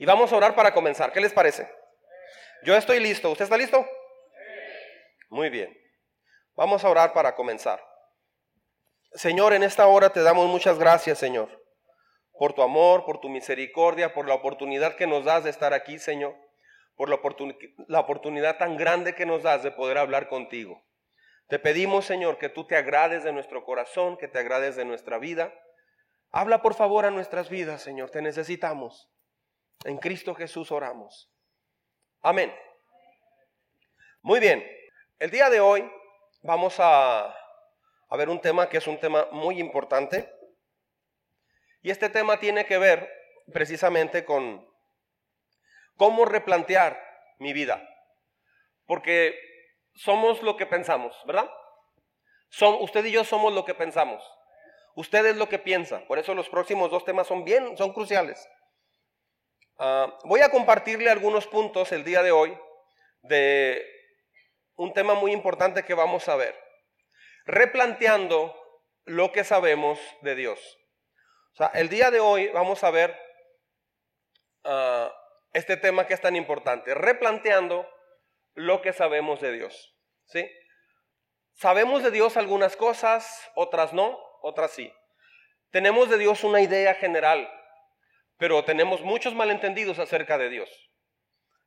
Y 0.00 0.06
vamos 0.06 0.32
a 0.32 0.36
orar 0.36 0.54
para 0.54 0.72
comenzar. 0.72 1.12
¿Qué 1.12 1.20
les 1.20 1.34
parece? 1.34 1.70
Yo 2.62 2.74
estoy 2.74 3.00
listo. 3.00 3.30
¿Usted 3.30 3.44
está 3.44 3.58
listo? 3.58 3.86
Muy 5.28 5.50
bien. 5.50 5.78
Vamos 6.56 6.82
a 6.82 6.88
orar 6.88 7.12
para 7.12 7.34
comenzar. 7.34 7.84
Señor, 9.12 9.52
en 9.52 9.62
esta 9.62 9.86
hora 9.88 10.08
te 10.08 10.22
damos 10.22 10.48
muchas 10.48 10.78
gracias, 10.78 11.18
Señor, 11.18 11.50
por 12.32 12.54
tu 12.54 12.62
amor, 12.62 13.04
por 13.04 13.20
tu 13.20 13.28
misericordia, 13.28 14.14
por 14.14 14.26
la 14.26 14.32
oportunidad 14.32 14.96
que 14.96 15.06
nos 15.06 15.26
das 15.26 15.44
de 15.44 15.50
estar 15.50 15.74
aquí, 15.74 15.98
Señor, 15.98 16.34
por 16.94 17.10
la, 17.10 17.20
la 17.88 18.00
oportunidad 18.00 18.56
tan 18.56 18.78
grande 18.78 19.14
que 19.14 19.26
nos 19.26 19.42
das 19.42 19.62
de 19.62 19.70
poder 19.70 19.98
hablar 19.98 20.28
contigo. 20.28 20.82
Te 21.48 21.58
pedimos, 21.58 22.06
Señor, 22.06 22.38
que 22.38 22.48
tú 22.48 22.66
te 22.66 22.76
agrades 22.76 23.22
de 23.22 23.32
nuestro 23.32 23.64
corazón, 23.64 24.16
que 24.16 24.28
te 24.28 24.38
agrades 24.38 24.76
de 24.76 24.86
nuestra 24.86 25.18
vida. 25.18 25.52
Habla, 26.30 26.62
por 26.62 26.72
favor, 26.72 27.04
a 27.04 27.10
nuestras 27.10 27.50
vidas, 27.50 27.82
Señor, 27.82 28.08
te 28.08 28.22
necesitamos. 28.22 29.10
En 29.84 29.96
Cristo 29.98 30.34
Jesús 30.34 30.70
oramos. 30.70 31.30
Amén. 32.22 32.54
Muy 34.22 34.38
bien, 34.38 34.66
el 35.18 35.30
día 35.30 35.48
de 35.48 35.60
hoy 35.60 35.90
vamos 36.42 36.76
a 36.78 37.34
ver 38.10 38.28
un 38.28 38.40
tema 38.40 38.68
que 38.68 38.76
es 38.76 38.86
un 38.86 38.98
tema 38.98 39.26
muy 39.32 39.58
importante. 39.58 40.30
Y 41.82 41.90
este 41.90 42.10
tema 42.10 42.38
tiene 42.38 42.66
que 42.66 42.76
ver 42.76 43.10
precisamente 43.52 44.24
con 44.24 44.68
cómo 45.96 46.26
replantear 46.26 47.02
mi 47.38 47.52
vida. 47.54 47.86
Porque 48.86 49.34
somos 49.94 50.42
lo 50.42 50.56
que 50.56 50.66
pensamos, 50.66 51.16
¿verdad? 51.26 51.50
Son, 52.50 52.76
usted 52.80 53.04
y 53.06 53.12
yo 53.12 53.24
somos 53.24 53.52
lo 53.54 53.64
que 53.64 53.74
pensamos. 53.74 54.22
Usted 54.94 55.24
es 55.24 55.36
lo 55.36 55.48
que 55.48 55.58
piensa. 55.58 56.04
Por 56.06 56.18
eso 56.18 56.34
los 56.34 56.48
próximos 56.50 56.90
dos 56.90 57.04
temas 57.04 57.26
son 57.26 57.44
bien, 57.44 57.76
son 57.78 57.92
cruciales. 57.92 58.46
Ah, 59.82 60.14
voy 60.24 60.42
a 60.42 60.50
compartirle 60.50 61.08
algunos 61.08 61.46
puntos 61.46 61.90
el 61.92 62.04
día 62.04 62.22
de 62.22 62.32
hoy 62.32 62.54
de 63.22 63.82
un 64.76 64.92
tema 64.92 65.14
muy 65.14 65.32
importante 65.32 65.84
que 65.84 65.94
vamos 65.94 66.28
a 66.28 66.36
ver 66.36 66.54
replanteando 67.46 68.54
lo 69.06 69.32
que 69.32 69.42
sabemos 69.42 69.98
de 70.20 70.34
Dios. 70.34 70.60
O 71.54 71.56
sea, 71.56 71.68
el 71.68 71.88
día 71.88 72.10
de 72.10 72.20
hoy 72.20 72.48
vamos 72.48 72.84
a 72.84 72.90
ver 72.90 73.18
ah, 74.64 75.10
este 75.54 75.78
tema 75.78 76.06
que 76.06 76.12
es 76.12 76.20
tan 76.20 76.36
importante, 76.36 76.92
replanteando 76.92 77.88
lo 78.52 78.82
que 78.82 78.92
sabemos 78.92 79.40
de 79.40 79.52
Dios. 79.52 79.96
¿Sí? 80.26 80.46
Sabemos 81.54 82.02
de 82.02 82.10
Dios 82.10 82.36
algunas 82.36 82.76
cosas, 82.76 83.50
otras 83.54 83.94
no, 83.94 84.18
otras 84.42 84.72
sí. 84.72 84.92
Tenemos 85.70 86.10
de 86.10 86.18
Dios 86.18 86.44
una 86.44 86.60
idea 86.60 86.92
general, 86.92 87.50
pero 88.40 88.64
tenemos 88.64 89.02
muchos 89.02 89.34
malentendidos 89.34 90.00
acerca 90.00 90.36
de 90.38 90.48
Dios. 90.48 90.90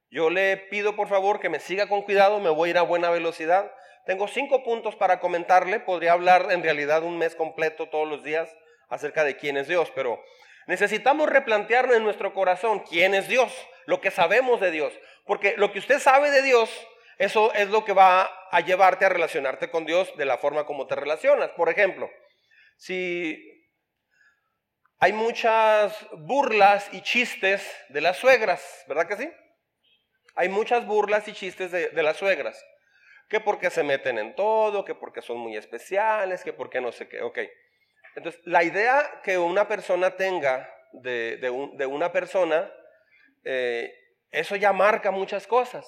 Yo 0.10 0.30
le 0.30 0.58
pido 0.58 0.98
por 0.98 1.08
favor 1.08 1.40
que 1.40 1.50
me 1.50 1.62
siga 1.62 1.88
con 1.88 2.02
cuidado, 2.02 2.42
me 2.42 2.50
voy 2.50 2.68
a 2.68 2.72
ir 2.72 2.78
a 2.78 2.82
buena 2.82 3.10
velocidad 3.10 3.72
tengo 4.06 4.28
cinco 4.28 4.64
puntos 4.64 4.96
para 4.96 5.20
comentarle. 5.20 5.80
Podría 5.80 6.14
hablar 6.14 6.48
en 6.52 6.62
realidad 6.62 7.04
un 7.04 7.18
mes 7.18 7.36
completo 7.36 7.88
todos 7.88 8.08
los 8.08 8.24
días 8.24 8.54
acerca 8.90 9.24
de 9.24 9.38
quién 9.38 9.58
es 9.58 9.68
Dios, 9.68 9.92
pero 9.96 10.22
necesitamos 10.68 11.30
replantearnos 11.30 11.96
en 11.96 12.04
nuestro 12.04 12.34
corazón 12.34 12.80
quién 12.82 13.16
es 13.16 13.28
Dios, 13.28 13.52
lo 13.86 14.02
que 14.02 14.12
sabemos 14.12 14.60
de 14.60 14.72
Dios. 14.72 14.94
Porque 15.26 15.56
lo 15.58 15.72
que 15.72 15.80
usted 15.80 16.00
sabe 16.00 16.32
de 16.32 16.42
Dios, 16.42 16.70
eso 17.18 17.54
es 17.54 17.70
lo 17.70 17.86
que 17.86 17.94
va 17.94 18.30
a 18.52 18.60
llevarte 18.60 19.06
a 19.06 19.10
relacionarte 19.10 19.72
con 19.72 19.86
Dios 19.86 20.16
de 20.18 20.26
la 20.26 20.38
forma 20.38 20.66
como 20.66 20.86
te 20.86 20.96
relacionas. 20.96 21.52
Por 21.52 21.70
ejemplo, 21.70 22.12
si 22.76 23.53
hay 25.04 25.12
muchas 25.12 26.08
burlas 26.14 26.88
y 26.94 27.02
chistes 27.02 27.70
de 27.90 28.00
las 28.00 28.16
suegras, 28.16 28.86
¿verdad 28.88 29.06
que 29.06 29.18
sí? 29.18 29.30
Hay 30.36 30.48
muchas 30.48 30.86
burlas 30.86 31.28
y 31.28 31.34
chistes 31.34 31.72
de, 31.72 31.90
de 31.90 32.04
las 32.04 32.16
suegras 32.16 32.64
que 33.28 33.42
porque 33.42 33.70
se 33.70 33.84
meten 33.84 34.18
en 34.18 34.34
todo, 34.34 34.86
que 34.86 34.95
porque 34.95 35.22
son 35.22 35.39
muy 35.39 35.58
especiales, 35.58 36.42
que 36.44 36.54
porque 36.54 36.80
no 36.80 36.94
sé 36.94 37.10
qué, 37.10 37.22
ok. 37.22 37.39
Entonces, 38.16 38.39
la 38.45 38.64
idea 38.64 39.22
que 39.23 39.38
una 39.38 39.67
persona 39.67 40.16
tenga 40.16 40.73
de, 40.94 41.50
una 41.89 42.14
persona, 42.14 42.72
eh, 43.44 43.94
eso 44.32 44.56
ya 44.56 44.72
marca 44.72 45.11
muchas 45.11 45.48
cosas, 45.48 45.86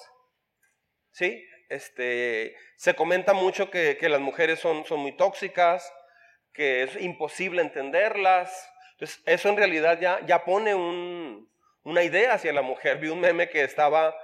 ¿sí? 1.12 1.42
Este, 1.70 2.54
se 2.76 2.94
comenta 2.94 3.32
mucho 3.32 3.70
que, 3.70 3.96
las 4.02 4.20
mujeres 4.20 4.60
son, 4.60 4.84
son 4.84 5.00
muy 5.00 5.16
tóxicas, 5.16 5.90
que 6.52 6.82
es 6.82 7.00
imposible 7.00 7.62
entenderlas. 7.62 8.70
Entonces, 8.96 9.22
eso 9.26 9.50
en 9.50 9.58
realidad 9.58 10.24
ya, 10.26 10.44
pone 10.44 10.74
una 10.74 12.02
idea 12.02 12.32
hacia 12.32 12.52
la 12.54 12.62
mujer. 12.62 12.96
Vi 12.96 13.08
un 13.08 13.20
meme 13.20 13.50
que 13.50 13.62
estaba 13.62 14.16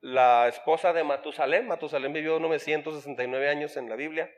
la 0.00 0.48
esposa 0.48 0.94
de 0.94 1.04
Matusalén. 1.04 1.66
Matusalén 1.66 2.12
vivió 2.12 2.38
969 2.38 3.48
años 3.50 3.76
en 3.76 3.90
la 3.90 3.96
Biblia, 3.96 4.30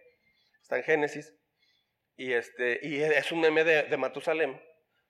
está 0.60 0.76
en 0.78 0.82
Génesis, 0.82 1.32
y, 2.16 2.32
este, 2.32 2.80
y 2.82 3.00
es 3.00 3.30
un 3.30 3.40
meme 3.40 3.62
de, 3.62 3.84
de 3.84 3.96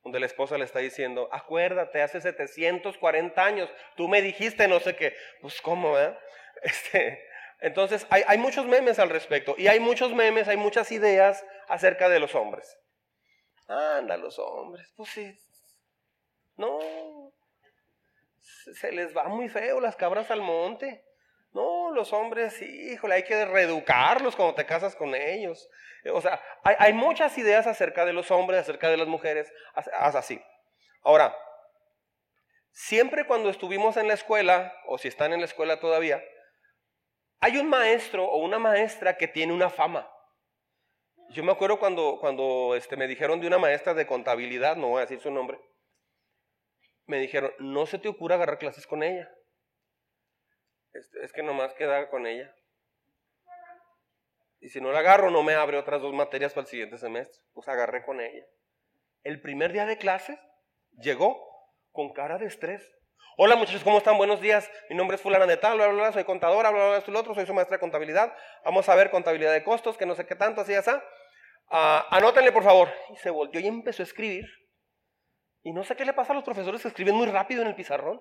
donde 0.02 0.20
la 0.20 0.26
esposa 0.26 0.58
le 0.58 0.64
está 0.64 0.80
diciendo, 0.80 1.28
acuérdate, 1.32 2.02
hace 2.02 2.20
740 2.20 3.42
años, 3.42 3.70
tú 3.96 4.08
me 4.08 4.22
dijiste 4.22 4.68
no 4.68 4.78
sé 4.78 4.94
qué, 4.94 5.16
pues 5.40 5.60
cómo, 5.60 5.98
eh? 5.98 6.16
Este, 6.62 7.22
entonces 7.60 8.06
hay, 8.08 8.22
hay 8.26 8.38
muchos 8.38 8.66
memes 8.66 8.98
al 8.98 9.10
respecto, 9.10 9.54
y 9.58 9.68
hay 9.68 9.80
muchos 9.80 10.14
memes, 10.14 10.48
hay 10.48 10.56
muchas 10.56 10.92
ideas 10.92 11.44
acerca 11.68 12.08
de 12.08 12.20
los 12.20 12.34
hombres. 12.34 12.78
Anda, 13.68 14.16
los 14.16 14.38
hombres, 14.38 14.92
pues 14.96 15.10
sí. 15.10 15.38
No, 16.56 16.78
se 18.74 18.92
les 18.92 19.16
va 19.16 19.24
muy 19.24 19.48
feo 19.48 19.80
las 19.80 19.96
cabras 19.96 20.30
al 20.30 20.40
monte. 20.40 21.04
No, 21.52 21.90
los 21.90 22.12
hombres, 22.12 22.60
híjole, 22.60 23.14
hay 23.14 23.22
que 23.24 23.44
reeducarlos 23.46 24.36
cuando 24.36 24.54
te 24.54 24.66
casas 24.66 24.94
con 24.94 25.14
ellos. 25.14 25.70
O 26.12 26.20
sea, 26.20 26.40
hay, 26.62 26.92
muchas 26.92 27.36
ideas 27.38 27.66
acerca 27.66 28.04
de 28.04 28.12
los 28.12 28.30
hombres, 28.30 28.60
acerca 28.60 28.90
de 28.90 28.98
las 28.98 29.08
mujeres, 29.08 29.50
así. 29.74 30.40
Ahora, 31.02 31.34
siempre 32.72 33.26
cuando 33.26 33.48
estuvimos 33.48 33.96
en 33.96 34.06
la 34.06 34.14
escuela, 34.14 34.74
o 34.86 34.98
si 34.98 35.08
están 35.08 35.32
en 35.32 35.40
la 35.40 35.46
escuela 35.46 35.80
todavía, 35.80 36.22
hay 37.40 37.56
un 37.56 37.68
maestro 37.68 38.24
o 38.24 38.38
una 38.38 38.58
maestra 38.58 39.16
que 39.16 39.28
tiene 39.28 39.52
una 39.52 39.70
fama. 39.70 40.10
Yo 41.30 41.42
me 41.42 41.52
acuerdo 41.52 41.78
cuando, 41.78 42.18
cuando 42.20 42.74
este, 42.76 42.96
me 42.96 43.06
dijeron 43.06 43.40
de 43.40 43.46
una 43.46 43.58
maestra 43.58 43.94
de 43.94 44.06
contabilidad, 44.06 44.76
no 44.76 44.88
voy 44.88 44.98
a 44.98 45.00
decir 45.02 45.20
su 45.20 45.30
nombre, 45.30 45.58
me 47.06 47.18
dijeron, 47.18 47.52
no 47.58 47.86
se 47.86 47.98
te 47.98 48.08
ocurra 48.08 48.34
agarrar 48.34 48.58
clases 48.58 48.86
con 48.86 49.02
ella. 49.02 49.30
Es, 51.22 51.32
que 51.32 51.42
nomás 51.42 51.74
queda 51.74 52.08
con 52.08 52.26
ella. 52.26 52.54
Y 54.60 54.70
si 54.70 54.80
no 54.80 54.92
la 54.92 55.00
agarro, 55.00 55.30
no 55.30 55.42
me 55.42 55.54
abre 55.54 55.76
otras 55.76 56.00
dos 56.00 56.14
materias 56.14 56.52
para 56.52 56.62
el 56.62 56.68
siguiente 56.68 56.98
semestre. 56.98 57.40
Pues 57.52 57.68
agarré 57.68 58.04
con 58.04 58.20
ella. 58.20 58.44
El 59.22 59.40
primer 59.40 59.72
día 59.72 59.84
de 59.84 59.98
clases 59.98 60.38
llegó 60.98 61.38
con 61.92 62.12
cara 62.12 62.38
de 62.38 62.46
estrés. 62.46 62.82
Hola 63.36 63.54
muchachos, 63.56 63.84
¿cómo 63.84 63.98
están? 63.98 64.16
Buenos 64.16 64.40
días. 64.40 64.70
Mi 64.88 64.96
nombre 64.96 65.16
es 65.16 65.20
fulana 65.20 65.46
de 65.46 65.58
tal, 65.58 65.76
bla, 65.76 65.88
bla, 65.88 65.96
bla, 65.96 66.12
soy 66.12 66.24
contadora, 66.24 66.70
bla, 66.70 66.78
bla, 66.78 66.88
bla, 66.88 66.98
esto 66.98 67.10
lo 67.10 67.20
otro, 67.20 67.34
soy 67.34 67.44
su 67.44 67.52
maestra 67.52 67.76
de 67.76 67.80
contabilidad. 67.80 68.34
Vamos 68.64 68.88
a 68.88 68.94
ver 68.94 69.10
contabilidad 69.10 69.52
de 69.52 69.62
costos, 69.62 69.98
que 69.98 70.06
no 70.06 70.14
sé 70.14 70.26
qué 70.26 70.34
tanto, 70.34 70.62
así, 70.62 70.74
así. 70.74 70.90
Ah, 71.70 72.06
anótenle, 72.10 72.52
por 72.52 72.62
favor. 72.62 72.92
Y 73.12 73.16
se 73.16 73.30
volvió 73.30 73.60
y 73.60 73.66
empezó 73.66 74.02
a 74.02 74.04
escribir 74.04 74.46
y 75.66 75.72
no 75.72 75.82
sé 75.82 75.96
qué 75.96 76.04
le 76.04 76.12
pasa 76.12 76.30
a 76.30 76.36
los 76.36 76.44
profesores 76.44 76.80
que 76.80 76.86
escriben 76.86 77.16
muy 77.16 77.26
rápido 77.26 77.62
en 77.62 77.66
el 77.66 77.74
pizarrón. 77.74 78.20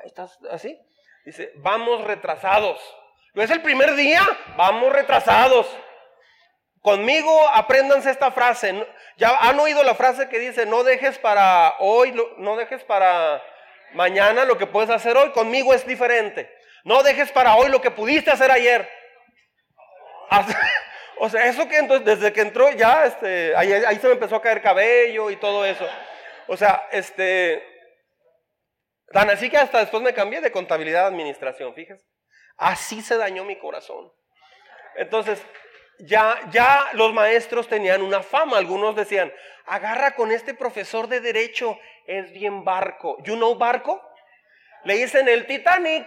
Ahí 0.00 0.06
estás 0.06 0.38
así. 0.48 0.78
Dice, 1.24 1.50
vamos 1.56 2.04
retrasados. 2.04 2.80
¿No 3.34 3.42
es 3.42 3.50
el 3.50 3.62
primer 3.62 3.96
día? 3.96 4.20
Vamos 4.56 4.92
retrasados. 4.92 5.66
Conmigo 6.80 7.48
apréndanse 7.48 8.12
esta 8.12 8.30
frase. 8.30 8.86
Ya 9.16 9.36
han 9.38 9.58
oído 9.58 9.82
la 9.82 9.96
frase 9.96 10.28
que 10.28 10.38
dice, 10.38 10.66
no 10.66 10.84
dejes 10.84 11.18
para 11.18 11.74
hoy, 11.80 12.14
no 12.36 12.54
dejes 12.54 12.84
para 12.84 13.42
mañana 13.94 14.44
lo 14.44 14.56
que 14.56 14.68
puedes 14.68 14.90
hacer 14.90 15.16
hoy. 15.16 15.32
Conmigo 15.32 15.74
es 15.74 15.84
diferente. 15.84 16.48
No 16.84 17.02
dejes 17.02 17.32
para 17.32 17.56
hoy 17.56 17.70
lo 17.70 17.80
que 17.80 17.90
pudiste 17.90 18.30
hacer 18.30 18.52
ayer. 18.52 18.88
O 21.18 21.28
sea, 21.28 21.46
eso 21.46 21.68
que 21.68 21.78
entonces, 21.78 22.04
desde 22.04 22.32
que 22.32 22.40
entró 22.40 22.70
ya, 22.72 23.06
este, 23.06 23.54
ahí, 23.56 23.96
se 23.98 24.06
me 24.06 24.14
empezó 24.14 24.36
a 24.36 24.42
caer 24.42 24.60
cabello 24.60 25.30
y 25.30 25.36
todo 25.36 25.64
eso. 25.64 25.86
O 26.46 26.56
sea, 26.56 26.88
este, 26.92 27.62
tan 29.12 29.30
así 29.30 29.48
que 29.48 29.56
hasta 29.56 29.78
después 29.78 30.02
me 30.02 30.14
cambié 30.14 30.40
de 30.40 30.52
contabilidad 30.52 31.04
a 31.04 31.08
administración, 31.08 31.74
fíjese. 31.74 32.04
Así 32.56 33.02
se 33.02 33.16
dañó 33.16 33.44
mi 33.44 33.58
corazón. 33.58 34.12
Entonces, 34.96 35.44
ya, 36.00 36.38
ya 36.50 36.90
los 36.94 37.12
maestros 37.12 37.68
tenían 37.68 38.02
una 38.02 38.22
fama. 38.22 38.58
Algunos 38.58 38.96
decían, 38.96 39.32
agarra 39.66 40.14
con 40.14 40.32
este 40.32 40.54
profesor 40.54 41.08
de 41.08 41.20
derecho, 41.20 41.78
es 42.06 42.32
bien 42.32 42.64
barco. 42.64 43.16
¿You 43.24 43.36
know 43.36 43.56
barco? 43.56 44.02
Le 44.84 44.94
dicen 44.96 45.28
el 45.28 45.46
Titanic. 45.46 46.06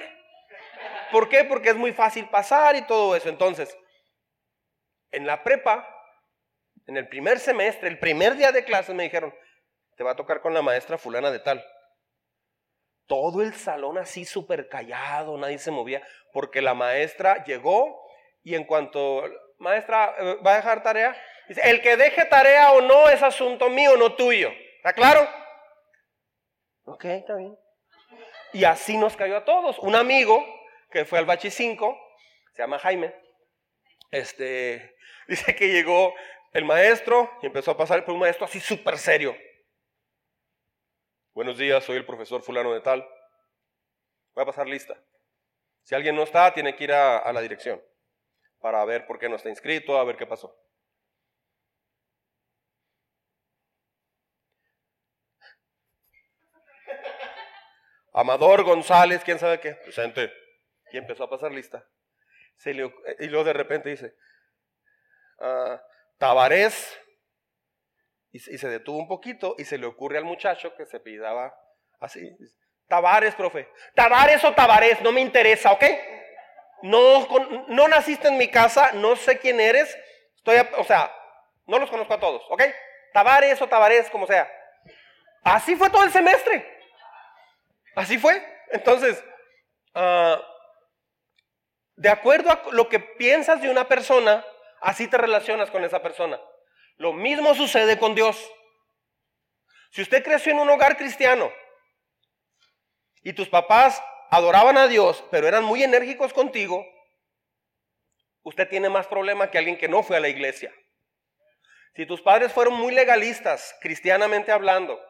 ¿Por 1.12 1.30
qué? 1.30 1.44
Porque 1.45 1.69
es 1.69 1.75
muy 1.75 1.94
fácil 1.94 2.30
pasar 2.30 2.75
y 2.75 2.83
todo 2.83 3.15
eso. 3.15 3.30
Entonces, 3.30 3.75
en 5.12 5.25
la 5.25 5.44
prepa, 5.44 5.88
en 6.86 6.98
el 6.98 7.07
primer 7.07 7.39
semestre, 7.39 7.89
el 7.89 8.00
primer 8.00 8.36
día 8.36 8.51
de 8.51 8.63
clases 8.63 8.95
me 8.95 9.04
dijeron, 9.04 9.33
te 9.95 10.04
va 10.04 10.12
a 10.12 10.15
tocar 10.15 10.42
con 10.42 10.54
la 10.54 10.62
maestra 10.62 10.98
fulana 10.98 11.31
de 11.31 11.39
tal. 11.39 11.63
todo 13.07 13.42
el 13.42 13.54
salón 13.54 13.98
así 13.98 14.25
súper 14.25 14.68
callado, 14.68 15.38
nadie 15.38 15.59
se 15.59 15.71
movía, 15.71 16.06
porque 16.33 16.62
la 16.62 16.74
maestra 16.74 17.45
llegó 17.45 18.01
y 18.44 18.54
en 18.54 18.65
cuanto, 18.65 19.24
maestra, 19.59 20.13
eh, 20.19 20.38
¿va 20.45 20.54
a 20.54 20.56
dejar 20.57 20.83
tarea? 20.83 21.15
Dice, 21.48 21.62
el 21.63 21.81
que 21.81 21.95
deje 21.95 22.25
tarea 22.25 22.71
o 22.74 22.81
no 22.81 23.07
es 23.07 23.24
asunto 23.24 23.69
mío, 23.69 23.95
no 23.95 24.15
tuyo. 24.15 24.51
¿Está 24.77 24.92
claro? 24.92 25.27
Ok, 26.83 27.06
está 27.06 27.36
bien. 27.36 27.57
Y 28.54 28.65
así 28.65 28.98
nos 28.98 29.15
cayó 29.15 29.38
a 29.38 29.45
todos. 29.45 29.80
Un 29.80 29.95
amigo 29.95 30.45
que 30.92 31.06
fue 31.06 31.19
al 31.19 31.25
Bachi 31.25 31.50
5, 31.50 31.98
se 32.54 32.62
llama 32.62 32.80
Jaime, 32.80 33.13
este, 34.12 34.95
dice 35.27 35.56
que 35.56 35.68
llegó 35.69 36.13
el 36.54 36.65
maestro 36.65 37.31
y 37.42 37.48
empezó 37.48 37.71
a 37.71 37.77
pasar 37.77 38.04
por 38.06 38.13
un 38.13 38.21
maestro 38.21 38.45
así 38.45 38.59
súper 38.59 38.98
serio. 38.98 39.36
Buenos 41.33 41.57
días, 41.57 41.83
soy 41.83 41.98
el 41.98 42.06
profesor 42.06 42.42
fulano 42.42 42.74
de 42.74 42.81
tal. 42.81 43.07
Voy 44.33 44.42
a 44.42 44.45
pasar 44.45 44.68
lista. 44.68 45.00
Si 45.83 45.94
alguien 45.95 46.15
no 46.15 46.24
está, 46.24 46.54
tiene 46.54 46.75
que 46.75 46.83
ir 46.86 46.94
a, 46.94 47.18
a 47.19 47.31
la 47.31 47.42
dirección 47.42 47.81
para 48.59 48.83
ver 48.86 49.06
por 49.06 49.19
qué 49.19 49.30
no 49.30 49.36
está 49.36 49.50
inscrito, 49.50 49.98
a 49.98 50.04
ver 50.04 50.18
qué 50.18 50.25
pasó. 50.25 50.59
Amador 58.13 58.63
González, 58.63 59.24
quién 59.24 59.38
sabe 59.39 59.59
qué, 59.59 59.74
presente. 59.75 60.33
Y 60.92 60.98
empezó 60.98 61.25
a 61.25 61.30
pasar 61.30 61.51
lista. 61.51 61.88
Y 62.65 63.27
luego 63.27 63.44
de 63.44 63.54
repente 63.54 63.89
dice, 63.89 64.15
uh, 65.39 65.77
Tabarés, 66.18 67.00
y, 68.31 68.39
se 68.39 68.68
detuvo 68.68 68.98
un 68.98 69.07
poquito 69.07 69.56
y 69.57 69.65
se 69.65 69.77
le 69.77 69.86
ocurre 69.86 70.18
al 70.18 70.25
muchacho 70.25 70.75
que 70.75 70.86
se 70.86 71.00
pidaba 71.00 71.56
así. 72.00 72.30
Tabares, 72.88 73.36
profe. 73.36 73.69
Tabares 73.95 74.44
o 74.44 74.54
Tabarés, 74.54 75.01
no 75.01 75.12
me 75.12 75.21
interesa, 75.21 75.71
¿ok? 75.71 75.83
No, 76.83 77.27
no 77.68 77.88
naciste 77.88 78.27
en 78.27 78.38
mi 78.38 78.50
casa, 78.50 78.92
no 78.94 79.15
sé 79.15 79.39
quién 79.39 79.59
eres. 79.59 79.98
Estoy, 80.36 80.57
o 80.77 80.83
sea, 80.83 81.12
no 81.65 81.80
los 81.80 81.89
conozco 81.89 82.13
a 82.13 82.19
todos, 82.19 82.44
¿ok? 82.50 82.63
Tabares 83.13 83.62
o 83.62 83.68
Tabarés, 83.68 84.09
como 84.09 84.27
sea. 84.27 84.50
Así 85.44 85.75
fue 85.75 85.89
todo 85.89 86.04
el 86.04 86.12
semestre. 86.12 86.65
Así 87.95 88.18
fue. 88.18 88.42
Entonces, 88.71 89.24
uh, 89.95 90.36
de 91.97 92.09
acuerdo 92.09 92.51
a 92.51 92.61
lo 92.71 92.88
que 92.89 92.99
piensas 92.99 93.61
de 93.61 93.69
una 93.69 93.88
persona, 93.88 94.45
así 94.81 95.07
te 95.07 95.17
relacionas 95.17 95.69
con 95.71 95.83
esa 95.83 96.01
persona. 96.01 96.39
Lo 96.97 97.11
mismo 97.11 97.55
sucede 97.55 97.97
con 97.97 98.15
Dios. 98.15 98.51
Si 99.91 100.03
usted 100.03 100.23
creció 100.23 100.51
en 100.51 100.59
un 100.59 100.69
hogar 100.69 100.95
cristiano 100.95 101.51
y 103.23 103.33
tus 103.33 103.49
papás 103.49 104.01
adoraban 104.29 104.77
a 104.77 104.88
Dios, 104.88 105.23
pero 105.31 105.47
eran 105.47 105.63
muy 105.63 105.83
enérgicos 105.83 106.33
contigo, 106.33 106.85
usted 108.44 108.69
tiene 108.69 108.89
más 108.89 109.07
problema 109.07 109.49
que 109.49 109.57
alguien 109.57 109.77
que 109.77 109.88
no 109.88 110.03
fue 110.03 110.17
a 110.17 110.21
la 110.21 110.29
iglesia. 110.29 110.71
Si 111.95 112.05
tus 112.05 112.21
padres 112.21 112.53
fueron 112.53 112.75
muy 112.75 112.94
legalistas, 112.94 113.75
cristianamente 113.81 114.51
hablando, 114.51 115.01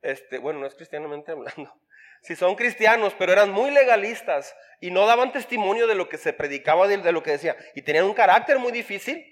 este, 0.00 0.38
bueno, 0.38 0.60
no 0.60 0.66
es 0.66 0.74
cristianamente 0.74 1.32
hablando, 1.32 1.78
si 2.24 2.36
son 2.36 2.54
cristianos, 2.54 3.14
pero 3.18 3.32
eran 3.32 3.50
muy 3.50 3.70
legalistas 3.70 4.56
y 4.80 4.90
no 4.90 5.06
daban 5.06 5.30
testimonio 5.30 5.86
de 5.86 5.94
lo 5.94 6.08
que 6.08 6.16
se 6.16 6.32
predicaba, 6.32 6.88
de, 6.88 7.12
lo 7.12 7.22
que 7.22 7.32
decía, 7.32 7.54
y 7.74 7.82
tenían 7.82 8.06
un 8.06 8.14
carácter 8.14 8.58
muy 8.58 8.72
difícil, 8.72 9.22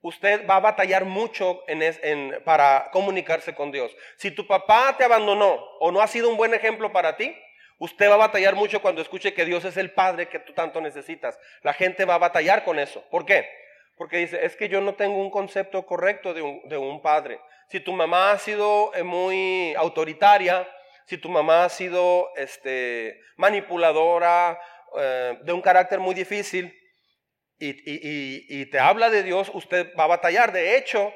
usted 0.00 0.44
va 0.44 0.56
a 0.56 0.60
batallar 0.60 1.04
mucho 1.04 1.62
en, 1.68 2.42
para 2.44 2.90
comunicarse 2.90 3.54
con 3.54 3.70
Dios. 3.70 3.96
Si 4.16 4.32
tu 4.32 4.48
papá 4.48 4.96
te 4.98 5.04
abandonó 5.04 5.54
o 5.78 5.92
no 5.92 6.00
ha 6.00 6.08
sido 6.08 6.28
un 6.28 6.36
buen 6.36 6.52
ejemplo 6.54 6.92
para 6.92 7.16
ti, 7.16 7.36
usted 7.78 8.10
va 8.10 8.14
a 8.14 8.26
batallar 8.26 8.56
mucho 8.56 8.82
cuando 8.82 9.00
escuche 9.00 9.32
que 9.32 9.44
Dios 9.44 9.64
es 9.64 9.76
el 9.76 9.92
Padre 9.92 10.28
que 10.28 10.40
tú 10.40 10.52
tanto 10.54 10.80
necesitas. 10.80 11.38
La 11.62 11.72
gente 11.72 12.04
va 12.04 12.16
a 12.16 12.18
batallar 12.18 12.64
con 12.64 12.80
eso. 12.80 13.04
¿Por 13.10 13.24
qué? 13.24 13.48
Porque 13.96 14.18
dice, 14.18 14.44
es 14.44 14.56
que 14.56 14.68
yo 14.68 14.80
no 14.80 14.94
tengo 14.94 15.18
un 15.18 15.30
concepto 15.30 15.86
correcto 15.86 16.34
de 16.34 16.42
un, 16.42 16.68
de 16.68 16.76
un 16.76 17.00
padre. 17.00 17.38
Si 17.68 17.78
tu 17.78 17.92
mamá 17.92 18.32
ha 18.32 18.38
sido 18.38 18.92
eh, 18.92 19.04
muy 19.04 19.72
autoritaria, 19.76 20.68
si 21.06 21.18
tu 21.18 21.28
mamá 21.28 21.64
ha 21.64 21.68
sido 21.68 22.30
este, 22.36 23.20
manipuladora, 23.36 24.58
eh, 24.96 25.38
de 25.42 25.52
un 25.52 25.60
carácter 25.60 26.00
muy 26.00 26.14
difícil, 26.14 26.74
y, 27.58 28.66
te 28.66 28.78
habla 28.78 29.10
de 29.10 29.22
Dios, 29.22 29.50
usted 29.54 29.92
va 29.98 30.04
a 30.04 30.08
batallar. 30.08 30.52
De 30.52 30.76
hecho, 30.76 31.12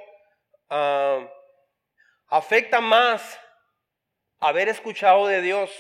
ah, 0.71 1.29
afecta 2.29 2.81
más 2.81 3.39
haber 4.41 4.69
escuchado 4.69 5.27
de 5.27 5.43
Dios 5.43 5.71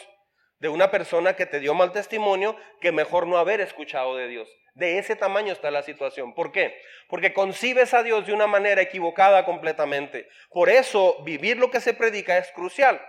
de 0.58 0.69
una 0.69 0.90
persona 0.90 1.37
que 1.37 1.46
te 1.46 1.61
dio 1.61 1.75
mal 1.75 1.93
testimonio 1.93 2.56
que 2.81 2.90
mejor 2.90 3.26
no 3.26 3.38
haber 3.38 3.61
escuchado 3.61 4.16
de 4.16 4.26
Dios. 4.26 4.49
De 4.75 4.99
ese 4.99 5.16
tamaño 5.16 5.52
está 5.52 5.70
la 5.70 5.82
situación. 5.82 6.34
¿Por 6.34 6.52
qué? 6.52 6.81
Porque 7.08 7.32
concibes 7.32 7.94
a 7.94 8.02
Dios 8.02 8.26
de 8.26 8.32
una 8.32 8.46
manera 8.46 8.82
equivocada 8.82 9.44
completamente. 9.44 10.28
Por 10.50 10.69
eso 10.69 11.22
vivir 11.25 11.56
lo 11.56 11.70
que 11.70 11.81
se 11.81 11.94
predica 11.94 12.38
es 12.38 12.50
crucial. 12.52 13.00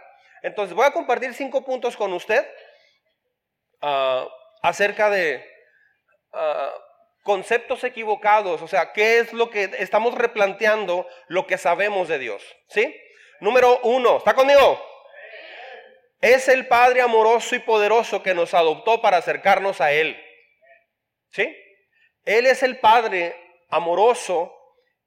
Entonces 0.41 0.75
voy 0.75 0.85
a 0.85 0.91
compartir 0.91 1.33
cinco 1.33 1.63
puntos 1.63 1.97
con 1.97 2.13
usted 2.13 2.47
ah, 3.81 4.27
acerca 4.61 5.09
de 5.09 5.45
ah, 6.33 6.73
conceptos 7.23 7.83
equivocados, 7.83 8.61
o 8.61 8.67
sea, 8.67 8.91
qué 8.93 9.19
es 9.19 9.33
lo 9.33 9.49
que 9.49 9.69
estamos 9.79 10.15
replanteando 10.15 11.07
lo 11.27 11.45
que 11.45 11.57
sabemos 11.57 12.07
de 12.07 12.19
Dios. 12.19 12.43
¿Sí? 12.67 12.95
Número 13.39 13.79
uno, 13.83 14.17
¿está 14.17 14.33
conmigo? 14.33 14.83
Es 16.21 16.47
el 16.49 16.67
Padre 16.67 17.01
amoroso 17.01 17.55
y 17.55 17.59
poderoso 17.59 18.21
que 18.21 18.33
nos 18.33 18.53
adoptó 18.53 19.01
para 19.01 19.17
acercarnos 19.17 19.79
a 19.79 19.91
Él. 19.91 20.21
¿Sí? 21.31 21.55
Él 22.25 22.45
es 22.45 22.63
el 22.63 22.79
Padre 22.79 23.35
amoroso 23.69 24.53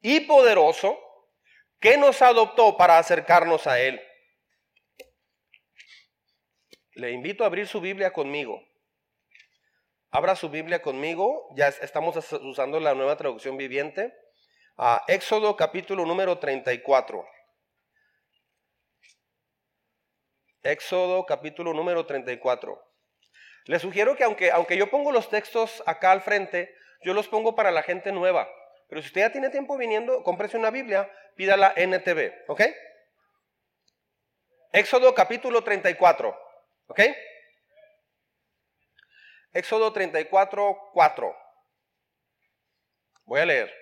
y 0.01 0.21
poderoso 0.21 0.99
que 1.81 1.97
nos 1.97 2.23
adoptó 2.23 2.77
para 2.77 2.99
acercarnos 2.99 3.67
a 3.67 3.81
Él. 3.81 4.01
Le 6.95 7.11
invito 7.11 7.45
a 7.45 7.47
abrir 7.47 7.67
su 7.67 7.81
Biblia 7.81 8.13
conmigo. 8.13 8.63
Abra 10.11 10.37
su 10.37 10.51
Biblia 10.51 10.83
conmigo. 10.83 11.49
Ya 11.57 11.69
estamos 11.69 12.17
usando 12.33 12.81
la 12.81 12.95
nueva 12.95 13.17
traducción 13.17 13.57
viviente. 13.57 14.15
A 14.77 15.03
Éxodo 15.09 15.57
capítulo 15.57 16.05
número 16.05 16.39
34. 16.39 17.27
Éxodo 20.63 21.25
capítulo 21.25 21.73
número 21.73 22.05
34. 22.05 22.79
Le 23.65 23.79
sugiero 23.79 24.15
que 24.15 24.25
aunque, 24.25 24.51
aunque 24.51 24.77
yo 24.77 24.91
pongo 24.91 25.13
los 25.13 25.31
textos 25.31 25.83
acá 25.87 26.13
al 26.13 26.21
frente, 26.21 26.75
yo 27.05 27.15
los 27.15 27.29
pongo 27.29 27.55
para 27.55 27.71
la 27.71 27.83
gente 27.83 28.13
nueva. 28.13 28.49
Pero 28.89 29.01
si 29.01 29.07
usted 29.07 29.23
ya 29.23 29.33
tiene 29.33 29.49
tiempo 29.49 29.79
viniendo, 29.79 30.23
cómprese 30.23 30.59
una 30.59 30.71
Biblia, 30.71 31.11
pídala 31.37 31.73
NTV, 31.75 32.45
¿ok? 32.49 32.63
Éxodo 34.73 35.15
capítulo 35.15 35.65
34. 35.65 36.52
¿Ok? 36.93 37.01
Éxodo 39.55 39.95
34, 39.95 40.91
4. 40.93 41.37
Voy 43.25 43.41
a 43.41 43.47
leer. 43.47 43.75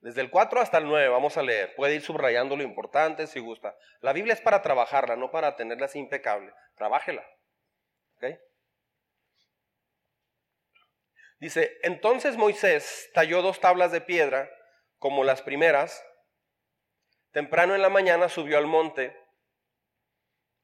Desde 0.00 0.20
el 0.20 0.30
4 0.30 0.60
hasta 0.60 0.76
el 0.76 0.84
9 0.84 1.08
vamos 1.08 1.38
a 1.38 1.42
leer. 1.42 1.74
Puede 1.76 1.94
ir 1.94 2.02
subrayando 2.02 2.58
lo 2.58 2.62
importante 2.62 3.26
si 3.26 3.40
gusta. 3.40 3.74
La 4.02 4.12
Biblia 4.12 4.34
es 4.34 4.42
para 4.42 4.60
trabajarla, 4.60 5.16
no 5.16 5.30
para 5.30 5.56
tenerla 5.56 5.86
así 5.86 5.98
impecable. 5.98 6.52
Trabájela. 6.76 7.26
¿Ok? 8.16 8.38
Dice, 11.40 11.78
entonces 11.82 12.36
Moisés 12.36 13.08
talló 13.14 13.40
dos 13.40 13.60
tablas 13.60 13.92
de 13.92 14.02
piedra, 14.02 14.50
como 14.98 15.24
las 15.24 15.40
primeras. 15.40 16.04
Temprano 17.30 17.74
en 17.74 17.80
la 17.80 17.88
mañana 17.88 18.28
subió 18.28 18.58
al 18.58 18.66
monte 18.66 19.25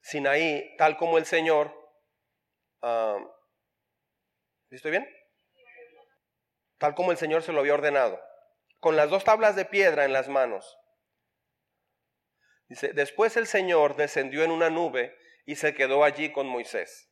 Sinaí, 0.03 0.77
tal 0.77 0.97
como 0.97 1.17
el 1.17 1.25
Señor. 1.25 1.73
Uh, 2.83 3.27
¿Estoy 4.71 4.91
bien? 4.91 5.09
Tal 6.79 6.95
como 6.95 7.13
el 7.13 7.17
Señor 7.17 7.43
se 7.43 7.53
lo 7.53 7.61
había 7.61 7.75
ordenado. 7.75 8.21
Con 8.81 8.97
las 8.97 9.09
dos 9.09 9.25
tablas 9.25 9.55
de 9.55 9.65
piedra 9.65 10.05
en 10.05 10.13
las 10.13 10.29
manos. 10.29 10.79
Dice, 12.69 12.93
después 12.93 13.37
el 13.37 13.47
Señor 13.47 13.97
descendió 13.97 14.43
en 14.43 14.51
una 14.51 14.71
nube 14.71 15.17
y 15.47 15.57
se 15.57 15.75
quedó 15.75 16.05
allí 16.05 16.33
con 16.33 16.49
Moisés. 16.49 17.09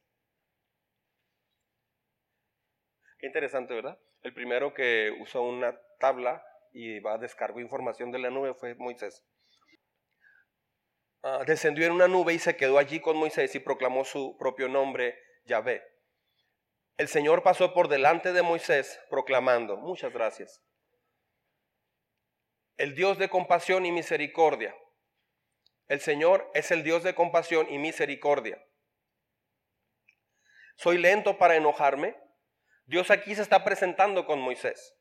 Qué 3.18 3.26
interesante, 3.26 3.74
¿verdad? 3.74 4.00
El 4.22 4.34
primero 4.34 4.74
que 4.74 5.10
usó 5.20 5.42
una 5.42 5.78
tabla 5.98 6.42
y 6.72 6.98
va 7.00 7.14
a 7.14 7.18
descargar 7.18 7.60
información 7.60 8.10
de 8.10 8.18
la 8.18 8.30
nube 8.30 8.54
fue 8.54 8.74
Moisés. 8.74 9.24
Ah, 11.22 11.44
descendió 11.46 11.86
en 11.86 11.92
una 11.92 12.08
nube 12.08 12.32
y 12.32 12.38
se 12.38 12.56
quedó 12.56 12.78
allí 12.78 13.00
con 13.00 13.16
Moisés 13.16 13.54
y 13.54 13.60
proclamó 13.60 14.04
su 14.04 14.36
propio 14.38 14.68
nombre, 14.68 15.18
Yahvé. 15.44 15.82
El 16.96 17.08
Señor 17.08 17.42
pasó 17.42 17.74
por 17.74 17.88
delante 17.88 18.32
de 18.32 18.42
Moisés 18.42 19.00
proclamando, 19.10 19.76
muchas 19.76 20.12
gracias, 20.12 20.62
el 22.78 22.94
Dios 22.94 23.18
de 23.18 23.28
compasión 23.28 23.84
y 23.84 23.92
misericordia, 23.92 24.74
El 25.88 26.00
Señor 26.00 26.50
es 26.54 26.70
el 26.70 26.82
Dios 26.82 27.02
de 27.02 27.14
compasión 27.14 27.66
y 27.68 27.76
misericordia. 27.78 28.64
Soy 30.76 30.96
lento 30.96 31.36
para 31.36 31.56
enojarme. 31.56 32.16
Dios 32.86 33.10
aquí 33.10 33.34
se 33.34 33.42
está 33.42 33.64
presentando 33.64 34.24
con 34.24 34.40
Moisés. 34.40 34.94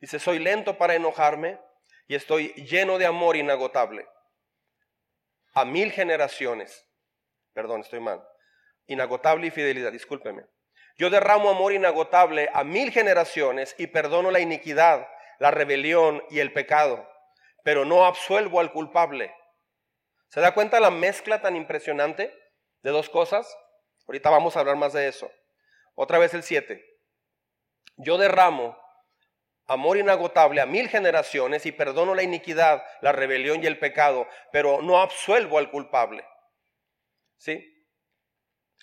Dice, 0.00 0.18
soy 0.18 0.40
lento 0.40 0.78
para 0.78 0.94
enojarme 0.94 1.60
y 2.08 2.16
estoy 2.16 2.48
lleno 2.54 2.98
de 2.98 3.06
amor 3.06 3.36
inagotable. 3.36 4.08
A 5.52 5.64
mil 5.64 5.92
generaciones. 5.92 6.88
Perdón, 7.52 7.82
estoy 7.82 8.00
mal. 8.00 8.26
Inagotable 8.86 9.46
y 9.46 9.50
fidelidad, 9.50 9.92
discúlpeme. 9.92 10.44
Yo 10.96 11.10
derramo 11.10 11.50
amor 11.50 11.72
inagotable 11.72 12.50
a 12.52 12.64
mil 12.64 12.90
generaciones 12.90 13.74
y 13.78 13.86
perdono 13.86 14.30
la 14.30 14.40
iniquidad, 14.40 15.06
la 15.38 15.50
rebelión 15.50 16.22
y 16.30 16.40
el 16.40 16.52
pecado, 16.52 17.08
pero 17.64 17.84
no 17.84 18.04
absuelvo 18.04 18.60
al 18.60 18.72
culpable. 18.72 19.34
¿Se 20.28 20.40
da 20.40 20.54
cuenta 20.54 20.80
la 20.80 20.90
mezcla 20.90 21.42
tan 21.42 21.56
impresionante 21.56 22.34
de 22.82 22.90
dos 22.90 23.08
cosas? 23.08 23.54
Ahorita 24.06 24.30
vamos 24.30 24.56
a 24.56 24.60
hablar 24.60 24.76
más 24.76 24.92
de 24.92 25.08
eso. 25.08 25.30
Otra 25.94 26.18
vez 26.18 26.34
el 26.34 26.42
7. 26.42 26.82
Yo 27.96 28.18
derramo 28.18 28.76
amor 29.66 29.96
inagotable 29.96 30.60
a 30.60 30.66
mil 30.66 30.88
generaciones 30.88 31.66
y 31.66 31.72
perdono 31.72 32.14
la 32.14 32.22
iniquidad, 32.22 32.84
la 33.00 33.12
rebelión 33.12 33.62
y 33.62 33.66
el 33.66 33.78
pecado, 33.78 34.26
pero 34.50 34.82
no 34.82 35.00
absuelvo 35.00 35.58
al 35.58 35.70
culpable. 35.70 36.24
¿Sí? 37.38 37.68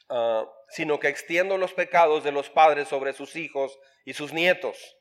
Ah, 0.09 0.45
sino 0.69 0.99
que 0.99 1.07
extiendo 1.07 1.57
los 1.57 1.73
pecados 1.73 2.23
de 2.23 2.31
los 2.31 2.49
padres 2.49 2.87
sobre 2.87 3.13
sus 3.13 3.35
hijos 3.35 3.77
y 4.05 4.13
sus 4.13 4.33
nietos. 4.33 4.97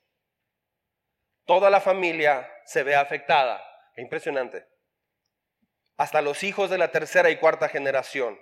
Toda 1.45 1.71
la 1.71 1.81
familia 1.81 2.51
se 2.67 2.83
ve 2.83 2.95
afectada. 2.95 3.65
impresionante. 3.97 4.65
Hasta 5.97 6.23
los 6.23 6.45
hijos 6.45 6.71
de 6.71 6.79
la 6.79 6.93
tercera 6.93 7.31
y 7.31 7.37
cuarta 7.37 7.69
generación. 7.69 8.39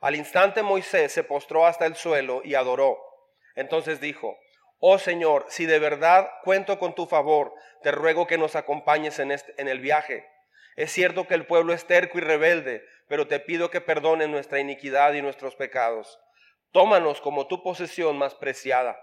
Al 0.00 0.14
instante 0.14 0.62
Moisés 0.62 1.12
se 1.12 1.24
postró 1.24 1.66
hasta 1.66 1.86
el 1.86 1.96
suelo 1.96 2.42
y 2.44 2.54
adoró. 2.54 2.98
Entonces 3.56 4.00
dijo, 4.00 4.38
Oh 4.78 4.98
Señor, 4.98 5.46
si 5.48 5.66
de 5.66 5.78
verdad 5.78 6.28
cuento 6.44 6.78
con 6.78 6.94
tu 6.94 7.06
favor, 7.06 7.54
te 7.82 7.92
ruego 7.92 8.26
que 8.26 8.38
nos 8.38 8.56
acompañes 8.56 9.18
en, 9.18 9.32
este, 9.32 9.54
en 9.60 9.68
el 9.68 9.80
viaje. 9.80 10.28
Es 10.76 10.92
cierto 10.92 11.26
que 11.26 11.34
el 11.34 11.46
pueblo 11.46 11.72
es 11.72 11.86
terco 11.86 12.18
y 12.18 12.20
rebelde, 12.20 12.86
pero 13.08 13.26
te 13.26 13.40
pido 13.40 13.70
que 13.70 13.80
perdones 13.80 14.28
nuestra 14.28 14.60
iniquidad 14.60 15.14
y 15.14 15.22
nuestros 15.22 15.56
pecados. 15.56 16.20
Tómanos 16.72 17.20
como 17.22 17.46
tu 17.46 17.62
posesión 17.62 18.18
más 18.18 18.34
preciada. 18.34 19.00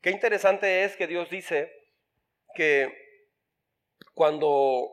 Qué 0.00 0.10
interesante 0.10 0.84
es 0.84 0.96
que 0.96 1.06
Dios 1.06 1.30
dice 1.30 1.72
que 2.54 2.92
cuando 4.14 4.90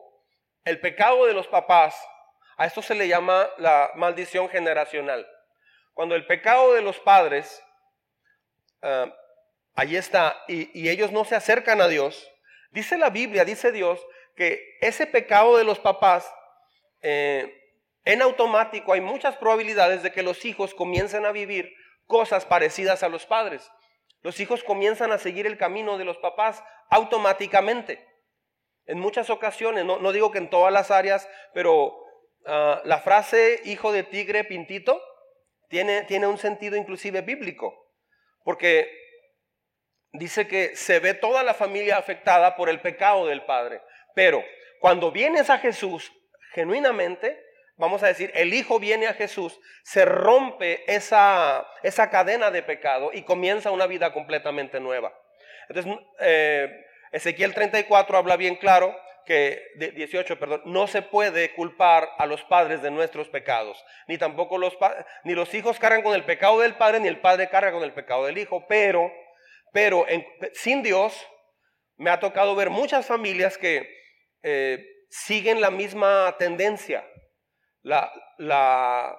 el 0.64 0.80
pecado 0.80 1.26
de 1.26 1.32
los 1.32 1.48
papás, 1.48 2.00
a 2.56 2.66
esto 2.66 2.82
se 2.82 2.94
le 2.94 3.08
llama 3.08 3.48
la 3.56 3.90
maldición 3.94 4.48
generacional. 4.48 5.26
Cuando 5.94 6.14
el 6.14 6.26
pecado 6.26 6.74
de 6.74 6.82
los 6.82 7.00
padres, 7.00 7.64
uh, 8.82 9.10
ahí 9.78 9.94
está, 9.94 10.42
y, 10.48 10.88
ellos 10.88 11.12
no 11.12 11.24
se 11.24 11.36
acercan 11.36 11.80
a 11.80 11.86
Dios, 11.86 12.28
dice 12.72 12.98
la 12.98 13.10
Biblia, 13.10 13.44
dice 13.44 13.70
Dios, 13.70 14.04
que 14.34 14.76
ese 14.80 15.06
pecado 15.06 15.56
de 15.56 15.62
los 15.62 15.78
papás 15.78 16.28
eh, 17.00 17.54
en 18.04 18.20
automático 18.20 18.92
hay 18.92 19.00
muchas 19.00 19.36
probabilidades 19.36 20.02
de 20.02 20.10
que 20.10 20.24
los 20.24 20.44
hijos 20.44 20.74
comiencen 20.74 21.24
a 21.24 21.30
vivir 21.30 21.72
cosas 22.06 22.44
parecidas 22.44 23.04
a 23.04 23.08
los 23.08 23.24
padres. 23.24 23.70
Los 24.22 24.40
hijos 24.40 24.64
comienzan 24.64 25.12
a 25.12 25.18
seguir 25.18 25.46
el 25.46 25.56
camino 25.56 25.96
de 25.96 26.04
los 26.04 26.18
papás 26.18 26.60
automáticamente. 26.90 28.04
En 28.86 28.98
muchas 28.98 29.30
ocasiones, 29.30 29.84
no, 29.84 30.12
digo 30.12 30.32
que 30.32 30.38
en 30.38 30.50
todas 30.50 30.72
las 30.72 30.90
áreas, 30.90 31.28
pero 31.54 31.96
ah, 32.46 32.82
la 32.84 32.98
frase 32.98 33.60
hijo 33.64 33.92
de 33.92 34.02
tigre 34.02 34.42
pintito 34.42 35.00
tiene, 35.68 36.02
tiene 36.02 36.26
un 36.26 36.38
sentido 36.38 36.74
inclusive 36.74 37.20
bíblico, 37.20 37.92
porque 38.42 39.07
dice 40.12 40.48
que 40.48 40.76
se 40.76 41.00
ve 41.00 41.14
toda 41.14 41.42
la 41.42 41.54
familia 41.54 41.96
afectada 41.96 42.56
por 42.56 42.68
el 42.68 42.80
pecado 42.80 43.26
del 43.26 43.42
padre. 43.42 43.80
Pero 44.14 44.44
cuando 44.80 45.12
vienes 45.12 45.50
a 45.50 45.58
Jesús 45.58 46.12
genuinamente, 46.52 47.42
vamos 47.76 48.02
a 48.02 48.08
decir, 48.08 48.30
el 48.34 48.52
Hijo 48.54 48.78
viene 48.78 49.06
a 49.06 49.14
Jesús, 49.14 49.58
se 49.82 50.04
rompe 50.04 50.84
esa, 50.92 51.66
esa 51.82 52.10
cadena 52.10 52.50
de 52.50 52.62
pecado 52.62 53.10
y 53.12 53.22
comienza 53.22 53.70
una 53.70 53.86
vida 53.86 54.12
completamente 54.12 54.80
nueva. 54.80 55.12
Entonces, 55.68 55.92
eh, 56.20 56.84
Ezequiel 57.12 57.54
34 57.54 58.16
habla 58.16 58.36
bien 58.36 58.56
claro 58.56 58.96
que, 59.28 59.62
18, 59.76 60.38
perdón, 60.38 60.62
no 60.64 60.86
se 60.86 61.02
puede 61.02 61.52
culpar 61.52 62.08
a 62.16 62.24
los 62.24 62.42
padres 62.44 62.80
de 62.80 62.90
nuestros 62.90 63.28
pecados, 63.28 63.84
ni 64.06 64.16
tampoco 64.16 64.56
los, 64.56 64.76
ni 65.24 65.34
los 65.34 65.52
hijos 65.52 65.78
cargan 65.78 66.02
con 66.02 66.14
el 66.14 66.24
pecado 66.24 66.60
del 66.60 66.76
padre, 66.76 67.00
ni 67.00 67.08
el 67.08 67.20
padre 67.20 67.50
carga 67.50 67.72
con 67.72 67.82
el 67.82 67.92
pecado 67.92 68.24
del 68.24 68.38
hijo, 68.38 68.66
pero, 68.66 69.12
pero 69.72 70.06
sin 70.54 70.82
Dios, 70.82 71.14
me 71.96 72.10
ha 72.10 72.20
tocado 72.20 72.54
ver 72.54 72.70
muchas 72.70 73.06
familias 73.06 73.58
que 73.58 73.88
eh, 74.42 74.84
siguen 75.10 75.60
la 75.60 75.70
misma 75.70 76.36
tendencia 76.38 77.04
la, 78.38 79.18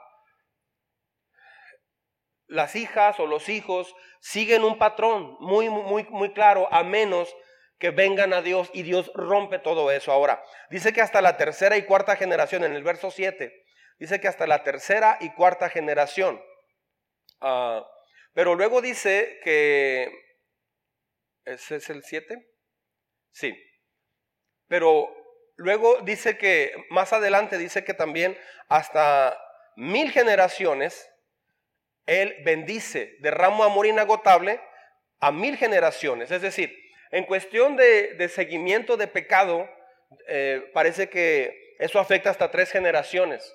las 2.48 2.76
hijas 2.76 3.20
o 3.20 3.28
los 3.28 3.50
hijos 3.50 3.96
siguen 4.20 4.64
un 4.64 4.78
patrón 4.78 5.38
muy, 5.40 5.70
muy, 5.70 6.04
muy 6.10 6.34
claro, 6.34 6.68
a 6.72 6.84
menos 6.84 7.34
que 7.78 7.92
vengan 7.92 8.34
a 8.34 8.42
Dios 8.42 8.70
y 8.74 8.84
Dios 8.84 9.12
rompe 9.16 9.60
todo 9.60 9.92
eso. 9.92 10.12
Ahora, 10.12 10.44
dice 10.70 10.92
que 10.92 11.02
hasta 11.02 11.22
la 11.22 11.38
tercera 11.38 11.78
y 11.78 11.84
cuarta 11.84 12.16
generación, 12.18 12.64
en 12.64 12.76
el 12.76 12.84
verso 12.84 13.12
7, 13.12 13.54
dice 14.00 14.20
que 14.20 14.28
hasta 14.28 14.48
la 14.48 14.64
tercera 14.64 15.18
y 15.22 15.32
cuarta 15.32 15.70
generación. 15.70 16.42
Ah, 17.40 17.86
pero 18.34 18.56
luego 18.56 18.82
dice 18.82 19.40
que, 19.44 20.12
¿ese 21.46 21.78
es 21.78 21.90
el 21.90 22.04
7? 22.04 22.48
Sí. 23.32 23.56
Pero 24.68 25.16
Luego 25.60 26.00
dice 26.04 26.38
que, 26.38 26.74
más 26.90 27.12
adelante 27.12 27.58
dice 27.58 27.84
que 27.84 27.94
también 27.94 28.38
hasta 28.70 29.38
mil 29.76 30.10
generaciones, 30.10 31.12
Él 32.06 32.34
bendice, 32.46 33.18
derrama 33.20 33.66
amor 33.66 33.86
inagotable 33.86 34.62
a 35.20 35.34
mil 35.34 35.58
generaciones. 35.58 36.32
Es 36.32 36.42
decir, 36.42 36.74
en 37.12 37.26
cuestión 37.26 37.76
de, 37.76 38.30
seguimiento 38.34 38.96
de 38.96 39.08
pecado, 39.08 39.70
eh, 40.30 40.64
parece 40.74 41.10
que 41.10 41.76
eso 41.78 42.00
afecta 42.00 42.30
hasta 42.30 42.52
tres 42.52 42.72
generaciones. 42.72 43.54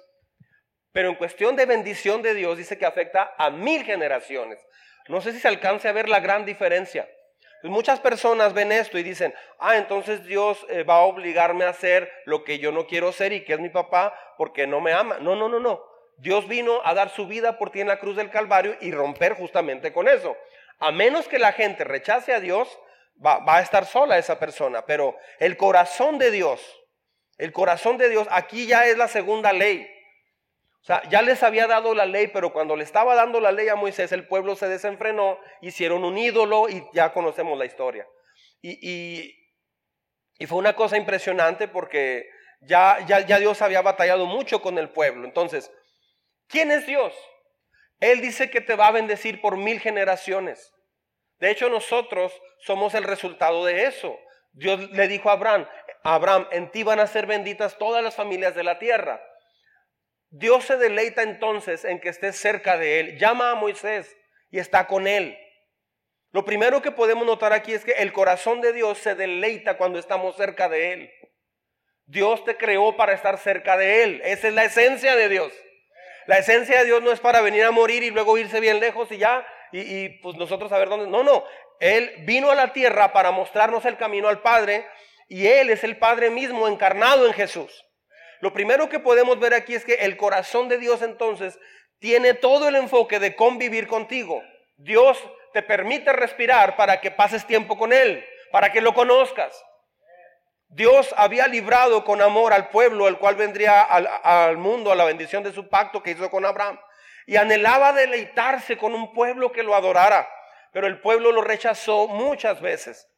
Pero 0.92 1.08
en 1.08 1.14
cuestión 1.14 1.56
de 1.56 1.64
bendición 1.64 2.20
de 2.20 2.34
Dios, 2.34 2.58
dice 2.58 2.76
que 2.76 2.84
afecta 2.84 3.34
a 3.38 3.48
mil 3.48 3.82
generaciones. 3.82 4.60
No 5.08 5.22
sé 5.22 5.32
si 5.32 5.40
se 5.40 5.48
alcance 5.48 5.88
a 5.88 5.92
ver 5.92 6.10
la 6.10 6.20
gran 6.20 6.44
diferencia. 6.44 7.08
Muchas 7.64 7.98
personas 7.98 8.52
ven 8.52 8.72
esto 8.72 8.98
y 8.98 9.02
dicen, 9.02 9.34
ah, 9.58 9.78
entonces 9.78 10.24
Dios 10.26 10.66
eh, 10.68 10.82
va 10.82 10.96
a 10.96 11.04
obligarme 11.04 11.64
a 11.64 11.70
hacer 11.70 12.12
lo 12.26 12.44
que 12.44 12.58
yo 12.58 12.72
no 12.72 12.86
quiero 12.86 13.08
hacer 13.08 13.32
y 13.32 13.42
que 13.42 13.54
es 13.54 13.60
mi 13.60 13.70
papá 13.70 14.14
porque 14.36 14.66
no 14.66 14.82
me 14.82 14.92
ama. 14.92 15.16
No, 15.20 15.34
no, 15.34 15.48
no, 15.48 15.58
no. 15.58 15.82
Dios 16.18 16.46
vino 16.46 16.82
a 16.84 16.92
dar 16.92 17.08
su 17.08 17.26
vida 17.26 17.56
por 17.56 17.70
ti 17.70 17.80
en 17.80 17.88
la 17.88 17.98
cruz 17.98 18.16
del 18.16 18.30
Calvario 18.30 18.76
y 18.82 18.92
romper 18.92 19.32
justamente 19.32 19.94
con 19.94 20.08
eso. 20.08 20.36
A 20.78 20.92
menos 20.92 21.26
que 21.26 21.38
la 21.38 21.52
gente 21.52 21.84
rechace 21.84 22.34
a 22.34 22.40
Dios, 22.40 22.68
va 23.24 23.42
a 23.46 23.62
estar 23.62 23.86
sola 23.86 24.18
esa 24.18 24.38
persona. 24.38 24.84
Pero 24.84 25.16
el 25.38 25.56
corazón 25.56 26.18
de 26.18 26.30
Dios, 26.30 26.60
el 27.38 27.52
corazón 27.52 27.96
de 27.96 28.10
Dios, 28.10 28.28
aquí 28.30 28.66
ya 28.66 28.86
es 28.86 28.98
la 28.98 29.08
segunda 29.08 29.54
ley. 29.54 29.88
O 30.84 30.86
sea, 30.86 31.02
ya 31.08 31.22
les 31.22 31.42
había 31.42 31.66
dado 31.66 31.94
la 31.94 32.04
ley, 32.04 32.26
pero 32.26 32.52
cuando 32.52 32.76
le 32.76 32.84
estaba 32.84 33.14
dando 33.14 33.40
la 33.40 33.52
ley 33.52 33.68
a 33.68 33.74
Moisés, 33.74 34.12
el 34.12 34.28
pueblo 34.28 34.54
se 34.54 34.68
desenfrenó, 34.68 35.38
hicieron 35.62 36.04
un 36.04 36.18
ídolo 36.18 36.68
y 36.68 36.86
ya 36.92 37.14
conocemos 37.14 37.58
la 37.58 37.64
historia. 37.64 38.06
Y, 38.60 39.34
fue 40.46 40.58
una 40.58 40.76
cosa 40.76 40.98
impresionante 40.98 41.68
porque 41.68 42.28
ya, 42.60 42.98
ya, 43.06 43.20
ya 43.20 43.38
Dios 43.38 43.62
había 43.62 43.80
batallado 43.80 44.26
mucho 44.26 44.60
con 44.60 44.76
el 44.76 44.90
pueblo. 44.90 45.24
Entonces, 45.24 45.72
¿quién 46.48 46.70
es 46.70 46.86
Dios? 46.86 47.14
Él 48.00 48.20
dice 48.20 48.50
que 48.50 48.60
te 48.60 48.76
va 48.76 48.88
a 48.88 48.92
bendecir 48.92 49.40
por 49.40 49.56
mil 49.56 49.80
generaciones. 49.80 50.70
De 51.38 51.50
hecho, 51.50 51.70
nosotros 51.70 52.38
somos 52.58 52.92
el 52.92 53.04
resultado 53.04 53.64
de 53.64 53.86
eso. 53.86 54.18
Dios 54.52 54.90
le 54.90 55.08
dijo 55.08 55.30
a 55.30 55.32
Abraham, 55.32 55.66
Abraham, 56.02 56.46
en 56.50 56.70
ti 56.70 56.82
van 56.82 57.00
a 57.00 57.06
ser 57.06 57.24
benditas 57.24 57.78
todas 57.78 58.04
las 58.04 58.14
familias 58.14 58.54
de 58.54 58.64
la 58.64 58.78
tierra. 58.78 59.22
Dios 60.36 60.64
se 60.64 60.76
deleita 60.76 61.22
entonces 61.22 61.84
en 61.84 62.00
que 62.00 62.08
estés 62.08 62.34
cerca 62.36 62.76
de 62.76 62.98
Él. 62.98 63.18
Llama 63.18 63.52
a 63.52 63.54
Moisés 63.54 64.16
y 64.50 64.58
está 64.58 64.88
con 64.88 65.06
Él. 65.06 65.38
Lo 66.32 66.44
primero 66.44 66.82
que 66.82 66.90
podemos 66.90 67.24
notar 67.24 67.52
aquí 67.52 67.72
es 67.72 67.84
que 67.84 67.92
el 67.92 68.12
corazón 68.12 68.60
de 68.60 68.72
Dios 68.72 68.98
se 68.98 69.14
deleita 69.14 69.76
cuando 69.76 70.00
estamos 70.00 70.34
cerca 70.34 70.68
de 70.68 70.92
Él. 70.92 71.12
Dios 72.06 72.44
te 72.44 72.56
creó 72.56 72.96
para 72.96 73.12
estar 73.12 73.38
cerca 73.38 73.76
de 73.76 74.02
Él. 74.02 74.22
Esa 74.24 74.48
es 74.48 74.54
la 74.54 74.64
esencia 74.64 75.14
de 75.14 75.28
Dios. 75.28 75.52
La 76.26 76.38
esencia 76.38 76.80
de 76.80 76.86
Dios 76.86 77.00
no 77.00 77.12
es 77.12 77.20
para 77.20 77.40
venir 77.40 77.62
a 77.62 77.70
morir 77.70 78.02
y 78.02 78.10
luego 78.10 78.36
irse 78.36 78.58
bien 78.58 78.80
lejos 78.80 79.12
y 79.12 79.18
ya, 79.18 79.46
y, 79.70 79.82
y 79.82 80.08
pues 80.18 80.36
nosotros 80.36 80.68
saber 80.68 80.88
dónde. 80.88 81.06
No, 81.06 81.22
no. 81.22 81.44
Él 81.78 82.12
vino 82.24 82.50
a 82.50 82.56
la 82.56 82.72
tierra 82.72 83.12
para 83.12 83.30
mostrarnos 83.30 83.84
el 83.84 83.96
camino 83.96 84.26
al 84.26 84.42
Padre 84.42 84.84
y 85.28 85.46
Él 85.46 85.70
es 85.70 85.84
el 85.84 85.96
Padre 85.96 86.30
mismo 86.30 86.66
encarnado 86.66 87.24
en 87.24 87.34
Jesús. 87.34 87.84
Lo 88.40 88.52
primero 88.52 88.88
que 88.88 88.98
podemos 88.98 89.38
ver 89.38 89.54
aquí 89.54 89.74
es 89.74 89.84
que 89.84 89.94
el 89.94 90.16
corazón 90.16 90.68
de 90.68 90.78
Dios 90.78 91.02
entonces 91.02 91.58
tiene 91.98 92.34
todo 92.34 92.68
el 92.68 92.76
enfoque 92.76 93.18
de 93.18 93.34
convivir 93.34 93.86
contigo. 93.86 94.42
Dios 94.76 95.18
te 95.52 95.62
permite 95.62 96.12
respirar 96.12 96.76
para 96.76 97.00
que 97.00 97.10
pases 97.10 97.46
tiempo 97.46 97.78
con 97.78 97.92
Él, 97.92 98.24
para 98.50 98.72
que 98.72 98.80
lo 98.80 98.92
conozcas. 98.92 99.64
Dios 100.68 101.14
había 101.16 101.46
librado 101.46 102.04
con 102.04 102.20
amor 102.20 102.52
al 102.52 102.68
pueblo, 102.68 103.06
el 103.06 103.18
cual 103.18 103.36
vendría 103.36 103.80
al, 103.82 104.08
al, 104.22 104.56
mundo 104.56 104.90
a 104.90 104.96
la 104.96 105.04
bendición 105.04 105.44
de 105.44 105.52
su 105.52 105.68
pacto 105.68 106.02
que 106.02 106.10
hizo 106.10 106.30
con 106.30 106.44
Abraham. 106.44 106.80
Y 107.26 107.36
anhelaba 107.36 107.92
deleitarse 107.92 108.76
con 108.76 108.94
un 108.94 109.14
pueblo 109.14 109.52
que 109.52 109.62
lo 109.62 109.74
adorara, 109.74 110.28
pero 110.72 110.88
el 110.88 111.00
pueblo 111.00 111.30
lo 111.30 111.42
rechazó 111.42 112.08
muchas 112.08 112.60
veces. 112.60 113.08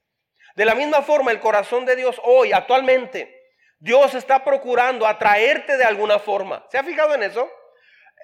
De 0.55 0.65
la 0.65 0.75
misma 0.75 1.03
forma, 1.03 1.31
el 1.31 1.41
corazón 1.41 1.87
de 1.87 1.97
Dios 1.97 2.21
hoy, 2.23 2.53
actualmente, 2.53 3.36
Dios 3.79 4.15
está 4.15 4.43
procurando 4.43 5.07
atraerte 5.07 5.77
de 5.77 5.85
alguna 5.85 6.19
forma. 6.19 6.65
¿Se 6.71 6.79
ha 6.79 6.85
fijado 6.85 7.15
en 7.15 7.23
eso? 7.23 7.51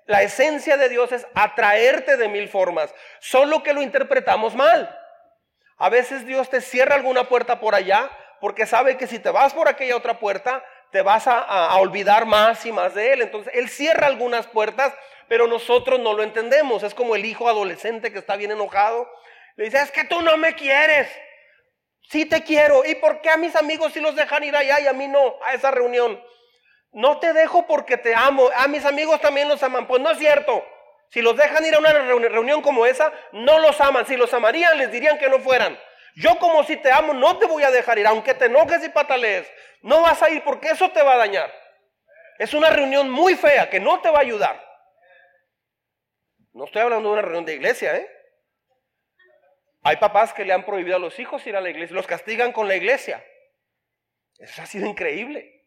La 0.07 0.23
esencia 0.23 0.77
de 0.77 0.89
Dios 0.89 1.13
es 1.13 1.27
atraerte 1.35 2.17
de 2.17 2.29
mil 2.29 2.49
formas, 2.49 2.93
solo 3.21 3.63
que 3.63 3.73
lo 3.73 3.83
interpretamos 3.83 4.55
mal. 4.55 4.99
A 5.77 5.89
veces 5.89 6.27
Dios 6.27 6.49
te 6.49 6.61
cierra 6.61 6.95
alguna 6.95 7.25
puerta 7.25 7.61
por 7.61 7.75
allá 7.75 8.11
porque 8.41 8.67
sabe 8.67 8.97
que 8.97 9.07
si 9.07 9.19
te 9.19 9.31
vas 9.31 9.55
por 9.55 9.69
aquella 9.69 9.97
otra 9.97 10.19
puerta, 10.19 10.65
te 10.91 11.03
vas 11.03 11.27
a, 11.27 11.77
olvidar 11.79 12.27
más 12.27 12.67
y 12.67 12.73
más 12.73 12.95
de 12.95 13.13
Él. 13.13 13.23
Entonces 13.23 13.53
Él 13.55 13.69
cierra 13.69 14.07
algunas 14.07 14.47
puertas, 14.47 14.93
pero 15.29 15.47
nosotros 15.47 16.01
no 16.01 16.13
lo 16.13 16.23
entendemos. 16.23 16.83
Es 16.83 16.95
como 16.95 17.15
el 17.15 17.25
hijo 17.25 17.49
adolescente 17.49 18.13
que 18.13 18.19
está 18.19 18.37
bien 18.37 18.51
enojado. 18.51 19.09
Le 19.57 19.65
dice, 19.65 19.81
es 19.81 19.91
que 19.91 20.05
tú 20.05 20.21
no 20.23 20.37
me 20.37 20.55
quieres. 20.55 21.09
Sí 22.09 22.27
te 22.27 22.43
quiero. 22.43 22.85
¿Y 22.85 22.95
por 22.97 23.21
qué 23.21 23.31
a 23.31 23.37
mis 23.37 23.57
amigos 23.57 23.93
sí 23.93 24.01
los 24.01 24.15
dejan 24.15 24.45
ir 24.45 24.55
allá 24.57 24.81
y 24.81 24.87
a 24.87 24.93
mí 24.93 25.09
no, 25.09 25.37
a 25.45 25.55
esa 25.55 25.71
reunión? 25.71 26.23
No 26.93 27.19
te 27.19 27.33
dejo 27.33 27.67
porque 27.67 27.97
te 27.97 28.15
amo. 28.15 28.51
A 28.55 28.69
mis 28.69 28.85
amigos 28.85 29.21
también 29.21 29.49
los 29.49 29.63
aman. 29.63 29.87
Pues 29.87 30.01
no 30.03 30.11
es 30.11 30.19
cierto. 30.19 30.65
Si 31.11 31.23
los 31.23 31.37
dejan 31.37 31.65
ir 31.65 31.75
a 31.75 31.79
una 31.79 31.93
reunión 31.93 32.63
como 32.63 32.87
esa, 32.87 33.13
no 33.33 33.59
los 33.59 33.81
aman. 33.81 34.07
Si 34.07 34.17
los 34.17 34.33
amarían, 34.33 34.79
les 34.79 34.91
dirían 34.91 35.19
que 35.19 35.29
no 35.29 35.41
fueran. 35.41 35.79
Yo 36.15 36.39
como 36.39 36.63
si 36.65 36.77
te 36.77 36.91
amo, 36.91 37.15
no 37.15 37.39
te 37.39 37.47
voy 37.47 37.63
a 37.63 37.71
dejar 37.71 37.99
ir, 37.99 38.07
aunque 38.07 38.35
te 38.35 38.47
enojes 38.47 38.85
y 38.85 38.89
patalees. 38.91 39.51
No 39.83 40.03
vas 40.03 40.23
a 40.23 40.31
ir 40.31 40.43
porque 40.45 40.71
eso 40.71 40.91
te 40.91 41.03
va 41.03 41.15
a 41.15 41.19
dañar. 41.19 41.53
Es 42.39 42.55
una 42.55 42.71
reunión 42.71 43.11
muy 43.11 43.35
fea 43.35 43.71
que 43.71 43.81
no 43.81 44.01
te 44.01 44.11
va 44.11 44.19
a 44.19 44.23
ayudar. 44.23 44.63
No 46.53 46.65
estoy 46.65 46.83
hablando 46.83 47.09
de 47.09 47.13
una 47.15 47.23
reunión 47.23 47.45
de 47.47 47.55
iglesia, 47.55 47.97
¿eh? 47.97 48.22
Hay 49.83 49.97
papás 49.97 50.33
que 50.33 50.45
le 50.45 50.53
han 50.53 50.65
prohibido 50.65 50.97
a 50.97 51.01
los 51.01 51.19
hijos 51.19 51.47
ir 51.47 51.57
a 51.57 51.61
la 51.61 51.71
iglesia, 51.71 51.97
los 51.97 52.07
castigan 52.07 52.53
con 52.53 52.69
la 52.69 52.77
iglesia. 52.77 53.25
Eso 54.39 54.63
ha 54.63 54.67
sido 54.67 54.87
increíble. 54.87 55.63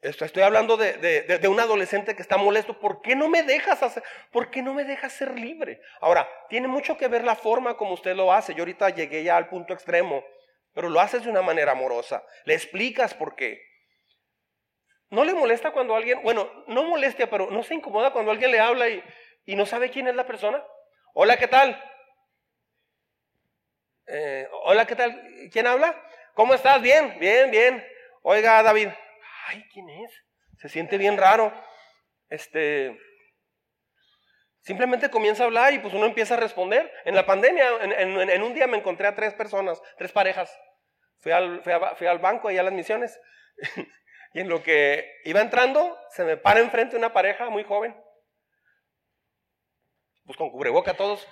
Esto, 0.00 0.24
estoy 0.24 0.42
hablando 0.42 0.76
de, 0.76 1.40
un 1.48 1.60
adolescente 1.60 2.16
que 2.16 2.22
está 2.22 2.36
molesto. 2.36 2.78
¿Por 2.78 3.02
qué 3.02 3.14
no 3.14 3.28
me 3.28 3.44
dejas 3.44 3.82
hacer? 3.82 4.02
¿Por 4.32 4.50
qué 4.50 4.60
no 4.60 4.74
me 4.74 4.84
dejas 4.84 5.12
ser 5.12 5.38
libre? 5.38 5.80
Ahora, 6.00 6.28
tiene 6.48 6.66
mucho 6.66 6.96
que 6.96 7.06
ver 7.06 7.22
la 7.22 7.36
forma 7.36 7.76
como 7.76 7.94
usted 7.94 8.16
lo 8.16 8.32
hace. 8.32 8.54
Yo 8.54 8.62
ahorita 8.62 8.90
llegué 8.90 9.22
ya 9.22 9.36
al 9.36 9.48
punto 9.48 9.72
extremo, 9.72 10.24
pero 10.72 10.88
lo 10.88 11.00
haces 11.00 11.22
de 11.22 11.30
una 11.30 11.42
manera 11.42 11.72
amorosa. 11.72 12.24
Le 12.44 12.54
explicas 12.54 13.14
por 13.14 13.36
qué. 13.36 13.62
No 15.10 15.24
le 15.24 15.34
molesta 15.34 15.70
cuando 15.70 15.94
alguien, 15.94 16.20
bueno, 16.22 16.50
no 16.66 16.82
molestia, 16.84 17.30
pero 17.30 17.50
no 17.50 17.62
se 17.62 17.74
incomoda 17.74 18.12
cuando 18.12 18.32
alguien 18.32 18.50
le 18.50 18.58
habla 18.58 18.88
y, 18.88 19.04
y 19.44 19.54
no 19.54 19.66
sabe 19.66 19.90
quién 19.90 20.08
es 20.08 20.16
la 20.16 20.26
persona. 20.26 20.64
Hola, 21.14 21.36
¿qué 21.36 21.46
tal? 21.46 21.80
Eh, 24.06 24.48
hola, 24.64 24.86
¿qué 24.86 24.96
tal? 24.96 25.48
¿Quién 25.52 25.66
habla? 25.66 26.00
¿Cómo 26.34 26.54
estás? 26.54 26.82
Bien, 26.82 27.16
bien, 27.20 27.50
bien. 27.50 27.86
Oiga, 28.22 28.62
David, 28.62 28.88
ay, 29.46 29.64
¿quién 29.72 29.88
es? 29.90 30.10
Se 30.58 30.68
siente 30.68 30.98
bien 30.98 31.16
raro. 31.16 31.52
Este, 32.28 32.98
simplemente 34.60 35.10
comienza 35.10 35.42
a 35.42 35.46
hablar 35.46 35.72
y 35.72 35.78
pues 35.78 35.94
uno 35.94 36.06
empieza 36.06 36.34
a 36.34 36.38
responder. 36.38 36.90
En 37.04 37.14
la 37.14 37.26
pandemia, 37.26 37.64
en, 37.82 38.42
un 38.42 38.54
día 38.54 38.66
me 38.66 38.78
encontré 38.78 39.06
a 39.06 39.14
tres 39.14 39.34
personas, 39.34 39.80
tres 39.98 40.12
parejas. 40.12 40.56
Fui 41.18 41.32
al, 41.32 41.62
fui 41.62 42.06
al 42.06 42.18
banco 42.18 42.50
y 42.50 42.58
a 42.58 42.62
las 42.62 42.72
misiones. 42.72 43.20
y 44.34 44.40
en 44.40 44.48
lo 44.48 44.62
que 44.62 45.20
iba 45.24 45.40
entrando, 45.40 45.96
se 46.10 46.24
me 46.24 46.36
para 46.36 46.60
enfrente 46.60 46.96
una 46.96 47.12
pareja 47.12 47.50
muy 47.50 47.62
joven. 47.64 47.96
Pues 50.24 50.36
con 50.36 50.50
cubreboca 50.50 50.94
todos. 50.94 51.26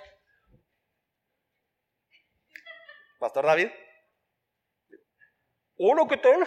Pastor 3.21 3.45
David. 3.45 3.69
Uno 5.77 6.07
que 6.07 6.17
todo. 6.17 6.43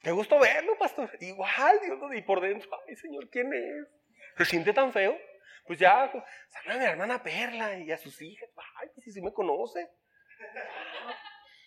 Qué 0.00 0.10
gusto 0.10 0.38
verlo, 0.40 0.76
pastor. 0.78 1.08
Igual, 1.20 1.78
Dios, 1.84 1.98
y 2.14 2.22
por 2.22 2.40
dentro, 2.40 2.68
ay, 2.88 2.96
Señor, 2.96 3.30
¿quién 3.30 3.52
es? 3.52 3.86
¿Se 4.36 4.44
siente 4.46 4.72
tan 4.72 4.92
feo? 4.92 5.16
Pues 5.64 5.78
ya, 5.78 6.10
saluda 6.50 6.74
a 6.74 6.78
mi 6.78 6.84
hermana 6.84 7.22
Perla 7.22 7.78
y 7.78 7.92
a 7.92 7.98
sus 7.98 8.20
hijas. 8.20 8.50
Ay, 8.80 8.88
pues 8.94 9.04
si 9.04 9.12
sí 9.12 9.22
me 9.22 9.32
conoce. 9.32 9.88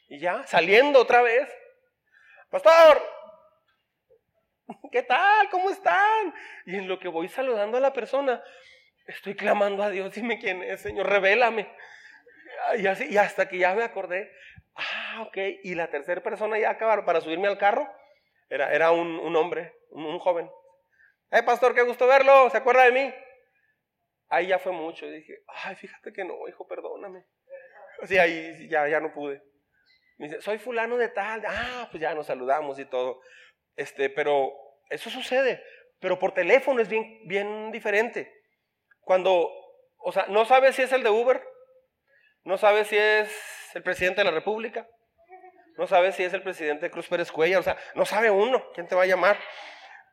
Y 0.10 0.20
ya, 0.20 0.46
saliendo 0.48 1.00
otra 1.00 1.22
vez. 1.22 1.48
Pastor, 2.50 3.02
¿qué 4.92 5.04
tal? 5.04 5.50
¿Cómo 5.50 5.70
están? 5.70 6.34
Y 6.66 6.76
en 6.76 6.90
lo 6.90 7.00
que 7.00 7.08
voy 7.08 7.30
saludando 7.30 7.78
a 7.78 7.82
la 7.82 7.94
persona, 7.94 8.44
estoy 9.08 9.36
clamando 9.36 9.84
a 9.84 9.90
Dios, 9.90 10.14
dime 10.14 10.40
quién 10.40 10.62
es, 10.62 10.82
Señor, 10.82 11.08
revélame. 11.08 11.74
Y, 12.78 12.88
así, 12.88 13.08
y 13.10 13.18
hasta 13.18 13.48
que 13.48 13.58
ya 13.58 13.74
me 13.74 13.84
acordé, 13.84 14.32
ah, 14.76 15.24
ok, 15.28 15.38
y 15.64 15.76
la 15.76 15.90
tercera 15.90 16.22
persona 16.22 16.60
ya 16.60 16.70
acabaron 16.70 17.06
para 17.06 17.22
subirme 17.22 17.48
al 17.48 17.58
carro 17.58 17.92
era, 18.50 18.74
era 18.74 18.92
un, 18.92 19.20
un 19.20 19.36
hombre, 19.36 19.74
un, 19.90 20.06
un, 20.06 20.20
joven. 20.20 20.50
¡Eh, 21.32 21.44
pastor, 21.44 21.74
qué 21.74 21.82
gusto 21.82 22.08
verlo! 22.08 22.50
¿Se 22.50 22.58
acuerda 22.58 22.84
de 22.84 22.92
mí? 22.92 23.14
Ahí 24.28 24.48
ya 24.48 24.60
fue 24.60 24.72
mucho. 24.72 25.06
Y 25.06 25.12
dije, 25.12 25.44
ay, 25.48 25.76
fíjate 25.76 26.12
que 26.12 26.24
no, 26.24 26.48
hijo, 26.48 26.68
perdóname. 26.68 27.26
Sí, 28.04 28.18
ahí 28.18 28.68
ya, 28.70 28.88
ya 28.88 29.00
no 29.00 29.14
pude. 29.14 29.42
Me 30.18 30.28
dice, 30.28 30.42
soy 30.42 30.58
fulano 30.58 30.98
de 30.98 31.10
tal. 31.10 31.44
Ah, 31.48 31.88
pues 31.92 32.02
ya 32.02 32.14
nos 32.14 32.28
saludamos 32.28 32.78
y 32.80 32.86
todo. 32.86 33.22
Este, 33.76 34.10
pero 34.10 34.52
eso 34.90 35.10
sucede. 35.10 35.64
Pero 36.00 36.20
por 36.20 36.34
teléfono 36.34 36.82
es 36.82 36.90
bien, 36.90 37.22
bien 37.26 37.72
diferente. 37.72 38.44
Cuando, 39.02 39.50
o 39.98 40.12
sea, 40.12 40.26
no 40.28 40.46
sabes 40.46 40.76
si 40.76 40.82
es 40.82 40.92
el 40.92 41.04
de 41.04 41.10
Uber, 41.10 41.42
no 42.44 42.58
sabes 42.58 42.88
si 42.88 42.98
es 42.98 43.32
el 43.76 43.84
presidente 43.84 44.22
de 44.22 44.26
la 44.26 44.32
República, 44.32 44.88
no 45.78 45.88
sabes 45.88 46.16
si 46.16 46.24
es 46.24 46.34
el 46.34 46.44
presidente 46.44 46.92
Cruz 46.92 47.08
Pérez 47.08 47.32
Cuellar, 47.32 47.60
o 47.60 47.64
sea, 47.64 47.78
no 47.96 48.06
sabe 48.06 48.30
uno 48.30 48.64
quién 48.74 48.88
te 48.88 48.96
va 48.96 49.04
a 49.04 49.08
llamar. 49.08 49.40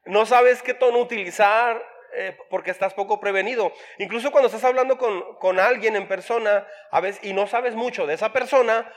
No 0.05 0.25
sabes 0.25 0.63
qué 0.63 0.73
tono 0.73 0.99
utilizar 0.99 1.85
eh, 2.15 2.39
porque 2.49 2.71
estás 2.71 2.95
poco 2.95 3.21
prevenido. 3.21 3.73
Incluso 3.99 4.31
cuando 4.31 4.47
estás 4.47 4.65
hablando 4.65 4.97
con, 4.97 5.37
con 5.37 5.59
alguien 5.59 5.97
en 5.97 6.09
persona 6.09 6.67
a 6.91 7.01
veces, 7.01 7.23
y 7.25 7.35
no 7.35 7.47
sabes 7.47 7.75
mucho 7.75 8.07
de 8.07 8.15
esa 8.15 8.33
persona, 8.33 8.91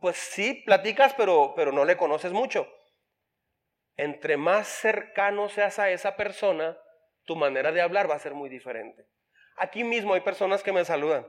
pues 0.00 0.16
sí, 0.16 0.62
platicas, 0.66 1.14
pero, 1.14 1.52
pero 1.54 1.70
no 1.72 1.84
le 1.84 1.96
conoces 1.96 2.32
mucho. 2.32 2.66
Entre 3.96 4.36
más 4.36 4.66
cercano 4.66 5.48
seas 5.48 5.78
a 5.78 5.90
esa 5.90 6.16
persona, 6.16 6.76
tu 7.24 7.36
manera 7.36 7.72
de 7.72 7.80
hablar 7.80 8.10
va 8.10 8.16
a 8.16 8.20
ser 8.20 8.34
muy 8.34 8.48
diferente. 8.48 9.06
Aquí 9.56 9.84
mismo 9.84 10.14
hay 10.14 10.20
personas 10.20 10.62
que 10.62 10.72
me 10.72 10.84
saludan. 10.84 11.26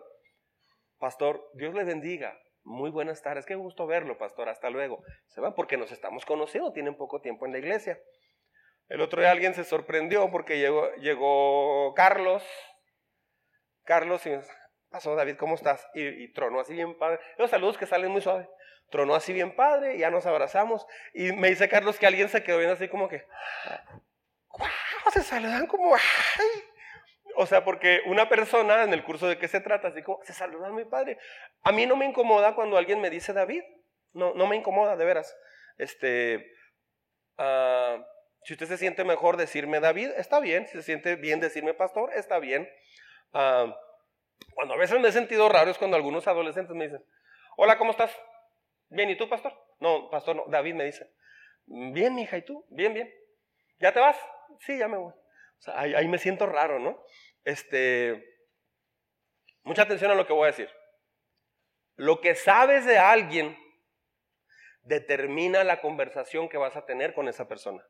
Pastor, 0.99 1.49
Dios 1.53 1.73
le 1.73 1.83
bendiga. 1.83 2.37
Muy 2.63 2.89
buenas 2.89 3.21
tardes, 3.21 3.45
qué 3.45 3.55
gusto 3.55 3.87
verlo, 3.87 4.17
pastor, 4.17 4.49
hasta 4.49 4.69
luego. 4.69 5.01
Se 5.27 5.39
van 5.39 5.53
porque 5.53 5.77
nos 5.77 5.91
estamos 5.91 6.25
conociendo, 6.25 6.73
tienen 6.73 6.97
poco 6.97 7.21
tiempo 7.21 7.45
en 7.45 7.53
la 7.53 7.59
iglesia. 7.59 7.97
El 8.89 9.01
otro 9.01 9.21
día 9.21 9.31
alguien 9.31 9.53
se 9.53 9.63
sorprendió 9.63 10.29
porque 10.31 10.59
llegó, 10.59 10.91
llegó 10.95 11.93
Carlos. 11.93 12.43
Carlos 13.83 14.25
y 14.25 14.31
pasó 14.89 15.15
David, 15.15 15.37
¿cómo 15.37 15.55
estás? 15.55 15.87
Y, 15.93 16.05
y, 16.05 16.33
tronó 16.33 16.59
así 16.59 16.73
bien 16.73 16.97
padre. 16.97 17.19
Los 17.37 17.51
saludos 17.51 17.77
que 17.77 17.85
salen 17.85 18.11
muy 18.11 18.21
suave. 18.21 18.49
Tronó 18.89 19.15
así 19.15 19.33
bien 19.33 19.55
padre, 19.55 19.97
ya 19.97 20.09
nos 20.09 20.25
abrazamos. 20.25 20.85
Y 21.13 21.31
me 21.33 21.49
dice 21.49 21.69
Carlos 21.69 21.97
que 21.99 22.07
alguien 22.07 22.29
se 22.29 22.43
quedó 22.43 22.57
viendo 22.57 22.73
así 22.73 22.87
como 22.87 23.07
que, 23.07 23.25
¡Wow! 24.57 24.67
Se 25.11 25.23
saludan 25.23 25.67
como, 25.67 25.95
¡ay! 25.95 26.66
O 27.39 27.45
sea, 27.45 27.63
porque 27.63 28.01
una 28.07 28.29
persona 28.29 28.83
en 28.83 28.93
el 28.93 29.03
curso 29.03 29.27
de 29.27 29.37
qué 29.37 29.47
se 29.47 29.59
trata, 29.59 29.89
así 29.89 30.01
como, 30.01 30.19
se 30.23 30.33
saluda 30.33 30.69
a 30.69 30.71
mi 30.71 30.85
padre. 30.85 31.19
A 31.61 31.71
mí 31.71 31.85
no 31.85 31.95
me 31.95 32.05
incomoda 32.05 32.55
cuando 32.55 32.77
alguien 32.77 32.99
me 32.99 33.11
dice 33.11 33.31
David. 33.31 33.61
No, 34.13 34.33
no 34.33 34.47
me 34.47 34.55
incomoda, 34.55 34.95
de 34.95 35.05
veras. 35.05 35.37
Este, 35.77 36.51
uh, 37.37 38.03
si 38.41 38.53
usted 38.53 38.65
se 38.65 38.79
siente 38.79 39.03
mejor 39.03 39.37
decirme 39.37 39.79
David, 39.79 40.09
está 40.17 40.39
bien. 40.39 40.65
Si 40.65 40.73
se 40.73 40.81
siente 40.81 41.15
bien 41.15 41.39
decirme 41.39 41.75
pastor, 41.75 42.11
está 42.15 42.39
bien. 42.39 42.67
Uh, 43.33 43.71
cuando 44.55 44.73
a 44.73 44.77
veces 44.77 44.99
me 44.99 45.09
he 45.09 45.11
sentido 45.11 45.47
raro 45.47 45.69
es 45.69 45.77
cuando 45.77 45.95
algunos 45.95 46.27
adolescentes 46.27 46.75
me 46.75 46.85
dicen, 46.85 47.05
hola, 47.55 47.77
¿cómo 47.77 47.91
estás? 47.91 48.19
Bien, 48.89 49.11
¿y 49.11 49.15
tú, 49.15 49.29
pastor? 49.29 49.53
No, 49.79 50.09
pastor, 50.09 50.35
no, 50.35 50.45
David 50.47 50.73
me 50.73 50.85
dice, 50.85 51.11
bien, 51.67 52.15
mi 52.15 52.23
hija, 52.23 52.37
¿y 52.37 52.41
tú? 52.41 52.65
Bien, 52.69 52.95
bien. 52.95 53.13
¿Ya 53.79 53.93
te 53.93 53.99
vas? 53.99 54.17
Sí, 54.61 54.79
ya 54.79 54.87
me 54.87 54.97
voy. 54.97 55.13
O 55.13 55.61
sea, 55.61 55.79
ahí 55.79 56.07
me 56.07 56.17
siento 56.17 56.47
raro, 56.47 56.79
¿no? 56.79 57.03
Este, 57.47 58.25
mucha 59.63 59.83
atención 59.83 60.11
a 60.11 60.15
lo 60.15 60.27
que 60.27 60.33
voy 60.33 60.43
a 60.43 60.51
decir. 60.51 60.69
Lo 61.95 62.19
que 62.19 62.35
sabes 62.35 62.85
de 62.85 62.97
alguien 62.97 63.57
determina 64.81 65.63
la 65.63 65.79
conversación 65.79 66.49
que 66.49 66.57
vas 66.57 66.75
a 66.75 66.85
tener 66.85 67.13
con 67.13 67.29
esa 67.29 67.47
persona. 67.47 67.81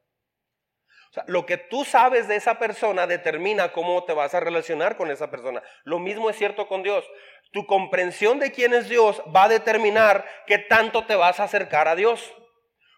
Lo 1.25 1.47
que 1.47 1.57
tú 1.57 1.85
sabes 1.85 2.27
de 2.27 2.35
esa 2.35 2.59
persona 2.59 3.07
determina 3.07 3.71
cómo 3.71 4.05
te 4.05 4.13
vas 4.13 4.35
a 4.35 4.39
relacionar 4.39 4.95
con 4.95 5.09
esa 5.09 5.31
persona. 5.31 5.63
Lo 5.85 5.97
mismo 5.97 6.29
es 6.29 6.37
cierto 6.37 6.67
con 6.67 6.83
Dios. 6.83 7.03
Tu 7.51 7.65
comprensión 7.65 8.37
de 8.37 8.51
quién 8.51 8.75
es 8.75 8.87
Dios 8.87 9.23
va 9.35 9.45
a 9.45 9.49
determinar 9.49 10.23
qué 10.45 10.59
tanto 10.59 11.07
te 11.07 11.15
vas 11.15 11.39
a 11.39 11.45
acercar 11.45 11.87
a 11.87 11.95
Dios. 11.95 12.31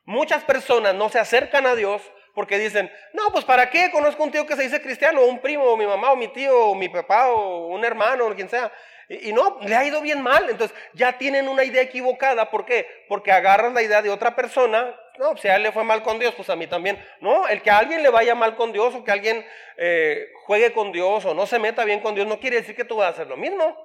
Muchas 0.04 0.44
personas 0.44 0.94
no 0.94 1.08
se 1.08 1.20
acercan 1.20 1.66
a 1.66 1.76
Dios 1.76 2.02
porque 2.34 2.58
dicen, 2.58 2.92
no, 3.14 3.32
pues 3.32 3.46
¿para 3.46 3.70
qué? 3.70 3.92
Conozco 3.92 4.24
un 4.24 4.32
tío 4.32 4.46
que 4.46 4.56
se 4.56 4.64
dice 4.64 4.82
cristiano, 4.82 5.22
o 5.22 5.26
un 5.26 5.40
primo, 5.40 5.66
o 5.66 5.78
mi 5.78 5.86
mamá, 5.86 6.12
o 6.12 6.16
mi 6.16 6.28
tío, 6.30 6.70
o 6.70 6.76
mi 6.76 6.90
papá, 6.90 7.28
o 7.32 7.68
un 7.68 7.84
hermano, 7.84 8.28
o 8.28 8.36
quien 8.36 8.50
sea. 8.50 8.72
Y, 9.10 9.34
no, 9.34 9.58
le 9.62 9.76
ha 9.76 9.84
ido 9.84 10.02
bien 10.02 10.22
mal. 10.22 10.48
Entonces 10.50 10.78
ya 10.94 11.18
tienen 11.18 11.48
una 11.48 11.64
idea 11.64 11.82
equivocada. 11.82 12.52
¿Por 12.52 12.66
qué? 12.66 13.06
Porque 13.08 13.32
agarran 13.32 13.74
la 13.74 13.82
idea 13.82 14.02
de 14.02 14.12
otra 14.12 14.36
persona. 14.36 14.96
No, 15.18 15.36
si 15.36 15.48
a 15.48 15.56
él 15.56 15.64
le 15.64 15.72
fue 15.72 15.84
mal 15.84 16.04
con 16.04 16.20
Dios, 16.20 16.36
pues 16.36 16.50
a 16.50 16.56
mí 16.56 16.68
también. 16.68 17.04
No, 17.20 17.48
el 17.48 17.62
que 17.64 17.72
a 17.72 17.80
alguien 17.80 18.04
le 18.04 18.10
vaya 18.10 18.36
mal 18.36 18.56
con 18.56 18.72
Dios 18.72 18.94
o 18.94 19.04
que 19.04 19.12
alguien 19.12 19.46
eh, 19.78 20.28
juegue 20.46 20.72
con 20.74 20.92
Dios 20.92 21.26
o 21.26 21.34
no 21.34 21.48
se 21.48 21.60
meta 21.60 21.84
bien 21.84 22.00
con 22.00 22.14
Dios 22.16 22.28
no 22.28 22.40
quiere 22.40 22.58
decir 22.58 22.76
que 22.76 22.86
tú 22.86 22.98
vas 22.98 23.08
a 23.08 23.10
hacer 23.10 23.28
lo 23.28 23.36
mismo. 23.36 23.76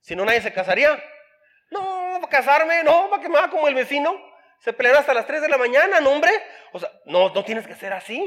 Si 0.00 0.14
no, 0.14 0.24
nadie 0.24 0.40
se 0.40 0.52
casaría. 0.52 1.02
No, 1.70 2.20
casarme, 2.30 2.84
no, 2.84 3.10
para 3.10 3.22
que 3.22 3.28
me 3.28 3.38
haga 3.38 3.50
como 3.50 3.66
el 3.66 3.74
vecino. 3.74 4.14
Se 4.60 4.72
pelean 4.72 4.96
hasta 4.96 5.14
las 5.14 5.26
3 5.26 5.42
de 5.42 5.48
la 5.48 5.58
mañana, 5.58 6.00
no, 6.00 6.10
hombre. 6.10 6.30
O 6.72 6.78
sea, 6.78 6.90
no, 7.04 7.30
no 7.30 7.44
tienes 7.44 7.66
que 7.66 7.74
ser 7.74 7.92
así. 7.92 8.20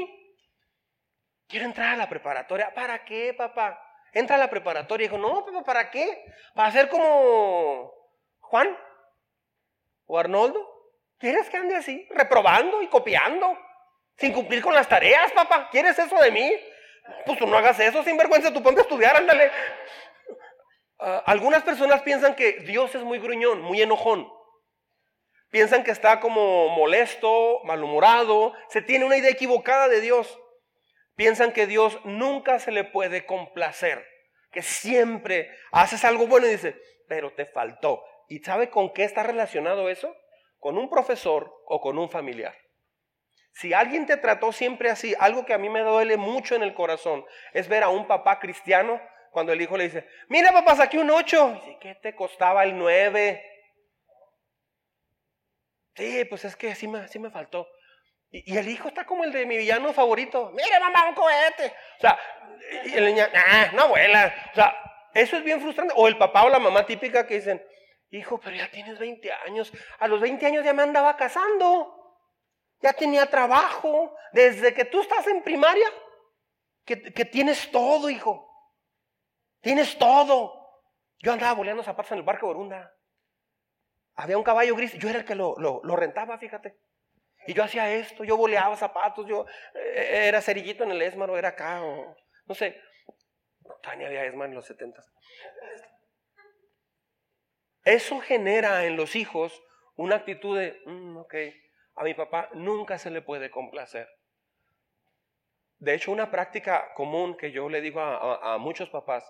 Quiero 1.48 1.66
entrar 1.66 1.94
a 1.94 1.96
la 1.96 2.08
preparatoria. 2.08 2.72
¿Para 2.74 3.04
qué, 3.04 3.34
papá? 3.34 3.82
Entra 4.12 4.36
a 4.36 4.38
la 4.38 4.50
preparatoria 4.50 5.04
y 5.04 5.08
dijo, 5.08 5.18
no, 5.18 5.44
papá, 5.44 5.64
¿para 5.64 5.90
qué? 5.90 6.24
¿Para 6.54 6.72
ser 6.72 6.88
como 6.88 7.92
Juan? 8.40 8.76
¿O 10.06 10.18
Arnoldo? 10.18 10.66
¿Quieres 11.18 11.50
que 11.50 11.56
ande 11.56 11.76
así? 11.76 12.06
Reprobando 12.10 12.82
y 12.82 12.88
copiando. 12.88 13.58
Sin 14.16 14.32
cumplir 14.32 14.62
con 14.62 14.74
las 14.74 14.88
tareas, 14.88 15.32
papá. 15.32 15.68
¿Quieres 15.70 15.98
eso 15.98 16.16
de 16.16 16.30
mí? 16.30 16.52
Pues 17.26 17.38
tú 17.38 17.46
no 17.46 17.56
hagas 17.56 17.78
eso, 17.80 18.02
sin 18.02 18.16
vergüenza, 18.16 18.52
tú 18.52 18.62
ponte 18.62 18.80
a 18.80 18.82
estudiar, 18.82 19.16
ándale. 19.16 19.50
Ah, 20.98 21.22
algunas 21.26 21.62
personas 21.62 22.02
piensan 22.02 22.34
que 22.34 22.60
Dios 22.60 22.94
es 22.94 23.02
muy 23.02 23.18
gruñón, 23.18 23.62
muy 23.62 23.80
enojón. 23.80 24.30
Piensan 25.50 25.82
que 25.82 25.90
está 25.90 26.20
como 26.20 26.68
molesto, 26.70 27.60
malhumorado. 27.64 28.54
Se 28.68 28.82
tiene 28.82 29.04
una 29.04 29.16
idea 29.16 29.30
equivocada 29.30 29.88
de 29.88 30.00
Dios. 30.00 30.40
Piensan 31.16 31.52
que 31.52 31.66
Dios 31.66 31.98
nunca 32.04 32.60
se 32.60 32.70
le 32.70 32.84
puede 32.84 33.26
complacer. 33.26 34.06
Que 34.52 34.62
siempre 34.62 35.50
haces 35.72 36.04
algo 36.04 36.26
bueno 36.26 36.46
y 36.46 36.50
dice, 36.50 36.76
pero 37.08 37.32
te 37.32 37.46
faltó. 37.46 38.04
¿Y 38.28 38.38
sabe 38.38 38.70
con 38.70 38.92
qué 38.92 39.04
está 39.04 39.24
relacionado 39.24 39.88
eso? 39.88 40.14
Con 40.60 40.78
un 40.78 40.88
profesor 40.88 41.52
o 41.66 41.80
con 41.80 41.98
un 41.98 42.08
familiar. 42.08 42.54
Si 43.52 43.74
alguien 43.74 44.06
te 44.06 44.16
trató 44.16 44.52
siempre 44.52 44.88
así, 44.88 45.14
algo 45.18 45.44
que 45.44 45.52
a 45.52 45.58
mí 45.58 45.68
me 45.68 45.80
duele 45.80 46.16
mucho 46.16 46.54
en 46.54 46.62
el 46.62 46.74
corazón 46.74 47.24
es 47.52 47.68
ver 47.68 47.82
a 47.82 47.88
un 47.88 48.06
papá 48.06 48.38
cristiano 48.38 49.00
cuando 49.32 49.52
el 49.52 49.60
hijo 49.60 49.76
le 49.76 49.84
dice, 49.84 50.06
mira 50.28 50.52
papá, 50.52 50.76
saqué 50.76 50.98
un 50.98 51.10
8. 51.10 51.54
Dice, 51.54 51.78
¿qué 51.80 51.94
te 51.96 52.14
costaba 52.14 52.64
el 52.64 52.78
9? 52.78 53.49
Sí, 55.94 56.24
pues 56.24 56.44
es 56.44 56.56
que 56.56 56.74
sí 56.74 56.88
me, 56.88 57.08
sí 57.08 57.18
me 57.18 57.30
faltó. 57.30 57.68
Y, 58.30 58.56
el 58.56 58.68
hijo 58.68 58.88
está 58.88 59.04
como 59.04 59.24
el 59.24 59.32
de 59.32 59.44
mi 59.46 59.56
villano 59.56 59.92
favorito. 59.92 60.50
Mire, 60.54 60.78
mamá, 60.78 61.08
un 61.08 61.14
cohete. 61.14 61.74
O 61.98 62.00
sea, 62.00 62.18
y 62.84 62.94
el 62.94 63.06
niño, 63.06 63.24
ah, 63.34 63.70
no 63.72 63.82
abuela. 63.82 64.32
O 64.52 64.54
sea, 64.54 64.76
eso 65.14 65.36
es 65.36 65.44
bien 65.44 65.60
frustrante. 65.60 65.94
O 65.96 66.06
el 66.06 66.16
papá 66.16 66.44
o 66.44 66.48
la 66.48 66.58
mamá 66.58 66.86
típica 66.86 67.26
que 67.26 67.34
dicen, 67.34 67.64
hijo, 68.10 68.38
pero 68.38 68.56
ya 68.56 68.70
tienes 68.70 68.98
20 68.98 69.32
años. 69.46 69.72
A 69.98 70.06
los 70.06 70.20
20 70.20 70.46
años 70.46 70.64
ya 70.64 70.72
me 70.72 70.82
andaba 70.82 71.16
casando. 71.16 71.96
Ya 72.80 72.92
tenía 72.92 73.26
trabajo. 73.26 74.14
Desde 74.32 74.72
que 74.74 74.84
tú 74.84 75.00
estás 75.00 75.26
en 75.26 75.42
primaria, 75.42 75.88
que, 76.84 77.02
que 77.12 77.24
tienes 77.24 77.70
todo, 77.72 78.08
hijo. 78.08 78.46
Tienes 79.60 79.98
todo. 79.98 80.60
Yo 81.18 81.32
andaba 81.32 81.54
boleando 81.54 81.82
zapatos 81.82 82.12
en 82.12 82.18
el 82.18 82.24
parque 82.24 82.46
Borunda. 82.46 82.94
Había 84.20 84.36
un 84.36 84.44
caballo 84.44 84.76
gris, 84.76 84.92
yo 84.98 85.08
era 85.08 85.20
el 85.20 85.24
que 85.24 85.34
lo, 85.34 85.56
rentaba, 85.96 86.36
fíjate. 86.36 86.76
Y 87.46 87.54
yo 87.54 87.64
hacía 87.64 87.90
esto, 87.90 88.22
yo 88.22 88.36
boleaba 88.36 88.76
zapatos, 88.76 89.26
yo 89.26 89.46
eh, 89.74 90.26
era 90.28 90.42
cerillito 90.42 90.84
en 90.84 90.90
el 90.90 91.00
Esmar 91.00 91.30
era 91.30 91.48
acá, 91.48 91.82
o 91.82 92.14
no 92.44 92.54
sé. 92.54 92.78
Tania 93.82 94.08
había 94.08 94.26
Esmar 94.26 94.50
en 94.50 94.56
los 94.56 94.66
setentas. 94.66 95.10
Eso 97.82 98.20
genera 98.20 98.84
en 98.84 98.96
los 98.96 99.16
hijos 99.16 99.58
una 99.96 100.16
actitud 100.16 100.58
de, 100.58 100.78
mm, 100.84 101.16
ok, 101.16 101.34
a 101.94 102.04
mi 102.04 102.12
papá 102.12 102.50
nunca 102.52 102.98
se 102.98 103.10
le 103.10 103.22
puede 103.22 103.50
complacer. 103.50 104.06
De 105.78 105.94
hecho, 105.94 106.12
una 106.12 106.30
práctica 106.30 106.92
común 106.92 107.38
que 107.38 107.52
yo 107.52 107.70
le 107.70 107.80
digo 107.80 108.02
a 108.02 108.58
muchos 108.58 108.90
papás, 108.90 109.24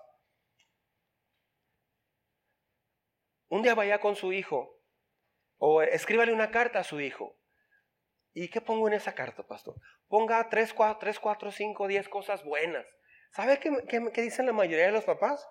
un 3.46 3.62
día 3.62 3.76
vaya 3.76 4.00
con 4.00 4.16
su 4.16 4.32
hijo 4.32 4.79
o 5.60 5.82
escríbale 5.82 6.32
una 6.32 6.50
carta 6.50 6.80
a 6.80 6.84
su 6.84 7.00
hijo. 7.00 7.36
¿Y 8.32 8.48
qué 8.48 8.62
pongo 8.62 8.88
en 8.88 8.94
esa 8.94 9.14
carta, 9.14 9.46
pastor? 9.46 9.76
Ponga 10.08 10.48
3, 10.48 10.72
4, 10.72 10.98
3, 10.98 11.20
4 11.20 11.52
5, 11.52 11.86
10 11.86 12.08
cosas 12.08 12.42
buenas. 12.44 12.86
¿Sabe 13.32 13.60
qué, 13.60 14.22
dicen 14.22 14.46
la 14.46 14.52
mayoría 14.52 14.86
de 14.86 14.92
los 14.92 15.04
papás? 15.04 15.46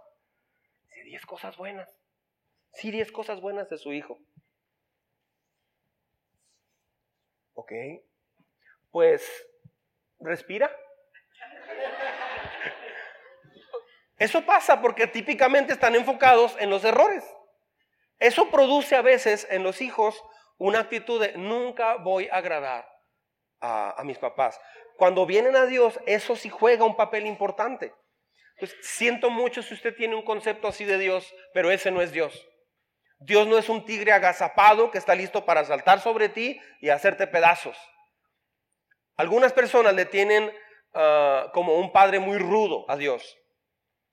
Sí, 0.87 1.01
10 1.03 1.25
cosas 1.27 1.57
buenas. 1.57 1.95
Sí, 2.73 2.89
10 2.89 3.11
cosas 3.11 3.39
buenas 3.39 3.69
de 3.69 3.77
su 3.77 3.93
hijo. 3.93 4.19
Ok. 7.53 7.71
Pues, 8.89 9.47
respira. 10.19 10.75
Eso 14.17 14.43
pasa 14.43 14.81
porque 14.81 15.05
típicamente 15.05 15.71
están 15.71 15.93
enfocados 15.93 16.57
en 16.59 16.71
los 16.71 16.83
errores. 16.83 17.23
Eso 18.19 18.49
produce 18.49 18.95
a 18.95 19.01
veces 19.01 19.47
en 19.49 19.63
los 19.63 19.81
hijos 19.81 20.23
una 20.57 20.79
actitud 20.79 21.21
de 21.21 21.33
nunca 21.37 21.95
voy 21.95 22.27
a 22.27 22.35
agradar 22.35 22.87
a, 23.61 24.01
mis 24.03 24.17
papás. 24.17 24.59
Cuando 24.97 25.25
vienen 25.25 25.55
a 25.55 25.65
Dios, 25.65 25.99
eso 26.05 26.35
sí 26.35 26.49
juega 26.49 26.83
un 26.83 26.97
papel 26.97 27.25
importante. 27.25 27.93
Pues 28.59 28.75
siento 28.81 29.29
mucho 29.29 29.63
si 29.63 29.73
usted 29.73 29.95
tiene 29.95 30.15
un 30.15 30.23
concepto 30.23 30.67
así 30.67 30.83
de 30.83 30.97
Dios, 30.97 31.33
pero 31.53 31.71
ese 31.71 31.91
no 31.91 32.01
es 32.01 32.11
Dios. 32.11 32.45
Dios 33.19 33.47
no 33.47 33.57
es 33.57 33.69
un 33.69 33.85
tigre 33.85 34.11
agazapado 34.11 34.91
que 34.91 34.97
está 34.97 35.15
listo 35.15 35.45
para 35.45 35.63
saltar 35.63 36.01
sobre 36.01 36.27
ti 36.27 36.59
y 36.81 36.89
hacerte 36.89 37.27
pedazos. 37.27 37.77
Algunas 39.15 39.53
personas 39.53 39.93
le 39.93 40.05
tienen 40.05 40.53
ah, 40.93 41.49
como 41.53 41.75
un 41.75 41.91
padre 41.93 42.19
muy 42.19 42.37
rudo 42.37 42.85
a 42.89 42.97
Dios 42.97 43.37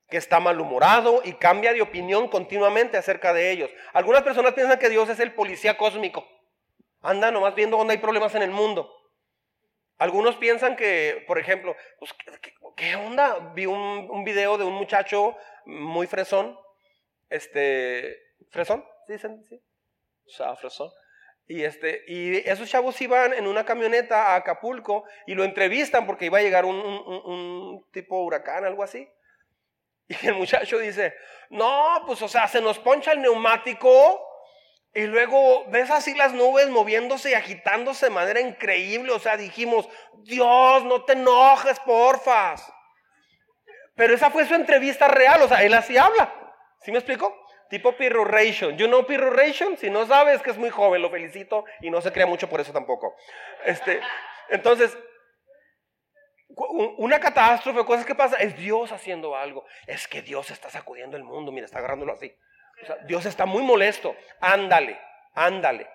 que 0.09 0.17
está 0.17 0.39
malhumorado 0.39 1.21
y 1.23 1.33
cambia 1.33 1.73
de 1.73 1.81
opinión 1.81 2.29
continuamente 2.29 2.97
acerca 2.97 3.33
de 3.33 3.51
ellos. 3.51 3.69
Algunas 3.93 4.23
personas 4.23 4.53
piensan 4.53 4.79
que 4.79 4.89
Dios 4.89 5.09
es 5.09 5.19
el 5.19 5.33
policía 5.33 5.77
cósmico. 5.77 6.25
Anda 7.01 7.31
nomás 7.31 7.55
viendo 7.55 7.77
dónde 7.77 7.93
hay 7.93 7.99
problemas 7.99 8.33
en 8.35 8.41
el 8.41 8.51
mundo. 8.51 8.93
Algunos 9.97 10.35
piensan 10.37 10.75
que, 10.75 11.23
por 11.27 11.39
ejemplo, 11.39 11.75
pues, 11.99 12.13
¿qué, 12.75 12.95
onda? 12.95 13.51
Vi 13.53 13.65
un, 13.65 14.23
video 14.23 14.57
de 14.57 14.63
un 14.63 14.73
muchacho 14.73 15.35
muy 15.65 16.07
fresón. 16.07 16.57
Este, 17.29 18.17
¿fresón? 18.49 18.85
¿Sí 19.07 19.13
dicen? 19.13 19.43
Sí. 19.49 19.61
O 20.25 20.29
sea, 20.29 20.55
fresón. 20.55 20.89
Y, 21.47 21.63
este, 21.63 22.03
y 22.07 22.37
esos 22.49 22.69
chavos 22.69 23.01
iban 23.01 23.33
en 23.33 23.47
una 23.47 23.65
camioneta 23.65 24.33
a 24.33 24.35
Acapulco 24.35 25.05
y 25.25 25.33
lo 25.33 25.43
entrevistan 25.43 26.05
porque 26.05 26.25
iba 26.25 26.37
a 26.37 26.41
llegar 26.41 26.65
un 26.65 27.85
tipo 27.91 28.21
huracán, 28.21 28.65
algo 28.65 28.83
así. 28.83 29.09
Y 30.21 30.27
el 30.27 30.35
muchacho 30.35 30.79
dice, 30.79 31.13
no, 31.49 32.03
pues 32.05 32.21
o 32.21 32.27
sea, 32.27 32.47
se 32.47 32.61
nos 32.61 32.79
poncha 32.79 33.11
el 33.11 33.21
neumático 33.21 34.23
y 34.93 35.05
luego 35.05 35.65
ves 35.69 35.91
así 35.91 36.15
las 36.15 36.33
nubes 36.33 36.69
moviéndose 36.69 37.31
y 37.31 37.33
agitándose 37.33 38.07
de 38.07 38.11
manera 38.11 38.39
increíble. 38.39 39.11
O 39.11 39.19
sea, 39.19 39.37
dijimos, 39.37 39.87
Dios, 40.23 40.83
no 40.85 41.03
te 41.03 41.13
enojes, 41.13 41.79
porfas. 41.81 42.71
Pero 43.95 44.13
esa 44.13 44.29
fue 44.29 44.45
su 44.45 44.55
entrevista 44.55 45.07
real, 45.07 45.41
o 45.41 45.47
sea, 45.47 45.63
él 45.63 45.73
así 45.73 45.97
habla. 45.97 46.33
¿Sí 46.81 46.91
me 46.91 46.99
explico? 46.99 47.35
Tipo 47.69 47.97
Pirruration. 47.97 48.77
You 48.77 48.87
know 48.87 49.05
Pirruration? 49.05 49.77
Si 49.77 49.89
no 49.89 50.05
sabes 50.05 50.41
que 50.41 50.51
es 50.51 50.57
muy 50.57 50.69
joven, 50.69 51.01
lo 51.01 51.09
felicito 51.09 51.65
y 51.81 51.89
no 51.89 52.01
se 52.01 52.11
crea 52.11 52.25
mucho 52.25 52.47
por 52.49 52.61
eso 52.61 52.71
tampoco. 52.71 53.15
Este, 53.65 53.99
entonces, 54.49 54.97
una 56.97 57.19
catástrofe, 57.19 57.85
cosas 57.85 58.05
que 58.05 58.15
pasan, 58.15 58.41
es 58.41 58.57
Dios 58.57 58.91
haciendo 58.91 59.35
algo. 59.35 59.65
Es 59.85 60.07
que 60.07 60.21
Dios 60.21 60.49
está 60.49 60.69
sacudiendo 60.69 61.15
el 61.15 61.23
mundo, 61.23 61.51
mira, 61.51 61.65
está 61.65 61.79
agarrándolo 61.79 62.13
así. 62.13 62.35
Dios 63.05 63.25
está 63.25 63.45
muy 63.45 63.63
molesto. 63.63 64.15
Ándale, 64.39 64.99
ándale. 65.33 65.87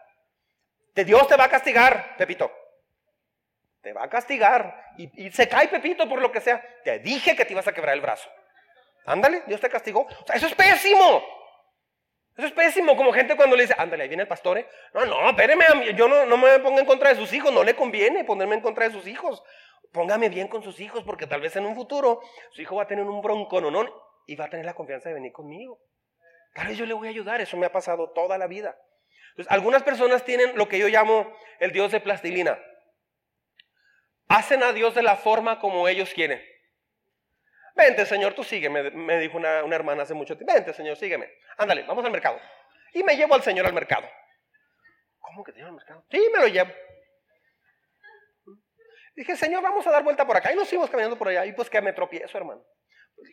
De 0.94 1.05
Dios 1.05 1.27
te 1.27 1.37
va 1.37 1.44
a 1.44 1.48
castigar, 1.48 2.16
Pepito. 2.16 2.51
Te 3.81 3.92
va 3.92 4.05
a 4.05 4.09
castigar. 4.09 4.92
Y, 4.96 5.31
se 5.31 5.48
cae 5.48 5.68
Pepito 5.68 6.09
por 6.09 6.20
lo 6.20 6.31
que 6.31 6.40
sea. 6.40 6.62
Te 6.85 6.98
dije 7.01 7.35
que 7.35 7.44
te 7.44 7.53
ibas 7.53 7.66
a 7.66 7.72
quebrar 7.72 7.94
el 7.94 8.01
brazo. 8.01 8.31
Ándale, 9.07 9.42
Dios 9.46 9.61
te 9.61 9.68
castigó. 9.68 10.07
Eso 10.33 10.46
es 10.46 10.55
pésimo. 10.55 11.25
Eso 12.37 12.46
es 12.46 12.53
pésimo, 12.53 12.96
como 12.96 13.12
gente 13.12 13.37
cuando 13.37 13.57
le 13.57 13.62
dice, 13.64 13.75
ándale, 13.77 14.05
ahí 14.05 14.09
viene 14.09 14.22
el 14.22 14.29
pastor, 14.29 14.57
¿eh? 14.57 14.66
No, 14.94 15.05
no, 15.05 15.29
espéreme, 15.29 15.92
yo 15.94 16.09
no, 16.09 16.25
no 16.25 16.38
me 16.38 16.59
ponga 16.61 16.81
en 16.81 16.87
contra 16.87 17.11
de 17.11 17.16
sus 17.16 17.31
hijos, 17.35 17.53
no 17.53 17.62
le 17.62 17.77
conviene 17.77 18.25
ponerme 18.25 18.55
en 18.55 18.62
contra 18.62 18.88
de 18.88 18.94
sus 18.94 19.07
hijos. 19.07 19.42
Póngame 19.92 20.28
bien 20.31 20.48
con 20.48 20.62
sus 20.62 20.81
hijos, 20.81 21.05
porque 21.05 21.26
tal 21.26 21.40
vez 21.40 21.55
en 21.57 21.66
un 21.66 21.74
futuro 21.74 22.20
su 22.52 22.62
hijo 22.62 22.76
va 22.76 22.85
a 22.85 22.87
tener 22.87 23.05
un 23.05 23.20
bronco, 23.20 23.61
no, 23.61 23.70
y 24.26 24.37
va 24.37 24.46
a 24.46 24.50
tener 24.50 24.64
la 24.64 24.74
confianza 24.74 25.09
de 25.09 25.14
venir 25.14 25.33
conmigo. 25.33 25.81
Tal 26.55 26.68
vez 26.68 26.78
yo 26.78 26.87
le 26.87 26.94
voy 26.94 27.09
a 27.09 27.11
ayudar, 27.11 27.40
eso 27.40 27.57
me 27.57 27.66
ha 27.66 27.72
pasado 27.72 28.11
toda 28.11 28.38
la 28.38 28.46
vida. 28.46 28.76
Entonces, 29.31 29.50
algunas 29.50 29.83
personas 29.83 30.24
tienen 30.24 30.57
lo 30.57 30.68
que 30.68 30.78
yo 30.78 30.88
llamo 30.88 31.35
el 31.59 31.72
Dios 31.72 31.92
de 31.92 32.00
plastilina. 32.00 32.59
Hacen 34.28 34.62
a 34.62 34.72
Dios 34.72 34.94
de 34.94 35.02
la 35.02 35.16
forma 35.16 35.59
como 35.59 35.88
ellos 35.88 36.12
quieren. 36.14 36.42
Vente, 37.74 38.05
Señor, 38.05 38.35
tú 38.35 38.44
sígueme, 38.44 38.90
me 38.90 39.18
dijo 39.18 39.38
una, 39.38 39.61
hermana 39.74 40.02
hace 40.02 40.14
mucho 40.14 40.37
tiempo. 40.37 40.52
Vente, 40.52 40.72
Señor, 40.74 40.96
sígueme. 40.96 41.31
Ándale, 41.57 41.83
vamos 41.85 42.05
al 42.05 42.11
mercado. 42.11 42.38
Y 42.92 43.02
me 43.02 43.16
llevo 43.16 43.35
al 43.35 43.42
Señor 43.42 43.66
al 43.66 43.72
mercado. 43.72 44.07
¿Cómo 45.18 45.42
que 45.42 45.52
te 45.52 45.59
llevo 45.59 45.70
al 45.70 45.76
mercado? 45.76 46.05
Sí, 46.11 46.20
me 46.35 46.40
lo 46.40 46.48
llevo. 46.48 46.70
Dije, 49.14 49.37
Señor, 49.37 49.62
vamos 49.62 49.87
a 49.87 49.90
dar 49.90 50.03
vuelta 50.03 50.27
por 50.27 50.37
acá. 50.37 50.53
Y 50.53 50.57
nos 50.57 50.68
seguimos 50.68 50.90
caminando 50.90 51.16
por 51.16 51.29
allá. 51.29 51.44
Y 51.44 51.53
pues 51.53 51.68
que 51.68 51.81
me 51.81 51.92
tropiezo, 51.92 52.38
hermano. 52.38 52.64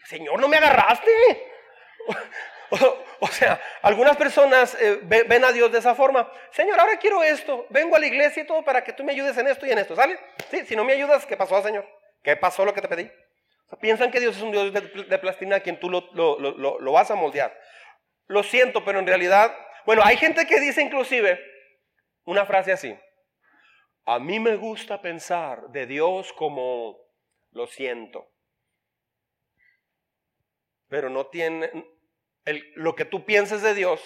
Señor, 0.06 0.40
no 0.40 0.48
me 0.48 0.58
agarraste. 0.58 1.12
O, 3.22 3.28
sea, 3.28 3.60
algunas 3.82 4.16
personas 4.16 4.78
eh, 4.80 5.00
ven 5.02 5.44
a 5.44 5.52
Dios 5.52 5.72
de 5.72 5.80
esa 5.80 5.96
forma. 5.96 6.32
Señor, 6.52 6.80
ahora 6.80 6.98
quiero 6.98 7.24
esto. 7.24 7.66
Vengo 7.72 7.96
a 7.96 8.00
la 8.00 8.06
iglesia 8.06 8.44
y 8.44 8.46
todo 8.46 8.64
para 8.64 8.84
que 8.84 8.94
tú 8.94 9.04
me 9.04 9.12
ayudes 9.12 9.36
en 9.40 9.48
esto 9.48 9.66
y 9.66 9.72
en 9.72 9.80
esto. 9.80 9.96
¿Sale? 9.96 10.20
Sí, 10.52 10.64
si 10.68 10.76
no 10.76 10.84
me 10.84 10.94
ayudas, 10.94 11.26
¿qué 11.26 11.36
pasó, 11.36 11.60
Señor? 11.64 11.90
¿Qué 12.22 12.36
pasó 12.38 12.64
lo 12.64 12.74
que 12.74 12.82
te 12.82 12.88
pedí? 12.88 13.12
piensan 13.82 14.12
que 14.12 14.20
Dios 14.20 14.38
es 14.38 14.44
un 14.44 14.52
Dios 14.52 14.72
de, 14.72 15.18
plastilina 15.18 15.58
a 15.58 15.60
quien 15.62 15.80
tú 15.80 15.90
lo, 15.90 16.00
lo 16.12 16.92
vas 16.92 17.10
a 17.10 17.16
moldear. 17.16 17.60
Lo 18.28 18.44
siento, 18.44 18.86
pero 18.86 19.00
en 19.00 19.08
realidad, 19.08 19.56
bueno, 19.86 20.04
hay 20.06 20.18
gente 20.18 20.46
que 20.46 20.60
dice 20.60 20.82
inclusive 20.84 21.44
una 22.26 22.46
frase 22.46 22.72
así. 22.72 22.96
A 24.12 24.18
mí 24.18 24.40
me 24.40 24.56
gusta 24.56 25.04
pensar 25.04 25.70
de 25.70 25.86
Dios 25.86 26.34
como 26.34 26.98
lo 27.52 27.68
siento. 27.68 28.34
Pero 30.88 31.12
no 31.12 31.28
tiene, 31.28 31.70
lo 32.74 32.96
que 32.96 33.06
tú 33.06 33.24
pienses 33.24 33.62
de 33.62 33.76
Dios 33.76 34.02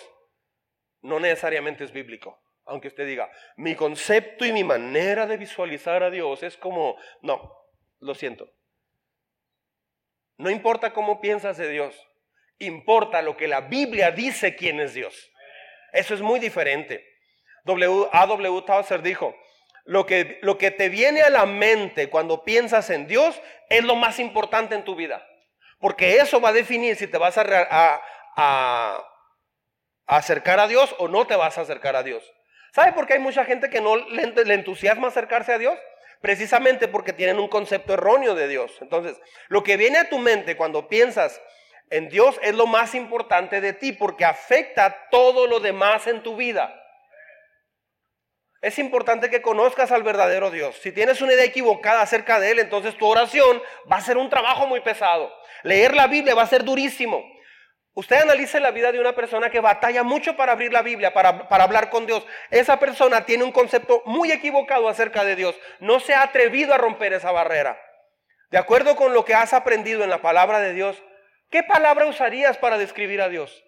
no 1.00 1.22
necesariamente 1.22 1.86
es 1.86 1.94
bíblico. 1.94 2.38
Aunque 2.66 2.90
usted 2.90 3.08
diga, 3.08 3.32
mi 3.56 3.76
concepto 3.76 4.46
y 4.46 4.52
mi 4.52 4.66
manera 4.66 5.26
de 5.26 5.38
visualizar 5.38 6.04
a 6.04 6.10
Dios 6.10 6.44
es 6.44 6.58
como, 6.58 6.98
no, 7.22 7.54
lo 8.00 8.14
siento. 8.14 8.52
No 10.36 10.50
importa 10.50 10.92
cómo 10.92 11.22
piensas 11.22 11.56
de 11.56 11.70
Dios, 11.70 11.96
importa 12.60 13.22
lo 13.22 13.38
que 13.38 13.48
la 13.48 13.62
Biblia 13.62 14.12
dice 14.12 14.58
quién 14.58 14.82
es 14.82 14.94
Dios. 14.94 15.32
Eso 15.94 16.14
es 16.14 16.20
muy 16.20 16.42
diferente. 16.42 17.08
W, 17.64 18.10
A. 18.12 18.28
W. 18.28 18.62
Tauser 18.64 19.02
dijo, 19.02 19.34
lo 19.86 20.06
que, 20.06 20.40
lo 20.42 20.58
que 20.58 20.72
te 20.72 20.90
viene 20.90 21.22
a 21.22 21.30
la 21.30 21.46
mente 21.46 22.10
cuando 22.10 22.44
piensas 22.44 22.90
en 22.90 23.08
Dios 23.08 23.40
es 23.70 23.84
lo 23.84 23.96
más 23.96 24.20
importante 24.20 24.76
en 24.76 24.86
tu 24.86 24.96
vida. 24.96 25.28
Porque 25.80 26.18
eso 26.18 26.40
va 26.40 26.50
a 26.50 26.54
definir 26.54 26.96
si 26.96 27.08
te 27.08 27.18
vas 27.18 27.38
a, 27.38 28.02
acercar 30.06 30.60
a 30.60 30.68
Dios 30.68 30.96
o 31.00 31.08
no 31.08 31.28
te 31.28 31.36
vas 31.36 31.58
a 31.58 31.62
acercar 31.62 31.96
a 31.96 32.04
Dios. 32.04 32.24
¿Sabe 32.74 32.94
por 32.94 33.06
qué 33.06 33.14
hay 33.14 33.20
mucha 33.20 33.46
gente 33.46 33.70
que 33.70 33.82
no 33.82 33.98
le, 33.98 34.28
le 34.28 34.54
entusiasma 34.54 35.10
acercarse 35.10 35.54
a 35.54 35.58
Dios? 35.58 35.78
Precisamente 36.22 36.88
porque 36.88 37.14
tienen 37.14 37.38
un 37.38 37.50
concepto 37.50 37.94
erróneo 37.94 38.34
de 38.34 38.48
Dios. 38.48 38.72
Entonces, 38.82 39.20
lo 39.50 39.64
que 39.64 39.76
viene 39.76 39.98
a 40.00 40.10
tu 40.10 40.20
mente 40.20 40.56
cuando 40.56 40.88
piensas 40.88 41.42
en 41.90 42.10
Dios 42.10 42.40
es 42.42 42.56
lo 42.56 42.66
más 42.66 42.96
importante 42.96 43.60
de 43.60 43.74
ti 43.74 43.92
porque 43.92 44.26
afecta 44.26 45.10
todo 45.12 45.48
lo 45.48 45.60
demás 45.60 46.08
en 46.08 46.24
tu 46.24 46.36
vida. 46.36 46.83
Es 48.64 48.80
importante 48.80 49.30
que 49.30 49.42
conozcas 49.42 49.92
al 49.92 50.04
verdadero 50.04 50.50
Dios. 50.50 50.78
Si 50.78 50.94
tienes 50.94 51.22
una 51.22 51.34
idea 51.34 51.44
equivocada 51.44 52.02
acerca 52.02 52.40
de 52.40 52.52
Él, 52.52 52.60
entonces 52.60 52.96
tu 52.96 53.06
oración 53.06 53.62
va 53.92 53.98
a 53.98 54.02
ser 54.02 54.18
un 54.18 54.30
trabajo 54.30 54.68
muy 54.68 54.80
pesado. 54.80 55.36
Leer 55.64 55.94
la 55.94 56.08
Biblia 56.08 56.34
va 56.34 56.44
a 56.44 56.48
ser 56.48 56.64
durísimo. 56.64 57.22
Usted 57.94 58.22
analice 58.22 58.62
la 58.62 58.72
vida 58.72 58.94
de 58.94 59.02
una 59.02 59.14
persona 59.16 59.50
que 59.50 59.60
batalla 59.60 60.04
mucho 60.04 60.38
para 60.38 60.54
abrir 60.54 60.72
la 60.72 60.82
Biblia, 60.82 61.14
para, 61.14 61.50
para, 61.50 61.66
hablar 61.66 61.90
con 61.90 62.06
Dios. 62.06 62.26
Esa 62.52 62.80
persona 62.80 63.26
tiene 63.26 63.44
un 63.44 63.52
concepto 63.52 64.02
muy 64.06 64.32
equivocado 64.32 64.88
acerca 64.88 65.26
de 65.26 65.36
Dios. 65.36 65.60
No 65.82 66.00
se 66.00 66.14
ha 66.14 66.22
atrevido 66.22 66.74
a 66.74 66.78
romper 66.78 67.12
esa 67.12 67.34
barrera. 67.34 67.78
De 68.50 68.58
acuerdo 68.58 68.96
con 68.96 69.14
lo 69.14 69.26
que 69.26 69.36
has 69.36 69.52
aprendido 69.52 70.06
en 70.06 70.10
la 70.10 70.22
palabra 70.22 70.62
de 70.62 70.72
Dios, 70.72 71.04
¿qué 71.50 71.64
palabra 71.64 72.06
usarías 72.06 72.58
para 72.58 72.78
describir 72.78 73.22
a 73.22 73.28
Dios? 73.28 73.62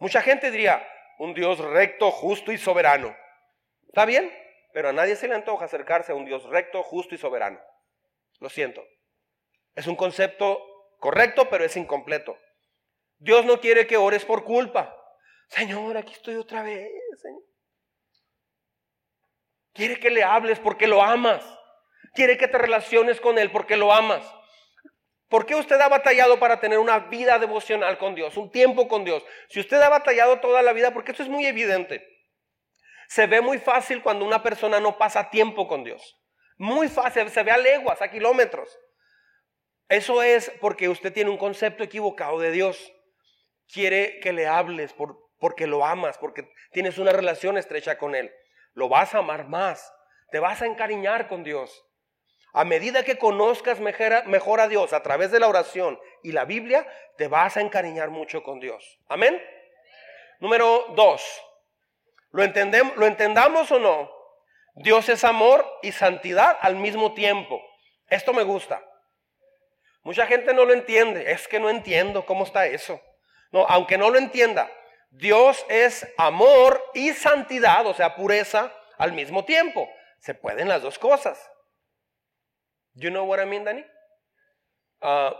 Mucha 0.00 0.20
gente 0.20 0.50
diría, 0.50 0.86
un 1.18 1.32
Dios 1.32 1.60
recto, 1.60 2.10
justo 2.10 2.52
y 2.52 2.58
soberano. 2.58 3.16
¿Está 3.88 4.04
bien? 4.04 4.32
Pero 4.72 4.90
a 4.90 4.92
nadie 4.92 5.16
se 5.16 5.28
le 5.28 5.34
antoja 5.34 5.64
acercarse 5.64 6.12
a 6.12 6.14
un 6.14 6.24
Dios 6.24 6.44
recto, 6.44 6.82
justo 6.82 7.14
y 7.14 7.18
soberano. 7.18 7.58
Lo 8.38 8.48
siento. 8.48 8.84
Es 9.74 9.86
un 9.86 9.96
concepto 9.96 10.60
correcto, 10.98 11.48
pero 11.48 11.64
es 11.64 11.76
incompleto. 11.76 12.38
Dios 13.18 13.44
no 13.44 13.60
quiere 13.60 13.86
que 13.86 13.96
ores 13.96 14.24
por 14.24 14.44
culpa. 14.44 14.94
Señor, 15.48 15.96
aquí 15.96 16.12
estoy 16.12 16.36
otra 16.36 16.62
vez. 16.62 16.90
Quiere 19.72 19.98
que 19.98 20.10
le 20.10 20.22
hables 20.22 20.58
porque 20.60 20.86
lo 20.86 21.02
amas. 21.02 21.44
Quiere 22.14 22.36
que 22.36 22.48
te 22.48 22.58
relaciones 22.58 23.20
con 23.20 23.38
Él 23.38 23.50
porque 23.50 23.76
lo 23.76 23.92
amas. 23.92 24.24
¿Por 25.28 25.46
qué 25.46 25.54
usted 25.54 25.80
ha 25.80 25.88
batallado 25.88 26.38
para 26.38 26.58
tener 26.58 26.78
una 26.78 26.98
vida 26.98 27.38
devocional 27.38 27.98
con 27.98 28.14
Dios, 28.14 28.36
un 28.36 28.50
tiempo 28.50 28.88
con 28.88 29.04
Dios? 29.04 29.24
Si 29.48 29.60
usted 29.60 29.80
ha 29.80 29.88
batallado 29.88 30.40
toda 30.40 30.62
la 30.62 30.72
vida, 30.72 30.92
porque 30.92 31.12
esto 31.12 31.22
es 31.22 31.28
muy 31.28 31.46
evidente. 31.46 32.17
Se 33.08 33.26
ve 33.26 33.40
muy 33.40 33.58
fácil 33.58 34.02
cuando 34.02 34.24
una 34.24 34.42
persona 34.42 34.78
no 34.78 34.96
pasa 34.96 35.30
tiempo 35.30 35.66
con 35.66 35.82
Dios. 35.82 36.16
Muy 36.56 36.88
fácil, 36.88 37.28
se 37.30 37.42
ve 37.42 37.50
a 37.50 37.58
leguas, 37.58 38.00
a 38.00 38.10
kilómetros. 38.10 38.78
Eso 39.88 40.22
es 40.22 40.52
porque 40.60 40.88
usted 40.88 41.12
tiene 41.12 41.30
un 41.30 41.38
concepto 41.38 41.82
equivocado 41.82 42.38
de 42.38 42.52
Dios 42.52 42.92
quiere 43.72 44.18
que 44.20 44.32
le 44.32 44.46
hables 44.46 44.92
por, 44.92 45.18
porque 45.38 45.66
lo 45.66 45.84
amas, 45.84 46.18
porque 46.18 46.50
tienes 46.72 46.98
una 46.98 47.12
relación 47.12 47.58
estrecha 47.58 47.98
con 47.98 48.14
Él. 48.14 48.32
Lo 48.72 48.88
vas 48.88 49.14
a 49.14 49.18
amar 49.18 49.46
más, 49.48 49.92
te 50.30 50.40
vas 50.40 50.62
a 50.62 50.66
encariñar 50.66 51.28
con 51.28 51.44
Dios. 51.44 51.84
A 52.52 52.64
medida 52.64 53.04
que 53.04 53.18
conozcas 53.18 53.78
mejor 53.78 54.60
a 54.60 54.68
Dios 54.68 54.92
a 54.92 55.02
través 55.02 55.30
de 55.30 55.38
la 55.38 55.48
oración 55.48 56.00
y 56.22 56.32
la 56.32 56.44
Biblia, 56.44 56.86
te 57.16 57.28
vas 57.28 57.56
a 57.56 57.60
encariñar 57.60 58.10
mucho 58.10 58.42
con 58.42 58.58
Dios. 58.58 58.98
Amén. 59.06 59.40
Número 60.40 60.86
dos, 60.96 61.22
¿lo, 62.38 62.44
entendemos, 62.44 62.96
¿lo 62.96 63.06
entendamos 63.06 63.72
o 63.72 63.80
no? 63.80 64.08
Dios 64.76 65.08
es 65.08 65.24
amor 65.24 65.66
y 65.82 65.90
santidad 65.90 66.56
al 66.60 66.76
mismo 66.76 67.12
tiempo. 67.12 67.60
Esto 68.06 68.32
me 68.32 68.44
gusta. 68.44 68.80
Mucha 70.04 70.24
gente 70.24 70.54
no 70.54 70.64
lo 70.64 70.72
entiende. 70.72 71.32
Es 71.32 71.48
que 71.48 71.58
no 71.58 71.68
entiendo 71.68 72.24
cómo 72.24 72.44
está 72.44 72.66
eso. 72.66 73.00
No, 73.50 73.66
aunque 73.68 73.98
no 73.98 74.10
lo 74.10 74.18
entienda, 74.18 74.70
Dios 75.10 75.66
es 75.68 76.06
amor 76.16 76.80
y 76.94 77.12
santidad, 77.12 77.84
o 77.86 77.92
sea, 77.92 78.14
pureza 78.14 78.72
al 78.98 79.12
mismo 79.12 79.44
tiempo. 79.44 79.90
Se 80.20 80.34
pueden 80.34 80.68
las 80.68 80.82
dos 80.82 80.96
cosas. 80.96 81.50
You 82.94 83.10
know 83.10 83.26
what 83.26 83.42
I 83.42 83.46
mean, 83.46 83.64
Dani? 83.64 83.84
Ah, 85.00 85.34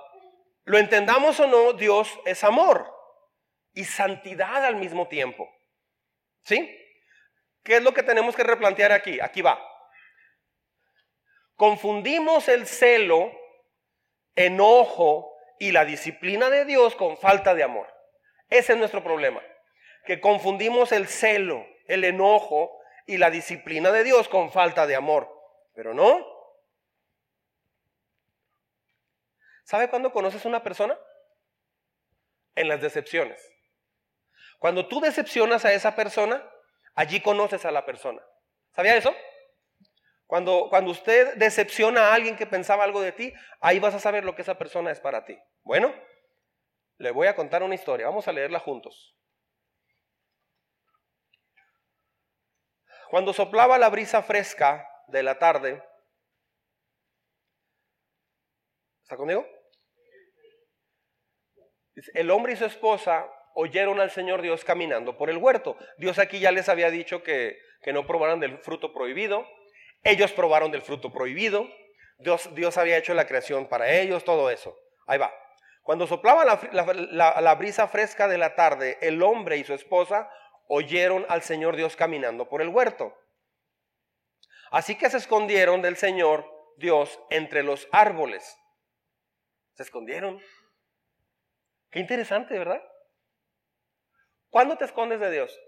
lo 0.65 0.79
entendamos 0.79 1.39
o 1.39 1.47
no, 1.47 1.75
Dios 1.75 2.19
es 2.25 2.43
amor 2.43 2.93
y 3.73 3.85
santidad 3.85 4.65
al 4.65 4.75
mismo 4.75 5.07
tiempo. 5.07 5.49
¿Sí? 6.43 6.75
¿Qué 7.69 7.77
es 7.77 7.83
lo 7.83 7.93
que 7.93 8.03
tenemos 8.03 8.35
que 8.35 8.45
replantear 8.45 8.93
aquí? 8.93 9.21
Aquí 9.21 9.43
va. 9.43 9.63
Confundimos 11.55 12.49
el 12.49 12.67
celo, 12.67 13.31
enojo 14.35 15.37
y 15.59 15.73
la 15.73 15.85
disciplina 15.85 16.49
de 16.49 16.65
Dios 16.65 16.97
con 16.97 17.19
falta 17.19 17.55
de 17.55 17.65
amor. 17.65 17.87
Ese 18.49 18.73
es 18.73 18.79
nuestro 18.79 19.05
problema. 19.05 19.43
Que 20.07 20.19
confundimos 20.19 20.93
el 20.93 21.09
celo, 21.09 21.63
el 21.85 22.05
enojo 22.05 22.75
y 23.07 23.19
la 23.19 23.29
disciplina 23.29 23.93
de 23.93 24.03
Dios 24.03 24.31
con 24.31 24.51
falta 24.51 24.87
de 24.87 24.97
amor. 24.97 25.31
Pero 25.75 25.93
no. 25.93 26.27
¿Sabe 29.65 29.91
cuándo 29.91 30.11
conoces 30.11 30.43
a 30.43 30.49
una 30.49 30.63
persona? 30.63 30.99
En 32.55 32.67
las 32.67 32.81
decepciones. 32.81 33.47
Cuando 34.59 34.89
tú 34.89 35.03
decepcionas 35.03 35.67
a 35.67 35.75
esa 35.75 35.95
persona, 35.95 36.43
allí 36.99 37.21
conoces 37.21 37.65
a 37.65 37.71
la 37.71 37.87
persona. 37.87 38.21
¿Sabía 38.73 38.97
eso? 38.97 39.15
Cuando, 40.27 40.67
cuando 40.69 40.91
usted 40.91 41.37
decepciona 41.37 42.09
a 42.09 42.15
alguien 42.15 42.37
que 42.37 42.45
pensaba 42.45 42.83
algo 42.83 43.01
de 43.01 43.13
ti, 43.13 43.33
ahí 43.61 43.79
vas 43.79 43.95
a 43.95 44.01
saber 44.01 44.25
lo 44.25 44.35
que 44.35 44.43
esa 44.43 44.59
persona 44.59 44.91
es 44.91 44.99
para 44.99 45.25
ti. 45.25 45.39
Bueno, 45.63 45.95
le 46.97 47.13
voy 47.13 47.29
a 47.29 47.37
contar 47.37 47.63
una 47.63 47.77
historia. 47.77 48.07
Vamos 48.07 48.27
a 48.27 48.33
leerla 48.33 48.59
juntos. 48.59 49.17
Cuando 53.11 53.33
soplaba 53.33 53.79
la 53.79 53.89
brisa 53.91 54.21
fresca 54.21 54.87
de 55.07 55.23
la 55.23 55.39
tarde, 55.39 55.81
¿está 59.03 59.17
conmigo? 59.17 59.47
El 62.13 62.31
hombre 62.33 62.55
y 62.55 62.57
su 62.57 62.65
esposa 62.65 63.33
oyeron 63.61 63.99
al 63.99 64.13
Señor 64.13 64.41
Dios 64.41 64.65
caminando 64.65 65.19
por 65.19 65.31
el 65.31 65.37
huerto. 65.39 65.77
Dios 65.97 66.21
aquí 66.21 66.39
ya 66.39 66.53
les 66.53 66.69
había 66.69 66.91
dicho 66.91 67.25
que, 67.25 67.59
que 67.83 67.93
no 67.93 68.07
probaran 68.07 68.39
del 68.39 68.59
fruto 68.59 68.93
prohibido. 68.93 69.49
Ellos 70.05 70.33
probaron 70.33 70.71
del 70.71 70.83
fruto 70.83 71.13
prohibido. 71.13 71.69
Dios, 72.19 72.55
Dios 72.55 72.79
había 72.79 72.97
hecho 72.97 73.15
la 73.15 73.27
creación 73.27 73.67
para 73.67 73.91
ellos, 73.91 74.23
todo 74.23 74.49
eso. 74.51 74.77
Ahí 75.09 75.19
va. 75.19 75.35
Cuando 75.83 76.07
soplaba 76.07 76.45
la, 76.45 77.55
brisa 77.57 77.89
fresca 77.89 78.29
de 78.29 78.39
la 78.39 78.55
tarde, 78.55 78.97
el 79.01 79.23
hombre 79.25 79.57
y 79.57 79.65
su 79.65 79.75
esposa 79.75 80.31
oyeron 80.69 81.27
al 81.29 81.43
Señor 81.43 81.75
Dios 81.75 81.97
caminando 81.97 82.49
por 82.49 82.63
el 82.63 82.69
huerto. 82.69 83.13
Así 84.71 84.95
que 84.95 85.11
se 85.11 85.17
escondieron 85.17 85.83
del 85.83 85.97
Señor 85.97 86.49
Dios 86.77 87.19
entre 87.31 87.65
los 87.65 87.89
árboles. 87.91 88.57
Se 89.73 89.83
escondieron. 89.83 90.41
Qué 91.91 91.99
interesante, 91.99 92.57
¿verdad? 92.57 92.83
¿Cuándo 94.51 94.77
te 94.77 94.85
escondes 94.85 95.21
de 95.21 95.31
Dios? 95.31 95.61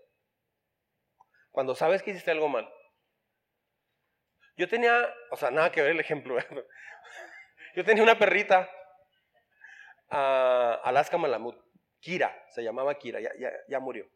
Cuando 1.50 1.74
sabes 1.74 2.02
que 2.02 2.10
hiciste 2.10 2.30
algo 2.30 2.48
mal. 2.48 2.68
Yo 4.56 4.68
tenía, 4.68 5.12
o 5.30 5.36
sea, 5.36 5.50
nada 5.50 5.72
que 5.72 5.82
ver 5.82 5.92
el 5.92 6.00
ejemplo. 6.00 6.36
Yo 7.74 7.84
tenía 7.84 8.02
una 8.02 8.18
perrita 8.18 8.70
a 10.10 10.80
Alaska 10.84 11.16
Malamut. 11.18 11.56
Kira, 12.00 12.46
se 12.50 12.62
llamaba 12.62 12.98
Kira, 12.98 13.20
ya, 13.20 13.30
ya, 13.68 13.80
murió. 13.80 14.08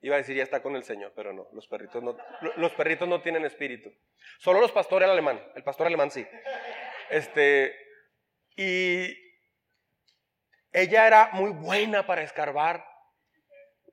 Iba 0.00 0.16
a 0.16 0.18
decir 0.18 0.36
ya 0.36 0.42
está 0.42 0.62
con 0.62 0.74
el 0.74 0.82
Señor, 0.82 1.12
pero 1.14 1.32
no, 1.32 1.46
los 1.52 1.68
perritos 1.68 2.02
no, 2.02 2.16
los 2.56 2.72
perritos 2.72 3.06
no 3.06 3.22
tienen 3.22 3.44
espíritu. 3.44 3.92
Solo 4.38 4.60
los 4.60 4.72
pastores 4.72 5.08
alemán, 5.08 5.40
el 5.54 5.62
pastor 5.62 5.86
alemán 5.86 6.10
sí. 6.10 6.26
Este, 7.10 7.76
y 8.56 9.14
ella 10.72 11.06
era 11.06 11.30
muy 11.32 11.52
buena 11.52 12.06
para 12.06 12.22
escarbar. 12.22 12.91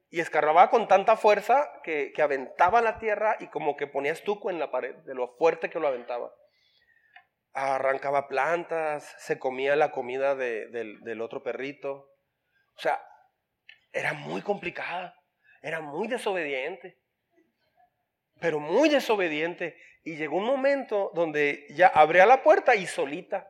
Y 0.09 0.19
escarbaba 0.19 0.69
con 0.69 0.87
tanta 0.87 1.15
fuerza 1.17 1.71
que, 1.83 2.11
que 2.13 2.21
aventaba 2.21 2.81
la 2.81 2.97
tierra 2.99 3.37
y 3.39 3.47
como 3.47 3.77
que 3.77 3.87
ponía 3.87 4.11
estuco 4.11 4.49
en 4.49 4.59
la 4.59 4.71
pared, 4.71 4.95
de 4.95 5.13
lo 5.13 5.35
fuerte 5.37 5.69
que 5.69 5.79
lo 5.79 5.87
aventaba 5.87 6.31
arrancaba 7.53 8.27
plantas, 8.27 9.15
se 9.17 9.39
comía 9.39 9.75
la 9.75 9.91
comida 9.91 10.35
del 10.35 11.21
otro 11.21 11.43
perrito. 11.43 12.11
O 12.75 12.79
sea, 12.79 13.03
era 13.91 14.13
muy 14.13 14.41
complicada, 14.41 15.15
era 15.61 15.81
muy 15.81 16.07
desobediente, 16.07 16.97
pero 18.39 18.59
muy 18.59 18.89
desobediente. 18.89 19.77
Y 20.03 20.15
llegó 20.15 20.37
un 20.37 20.45
momento 20.45 21.11
donde 21.13 21.67
ya 21.71 21.87
abría 21.87 22.25
la 22.25 22.43
puerta 22.43 22.75
y 22.75 22.87
solita 22.87 23.47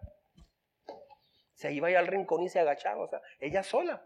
se 1.53 1.73
iba 1.73 1.91
ya 1.91 1.99
al 1.99 2.07
rincón 2.07 2.41
y 2.41 2.49
se 2.49 2.59
agachaba, 2.59 3.03
o 3.03 3.09
sea, 3.09 3.21
ella 3.39 3.63
sola. 3.63 4.01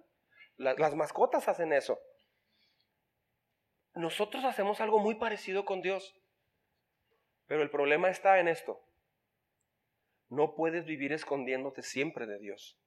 las 0.58 0.96
mascotas 0.96 1.48
hacen 1.48 1.72
eso. 1.72 2.00
Nosotros 3.96 4.44
hacemos 4.44 4.82
algo 4.82 5.00
muy 5.00 5.16
parecido 5.16 5.66
con 5.66 5.82
Dios, 5.82 6.16
pero 7.48 7.62
el 7.62 7.70
problema 7.70 8.10
está 8.10 8.40
en 8.40 8.48
esto. 8.48 8.84
No 10.30 10.56
puedes 10.56 10.86
vivir 10.86 11.14
escondiéndote 11.14 11.84
siempre 11.84 12.26
de 12.26 12.40
Dios. 12.40 12.80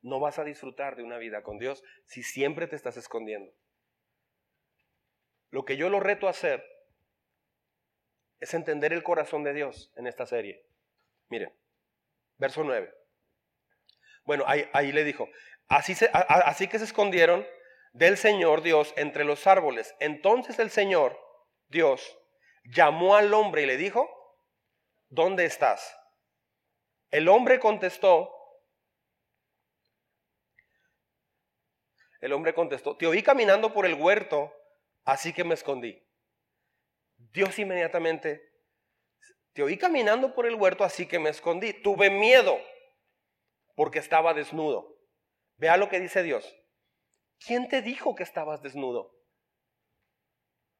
No 0.00 0.20
vas 0.20 0.38
a 0.38 0.44
disfrutar 0.44 0.96
de 0.96 1.02
una 1.02 1.18
vida 1.18 1.42
con 1.42 1.58
Dios 1.58 1.82
si 2.06 2.22
siempre 2.22 2.66
te 2.66 2.76
estás 2.76 2.96
escondiendo. 2.96 3.52
Lo 5.50 5.64
que 5.64 5.76
yo 5.76 5.88
lo 5.88 6.00
reto 6.00 6.26
a 6.26 6.30
hacer 6.30 6.64
es 8.40 8.54
entender 8.54 8.92
el 8.92 9.02
corazón 9.02 9.44
de 9.44 9.52
Dios 9.52 9.92
en 9.96 10.06
esta 10.06 10.26
serie. 10.26 10.66
Miren, 11.28 11.52
verso 12.38 12.64
9. 12.64 12.92
Bueno, 14.24 14.44
ahí, 14.46 14.92
le 14.92 15.04
dijo, 15.04 15.28
así, 15.68 15.94
así 16.12 16.66
que 16.66 16.78
se 16.78 16.84
escondieron 16.84 17.46
del 17.94 18.18
Señor 18.18 18.62
Dios 18.62 18.92
entre 18.96 19.24
los 19.24 19.46
árboles. 19.46 19.94
Entonces 20.00 20.58
el 20.58 20.70
Señor 20.70 21.18
Dios 21.68 22.18
llamó 22.64 23.16
al 23.16 23.32
hombre 23.32 23.62
y 23.62 23.66
le 23.66 23.76
dijo, 23.76 24.10
¿dónde 25.08 25.46
estás? 25.46 25.96
El 27.10 27.28
hombre 27.28 27.60
contestó, 27.60 28.30
el 32.20 32.32
hombre 32.32 32.52
contestó, 32.52 32.96
te 32.96 33.06
oí 33.06 33.22
caminando 33.22 33.72
por 33.72 33.86
el 33.86 33.94
huerto, 33.94 34.52
así 35.04 35.32
que 35.32 35.44
me 35.44 35.54
escondí. 35.54 36.04
Dios 37.16 37.58
inmediatamente, 37.58 38.42
te 39.52 39.62
oí 39.62 39.78
caminando 39.78 40.34
por 40.34 40.46
el 40.46 40.56
huerto, 40.56 40.82
así 40.82 41.06
que 41.06 41.20
me 41.20 41.30
escondí. 41.30 41.72
Tuve 41.72 42.10
miedo 42.10 42.58
porque 43.76 44.00
estaba 44.00 44.34
desnudo. 44.34 44.98
Vea 45.58 45.76
lo 45.76 45.88
que 45.88 46.00
dice 46.00 46.24
Dios. 46.24 46.56
¿Quién 47.38 47.68
te 47.68 47.82
dijo 47.82 48.14
que 48.14 48.22
estabas 48.22 48.62
desnudo? 48.62 49.00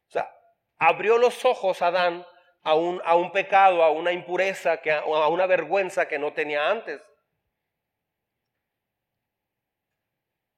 O 0.09 0.11
sea, 0.11 0.31
abrió 0.79 1.19
los 1.19 1.45
ojos 1.45 1.83
Adán 1.83 2.25
a 2.63 2.75
un, 2.75 3.01
a 3.05 3.15
un 3.17 3.33
pecado, 3.33 3.83
a 3.83 3.91
una 3.91 4.13
impureza, 4.13 4.81
que, 4.81 4.91
a 4.91 5.29
una 5.29 5.47
vergüenza 5.47 6.09
que 6.09 6.19
no 6.19 6.33
tenía 6.33 6.71
antes. 6.71 7.03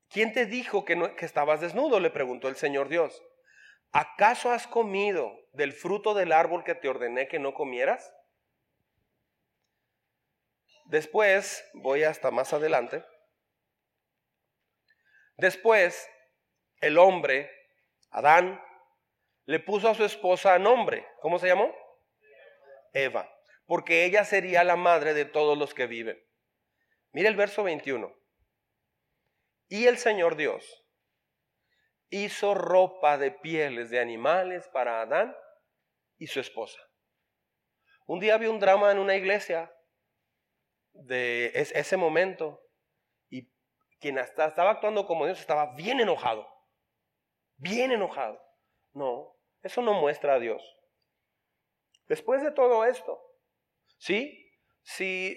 ¿Quién 0.09 0.33
te 0.33 0.47
dijo 0.47 0.85
que, 0.85 0.97
no, 0.97 1.15
que 1.17 1.27
estabas 1.27 1.61
desnudo? 1.61 2.01
Le 2.01 2.11
preguntó 2.11 2.49
el 2.49 2.57
Señor 2.57 2.89
Dios. 2.89 3.23
¿Acaso 3.93 4.51
has 4.51 4.67
comido 4.67 5.33
del 5.53 5.73
fruto 5.73 6.15
del 6.15 6.33
árbol 6.33 6.65
que 6.65 6.75
te 6.75 6.89
ordené 6.89 7.29
que 7.29 7.39
no 7.39 7.55
comieras? 7.55 8.13
Después, 10.85 11.69
voy 11.75 12.05
hasta 12.05 12.31
más 12.31 12.53
adelante. 12.53 13.05
Después, 15.37 16.09
el 16.81 16.99
hombre, 16.99 17.51
Adán, 18.11 18.63
le 19.45 19.61
puso 19.61 19.89
a 19.89 19.95
su 19.95 20.05
esposa 20.05 20.59
nombre. 20.59 21.07
¿Cómo 21.21 21.39
se 21.39 21.47
llamó? 21.47 21.75
Eva, 22.93 23.31
porque 23.67 24.05
ella 24.05 24.25
sería 24.25 24.65
la 24.65 24.77
madre 24.77 25.15
de 25.15 25.25
todos 25.25 25.57
los 25.57 25.75
que 25.75 25.87
viven. 25.87 26.19
Mire 27.13 27.29
el 27.29 27.37
verso 27.37 27.63
21. 27.63 28.15
Y 29.69 29.87
el 29.87 29.99
Señor 29.99 30.37
Dios 30.37 30.85
hizo 32.09 32.55
ropa 32.55 33.19
de 33.19 33.31
pieles 33.31 33.91
de 33.91 34.01
animales 34.01 34.69
para 34.69 35.03
Adán 35.03 35.37
y 36.19 36.29
su 36.29 36.41
esposa. 36.41 36.81
Un 38.07 38.21
día 38.21 38.39
vi 38.39 38.47
un 38.47 38.61
drama 38.61 38.93
en 38.93 38.99
una 38.99 39.17
iglesia 39.17 39.73
de 40.93 41.51
ese 41.55 41.97
momento 41.97 42.66
quien 44.07 44.21
hasta 44.21 44.47
estaba 44.47 44.71
actuando 44.71 45.05
como 45.05 45.27
Dios 45.27 45.41
estaba 45.41 45.75
bien 45.75 45.99
enojado, 45.99 46.49
bien 47.57 47.91
enojado. 47.91 48.41
No, 48.93 49.37
eso 49.65 49.83
no 49.83 49.95
muestra 49.95 50.35
a 50.35 50.39
Dios. 50.39 50.63
Después 52.07 52.41
de 52.41 52.53
todo 52.53 52.85
esto, 52.85 53.21
¿sí? 53.99 54.49
Si 54.85 55.37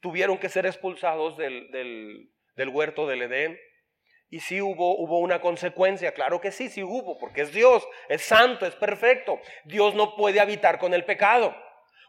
tuvieron 0.00 0.38
que 0.38 0.48
ser 0.48 0.64
expulsados 0.64 1.36
del, 1.36 1.70
del, 2.54 2.68
huerto 2.70 3.06
del 3.06 3.20
Edén. 3.20 3.60
Y 4.30 4.40
si 4.40 4.62
hubo, 4.62 4.96
hubo 4.96 5.18
una 5.18 5.42
consecuencia, 5.42 6.14
claro 6.14 6.40
que 6.40 6.52
sí, 6.52 6.70
sí 6.70 6.82
hubo, 6.82 7.18
porque 7.18 7.42
es 7.42 7.52
Dios, 7.52 7.86
es 8.08 8.22
santo, 8.22 8.64
es 8.64 8.74
perfecto. 8.76 9.38
Dios 9.66 9.94
no 9.94 10.16
puede 10.16 10.40
habitar 10.40 10.78
con 10.78 10.94
el 10.94 11.04
pecado. 11.04 11.54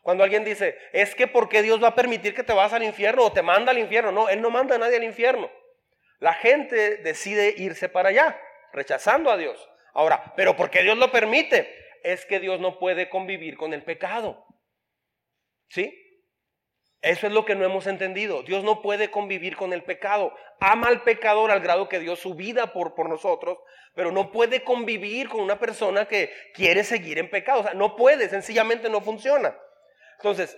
Cuando 0.03 0.23
alguien 0.23 0.45
dice, 0.45 0.77
es 0.93 1.15
que 1.15 1.27
porque 1.27 1.61
Dios 1.61 1.83
va 1.83 1.89
a 1.89 1.95
permitir 1.95 2.33
que 2.33 2.43
te 2.43 2.53
vas 2.53 2.71
al 2.71 2.83
infierno 2.83 3.25
o 3.25 3.33
te 3.33 3.41
manda 3.41 3.71
al 3.71 3.77
infierno. 3.77 4.13
No, 4.13 4.29
Él 4.29 4.41
no 4.41 4.49
manda 4.49 4.75
a 4.75 4.79
nadie 4.79 4.95
al 4.95 5.03
infierno. 5.03 5.51
La 6.19 6.33
gente 6.33 6.97
decide 6.97 7.53
irse 7.57 7.89
para 7.89 8.09
allá, 8.09 8.39
rechazando 8.73 9.29
a 9.29 9.37
Dios. 9.37 9.69
Ahora, 9.93 10.33
pero 10.35 10.55
porque 10.55 10.83
Dios 10.83 10.97
lo 10.97 11.11
permite, 11.11 11.73
es 12.03 12.25
que 12.25 12.39
Dios 12.39 12.59
no 12.59 12.79
puede 12.79 13.09
convivir 13.09 13.57
con 13.57 13.73
el 13.73 13.83
pecado. 13.83 14.45
¿Sí? 15.69 16.03
Eso 17.01 17.27
es 17.27 17.33
lo 17.33 17.45
que 17.45 17.55
no 17.55 17.63
hemos 17.63 17.85
entendido. 17.85 18.41
Dios 18.43 18.63
no 18.63 18.81
puede 18.81 19.11
convivir 19.11 19.55
con 19.55 19.71
el 19.71 19.83
pecado. 19.83 20.33
Ama 20.59 20.87
al 20.87 21.03
pecador 21.03 21.51
al 21.51 21.59
grado 21.59 21.87
que 21.87 21.99
dio 21.99 22.15
su 22.15 22.33
vida 22.33 22.73
por, 22.73 22.95
por 22.95 23.07
nosotros, 23.07 23.59
pero 23.93 24.11
no 24.11 24.31
puede 24.31 24.63
convivir 24.63 25.29
con 25.29 25.41
una 25.41 25.59
persona 25.59 26.07
que 26.07 26.33
quiere 26.53 26.83
seguir 26.83 27.19
en 27.19 27.29
pecado. 27.29 27.59
O 27.59 27.63
sea, 27.63 27.73
no 27.75 27.95
puede, 27.95 28.29
sencillamente 28.29 28.89
no 28.89 29.01
funciona. 29.01 29.55
Entonces, 30.17 30.57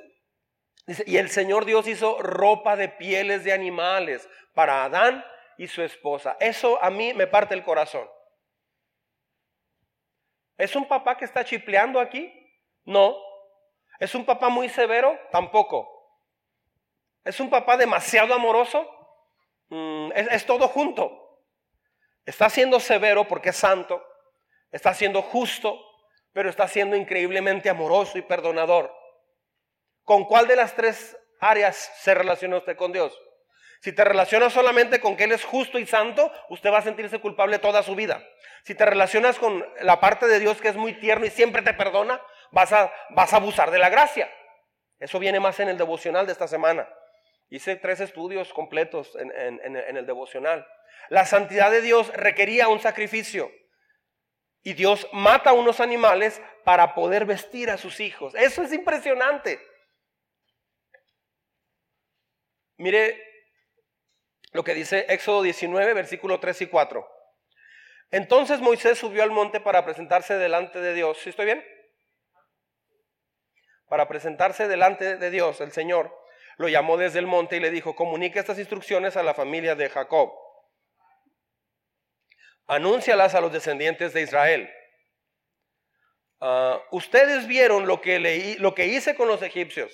dice, 0.88 1.03
y 1.05 1.18
el 1.18 1.30
Señor 1.30 1.66
Dios 1.66 1.88
hizo 1.88 2.22
ropa 2.22 2.78
de 2.78 2.88
pieles 2.88 3.43
de 3.43 3.51
animales 3.51 4.30
para 4.53 4.86
Adán 4.86 5.26
y 5.60 5.68
su 5.68 5.84
esposa. 5.84 6.38
Eso 6.39 6.82
a 6.82 6.89
mí 6.89 7.14
me 7.14 7.28
parte 7.28 7.53
el 7.53 7.66
corazón. 7.66 8.10
¿Es 10.57 10.74
un 10.74 10.88
papá 10.88 11.18
que 11.18 11.26
está 11.26 11.43
chipleando 11.43 11.99
aquí? 11.99 12.34
No. 12.86 13.18
¿Es 13.99 14.16
un 14.16 14.26
papá 14.26 14.47
muy 14.47 14.70
severo? 14.70 15.20
Tampoco. 15.34 15.86
¿Es 17.26 17.41
un 17.41 17.49
papá 17.49 17.76
demasiado 17.76 18.34
amoroso? 18.34 18.89
Mm, 19.68 20.12
es, 20.16 20.45
todo 20.45 20.70
junto. 20.70 21.43
Está 22.26 22.49
siendo 22.49 22.80
severo 22.80 23.28
porque 23.28 23.49
es 23.49 23.57
santo, 23.57 24.01
está 24.72 24.93
siendo 24.93 25.22
justo, 25.22 25.78
pero 26.32 26.49
está 26.49 26.70
siendo 26.70 26.95
increíblemente 26.95 27.70
amoroso 27.70 28.18
y 28.18 28.22
perdonador. 28.22 28.95
¿Con 30.05 30.24
cuál 30.24 30.47
de 30.47 30.55
las 30.55 30.74
tres 30.74 31.18
áreas 31.41 31.76
se 31.97 32.14
relaciona 32.14 32.57
usted 32.57 32.78
con 32.78 32.93
Dios? 32.93 33.14
Si 33.82 33.94
te 33.94 34.04
relacionas 34.04 34.52
solamente 34.52 35.00
con 35.00 35.16
que 35.16 35.24
Él 35.24 35.32
es 35.32 35.46
justo 35.46 35.80
y 35.80 35.86
santo, 35.86 36.32
usted 36.50 36.72
va 36.72 36.80
a 36.80 36.84
sentirse 36.84 37.20
culpable 37.20 37.60
toda 37.60 37.82
su 37.82 37.96
vida. 37.96 38.22
Si 38.64 38.76
te 38.76 38.86
relacionas 38.86 39.40
con 39.40 39.66
la 39.82 40.02
parte 40.02 40.28
de 40.28 40.40
Dios 40.40 40.60
que 40.60 40.68
es 40.68 40.76
muy 40.76 40.94
tierno 41.00 41.26
y 41.26 41.30
siempre 41.30 41.62
te 41.62 41.74
perdona, 41.74 42.22
vas 42.52 42.74
a, 42.74 42.92
vas 43.12 43.32
a 43.34 43.38
abusar 43.38 43.72
de 43.72 43.80
la 43.80 43.90
gracia. 43.90 44.30
Eso 45.00 45.18
viene 45.18 45.40
más 45.40 45.62
en 45.62 45.70
el 45.70 45.78
devocional 45.78 46.26
de 46.26 46.34
esta 46.34 46.48
semana. 46.48 46.90
Hice 47.50 47.78
tres 47.78 48.02
estudios 48.02 48.54
completos 48.54 49.16
en, 49.16 49.32
en 49.32 49.98
el 49.98 50.06
devocional. 50.06 50.68
La 51.08 51.26
santidad 51.26 51.72
de 51.72 51.82
Dios 51.82 52.12
requería 52.14 52.68
un 52.68 52.82
sacrificio. 52.82 53.50
Y 54.62 54.74
Dios 54.74 55.08
mata 55.14 55.52
a 55.52 55.54
unos 55.54 55.80
animales 55.80 56.42
para 56.66 56.94
poder 56.94 57.26
vestir 57.26 57.70
a 57.70 57.78
sus 57.78 58.02
hijos. 58.02 58.36
Eso 58.36 58.62
es 58.62 58.74
impresionante. 58.74 59.58
Mire 62.76 63.29
lo 64.52 64.64
que 64.64 64.74
dice 64.74 65.06
Éxodo 65.10 65.41
19, 65.43 65.93
versículo 65.93 66.39
3 66.39 66.62
y 66.64 66.68
4. 66.68 67.08
Entonces 68.12 68.60
Moisés 68.60 68.97
subió 68.97 69.24
al 69.24 69.32
monte 69.32 69.60
para 69.60 69.86
presentarse 69.86 70.36
delante 70.36 70.80
de 70.80 70.93
Dios. 70.93 71.20
¿Sí 71.20 71.30
estoy 71.30 71.45
bien? 71.45 71.64
Para 73.88 74.08
presentarse 74.08 74.68
delante 74.68 75.18
de 75.18 75.30
Dios, 75.30 75.62
el 75.62 75.72
Señor 75.72 76.16
lo 76.58 76.68
llamó 76.68 76.97
desde 76.97 77.20
el 77.20 77.28
monte 77.28 77.58
y 77.58 77.60
le 77.60 77.72
dijo, 77.72 77.95
comunica 77.95 78.39
estas 78.39 78.60
instrucciones 78.60 79.16
a 79.16 79.24
la 79.24 79.34
familia 79.34 79.76
de 79.76 79.89
Jacob. 79.89 80.34
Anúncialas 82.68 83.34
a 83.34 83.41
los 83.41 83.52
descendientes 83.52 84.14
de 84.14 84.22
Israel. 84.22 84.70
Ah, 86.41 86.82
ustedes 86.91 87.47
vieron 87.47 87.88
lo 87.88 88.02
que, 88.02 88.20
leí, 88.20 88.56
lo 88.56 88.76
que 88.76 88.88
hice 88.88 89.16
con 89.16 89.28
los 89.28 89.41
egipcios. 89.41 89.91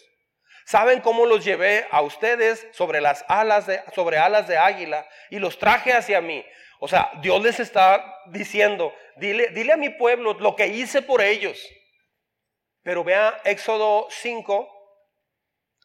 ¿Saben 0.66 1.00
cómo 1.00 1.28
los 1.28 1.46
llevé 1.46 1.88
a 1.92 2.02
ustedes 2.02 2.68
sobre 2.72 3.00
las 3.00 3.24
alas 3.28 3.68
de, 3.68 3.84
sobre 3.94 4.18
alas 4.18 4.48
de 4.48 4.58
águila 4.58 5.08
y 5.30 5.38
los 5.38 5.60
traje 5.60 5.94
hacia 5.94 6.22
mí? 6.22 6.44
O 6.80 6.88
sea, 6.88 7.12
Dios 7.22 7.42
les 7.44 7.60
está 7.60 8.04
diciendo, 8.28 8.92
dile, 9.18 9.50
dile 9.50 9.74
a 9.74 9.78
mi 9.78 9.90
pueblo 9.90 10.34
lo 10.34 10.56
que 10.56 10.66
hice 10.66 11.04
por 11.04 11.22
ellos. 11.22 11.64
Pero 12.82 13.04
vea 13.04 13.40
Éxodo 13.46 14.08
5, 14.10 14.68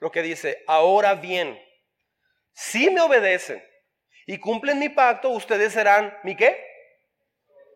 lo 0.00 0.10
que 0.10 0.22
dice, 0.22 0.64
ahora 0.66 1.14
bien, 1.14 1.62
si 2.54 2.88
me 2.88 3.02
obedecen 3.02 3.62
y 4.26 4.38
cumplen 4.38 4.78
mi 4.78 4.88
pacto, 4.88 5.28
ustedes 5.28 5.74
serán 5.74 6.18
mi 6.22 6.36
qué? 6.36 6.66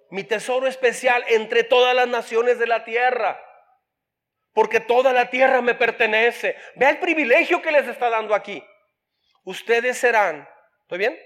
Mi 0.08 0.24
tesoro 0.24 0.66
especial 0.66 1.22
entre 1.28 1.64
todas 1.64 1.94
las 1.94 2.08
naciones 2.08 2.58
de 2.58 2.66
la 2.66 2.82
tierra 2.84 3.38
porque 4.54 4.80
toda 4.80 5.12
la 5.12 5.28
tierra 5.28 5.60
me 5.60 5.74
pertenece. 5.74 6.56
Vea 6.76 6.90
el 6.90 6.98
privilegio 6.98 7.60
que 7.60 7.72
les 7.72 7.86
está 7.88 8.08
dando 8.08 8.34
aquí. 8.34 8.64
Ustedes 9.42 9.98
serán, 9.98 10.48
¿estoy 10.82 10.98
bien? 10.98 11.20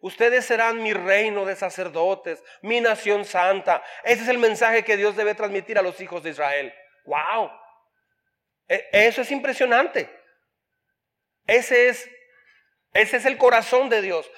Ustedes 0.00 0.44
serán 0.44 0.82
mi 0.82 0.92
reino 0.92 1.46
de 1.46 1.56
sacerdotes, 1.56 2.42
mi 2.60 2.80
nación 2.80 3.24
santa. 3.24 3.82
Ese 4.02 4.24
es 4.24 4.28
el 4.28 4.38
mensaje 4.38 4.84
que 4.84 4.98
Dios 4.98 5.16
debe 5.16 5.34
transmitir 5.34 5.78
a 5.78 5.82
los 5.82 5.98
hijos 6.00 6.22
de 6.22 6.30
Israel. 6.30 6.74
¡Wow! 7.06 7.50
E, 8.68 8.88
eso 8.92 9.22
es 9.22 9.30
impresionante. 9.30 10.10
Ese 11.46 11.88
es, 11.88 12.10
ese 12.92 13.16
es 13.16 13.24
el 13.24 13.38
corazón 13.38 13.88
de 13.88 14.02
Dios. 14.02 14.30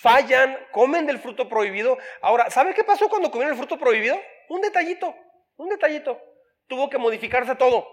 Fallan, 0.00 0.58
comen 0.72 1.06
del 1.06 1.18
fruto 1.18 1.48
prohibido. 1.48 1.98
Ahora, 2.22 2.50
¿sabe 2.50 2.74
qué 2.74 2.82
pasó 2.82 3.08
cuando 3.08 3.30
comieron 3.30 3.52
el 3.52 3.58
fruto 3.58 3.78
prohibido? 3.78 4.20
Un 4.48 4.60
detallito, 4.62 5.14
un 5.56 5.68
detallito 5.68 6.31
tuvo 6.72 6.88
que 6.88 6.96
modificarse 6.96 7.54
todo. 7.54 7.86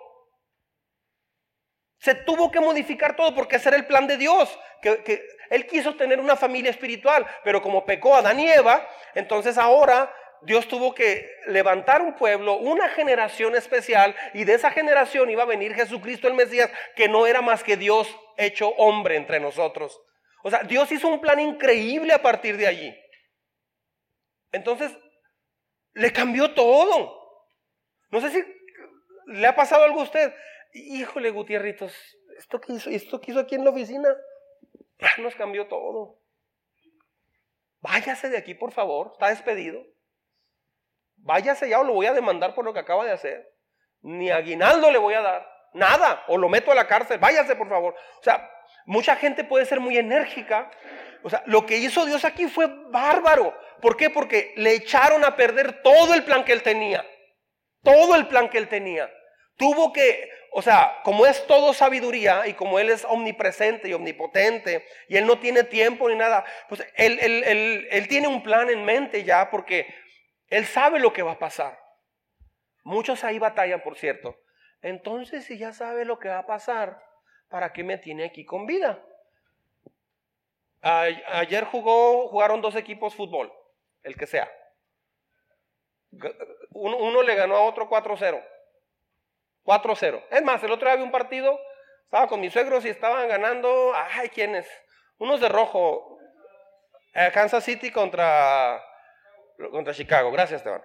Se 1.99 2.15
tuvo 2.15 2.49
que 2.49 2.61
modificar 2.61 3.13
todo 3.13 3.35
porque 3.35 3.57
ese 3.57 3.67
era 3.67 3.77
el 3.77 3.85
plan 3.87 4.07
de 4.07 4.15
Dios. 4.15 4.57
Que, 4.81 5.21
él 5.49 5.67
quiso 5.67 5.97
tener 5.97 6.17
una 6.17 6.37
familia 6.37 6.71
espiritual, 6.71 7.27
pero 7.43 7.61
como 7.61 7.85
pecó 7.85 8.15
Adán 8.15 8.39
y 8.39 8.49
Eva, 8.49 8.87
entonces 9.15 9.57
ahora 9.57 10.15
Dios 10.43 10.69
tuvo 10.69 10.93
que 10.93 11.29
levantar 11.47 12.01
un 12.01 12.15
pueblo, 12.15 12.55
una 12.55 12.87
generación 12.87 13.53
especial, 13.57 14.15
y 14.33 14.45
de 14.45 14.53
esa 14.53 14.71
generación 14.71 15.29
iba 15.29 15.43
a 15.43 15.47
venir 15.47 15.75
Jesucristo 15.75 16.29
el 16.29 16.35
Mesías, 16.35 16.71
que 16.95 17.09
no 17.09 17.27
era 17.27 17.41
más 17.41 17.65
que 17.65 17.75
Dios 17.75 18.07
hecho 18.37 18.69
hombre 18.77 19.17
entre 19.17 19.41
nosotros. 19.41 19.99
O 20.41 20.49
sea, 20.49 20.59
Dios 20.63 20.89
hizo 20.93 21.09
un 21.09 21.19
plan 21.19 21.41
increíble 21.41 22.13
a 22.13 22.21
partir 22.21 22.55
de 22.55 22.67
allí. 22.67 22.97
Entonces, 24.53 24.97
le 25.91 26.13
cambió 26.13 26.53
todo. 26.53 27.19
No 28.11 28.21
sé 28.21 28.31
si 28.31 28.58
¿Le 29.29 29.45
ha 29.45 29.55
pasado 29.55 29.83
algo 29.83 29.99
a 29.99 30.03
usted? 30.03 30.33
Híjole, 30.73 31.29
Gutierritos, 31.29 31.93
¿esto 32.37 32.59
que 32.59 32.73
hizo, 32.73 32.89
esto 32.89 33.21
que 33.21 33.31
hizo 33.31 33.39
aquí 33.39 33.53
en 33.53 33.63
la 33.63 33.69
oficina? 33.69 34.09
Nos 35.19 35.35
cambió 35.35 35.67
todo. 35.67 36.17
Váyase 37.79 38.29
de 38.29 38.37
aquí, 38.37 38.55
por 38.55 38.71
favor. 38.71 39.11
Está 39.13 39.29
despedido. 39.29 39.85
Váyase 41.17 41.69
ya 41.69 41.79
o 41.79 41.83
lo 41.83 41.93
voy 41.93 42.07
a 42.07 42.13
demandar 42.13 42.55
por 42.55 42.65
lo 42.65 42.73
que 42.73 42.79
acaba 42.79 43.05
de 43.05 43.11
hacer. 43.11 43.53
Ni 44.01 44.31
aguinaldo 44.31 44.89
le 44.89 44.97
voy 44.97 45.13
a 45.13 45.21
dar. 45.21 45.47
Nada. 45.73 46.23
O 46.27 46.37
lo 46.37 46.49
meto 46.49 46.71
a 46.71 46.75
la 46.75 46.87
cárcel. 46.87 47.19
Váyase, 47.19 47.55
por 47.55 47.69
favor. 47.69 47.93
O 48.19 48.23
sea, 48.23 48.49
mucha 48.87 49.15
gente 49.15 49.43
puede 49.43 49.65
ser 49.65 49.79
muy 49.79 49.95
enérgica. 49.97 50.71
O 51.21 51.29
sea, 51.29 51.43
lo 51.45 51.67
que 51.67 51.77
hizo 51.77 52.03
Dios 52.05 52.25
aquí 52.25 52.47
fue 52.47 52.65
bárbaro. 52.89 53.55
¿Por 53.79 53.95
qué? 53.95 54.09
Porque 54.09 54.53
le 54.57 54.73
echaron 54.73 55.23
a 55.23 55.35
perder 55.35 55.83
todo 55.83 56.15
el 56.15 56.23
plan 56.23 56.43
que 56.43 56.53
él 56.53 56.63
tenía. 56.63 57.05
Todo 57.83 58.15
el 58.15 58.27
plan 58.27 58.49
que 58.49 58.57
él 58.57 58.67
tenía 58.67 59.09
tuvo 59.59 59.91
que, 59.91 60.31
o 60.53 60.61
sea, 60.61 61.01
como 61.03 61.25
es 61.25 61.45
todo 61.45 61.73
sabiduría 61.73 62.47
y 62.47 62.53
como 62.53 62.79
Él 62.79 62.89
es 62.89 63.03
omnipresente 63.03 63.89
y 63.89 63.93
omnipotente 63.93 64.85
y 65.09 65.17
Él 65.17 65.27
no 65.27 65.37
tiene 65.37 65.65
tiempo 65.65 66.09
ni 66.09 66.15
nada, 66.15 66.45
pues 66.69 66.81
él, 66.95 67.19
él, 67.19 68.07
tiene 68.07 68.27
un 68.27 68.41
plan 68.41 68.69
en 68.69 68.85
mente 68.85 69.25
ya 69.25 69.51
porque 69.51 69.93
Él 70.47 70.65
sabe 70.65 70.99
lo 70.99 71.11
que 71.11 71.23
va 71.23 71.33
a 71.33 71.39
pasar. 71.39 71.77
Muchos 72.83 73.23
ahí 73.25 73.37
batallan, 73.37 73.83
por 73.83 73.97
cierto. 73.97 74.39
Entonces, 74.81 75.43
si 75.43 75.57
ya 75.57 75.73
sabe 75.73 76.05
lo 76.05 76.17
que 76.17 76.29
va 76.29 76.39
a 76.39 76.47
pasar, 76.47 77.03
¿para 77.49 77.73
qué 77.73 77.83
me 77.83 77.97
tiene 77.97 78.25
aquí 78.25 78.45
con 78.45 78.65
vida? 78.65 79.05
ayer 80.81 81.65
jugó, 81.65 82.29
jugaron 82.29 82.61
dos 82.61 82.73
equipos 82.77 83.13
fútbol, 83.13 83.51
el 84.01 84.15
que 84.15 84.25
sea. 84.25 84.49
Uno, 86.71 86.95
uno 86.95 87.21
le 87.21 87.35
ganó 87.35 87.57
a 87.57 87.63
otro 87.63 87.89
4-0. 87.89 88.41
4-0. 89.63 90.23
Es 90.31 90.43
más, 90.43 90.63
el 90.63 90.71
otro 90.71 90.85
día 90.85 90.93
había 90.93 91.05
un 91.05 91.11
partido, 91.11 91.59
estaba 92.03 92.27
con 92.27 92.39
mis 92.39 92.53
suegros 92.53 92.85
y 92.85 92.89
estaban 92.89 93.27
ganando, 93.27 93.93
ay, 93.95 94.29
¿quiénes? 94.29 94.67
Unos 95.17 95.39
de 95.41 95.49
rojo. 95.49 96.17
Eh, 97.13 97.31
Kansas 97.33 97.63
City 97.63 97.91
contra, 97.91 98.83
contra 99.71 99.93
Chicago. 99.93 100.31
Gracias, 100.31 100.61
Esteban. 100.61 100.83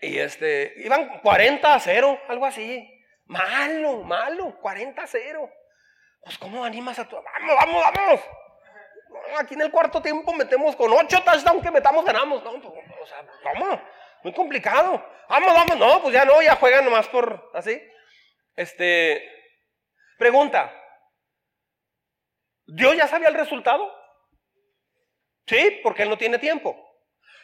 Y 0.00 0.18
este, 0.18 0.74
iban 0.78 1.20
40 1.20 1.74
a 1.74 1.80
0, 1.80 2.20
algo 2.28 2.46
así. 2.46 2.88
Malo, 3.26 4.02
malo, 4.04 4.58
40 4.60 5.02
a 5.02 5.06
0. 5.06 5.50
Pues, 6.22 6.38
¿cómo 6.38 6.64
animas 6.64 6.98
a 6.98 7.08
tu. 7.08 7.16
Vamos, 7.16 7.56
vamos, 7.56 7.84
vamos. 7.94 8.20
Aquí 9.38 9.54
en 9.54 9.62
el 9.62 9.70
cuarto 9.70 10.00
tiempo 10.00 10.32
metemos 10.32 10.76
con 10.76 10.92
8 10.92 11.22
touchdowns 11.24 11.62
que 11.62 11.70
metamos, 11.70 12.04
ganamos. 12.04 12.42
No, 12.44 12.52
pues, 12.60 12.84
o 13.02 13.06
sea, 13.06 13.24
¿cómo? 13.42 13.80
Muy 14.22 14.32
complicado. 14.32 15.04
Vamos, 15.28 15.52
vamos, 15.54 15.76
no, 15.76 16.02
pues 16.02 16.14
ya 16.14 16.24
no, 16.24 16.40
ya 16.42 16.56
juegan 16.56 16.84
nomás 16.84 17.08
por 17.08 17.50
así. 17.54 17.80
Este, 18.56 19.22
pregunta. 20.18 20.74
¿Dios 22.66 22.96
ya 22.96 23.06
sabía 23.06 23.28
el 23.28 23.34
resultado? 23.34 23.90
Sí, 25.46 25.80
porque 25.82 26.02
Él 26.02 26.10
no 26.10 26.18
tiene 26.18 26.38
tiempo. 26.38 26.76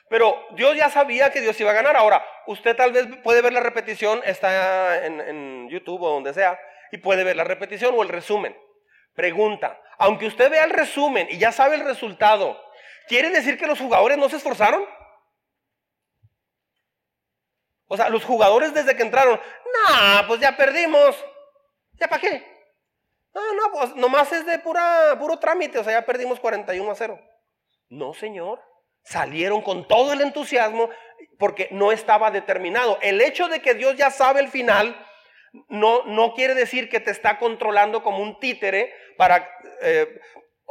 Pero 0.09 0.47
Dios 0.53 0.77
ya 0.77 0.91
sabía 0.91 1.31
que 1.31 1.41
Dios 1.41 1.59
iba 1.61 1.71
a 1.71 1.75
ganar. 1.75 1.97
Ahora, 1.97 2.25
usted 2.47 2.77
tal 2.77 2.93
vez 2.93 3.07
puede 3.23 3.41
ver 3.41 3.53
la 3.53 3.61
repetición, 3.61 4.21
está 4.25 5.07
en, 5.07 5.69
YouTube 5.71 6.03
o 6.03 6.11
donde 6.11 6.35
sea, 6.35 6.59
y 6.93 6.99
puede 6.99 7.25
ver 7.25 7.37
la 7.37 7.45
repetición 7.45 7.95
o 7.97 8.03
el 8.03 8.09
resumen. 8.09 8.57
Pregunta, 9.15 9.81
aunque 9.99 10.27
usted 10.27 10.51
vea 10.51 10.65
el 10.65 10.71
resumen 10.71 11.27
y 11.31 11.39
ya 11.39 11.53
sabe 11.53 11.77
el 11.77 11.85
resultado, 11.85 12.61
¿quiere 13.09 13.31
decir 13.31 13.59
que 13.59 13.67
los 13.67 13.79
jugadores 13.79 14.19
no 14.19 14.29
se 14.29 14.37
esforzaron? 14.37 14.85
O 17.87 17.97
sea, 17.97 18.09
los 18.09 18.25
jugadores 18.25 18.73
desde 18.73 18.97
que 18.97 19.03
entraron, 19.03 19.39
no, 19.39 20.27
pues 20.27 20.41
ya 20.41 20.57
perdimos. 20.57 21.23
¿Ya 21.95 22.09
para 22.09 22.21
qué? 22.21 22.45
No, 23.35 23.53
no, 23.55 23.73
pues 23.73 23.97
nomás 23.97 24.33
es 24.33 24.47
de 24.47 24.59
pura, 24.59 25.17
puro 25.19 25.39
trámite, 25.39 25.79
o 25.79 25.85
sea, 25.85 25.93
ya 25.93 26.07
perdimos 26.07 26.41
41 26.41 26.91
a 26.91 26.95
0. 26.95 27.21
No, 27.91 28.15
señor. 28.15 28.63
Salieron 29.03 29.61
con 29.61 29.87
todo 29.87 30.15
el 30.15 30.23
entusiasmo 30.23 30.89
porque 31.39 31.69
no 31.73 31.93
estaba 31.93 32.31
determinado. 32.31 32.99
El 33.03 33.21
hecho 33.21 33.49
de 33.49 33.61
que 33.61 33.75
Dios 33.75 33.97
ya 33.97 34.11
sabe 34.11 34.41
el 34.41 34.49
final 34.49 34.97
no, 35.69 36.05
no 36.05 36.33
quiere 36.33 36.55
decir 36.55 36.89
que 36.89 37.01
te 37.01 37.11
está 37.11 37.39
controlando 37.39 38.03
como 38.03 38.21
un 38.21 38.41
títere 38.41 38.95
para, 39.19 39.47
eh, 39.83 40.21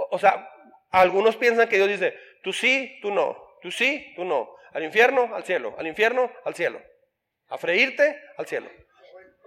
o 0.10 0.18
sea, 0.18 0.50
algunos 0.90 1.38
piensan 1.38 1.70
que 1.70 1.76
Dios 1.76 1.90
dice, 1.90 2.16
tú 2.44 2.54
sí, 2.54 2.98
tú 3.04 3.12
no, 3.12 3.38
tú 3.62 3.70
sí, 3.70 4.14
tú 4.16 4.26
no, 4.26 4.50
al 4.74 4.84
infierno, 4.84 5.36
al 5.36 5.44
cielo, 5.44 5.76
al 5.78 5.86
infierno, 5.86 6.32
al 6.44 6.56
cielo 6.56 6.82
a 7.50 7.58
freírte 7.58 8.22
al 8.38 8.48
cielo. 8.48 8.70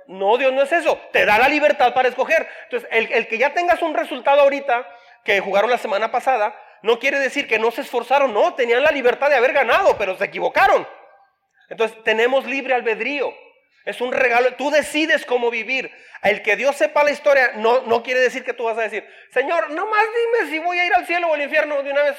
No, 0.09 0.37
Dios 0.39 0.53
no 0.53 0.63
es 0.63 0.73
eso. 0.73 1.01
Te 1.13 1.25
da 1.25 1.39
la 1.39 1.49
libertad 1.49 1.93
para 1.93 2.09
escoger. 2.09 2.49
Entonces, 2.65 2.89
el, 2.93 3.27
que 3.27 3.39
ya 3.39 3.53
tengas 3.53 3.83
un 3.83 3.95
resultado 3.95 4.43
ahorita, 4.43 4.87
que 5.25 5.41
jugaron 5.41 5.71
la 5.71 5.79
semana 5.79 6.11
pasada, 6.11 6.59
no 6.83 6.99
quiere 6.99 7.19
decir 7.19 7.49
que 7.49 7.59
no 7.59 7.71
se 7.71 7.81
esforzaron, 7.81 8.33
no, 8.33 8.55
tenían 8.55 8.83
la 8.83 8.93
libertad 8.93 9.29
de 9.29 9.37
haber 9.37 9.53
ganado, 9.53 9.97
pero 9.99 10.17
se 10.17 10.25
equivocaron. 10.25 10.87
Entonces 11.69 12.03
tenemos 12.05 12.47
libre 12.47 12.75
albedrío. 12.75 13.35
Es 13.85 14.01
un 14.01 14.13
regalo. 14.13 14.55
Tú 14.55 14.71
decides 14.71 15.25
cómo 15.27 15.51
vivir. 15.51 15.91
El 16.23 16.43
que 16.43 16.57
Dios 16.57 16.77
sepa 16.77 17.05
la 17.05 17.11
historia 17.11 17.53
no, 17.57 18.03
quiere 18.03 18.21
decir 18.21 18.45
que 18.45 18.53
tú 18.53 18.65
vas 18.65 18.79
a 18.79 18.83
decir, 18.83 19.07
Señor, 19.31 19.71
nomás 19.71 20.03
dime 20.03 20.51
si 20.51 20.59
voy 20.59 20.79
a 20.79 20.87
ir 20.87 20.95
al 20.95 21.07
cielo 21.07 21.29
o 21.29 21.35
al 21.35 21.43
infierno 21.43 21.83
de 21.83 21.91
una 21.91 22.03
vez. 22.03 22.19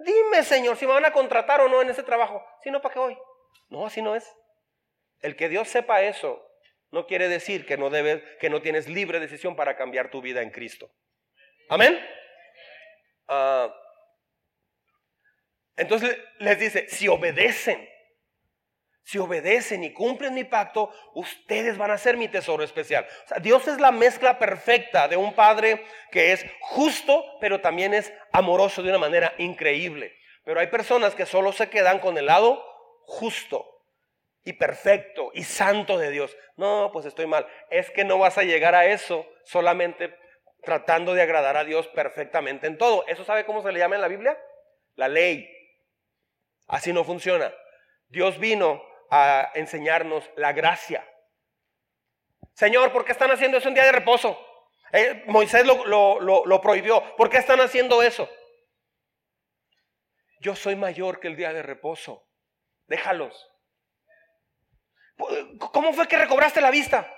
Dime, 0.00 0.42
Señor, 0.42 0.76
si 0.76 0.86
me 0.86 0.92
van 0.92 1.04
a 1.04 1.12
contratar 1.12 1.60
o 1.60 1.68
no 1.68 1.82
en 1.82 1.90
ese 1.90 2.02
trabajo. 2.02 2.44
Si 2.62 2.70
no, 2.70 2.80
¿para 2.80 2.92
qué 2.92 2.98
voy? 2.98 3.18
No, 3.68 3.86
así 3.86 4.02
no 4.02 4.14
es. 4.14 4.28
El 5.20 5.36
que 5.36 5.48
Dios 5.48 5.68
sepa 5.68 6.02
eso 6.02 6.42
no 6.90 7.06
quiere 7.06 7.28
decir 7.28 7.66
que 7.66 7.76
no 7.76 7.90
debes, 7.90 8.22
que 8.40 8.48
no 8.48 8.62
tienes 8.62 8.88
libre 8.88 9.20
decisión 9.20 9.56
para 9.56 9.76
cambiar 9.76 10.10
tu 10.10 10.20
vida 10.22 10.42
en 10.42 10.50
Cristo. 10.50 10.90
Amén. 11.68 11.98
Ah, 13.28 13.74
entonces 15.76 16.16
les 16.38 16.58
dice, 16.58 16.88
si 16.88 17.08
obedecen, 17.08 17.86
si 19.02 19.18
obedecen 19.18 19.84
y 19.84 19.92
cumplen 19.92 20.34
mi 20.34 20.44
pacto, 20.44 20.90
ustedes 21.14 21.76
van 21.76 21.90
a 21.90 21.98
ser 21.98 22.16
mi 22.16 22.28
tesoro 22.28 22.64
especial. 22.64 23.06
Dios 23.42 23.68
es 23.68 23.78
la 23.78 23.92
mezcla 23.92 24.38
perfecta 24.38 25.06
de 25.06 25.16
un 25.16 25.34
padre 25.34 25.84
que 26.10 26.32
es 26.32 26.46
justo, 26.60 27.24
pero 27.40 27.60
también 27.60 27.94
es 27.94 28.12
amoroso 28.32 28.82
de 28.82 28.88
una 28.90 28.98
manera 28.98 29.34
increíble. 29.38 30.16
Pero 30.44 30.60
hay 30.60 30.68
personas 30.68 31.14
que 31.14 31.26
solo 31.26 31.52
se 31.52 31.68
quedan 31.68 31.98
con 31.98 32.16
el 32.16 32.26
lado 32.26 32.64
justo 33.04 33.75
y 34.46 34.52
perfecto 34.52 35.32
y 35.34 35.42
santo 35.42 35.98
de 35.98 36.10
Dios. 36.10 36.34
No, 36.56 36.90
pues 36.92 37.04
estoy 37.04 37.26
mal. 37.26 37.46
Es 37.68 37.90
que 37.90 38.04
no 38.04 38.16
vas 38.16 38.38
a 38.38 38.44
llegar 38.44 38.76
a 38.76 38.86
eso 38.86 39.26
solamente 39.44 40.16
tratando 40.62 41.14
de 41.14 41.22
agradar 41.22 41.56
a 41.56 41.64
Dios 41.64 41.88
perfectamente 41.88 42.68
en 42.68 42.78
todo. 42.78 43.04
¿Eso 43.08 43.24
sabe 43.24 43.44
cómo 43.44 43.60
se 43.60 43.72
le 43.72 43.80
llama 43.80 43.96
en 43.96 44.02
la 44.02 44.08
Biblia? 44.08 44.38
La 44.94 45.08
ley. 45.08 45.52
Así 46.68 46.92
no 46.92 47.02
funciona. 47.02 47.52
Dios 48.06 48.38
vino 48.38 48.80
a 49.10 49.50
enseñarnos 49.54 50.30
la 50.36 50.52
gracia. 50.52 51.04
Señor, 52.54 52.92
¿por 52.92 53.04
qué 53.04 53.12
están 53.12 53.32
haciendo 53.32 53.58
eso 53.58 53.66
en 53.66 53.74
día 53.74 53.84
de 53.84 53.92
reposo? 53.92 54.38
Eh, 54.92 55.24
Moisés 55.26 55.66
lo, 55.66 56.20
lo 56.20 56.60
prohibió. 56.60 57.16
¿Por 57.16 57.28
qué 57.30 57.38
están 57.38 57.60
haciendo 57.60 58.00
eso? 58.00 58.30
Yo 60.38 60.54
soy 60.54 60.76
mayor 60.76 61.18
que 61.18 61.26
el 61.26 61.34
día 61.34 61.52
de 61.52 61.64
reposo. 61.64 62.28
Déjalos. 62.86 63.55
¿Cómo 65.72 65.92
fue 65.92 66.08
que 66.08 66.16
recobraste 66.16 66.60
la 66.60 66.70
vista? 66.70 67.12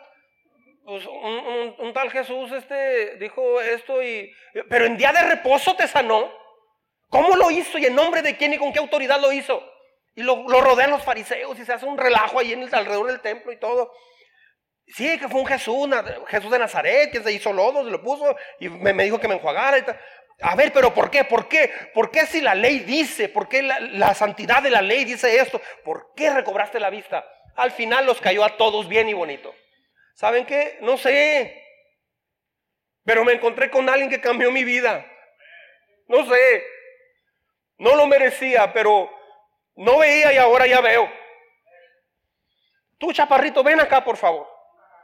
Pues 0.84 1.05
un, 1.07 1.92
tal 1.92 2.11
Jesús 2.11 2.51
este 2.53 3.16
dijo 3.16 3.61
esto 3.61 4.03
y 4.03 4.32
pero 4.70 4.86
en 4.86 4.96
día 4.96 5.12
de 5.12 5.22
reposo 5.22 5.76
te 5.76 5.86
sanó. 5.86 6.32
¿Cómo 7.11 7.36
lo 7.36 7.51
hizo 7.51 7.78
y 7.78 7.86
en 7.86 7.94
nombre 7.94 8.22
de 8.22 8.36
quién 8.36 8.55
y 8.55 8.59
con 8.59 8.72
qué 8.72 8.78
autoridad 8.78 9.20
lo 9.20 9.32
hizo? 9.32 9.62
Y 10.14 10.22
lo, 10.22 10.46
rodean 10.61 10.90
los 10.90 11.03
fariseos 11.03 11.59
y 11.59 11.64
se 11.64 11.72
hace 11.72 11.86
un 11.86 11.96
relajo 11.96 12.38
ahí 12.38 12.53
en 12.53 12.62
el, 12.62 12.74
alrededor 12.74 13.07
del 13.07 13.20
templo 13.20 13.53
y 13.53 13.59
todo. 13.59 13.92
Sí, 14.86 15.18
que 15.18 15.28
fue 15.28 15.40
un 15.40 15.46
Jesús, 15.46 15.88
Jesús 16.28 16.51
de 16.51 16.59
Nazaret, 16.59 17.11
que 17.12 17.22
se 17.22 17.32
hizo 17.32 17.53
lodo, 17.53 17.84
se 17.84 17.90
lo 17.90 18.03
puso 18.03 18.34
y 18.59 18.68
me, 18.68 18.92
dijo 19.05 19.20
que 19.20 19.28
me 19.28 19.34
enjuagara 19.34 19.78
y 19.78 19.82
tal. 19.82 20.01
A 20.40 20.55
ver, 20.55 20.72
pero 20.72 20.94
¿por 20.94 21.11
qué? 21.11 21.24
¿Por 21.24 21.49
qué? 21.49 21.70
¿Por 21.92 22.11
qué 22.11 22.26
si 22.26 22.40
la 22.40 22.55
ley 22.55 22.80
dice? 22.80 23.28
¿Por 23.28 23.49
qué 23.49 23.62
la, 23.62 24.14
santidad 24.14 24.62
de 24.62 24.70
la 24.70 24.82
ley 24.82 25.05
dice 25.05 25.38
esto? 25.38 25.61
¿Por 25.84 26.12
qué 26.16 26.30
recobraste 26.30 26.80
la 26.80 26.90
vista? 26.90 27.24
Al 27.59 27.72
final 27.72 28.06
los 28.06 28.20
cayó 28.20 28.44
a 28.44 28.56
todos 28.56 28.86
bien 28.86 29.09
y 29.09 29.14
bonito. 29.14 29.52
¿Saben 30.14 30.46
qué? 30.46 30.78
No 30.80 30.96
sé. 30.96 31.61
Pero 33.04 33.24
me 33.24 33.32
encontré 33.32 33.68
con 33.68 33.88
alguien 33.88 34.09
que 34.09 34.20
cambió 34.20 34.52
mi 34.52 34.62
vida. 34.62 35.04
No 36.06 36.24
sé. 36.24 36.64
No 37.78 37.96
lo 37.96 38.06
merecía, 38.06 38.72
pero 38.72 39.11
no 39.74 39.98
veía 39.98 40.32
y 40.32 40.36
ahora 40.36 40.68
ya 40.68 40.80
veo. 40.80 41.11
Tú, 42.96 43.12
chaparrito, 43.12 43.64
ven 43.64 43.80
acá, 43.80 44.04
por 44.04 44.16
favor. 44.16 44.48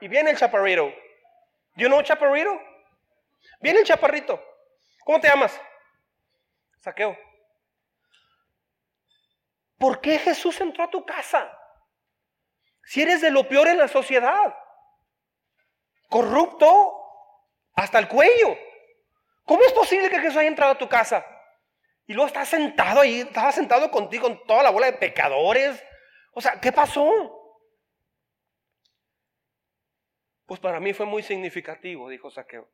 Y 0.00 0.06
viene 0.06 0.30
el 0.30 0.36
chaparrito. 0.36 0.94
¿You 1.74 1.88
know 1.88 2.02
chaparrito? 2.02 2.56
Viene 3.58 3.80
el 3.80 3.84
chaparrito. 3.84 4.40
¿Cómo 5.04 5.20
te 5.20 5.26
llamas? 5.26 5.60
Saqueo. 6.78 7.18
¿Por 9.76 10.00
qué 10.00 10.20
Jesús 10.20 10.60
entró 10.60 10.84
a 10.84 10.90
tu 10.90 11.04
casa? 11.04 11.52
Si 12.86 13.02
eres 13.02 13.20
de 13.20 13.30
lo 13.30 13.48
peor 13.48 13.68
en 13.68 13.78
la 13.78 13.88
sociedad. 13.88 14.54
Corrupto 16.08 16.94
hasta 17.74 17.98
el 17.98 18.08
cuello. 18.08 18.56
¿Cómo 19.44 19.62
es 19.64 19.72
posible 19.72 20.10
que 20.10 20.20
Jesús 20.20 20.36
haya 20.36 20.48
entrado 20.48 20.72
a 20.72 20.78
tu 20.78 20.88
casa? 20.88 21.24
Y 22.06 22.12
luego 22.12 22.28
está 22.28 22.44
sentado 22.44 23.00
ahí, 23.00 23.20
estaba 23.20 23.52
sentado 23.52 23.90
contigo 23.90 24.28
con 24.28 24.46
toda 24.46 24.62
la 24.62 24.70
bola 24.70 24.86
de 24.86 24.98
pecadores. 24.98 25.82
O 26.32 26.40
sea, 26.40 26.60
¿qué 26.60 26.72
pasó? 26.72 27.10
Pues 30.46 30.60
para 30.60 30.80
mí 30.80 30.92
fue 30.92 31.06
muy 31.06 31.22
significativo, 31.22 32.08
dijo 32.08 32.30
Saqueo. 32.30 32.68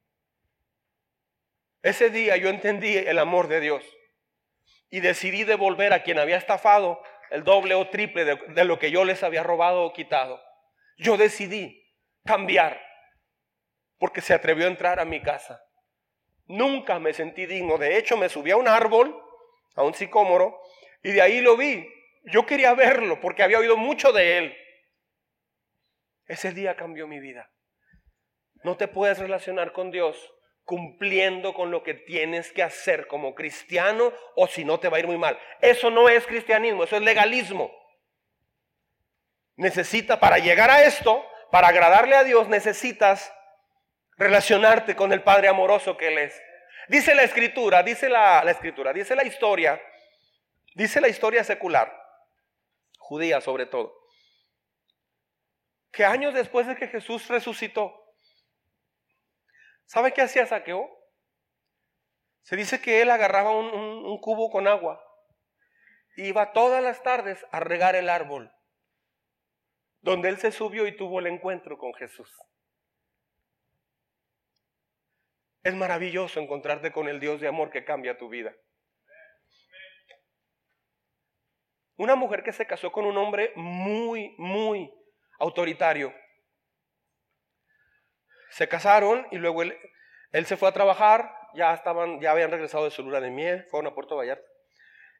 Ese 1.82 2.10
día 2.10 2.36
yo 2.36 2.48
entendí 2.48 2.96
el 2.96 3.18
amor 3.18 3.48
de 3.48 3.60
Dios 3.60 3.84
y 4.90 5.00
decidí 5.00 5.44
devolver 5.44 5.92
a 5.92 6.02
quien 6.02 6.18
había 6.18 6.36
estafado 6.36 7.02
el 7.30 7.44
doble 7.44 7.74
o 7.74 7.88
triple 7.88 8.24
de, 8.24 8.64
lo 8.64 8.78
que 8.78 8.90
yo 8.90 9.04
les 9.04 9.22
había 9.22 9.42
robado 9.42 9.82
o 9.84 9.92
quitado. 9.92 10.40
Yo 10.98 11.16
decidí 11.16 11.82
cambiar 12.24 12.80
porque 13.98 14.20
se 14.20 14.34
atrevió 14.34 14.66
a 14.66 14.70
entrar 14.70 15.00
a 15.00 15.04
mi 15.04 15.22
casa. 15.22 15.62
Nunca 16.46 16.98
me 16.98 17.12
sentí 17.12 17.46
digno. 17.46 17.78
De 17.78 17.96
hecho, 17.96 18.16
me 18.16 18.28
subí 18.28 18.50
a 18.50 18.56
un 18.56 18.66
árbol, 18.66 19.16
a 19.76 19.84
un 19.84 19.94
sicómoro, 19.94 20.60
y 21.02 21.12
de 21.12 21.22
ahí 21.22 21.40
lo 21.40 21.56
vi. 21.56 21.88
Yo 22.24 22.44
quería 22.44 22.74
verlo 22.74 23.20
porque 23.20 23.42
había 23.42 23.58
oído 23.58 23.76
mucho 23.76 24.12
de 24.12 24.38
él. 24.38 24.56
Ese 26.26 26.52
día 26.52 26.76
cambió 26.76 27.06
mi 27.06 27.20
vida. 27.20 27.50
No 28.64 28.76
te 28.76 28.88
puedes 28.88 29.18
relacionar 29.18 29.72
con 29.72 29.90
Dios 29.90 30.32
cumpliendo 30.64 31.52
con 31.54 31.70
lo 31.70 31.82
que 31.82 31.94
tienes 31.94 32.52
que 32.52 32.62
hacer 32.62 33.06
como 33.06 33.34
cristiano 33.34 34.12
o 34.36 34.46
si 34.46 34.64
no 34.64 34.78
te 34.78 34.88
va 34.88 34.98
a 34.98 35.00
ir 35.00 35.06
muy 35.06 35.18
mal. 35.18 35.38
Eso 35.60 35.90
no 35.90 36.08
es 36.08 36.26
cristianismo, 36.26 36.84
eso 36.84 36.96
es 36.96 37.02
legalismo. 37.02 37.70
Necesita, 39.56 40.20
para 40.20 40.38
llegar 40.38 40.70
a 40.70 40.84
esto, 40.84 41.24
para 41.50 41.68
agradarle 41.68 42.16
a 42.16 42.24
Dios, 42.24 42.48
necesitas 42.48 43.32
relacionarte 44.16 44.94
con 44.94 45.12
el 45.12 45.22
Padre 45.22 45.48
amoroso 45.48 45.96
que 45.96 46.08
Él 46.08 46.18
es. 46.18 46.40
Dice 46.88 47.14
la 47.14 47.22
escritura, 47.22 47.82
dice 47.82 48.08
la, 48.08 48.42
escritura, 48.50 48.92
dice 48.92 49.14
la 49.14 49.24
historia, 49.24 49.80
dice 50.74 51.00
la 51.00 51.08
historia 51.08 51.44
secular, 51.44 51.94
judía 52.98 53.40
sobre 53.40 53.66
todo, 53.66 53.94
que 55.92 56.04
años 56.04 56.34
después 56.34 56.66
de 56.66 56.76
que 56.76 56.88
Jesús 56.88 57.28
resucitó, 57.28 57.99
¿sabe 59.90 60.12
qué 60.12 60.22
hacía 60.22 60.46
Saqueo? 60.46 60.88
Se 62.42 62.56
dice 62.56 62.80
que 62.80 63.02
él 63.02 63.10
agarraba 63.10 63.50
un, 63.50 64.18
cubo 64.20 64.50
con 64.50 64.68
agua, 64.68 65.04
iba 66.16 66.52
todas 66.52 66.82
las 66.82 67.02
tardes 67.02 67.44
a 67.50 67.60
regar 67.60 67.96
el 67.96 68.08
árbol, 68.08 68.52
donde 70.00 70.28
él 70.28 70.38
se 70.38 70.52
subió 70.52 70.86
y 70.86 70.96
tuvo 70.96 71.18
el 71.18 71.26
encuentro 71.26 71.76
con 71.76 71.92
Jesús. 71.94 72.30
Es 75.62 75.74
maravilloso 75.74 76.40
encontrarte 76.40 76.92
con 76.92 77.08
el 77.08 77.20
Dios 77.20 77.40
de 77.40 77.48
amor 77.48 77.70
que 77.70 77.84
cambia 77.84 78.16
tu 78.16 78.28
vida. 78.28 78.54
Una 81.96 82.14
mujer 82.14 82.42
que 82.44 82.52
se 82.52 82.66
casó 82.66 82.92
con 82.92 83.04
un 83.04 83.18
hombre 83.18 83.52
muy, 83.56 84.34
muy 84.38 84.90
autoritario. 85.38 86.14
Se 88.50 88.68
casaron 88.68 89.26
y 89.30 89.38
luego 89.38 89.62
él, 89.62 89.76
se 90.46 90.56
fue 90.56 90.68
a 90.68 90.72
trabajar, 90.72 91.32
ya 91.54 91.74
estaban, 91.74 92.20
ya 92.20 92.32
habían 92.32 92.50
regresado 92.50 92.84
de 92.84 92.90
su 92.90 93.02
luna 93.02 93.20
de 93.20 93.30
miel, 93.30 93.64
fueron 93.70 93.90
a 93.90 93.94
Puerto 93.94 94.16
Vallarta 94.16 94.46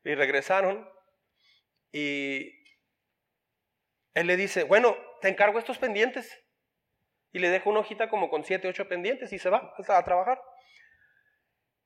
y 0.05 0.14
regresaron 0.14 0.89
y 1.93 2.61
él 4.14 4.26
le 4.26 4.37
dice, 4.37 4.64
bueno, 4.64 4.97
te 5.20 5.28
encargo 5.28 5.59
estos 5.59 5.78
pendientes 5.78 6.43
y 7.33 7.39
le 7.39 7.49
deja 7.49 7.70
una 7.70 7.81
hojita 7.81 8.09
como 8.09 8.28
con 8.28 8.45
siete, 8.45 8.68
ocho 8.68 8.89
pendientes 8.89 9.33
y 9.33 9.39
se 9.39 9.51
va 9.51 9.74
a 9.89 10.05
trabajar. 10.05 10.41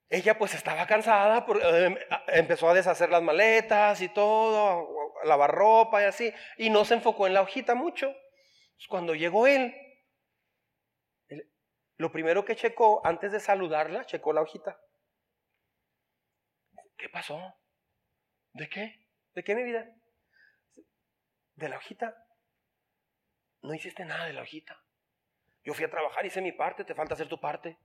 Ella 0.09 0.39
pues 0.39 0.55
estaba 0.55 0.87
cansada, 0.87 1.45
em, 1.63 1.97
empezó 2.29 2.69
a 2.69 2.75
deshacer 2.75 3.11
las 3.11 3.23
maletas 3.23 4.01
y 4.01 4.09
todo, 4.09 5.15
lavar 5.25 5.51
ropa 5.51 6.03
y 6.03 6.05
así, 6.05 6.33
y 6.59 6.71
no 6.71 6.85
se 6.85 6.95
enfocó 6.95 7.27
en 7.27 7.35
la 7.35 7.43
hojita 7.43 7.75
mucho. 7.75 8.15
cuando 8.89 9.15
llegó 9.15 9.47
él, 9.47 9.75
lo 11.97 12.11
primero 12.11 12.45
que 12.45 12.57
checó, 12.57 13.07
antes 13.07 13.33
de 13.33 13.41
saludarla, 13.41 14.05
checó 14.05 14.33
la 14.33 14.43
hojita. 14.43 14.81
¿Qué 16.97 17.09
pasó? 17.09 17.55
¿De 18.53 18.69
qué? 18.69 19.07
¿De 19.35 19.45
qué 19.45 19.55
mi 19.55 19.63
vida? 19.63 19.89
De 21.55 21.69
la 21.69 21.77
hojita. 21.77 22.17
No 23.63 23.75
hiciste 23.75 24.05
nada 24.05 24.27
de 24.27 24.33
la 24.33 24.43
hojita. 24.43 24.81
Yo 25.63 25.73
fui 25.73 25.85
a 25.85 25.91
trabajar, 25.91 26.27
hice 26.27 26.43
mi 26.43 26.53
parte, 26.53 26.85
te 26.85 26.95
falta 26.95 27.15
hacer 27.15 27.29
tu 27.29 27.41
parte. 27.41 27.79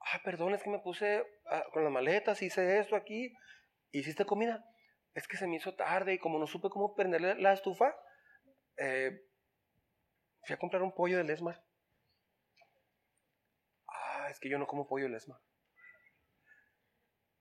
Ah, 0.00 0.20
perdón, 0.22 0.54
es 0.54 0.62
que 0.62 0.70
me 0.70 0.78
puse 0.78 1.24
ah, 1.46 1.64
con 1.72 1.82
las 1.82 1.92
maletas, 1.92 2.42
hice 2.42 2.78
esto 2.78 2.96
aquí. 2.96 3.34
¿Hiciste 3.90 4.24
comida? 4.24 4.64
Es 5.14 5.26
que 5.26 5.36
se 5.36 5.46
me 5.46 5.56
hizo 5.56 5.74
tarde 5.74 6.14
y 6.14 6.18
como 6.18 6.38
no 6.38 6.46
supe 6.46 6.68
cómo 6.68 6.94
prender 6.94 7.40
la 7.40 7.52
estufa, 7.54 7.96
eh, 8.76 9.22
fui 10.44 10.54
a 10.54 10.58
comprar 10.58 10.82
un 10.82 10.94
pollo 10.94 11.16
del 11.16 11.30
Esmar. 11.30 11.65
Es 14.36 14.40
que 14.40 14.50
yo 14.50 14.58
no 14.58 14.66
como 14.66 14.86
pollo 14.86 15.06
del 15.06 15.14
Esmar. 15.14 15.40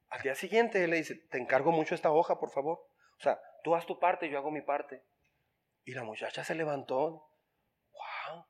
Al 0.07 0.21
día 0.21 0.33
siguiente 0.33 0.87
le 0.87 0.95
dice, 0.95 1.15
te 1.29 1.37
encargo 1.37 1.73
mucho 1.73 1.93
esta 1.93 2.09
hoja, 2.09 2.39
por 2.39 2.51
favor. 2.51 2.87
O 3.19 3.21
sea, 3.21 3.37
tú 3.65 3.75
haz 3.75 3.85
tu 3.85 3.99
parte, 3.99 4.29
yo 4.29 4.37
hago 4.37 4.49
mi 4.49 4.61
parte. 4.61 5.03
Y 5.83 5.91
la 5.91 6.03
muchacha 6.03 6.45
se 6.45 6.55
levantó. 6.55 7.29
Wow, 7.91 8.45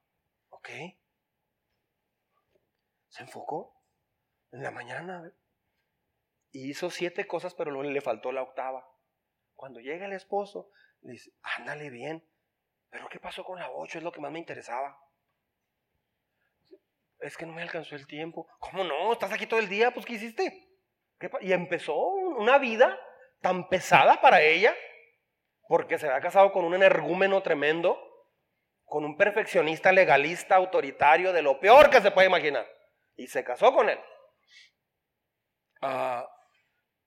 ok. 0.50 0.70
Se 3.08 3.24
enfocó 3.24 3.84
en 4.52 4.62
la 4.62 4.70
mañana. 4.70 5.34
Y 6.52 6.70
hizo 6.70 6.92
siete 6.92 7.26
cosas, 7.26 7.56
pero 7.56 7.82
le 7.82 8.02
faltó 8.02 8.32
la 8.32 8.44
octava. 8.44 8.88
Cuando 9.56 9.80
llega 9.80 10.06
el 10.06 10.14
esposo, 10.14 10.70
le 11.02 11.14
dice, 11.14 11.32
ándale 11.58 11.90
bien. 11.90 12.30
Pero 12.92 13.10
¿qué 13.10 13.20
pasó 13.20 13.44
con 13.44 13.58
la 13.58 13.72
ocho? 13.72 13.98
Es 13.98 14.04
lo 14.04 14.12
que 14.12 14.22
más 14.22 14.32
me 14.32 14.38
interesaba. 14.38 15.02
Es 17.26 17.38
que 17.38 17.46
no 17.48 17.54
me 17.54 17.64
alcanzó 17.64 17.96
el 17.96 18.06
tiempo. 18.06 18.48
¿Cómo 18.60 18.84
no? 18.84 19.12
¿Estás 19.12 19.34
aquí 19.34 19.48
todo 19.48 19.60
el 19.60 19.68
día? 19.68 19.92
Pues 19.92 20.06
¿qué 20.06 20.14
hiciste? 20.14 20.62
y 21.42 21.54
empezó 21.54 21.96
una 21.96 22.60
vida 22.60 23.00
tan 23.42 23.68
pesada 23.70 24.22
para 24.22 24.42
ella, 24.42 24.76
porque 25.68 25.98
se 25.98 26.08
había 26.08 26.22
casado 26.22 26.52
con 26.52 26.66
un 26.66 26.76
energúmeno 26.76 27.42
tremendo, 27.42 27.98
con 28.84 29.06
un 29.06 29.18
perfeccionista 29.18 29.92
legalista, 29.92 30.56
autoritario, 30.56 31.34
de 31.34 31.42
lo 31.42 31.60
peor 31.60 31.90
que 31.90 32.02
se 32.02 32.12
puede 32.12 32.28
imaginar. 32.28 32.68
Y 33.16 33.28
se 33.28 33.44
casó 33.44 33.74
con 33.74 33.90
él. 33.90 34.00
Ah, 35.82 36.28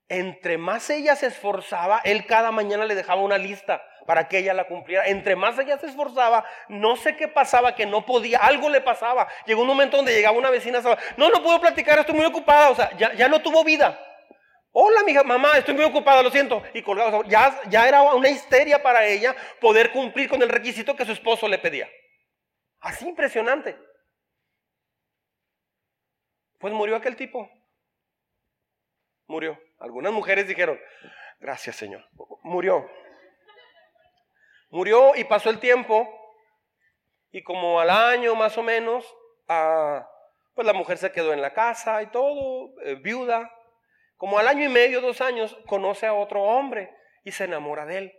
entre 0.08 0.56
más 0.56 0.88
ella 0.90 1.16
se 1.16 1.26
esforzaba, 1.26 2.00
él 2.04 2.26
cada 2.26 2.50
mañana 2.50 2.86
le 2.86 2.94
dejaba 2.94 3.20
una 3.20 3.36
lista 3.36 3.84
para 4.06 4.26
que 4.26 4.38
ella 4.38 4.54
la 4.54 4.66
cumpliera. 4.66 5.06
Entre 5.06 5.36
más 5.36 5.58
ella 5.58 5.76
se 5.76 5.86
esforzaba, 5.86 6.44
no 6.68 6.96
sé 6.96 7.14
qué 7.16 7.28
pasaba, 7.28 7.74
que 7.74 7.84
no 7.84 8.06
podía, 8.06 8.38
algo 8.38 8.70
le 8.70 8.80
pasaba. 8.80 9.28
Llegó 9.44 9.60
un 9.60 9.68
momento 9.68 9.98
donde 9.98 10.14
llegaba 10.14 10.38
una 10.38 10.48
vecina, 10.50 10.80
no, 11.16 11.28
no 11.28 11.42
puedo 11.42 11.60
platicar, 11.60 11.98
estoy 11.98 12.14
muy 12.14 12.24
ocupada, 12.24 12.70
o 12.70 12.74
sea, 12.74 12.90
ya, 12.96 13.12
ya 13.12 13.28
no 13.28 13.42
tuvo 13.42 13.62
vida. 13.64 14.02
Hola, 14.72 15.02
mi 15.02 15.12
mamá, 15.12 15.58
estoy 15.58 15.74
muy 15.74 15.84
ocupada, 15.84 16.22
lo 16.22 16.30
siento. 16.30 16.62
Y 16.72 16.82
colgado, 16.82 17.22
ya, 17.24 17.60
ya 17.68 17.86
era 17.86 18.00
una 18.14 18.30
histeria 18.30 18.82
para 18.82 19.04
ella 19.04 19.36
poder 19.60 19.90
cumplir 19.90 20.28
con 20.28 20.40
el 20.40 20.48
requisito 20.48 20.96
que 20.96 21.04
su 21.04 21.12
esposo 21.12 21.48
le 21.48 21.58
pedía. 21.58 21.88
Así 22.80 23.06
impresionante. 23.06 23.76
Pues 26.58 26.72
murió 26.72 26.96
aquel 26.96 27.16
tipo. 27.16 27.50
Murió. 29.28 29.60
Algunas 29.78 30.12
mujeres 30.12 30.48
dijeron, 30.48 30.80
gracias 31.38 31.76
Señor. 31.76 32.04
Murió. 32.42 32.90
Murió 34.70 35.14
y 35.14 35.24
pasó 35.24 35.50
el 35.50 35.60
tiempo 35.60 36.08
y 37.30 37.42
como 37.42 37.78
al 37.78 37.90
año 37.90 38.34
más 38.34 38.58
o 38.58 38.62
menos, 38.62 39.06
ah, 39.48 40.08
pues 40.54 40.66
la 40.66 40.72
mujer 40.72 40.98
se 40.98 41.12
quedó 41.12 41.32
en 41.32 41.42
la 41.42 41.52
casa 41.52 42.02
y 42.02 42.06
todo, 42.06 42.72
eh, 42.82 42.96
viuda. 42.96 43.54
Como 44.16 44.38
al 44.38 44.48
año 44.48 44.64
y 44.64 44.68
medio, 44.68 45.00
dos 45.00 45.20
años, 45.20 45.56
conoce 45.66 46.06
a 46.06 46.14
otro 46.14 46.42
hombre 46.42 46.92
y 47.22 47.30
se 47.30 47.44
enamora 47.44 47.86
de 47.86 47.98
él. 47.98 48.18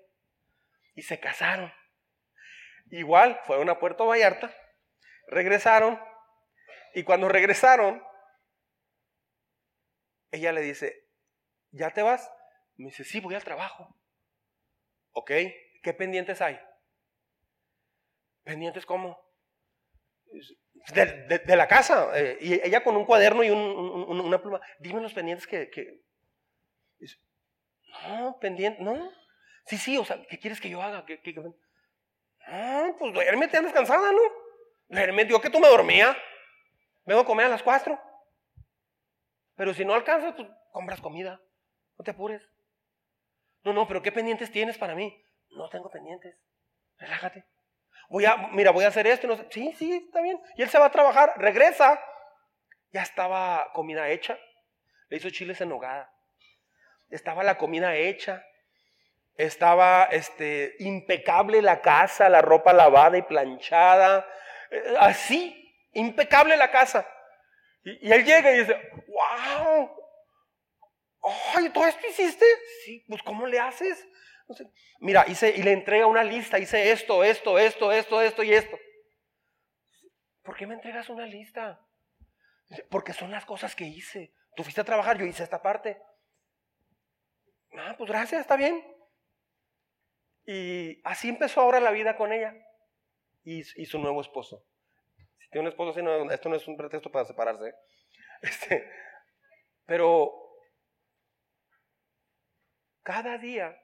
Y 0.96 1.02
se 1.02 1.20
casaron. 1.20 1.74
Igual, 2.92 3.40
fueron 3.46 3.70
a 3.70 3.80
Puerto 3.80 4.06
Vallarta, 4.06 4.52
regresaron 5.28 6.00
y 6.94 7.04
cuando 7.04 7.30
regresaron, 7.30 8.04
ella 10.32 10.52
le 10.52 10.62
dice, 10.62 11.08
¿ya 11.72 11.92
te 11.92 12.02
vas? 12.02 12.32
Me 12.76 12.88
dice, 12.88 13.04
sí, 13.04 13.20
voy 13.20 13.36
al 13.36 13.44
trabajo. 13.44 13.96
Ok, 15.12 15.32
¿qué 15.84 15.94
pendientes 15.94 16.42
hay? 16.42 16.60
¿Pendientes 18.44 18.86
cómo? 18.86 19.20
De, 20.94 21.56
la 21.56 21.68
casa. 21.68 22.12
Eh, 22.16 22.38
y 22.42 22.54
ella 22.54 22.84
con 22.84 22.96
un 22.96 23.06
cuaderno 23.06 23.44
y 23.44 23.50
una 23.50 24.42
pluma. 24.42 24.62
Dime 24.80 25.02
los 25.02 25.14
pendientes 25.14 25.48
que... 25.48 25.70
no, 28.08 28.38
pendiente, 28.40 28.82
no. 28.82 29.12
Sí, 29.66 29.78
sí, 29.78 29.98
o 29.98 30.06
sea, 30.06 30.20
¿qué 30.28 30.40
quieres 30.40 30.62
que 30.62 30.70
yo 30.70 30.82
haga? 30.82 31.06
¿Qué, 31.06 31.20
Ah, 32.48 32.92
pues 32.98 33.14
duérmete, 33.14 33.62
descansada, 33.62 34.12
¿no? 34.12 34.22
Duérmete, 34.88 35.28
digo 35.28 35.42
que 35.42 35.50
tú 35.50 35.60
me 35.60 35.68
dormía. 35.68 36.18
Vengo 37.06 37.22
a 37.22 37.26
comer 37.26 37.46
a 37.46 37.50
las 37.50 37.62
cuatro. 37.62 38.00
Pero 39.60 39.74
si 39.74 39.84
no 39.84 39.94
alcanzas, 39.94 40.36
pues 40.36 40.48
compras 40.72 41.02
comida. 41.02 41.42
No 41.98 42.06
te 42.06 42.12
apures. 42.12 42.42
No, 43.66 43.74
no, 43.74 43.90
pero 43.90 44.02
¿qué 44.02 44.10
pendientes 44.10 44.50
tienes 44.54 44.78
para 44.78 44.96
mí? 44.96 45.14
No 45.50 45.68
tengo 45.68 45.90
pendientes. 45.90 46.34
Relájate. 46.98 47.44
Voy 48.10 48.24
a, 48.24 48.38
mira, 48.54 48.72
voy 48.72 48.86
a 48.86 48.88
hacer 48.88 49.06
esto. 49.06 49.28
no. 49.28 49.36
Sí, 49.50 49.74
sí, 49.78 50.06
está 50.08 50.22
bien. 50.22 50.40
Y 50.56 50.62
él 50.62 50.70
se 50.70 50.80
va 50.80 50.86
a 50.86 50.92
trabajar, 50.92 51.34
regresa. 51.36 52.02
Ya 52.94 53.02
estaba 53.02 53.70
comida 53.74 54.08
hecha. 54.08 54.40
Le 55.10 55.18
hizo 55.18 55.30
chiles 55.30 55.60
en 55.60 55.68
nogada. 55.68 56.10
Estaba 57.10 57.44
la 57.44 57.58
comida 57.58 57.98
hecha. 57.98 58.42
Estaba 59.36 60.06
este, 60.06 60.76
impecable 60.80 61.62
la 61.62 61.82
casa, 61.82 62.30
la 62.30 62.42
ropa 62.42 62.72
lavada 62.72 63.18
y 63.18 63.24
planchada. 63.24 64.26
Eh, 64.72 64.96
así, 65.02 65.76
impecable 65.92 66.56
la 66.56 66.72
casa. 66.72 67.06
Y 67.84 68.12
él 68.12 68.26
llega 68.26 68.52
y 68.52 68.60
dice, 68.60 68.76
wow, 69.30 70.00
Ay, 71.56 71.70
¿todo 71.70 71.86
esto 71.86 72.08
hiciste? 72.08 72.46
Sí, 72.86 73.04
pues 73.08 73.22
¿cómo 73.24 73.46
le 73.46 73.60
haces? 73.60 74.08
Mira, 75.00 75.26
hice, 75.28 75.54
y 75.56 75.62
le 75.62 75.74
entrega 75.74 76.08
una 76.08 76.24
lista, 76.24 76.58
hice 76.58 76.92
esto, 76.92 77.24
esto, 77.24 77.60
esto, 77.60 77.92
esto, 77.92 78.22
esto 78.22 78.44
y 78.44 78.54
esto. 78.54 78.78
¿Por 80.44 80.56
qué 80.56 80.66
me 80.66 80.74
entregas 80.74 81.10
una 81.10 81.26
lista? 81.26 81.80
Porque 82.90 83.14
son 83.14 83.32
las 83.32 83.46
cosas 83.46 83.76
que 83.76 83.86
hice. 83.86 84.34
Tú 84.56 84.64
fuiste 84.64 84.82
a 84.82 84.86
trabajar, 84.86 85.18
yo 85.18 85.26
hice 85.26 85.44
esta 85.44 85.62
parte. 85.62 86.02
Ah, 87.78 87.96
pues 87.98 88.10
gracias, 88.10 88.42
está 88.42 88.56
bien. 88.56 88.84
Y 90.46 91.00
así 91.04 91.30
empezó 91.30 91.62
ahora 91.62 91.80
la 91.80 91.92
vida 91.92 92.18
con 92.18 92.34
ella 92.34 92.56
y, 93.44 93.64
su 93.64 94.00
nuevo 94.00 94.22
esposo. 94.22 94.66
Si 95.38 95.50
tiene 95.52 95.68
un 95.68 95.72
esposo 95.72 95.92
así, 95.92 96.34
esto 96.34 96.50
no 96.50 96.56
es 96.56 96.68
un 96.68 96.76
pretexto 96.76 97.12
para 97.12 97.26
separarse. 97.26 97.74
Este, 98.42 98.90
pero 99.90 100.32
cada 103.02 103.40
día 103.40 103.76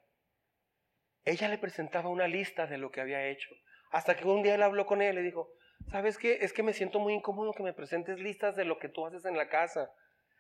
ella 1.24 1.50
le 1.50 1.58
presentaba 1.58 2.10
una 2.10 2.28
lista 2.28 2.68
de 2.68 2.78
lo 2.78 2.92
que 2.92 3.02
había 3.02 3.26
hecho. 3.26 3.50
Hasta 3.90 4.16
que 4.16 4.28
un 4.28 4.44
día 4.44 4.54
él 4.54 4.62
habló 4.62 4.86
con 4.86 5.02
ella 5.02 5.14
y 5.14 5.16
le 5.16 5.22
dijo, 5.24 5.50
¿sabes 5.90 6.20
qué? 6.20 6.38
Es 6.42 6.54
que 6.54 6.62
me 6.62 6.74
siento 6.74 7.00
muy 7.00 7.16
incómodo 7.16 7.54
que 7.54 7.64
me 7.64 7.74
presentes 7.74 8.20
listas 8.20 8.56
de 8.56 8.66
lo 8.66 8.78
que 8.78 8.88
tú 8.88 9.04
haces 9.08 9.26
en 9.26 9.36
la 9.36 9.50
casa. 9.50 9.90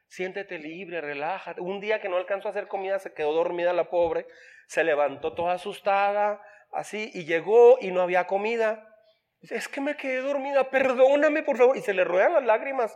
Siéntete 0.07 0.59
libre, 0.59 1.01
relájate. 1.01 1.61
Un 1.61 1.79
día 1.79 1.99
que 1.99 2.09
no 2.09 2.17
alcanzó 2.17 2.47
a 2.47 2.51
hacer 2.51 2.67
comida, 2.67 2.99
se 2.99 3.15
quedó 3.15 3.33
dormida 3.33 3.73
la 3.73 3.89
pobre, 3.89 4.27
se 4.67 4.83
levantó 4.83 5.33
toda 5.33 5.53
asustada, 5.53 6.39
así, 6.73 7.09
y 7.15 7.25
llegó 7.25 7.79
y 7.81 7.89
no 7.89 8.01
había 8.01 8.27
comida. 8.27 8.87
Es 9.41 9.67
que 9.67 9.81
me 9.81 9.97
quedé 9.97 10.21
dormida, 10.21 10.69
perdóname 10.69 11.41
por 11.41 11.57
favor. 11.57 11.75
Y 11.75 11.81
se 11.81 11.95
le 11.95 12.03
ruedan 12.03 12.33
las 12.33 12.45
lágrimas. 12.45 12.95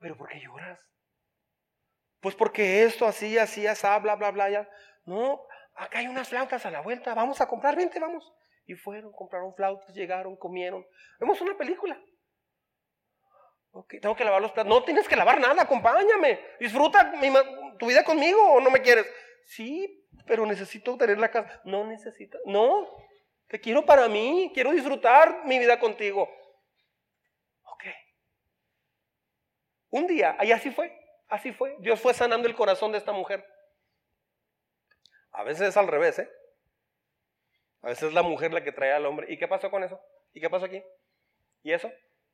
Pero 0.00 0.16
¿por 0.16 0.28
qué 0.28 0.40
lloras? 0.40 0.78
Pues 2.20 2.34
porque 2.34 2.84
esto, 2.84 3.06
así, 3.06 3.38
así, 3.38 3.66
así, 3.66 3.86
bla, 4.02 4.16
bla, 4.16 4.30
bla, 4.30 4.50
ya. 4.50 4.68
No, 5.04 5.42
acá 5.74 6.00
hay 6.00 6.08
unas 6.08 6.28
flautas 6.28 6.64
a 6.66 6.70
la 6.70 6.80
vuelta, 6.80 7.14
vamos 7.14 7.40
a 7.40 7.46
comprar, 7.46 7.76
vente, 7.76 8.00
vamos. 8.00 8.32
Y 8.66 8.74
fueron, 8.74 9.12
compraron 9.12 9.54
flautas, 9.54 9.94
llegaron, 9.94 10.36
comieron. 10.36 10.84
Vemos 11.20 11.40
una 11.40 11.56
película. 11.56 12.00
Ok, 13.70 13.96
tengo 14.00 14.16
que 14.16 14.24
lavar 14.24 14.40
los 14.40 14.52
platos. 14.52 14.70
No 14.70 14.82
tienes 14.82 15.06
que 15.06 15.16
lavar 15.16 15.38
nada, 15.38 15.62
acompáñame. 15.62 16.40
Disfruta 16.58 17.12
tu 17.78 17.86
vida 17.86 18.02
conmigo 18.02 18.42
o 18.54 18.60
no 18.60 18.70
me 18.70 18.80
quieres. 18.80 19.06
Sí, 19.44 20.08
pero 20.26 20.46
necesito 20.46 20.96
tener 20.96 21.18
la 21.18 21.30
casa. 21.30 21.60
No 21.64 21.84
necesito. 21.86 22.38
No, 22.46 22.88
te 23.48 23.60
quiero 23.60 23.84
para 23.84 24.08
mí. 24.08 24.50
Quiero 24.54 24.72
disfrutar 24.72 25.44
mi 25.44 25.58
vida 25.58 25.78
contigo. 25.78 26.22
Ok. 27.64 27.84
Un 29.96 30.06
día, 30.06 30.36
ahí 30.38 30.52
así 30.52 30.70
fue. 30.70 30.94
Así 31.26 31.52
fue. 31.52 31.74
Dios 31.78 31.98
fue 31.98 32.12
sanando 32.12 32.46
el 32.46 32.54
corazón 32.54 32.92
de 32.92 32.98
esta 32.98 33.12
mujer. 33.12 33.42
A 35.32 35.42
veces 35.42 35.68
es 35.68 35.76
al 35.78 35.88
revés, 35.88 36.18
¿eh? 36.18 36.30
A 37.80 37.86
veces 37.86 38.08
es 38.08 38.12
la 38.12 38.22
mujer 38.22 38.52
la 38.52 38.62
que 38.62 38.72
trae 38.72 38.92
al 38.92 39.06
hombre. 39.06 39.26
¿Y 39.30 39.38
qué 39.38 39.48
pasó 39.48 39.70
con 39.70 39.82
eso? 39.82 39.98
¿Y 40.34 40.40
qué 40.42 40.50
pasó 40.50 40.66
aquí? 40.66 40.84
¿Y 41.62 41.72
eso? 41.72 41.90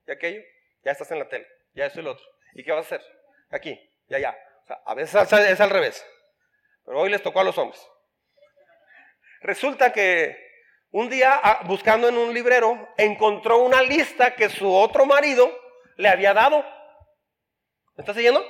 ¿Y 0.08 0.10
aquello? 0.10 0.42
Ya 0.82 0.90
estás 0.90 1.12
en 1.12 1.20
la 1.20 1.28
tele. 1.28 1.46
Ya 1.72 1.86
eso 1.86 2.00
y 2.00 2.02
lo 2.02 2.10
otro. 2.10 2.24
¿Y 2.54 2.64
qué 2.64 2.72
vas 2.72 2.90
a 2.90 2.96
hacer? 2.96 3.06
Aquí, 3.50 3.78
ya, 4.08 4.18
ya. 4.18 4.36
O 4.64 4.66
sea, 4.66 4.82
a 4.84 4.94
veces 4.96 5.32
es 5.32 5.60
al 5.60 5.70
revés. 5.70 6.04
Pero 6.84 6.98
hoy 6.98 7.10
les 7.10 7.22
tocó 7.22 7.38
a 7.38 7.44
los 7.44 7.56
hombres. 7.58 7.80
Resulta 9.40 9.92
que 9.92 10.36
un 10.90 11.08
día, 11.08 11.38
ah, 11.40 11.60
buscando 11.66 12.08
en 12.08 12.18
un 12.18 12.34
librero, 12.34 12.88
encontró 12.96 13.58
una 13.58 13.82
lista 13.82 14.34
que 14.34 14.48
su 14.48 14.74
otro 14.74 15.06
marido 15.06 15.56
le 15.96 16.08
había 16.08 16.34
dado 16.34 16.81
¿Me 17.96 18.02
estás 18.02 18.16
siguiendo? 18.16 18.44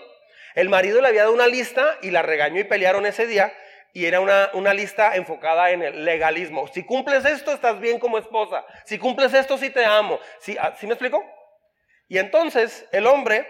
El 0.55 0.69
marido 0.69 1.01
le 1.01 1.09
había 1.09 1.23
dado 1.23 1.35
una 1.35 1.47
lista 1.47 1.99
y 2.03 2.11
la 2.11 2.23
regañó 2.23 2.61
y 2.61 2.65
pelearon 2.65 3.07
ese 3.07 3.27
día 3.27 3.53
y 3.95 4.07
era 4.07 4.21
una, 4.21 4.51
una, 4.55 4.73
lista 4.73 5.17
enfocada 5.17 5.71
en 5.71 5.83
el 5.83 6.05
legalismo. 6.05 6.67
Si 6.69 6.85
cumples 6.85 7.25
esto, 7.25 7.53
estás 7.53 7.79
bien 7.81 7.99
como 7.99 8.19
esposa. 8.19 8.65
Si 8.85 8.99
cumples 8.99 9.35
esto, 9.35 9.59
sí 9.59 9.71
te 9.71 9.85
amo. 9.85 10.19
¿Sí, 10.41 10.57
ah, 10.59 10.75
¿sí 10.79 10.87
me 10.87 10.95
explico? 10.95 11.23
Y 12.09 12.19
entonces 12.19 12.89
el 12.93 13.07
hombre, 13.07 13.47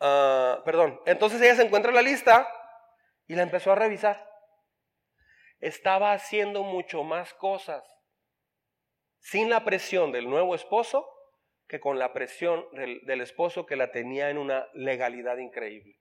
uh, 0.00 0.62
perdón, 0.64 1.00
entonces 1.06 1.40
ella 1.40 1.56
se 1.56 1.62
encuentra 1.62 1.90
en 1.90 1.96
la 1.96 2.02
lista 2.02 2.48
y 3.26 3.34
la 3.34 3.42
empezó 3.42 3.72
a 3.72 3.76
revisar. 3.76 4.28
Estaba 5.60 6.12
haciendo 6.12 6.62
mucho 6.62 7.02
más 7.04 7.32
cosas 7.34 7.82
sin 9.20 9.50
la 9.50 9.64
presión 9.64 10.12
del 10.12 10.28
nuevo 10.28 10.54
esposo 10.54 11.17
que 11.68 11.80
con 11.80 11.98
la 11.98 12.12
presión 12.14 12.66
del, 12.72 13.20
esposo 13.20 13.66
que 13.66 13.76
la 13.76 13.92
tenía 13.92 14.30
en 14.30 14.38
una 14.38 14.66
legalidad 14.72 15.36
increíble. 15.36 15.98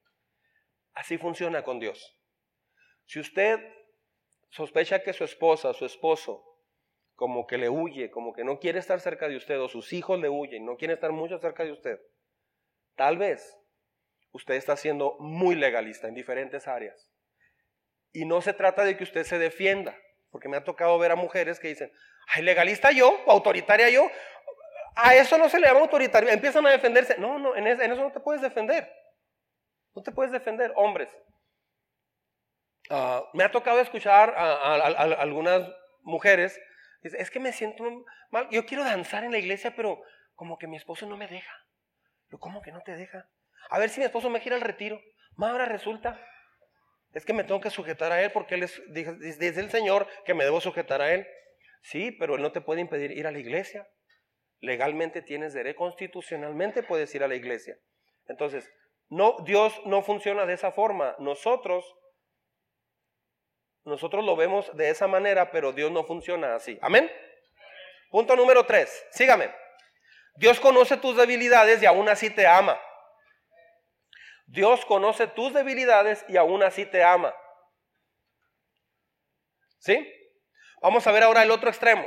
Así 0.93 1.18
funciona 1.18 1.63
con 1.63 1.80
Dios. 1.80 2.18
Si 3.05 3.20
usted 3.20 3.59
sospecha 4.49 5.03
que 5.03 5.13
su 5.13 5.26
esposa, 5.26 5.74
su 5.74 5.86
esposo, 5.86 6.43
como 7.15 7.45
que 7.45 7.57
le 7.57 7.70
huye, 7.70 8.09
como 8.09 8.34
que 8.34 8.45
no 8.45 8.59
quiere 8.59 8.80
estar 8.80 9.01
cerca 9.01 9.28
de 9.28 9.36
usted, 9.36 9.59
o 9.59 9.68
sus 9.68 9.91
hijos 9.91 10.20
le 10.20 10.30
huyen, 10.30 10.65
no 10.65 10.78
quieren 10.78 10.95
estar 10.95 11.11
mucho 11.11 11.38
cerca 11.39 11.65
de 11.65 11.74
usted, 11.74 11.99
tal 12.95 13.18
vez 13.18 13.57
usted 14.32 14.55
está 14.55 14.78
siendo 14.78 15.18
muy 15.20 15.55
legalista 15.55 16.07
en 16.07 16.13
diferentes 16.13 16.68
áreas. 16.68 17.11
Y 18.13 18.26
no 18.26 18.41
se 18.41 18.53
trata 18.53 18.86
de 18.86 18.95
que 18.95 19.03
usted 19.03 19.24
se 19.26 19.38
defienda, 19.38 19.97
porque 20.30 20.47
me 20.47 20.57
ha 20.57 20.63
tocado 20.63 20.97
ver 20.97 21.11
a 21.11 21.15
mujeres 21.15 21.59
que 21.59 21.68
dicen, 21.68 21.91
ay, 22.28 22.43
legalista 22.43 22.91
yo, 22.91 23.20
autoritaria 23.28 23.89
yo, 23.89 24.09
a 24.99 25.15
eso 25.15 25.37
no 25.37 25.47
se 25.47 25.59
le 25.59 25.67
llama 25.67 25.81
autoritario, 25.81 26.29
empiezan 26.29 26.65
a 26.65 26.71
defenderse. 26.71 27.17
No, 27.19 27.37
no, 27.37 27.55
en 27.55 27.67
eso, 27.67 28.01
no 28.01 28.11
te 28.11 28.19
puedes 28.19 28.41
defender. 28.41 28.91
No 29.95 30.01
te 30.01 30.11
puedes 30.11 30.31
defender, 30.31 30.73
hombres. 30.75 31.09
Ah, 32.89 33.23
me 33.33 33.43
ha 33.43 33.51
tocado 33.51 33.79
escuchar 33.79 34.33
a, 34.35 34.73
algunas 35.21 35.69
mujeres, 36.01 36.59
es 37.03 37.29
que 37.29 37.39
me 37.39 37.51
siento 37.51 37.83
mal, 38.31 38.47
yo 38.49 38.65
quiero 38.65 38.83
danzar 38.83 39.23
en 39.23 39.31
la 39.31 39.37
iglesia, 39.37 39.75
pero 39.75 40.01
como 40.35 40.57
que 40.57 40.67
mi 40.67 40.77
esposo 40.77 41.05
no 41.05 41.15
me 41.15 41.27
deja. 41.27 41.53
¿Cómo 42.39 42.61
que 42.61 42.71
no 42.71 42.81
te 42.81 42.95
deja? 42.95 43.29
A 43.69 43.79
ver 43.79 43.89
si 43.89 43.99
mi 43.99 44.05
esposo 44.05 44.29
me 44.29 44.39
gira 44.39 44.55
al 44.55 44.61
retiro. 44.61 44.99
Más 45.35 45.51
ahora 45.51 45.65
resulta, 45.65 46.19
es 47.13 47.23
que 47.23 47.33
me 47.33 47.43
tengo 47.43 47.61
que 47.61 47.69
sujetar 47.69 48.11
a 48.11 48.21
él 48.21 48.31
porque 48.31 48.55
él 48.55 48.63
es, 48.63 48.81
dice 48.87 49.59
el 49.59 49.69
Señor 49.69 50.07
que 50.25 50.33
me 50.33 50.43
debo 50.43 50.59
sujetar 50.59 51.01
a 51.01 51.13
él. 51.13 51.27
Sí, 51.83 52.11
pero 52.11 52.35
él 52.35 52.41
no 52.41 52.51
te 52.51 52.61
puede 52.61 52.81
impedir 52.81 53.11
ir 53.11 53.27
a 53.27 53.31
la 53.31 53.39
iglesia. 53.39 53.87
Legalmente 54.60 55.22
tienes 55.22 55.53
derecho, 55.53 55.78
constitucionalmente 55.78 56.84
puedes 56.84 57.14
ir 57.14 57.24
a 57.24 57.28
la 57.28 57.36
iglesia. 57.36 57.78
Entonces, 58.28 58.70
no, 59.10 59.38
Dios 59.45 59.80
no 59.86 60.01
funciona 60.01 60.45
de 60.45 60.53
esa 60.53 60.72
forma. 60.72 61.16
Nosotros 61.20 61.86
nosotros 63.88 64.26
lo 64.26 64.36
vemos 64.36 64.76
de 64.76 64.89
esa 64.89 65.08
manera, 65.08 65.49
pero 65.49 65.72
Dios 65.72 65.89
no 65.91 66.03
funciona 66.03 66.55
así. 66.55 66.78
Amén. 66.82 67.10
Punto 68.10 68.36
número 68.36 68.66
tres. 68.66 69.08
Sígame. 69.12 69.49
Dios 70.36 70.60
conoce 70.60 70.97
tus 70.97 71.16
debilidades 71.16 71.82
y 71.82 71.86
aún 71.86 72.10
así 72.10 72.30
te 72.30 72.45
ama. 72.45 72.78
Dios 74.45 74.86
conoce 74.86 75.28
tus 75.28 75.53
debilidades 75.53 76.26
y 76.28 76.36
aún 76.36 76.64
así 76.64 76.86
te 76.86 77.01
ama. 77.01 77.34
¿Sí? 79.80 80.05
Vamos 80.82 81.08
a 81.08 81.12
ver 81.14 81.24
ahora 81.24 81.43
el 81.43 81.51
otro 81.51 81.70
extremo. 81.70 82.05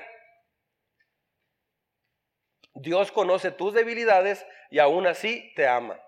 Dios 2.81 3.13
conoce 3.13 3.51
tus 3.51 3.75
debilidades 3.75 4.47
y 4.71 4.79
aún 4.79 5.07
así 5.07 5.53
te 5.55 5.69
ama. 5.69 6.01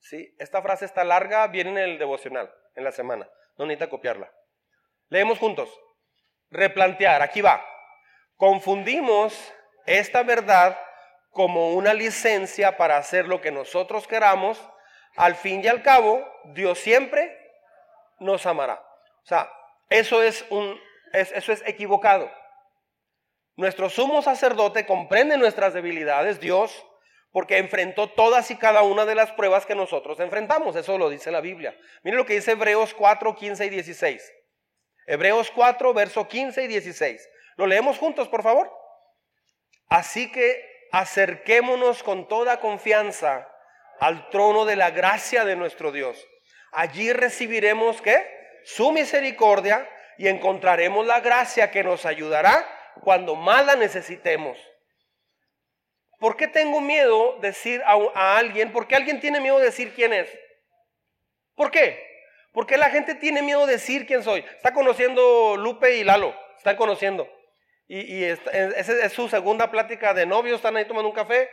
¿Sí? 0.00 0.34
Esta 0.38 0.62
frase 0.62 0.84
está 0.84 1.04
larga, 1.04 1.46
viene 1.48 1.70
en 1.70 1.78
el 1.78 1.98
devocional, 1.98 2.52
en 2.74 2.84
la 2.84 2.92
semana. 2.92 3.28
No 3.56 3.66
necesita 3.66 3.90
copiarla. 3.90 4.32
Leemos 5.08 5.38
juntos. 5.38 5.68
Replantear, 6.50 7.22
aquí 7.22 7.40
va. 7.40 7.64
Confundimos 8.36 9.52
esta 9.86 10.22
verdad 10.22 10.78
como 11.30 11.72
una 11.72 11.94
licencia 11.94 12.76
para 12.76 12.96
hacer 12.96 13.28
lo 13.28 13.40
que 13.40 13.50
nosotros 13.50 14.06
queramos. 14.06 14.60
Al 15.16 15.34
fin 15.34 15.62
y 15.62 15.68
al 15.68 15.82
cabo, 15.82 16.26
Dios 16.54 16.78
siempre 16.78 17.38
nos 18.18 18.46
amará. 18.46 18.74
O 19.22 19.26
sea, 19.26 19.50
eso 19.88 20.22
es, 20.22 20.44
un, 20.50 20.80
eso 21.12 21.52
es 21.52 21.62
equivocado. 21.66 22.30
Nuestro 23.56 23.90
sumo 23.90 24.22
sacerdote 24.22 24.86
comprende 24.86 25.36
nuestras 25.36 25.74
debilidades, 25.74 26.40
Dios, 26.40 26.86
porque 27.30 27.58
enfrentó 27.58 28.08
todas 28.10 28.50
y 28.50 28.56
cada 28.56 28.82
una 28.82 29.04
de 29.04 29.14
las 29.14 29.32
pruebas 29.32 29.66
que 29.66 29.74
nosotros 29.74 30.20
enfrentamos. 30.20 30.76
Eso 30.76 30.98
lo 30.98 31.10
dice 31.10 31.30
la 31.30 31.40
Biblia. 31.40 31.76
Miren 32.02 32.18
lo 32.18 32.26
que 32.26 32.34
dice 32.34 32.52
Hebreos 32.52 32.94
4, 32.94 33.34
15 33.34 33.66
y 33.66 33.70
16. 33.70 34.32
Hebreos 35.06 35.50
4, 35.50 35.94
verso 35.94 36.28
15 36.28 36.64
y 36.64 36.66
16. 36.68 37.28
Lo 37.56 37.66
leemos 37.66 37.98
juntos, 37.98 38.28
por 38.28 38.42
favor. 38.42 38.70
Así 39.88 40.30
que 40.30 40.88
acerquémonos 40.92 42.02
con 42.02 42.28
toda 42.28 42.60
confianza 42.60 43.48
al 43.98 44.30
trono 44.30 44.64
de 44.64 44.76
la 44.76 44.90
gracia 44.90 45.44
de 45.44 45.56
nuestro 45.56 45.92
Dios. 45.92 46.26
Allí 46.70 47.12
recibiremos 47.12 48.00
qué? 48.00 48.26
Su 48.64 48.92
misericordia 48.92 49.88
y 50.18 50.28
encontraremos 50.28 51.06
la 51.06 51.20
gracia 51.20 51.70
que 51.70 51.82
nos 51.82 52.06
ayudará 52.06 52.66
cuando 53.00 53.34
más 53.34 53.64
la 53.64 53.76
necesitemos. 53.76 54.58
¿Por 56.18 56.36
qué 56.36 56.46
tengo 56.46 56.80
miedo 56.80 57.38
decir 57.40 57.82
a, 57.84 58.36
alguien? 58.36 58.72
¿Por 58.72 58.86
qué 58.86 58.94
alguien 58.94 59.18
tiene 59.18 59.40
miedo 59.40 59.58
de 59.58 59.64
decir 59.64 59.92
quién 59.92 60.12
es? 60.12 60.30
¿Por 61.56 61.70
qué? 61.70 62.00
Porque 62.52 62.76
la 62.76 62.90
gente 62.90 63.14
tiene 63.14 63.42
miedo 63.42 63.66
de 63.66 63.72
decir 63.72 64.06
quién 64.06 64.22
soy. 64.22 64.44
Está 64.54 64.72
conociendo 64.72 65.56
Lupe 65.56 65.96
y 65.96 66.04
Lalo, 66.04 66.32
están 66.56 66.76
conociendo. 66.76 67.28
Y, 67.88 68.22
esa 68.22 69.04
es, 69.04 69.12
su 69.12 69.28
segunda 69.28 69.70
plática 69.70 70.14
de 70.14 70.24
novio, 70.24 70.54
están 70.54 70.76
ahí 70.76 70.86
tomando 70.86 71.08
un 71.08 71.14
café. 71.14 71.50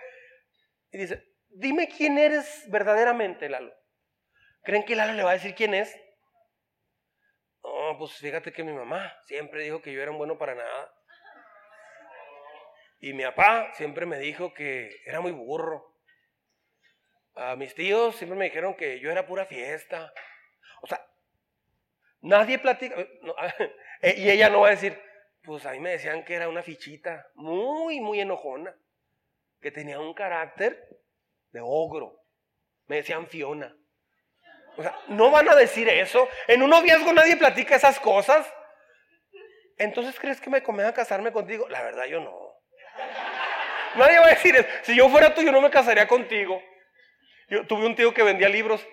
Y 0.92 1.00
dice, 1.00 1.24
dime 1.50 1.88
quién 1.88 2.18
eres 2.18 2.66
verdaderamente, 2.70 3.50
Lalo. 3.50 3.74
¿Creen 4.64 4.86
que 4.86 4.96
Lalo 4.96 5.14
le 5.14 5.24
va 5.24 5.32
a 5.32 5.34
decir 5.34 5.56
quién 5.56 5.74
es? 5.74 6.00
No, 7.64 7.98
pues 7.98 8.14
fíjate 8.14 8.54
que 8.54 8.64
mi 8.64 8.72
mamá 8.72 9.14
siempre 9.26 9.64
dijo 9.64 9.82
que 9.82 9.92
yo 9.92 10.02
era 10.02 10.12
un 10.12 10.18
bueno 10.18 10.38
para 10.38 10.54
nada. 10.54 10.94
Y 13.00 13.14
mi 13.14 13.24
papá 13.24 13.72
siempre 13.76 14.06
me 14.06 14.20
dijo 14.20 14.54
que 14.54 15.02
era 15.06 15.22
muy 15.22 15.32
burro. 15.32 15.96
Mis 17.58 17.74
tíos 17.74 18.16
siempre 18.18 18.38
me 18.38 18.46
dijeron 18.46 18.76
que 18.76 19.00
yo 19.00 19.10
era 19.10 19.26
pura 19.26 19.46
fiesta. 19.46 20.14
O 20.82 20.88
sea, 20.88 21.06
nadie 22.22 22.60
platica. 22.60 22.96
Eh, 24.02 24.16
y 24.18 24.30
ella 24.30 24.50
no 24.50 24.62
va 24.62 24.68
a 24.70 24.72
decir, 24.72 24.98
pues 25.44 25.66
a 25.66 25.74
mí 25.74 25.80
me 25.82 25.90
decían 25.90 26.24
que 26.24 26.34
era 26.34 26.48
una 26.48 26.64
fichita 26.64 27.28
muy, 27.36 28.00
muy 28.00 28.22
enojona. 28.22 28.74
Que 29.60 29.72
tenía 29.72 30.00
un 30.00 30.14
carácter 30.14 30.88
de 31.52 31.60
ogro. 31.62 32.24
Me 32.88 32.96
decían 32.96 33.28
Fiona. 33.28 33.76
O 34.78 34.82
sea, 34.82 34.98
no 35.10 35.30
van 35.32 35.50
a 35.50 35.56
decir 35.56 35.90
eso. 35.90 36.30
En 36.48 36.62
un 36.62 36.70
noviazgo 36.70 37.12
nadie 37.12 37.36
platica 37.36 37.76
esas 37.76 38.00
cosas. 38.00 38.50
Entonces, 39.78 40.18
¿crees 40.18 40.40
que 40.40 40.50
me 40.50 40.64
convenga 40.64 40.94
casarme 40.94 41.34
contigo? 41.34 41.68
La 41.68 41.84
verdad, 41.84 42.06
yo 42.06 42.22
no. 42.22 42.39
Nadie 43.96 44.20
va 44.20 44.28
a 44.28 44.30
decir, 44.30 44.66
si 44.84 44.96
yo 44.96 45.10
fuera 45.10 45.34
tú, 45.34 45.42
yo 45.42 45.52
no 45.52 45.62
me 45.62 45.70
casaría 45.70 46.08
contigo. 46.08 46.62
Yo 47.50 47.66
tuve 47.66 47.86
un 47.86 47.96
tío 47.96 48.14
que 48.14 48.24
vendía 48.24 48.50
libros 48.50 48.86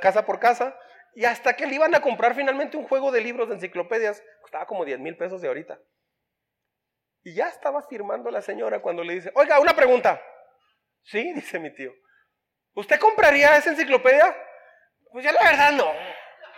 casa 0.00 0.26
por 0.26 0.40
casa 0.40 0.76
y 1.14 1.24
hasta 1.24 1.54
que 1.54 1.66
le 1.66 1.74
iban 1.74 1.94
a 1.94 2.00
comprar 2.00 2.34
finalmente 2.34 2.76
un 2.76 2.86
juego 2.86 3.12
de 3.12 3.20
libros 3.20 3.48
de 3.48 3.54
enciclopedias, 3.56 4.22
costaba 4.42 4.66
como 4.66 4.84
10 4.84 4.98
mil 4.98 5.16
pesos 5.16 5.40
de 5.40 5.48
ahorita. 5.48 5.78
Y 7.22 7.34
ya 7.34 7.48
estaba 7.48 7.86
firmando 7.88 8.30
la 8.30 8.42
señora 8.42 8.80
cuando 8.80 9.04
le 9.04 9.14
dice, 9.14 9.30
oiga, 9.34 9.60
una 9.60 9.74
pregunta. 9.74 10.20
Sí, 11.02 11.32
dice 11.34 11.58
mi 11.58 11.72
tío. 11.74 11.92
¿Usted 12.74 12.98
compraría 12.98 13.56
esa 13.56 13.70
enciclopedia? 13.70 14.34
Pues 15.12 15.24
ya 15.24 15.32
la 15.32 15.42
verdad 15.42 15.72
no. 15.72 15.92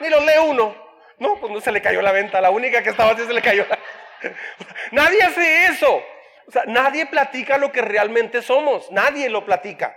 Ni 0.00 0.08
lo 0.08 0.20
lee 0.20 0.38
uno. 0.48 0.76
No, 1.18 1.38
pues 1.40 1.52
no 1.52 1.60
se 1.60 1.72
le 1.72 1.82
cayó 1.82 2.02
la 2.02 2.12
venta. 2.12 2.40
La 2.40 2.50
única 2.50 2.82
que 2.82 2.90
estaba 2.90 3.12
así 3.12 3.24
se 3.24 3.32
le 3.32 3.42
cayó. 3.42 3.64
Nadie 4.92 5.22
hace 5.22 5.66
eso. 5.66 6.02
O 6.46 6.50
sea, 6.50 6.64
nadie 6.66 7.06
platica 7.06 7.58
lo 7.58 7.72
que 7.72 7.82
realmente 7.82 8.42
somos, 8.42 8.90
nadie 8.90 9.28
lo 9.28 9.44
platica. 9.44 9.96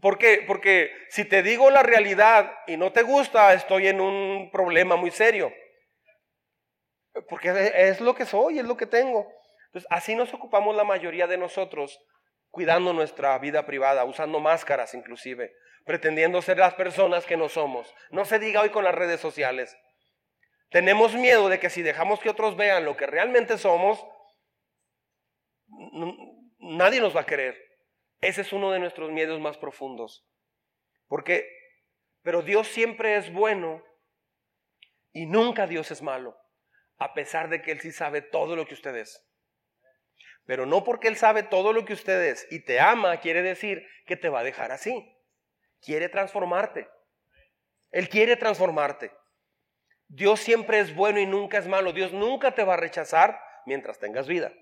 ¿Por 0.00 0.16
qué? 0.18 0.44
Porque 0.46 0.92
si 1.08 1.24
te 1.24 1.42
digo 1.42 1.70
la 1.70 1.82
realidad 1.82 2.52
y 2.66 2.76
no 2.76 2.92
te 2.92 3.02
gusta, 3.02 3.52
estoy 3.52 3.88
en 3.88 4.00
un 4.00 4.50
problema 4.52 4.96
muy 4.96 5.10
serio. 5.10 5.52
Porque 7.28 7.72
es 7.74 8.00
lo 8.00 8.14
que 8.14 8.24
soy, 8.24 8.60
es 8.60 8.64
lo 8.64 8.76
que 8.76 8.86
tengo. 8.86 9.26
Entonces, 9.66 9.88
así 9.90 10.14
nos 10.14 10.32
ocupamos 10.32 10.76
la 10.76 10.84
mayoría 10.84 11.26
de 11.26 11.36
nosotros, 11.36 11.98
cuidando 12.50 12.92
nuestra 12.92 13.36
vida 13.38 13.66
privada, 13.66 14.04
usando 14.04 14.38
máscaras 14.38 14.94
inclusive, 14.94 15.52
pretendiendo 15.84 16.40
ser 16.42 16.58
las 16.58 16.74
personas 16.74 17.26
que 17.26 17.36
no 17.36 17.48
somos. 17.48 17.92
No 18.10 18.24
se 18.24 18.38
diga 18.38 18.60
hoy 18.60 18.70
con 18.70 18.84
las 18.84 18.94
redes 18.94 19.20
sociales. 19.20 19.76
Tenemos 20.70 21.14
miedo 21.14 21.48
de 21.48 21.58
que 21.58 21.70
si 21.70 21.82
dejamos 21.82 22.20
que 22.20 22.30
otros 22.30 22.56
vean 22.56 22.84
lo 22.84 22.96
que 22.96 23.06
realmente 23.06 23.58
somos, 23.58 24.04
nadie 26.58 27.00
nos 27.00 27.16
va 27.16 27.22
a 27.22 27.26
querer. 27.26 27.56
Ese 28.20 28.40
es 28.40 28.52
uno 28.52 28.70
de 28.70 28.80
nuestros 28.80 29.10
miedos 29.10 29.40
más 29.40 29.56
profundos. 29.56 30.26
Porque, 31.06 31.48
pero 32.22 32.42
Dios 32.42 32.68
siempre 32.68 33.16
es 33.16 33.32
bueno 33.32 33.82
y 35.12 35.26
nunca 35.26 35.66
Dios 35.66 35.90
es 35.90 36.02
malo, 36.02 36.36
a 36.98 37.14
pesar 37.14 37.48
de 37.48 37.62
que 37.62 37.72
Él 37.72 37.80
sí 37.80 37.92
sabe 37.92 38.22
todo 38.22 38.56
lo 38.56 38.66
que 38.66 38.74
usted 38.74 38.94
es. 38.96 39.24
Pero 40.44 40.66
no 40.66 40.84
porque 40.84 41.08
Él 41.08 41.16
sabe 41.16 41.42
todo 41.42 41.72
lo 41.72 41.84
que 41.84 41.92
usted 41.92 42.22
es 42.24 42.46
y 42.50 42.64
te 42.64 42.80
ama, 42.80 43.18
quiere 43.20 43.42
decir 43.42 43.86
que 44.06 44.16
te 44.16 44.28
va 44.28 44.40
a 44.40 44.44
dejar 44.44 44.72
así. 44.72 45.14
Quiere 45.80 46.08
transformarte. 46.08 46.88
Él 47.90 48.08
quiere 48.08 48.36
transformarte. 48.36 49.12
Dios 50.08 50.40
siempre 50.40 50.80
es 50.80 50.94
bueno 50.94 51.20
y 51.20 51.26
nunca 51.26 51.58
es 51.58 51.68
malo. 51.68 51.92
Dios 51.92 52.12
nunca 52.12 52.54
te 52.54 52.64
va 52.64 52.74
a 52.74 52.78
rechazar 52.78 53.40
mientras 53.66 53.98
tengas 53.98 54.26
vida. 54.26 54.52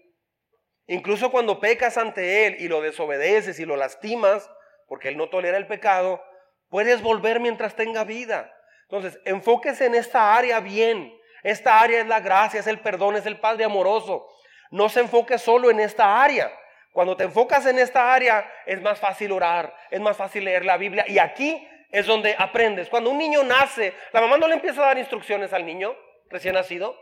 Incluso 0.87 1.31
cuando 1.31 1.59
pecas 1.59 1.99
ante 1.99 2.47
Él 2.47 2.57
y 2.61 2.69
lo 2.69 2.81
desobedeces 2.81 3.59
y 3.59 3.65
lo 3.65 3.77
lastimas, 3.77 4.49
porque 4.87 5.09
Él 5.09 5.17
no 5.17 5.29
tolera 5.29 5.57
el 5.57 5.67
pecado, 5.67 6.23
puedes 6.69 7.03
volver 7.03 7.41
mientras 7.41 7.75
tenga 7.75 8.05
vida. 8.05 8.53
Entonces, 8.83 9.21
enfóquese 9.25 9.87
en 9.87 9.95
esta 9.95 10.37
área 10.37 10.61
bien. 10.61 11.13
Esta 11.43 11.81
área 11.81 12.01
es 12.01 12.07
la 12.07 12.21
gracia, 12.21 12.61
es 12.61 12.67
el 12.67 12.81
perdón, 12.81 13.17
es 13.17 13.27
el 13.27 13.39
Padre 13.39 13.65
amoroso. 13.65 14.29
No 14.71 14.89
se 14.89 15.01
enfoque 15.01 15.39
solo 15.39 15.71
en 15.71 15.81
esta 15.81 16.23
área. 16.23 16.53
Cuando 16.93 17.17
te 17.17 17.25
enfocas 17.25 17.67
en 17.67 17.79
esta 17.79 18.15
área, 18.15 18.51
es 18.65 18.81
más 18.81 18.99
fácil 18.99 19.33
orar, 19.33 19.75
es 19.91 20.01
más 20.01 20.17
fácil 20.17 20.45
leer 20.45 20.65
la 20.65 20.77
Biblia. 20.77 21.05
Y 21.07 21.19
aquí 21.19 21.69
es 21.91 22.07
donde 22.07 22.35
aprendes. 22.39 22.89
Cuando 22.89 23.11
un 23.11 23.19
niño 23.19 23.43
nace, 23.43 23.93
la 24.13 24.21
mamá 24.21 24.39
no 24.39 24.49
le 24.49 24.55
empieza 24.55 24.83
a 24.83 24.87
dar 24.87 24.99
instrucciones 24.99 25.53
al 25.53 25.67
niño 25.67 25.95
recién 26.31 26.55
nacido. 26.55 26.97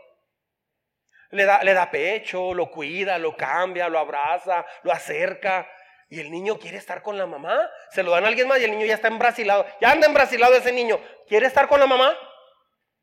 Le 1.31 1.45
da, 1.45 1.63
le 1.63 1.73
da 1.73 1.89
pecho, 1.89 2.53
lo 2.53 2.69
cuida, 2.69 3.17
lo 3.17 3.35
cambia, 3.35 3.89
lo 3.89 3.99
abraza, 3.99 4.65
lo 4.83 4.91
acerca. 4.91 5.69
Y 6.09 6.19
el 6.19 6.29
niño 6.31 6.59
quiere 6.59 6.77
estar 6.77 7.01
con 7.01 7.17
la 7.17 7.25
mamá. 7.25 7.69
Se 7.89 8.03
lo 8.03 8.11
dan 8.11 8.25
a 8.25 8.27
alguien 8.27 8.47
más 8.47 8.59
y 8.59 8.65
el 8.65 8.71
niño 8.71 8.85
ya 8.85 8.95
está 8.95 9.07
embrasilado. 9.07 9.65
Ya 9.81 9.91
anda 9.91 10.07
embrasilado 10.07 10.53
ese 10.55 10.71
niño. 10.71 10.99
¿Quiere 11.27 11.47
estar 11.47 11.67
con 11.67 11.79
la 11.79 11.87
mamá? 11.87 12.15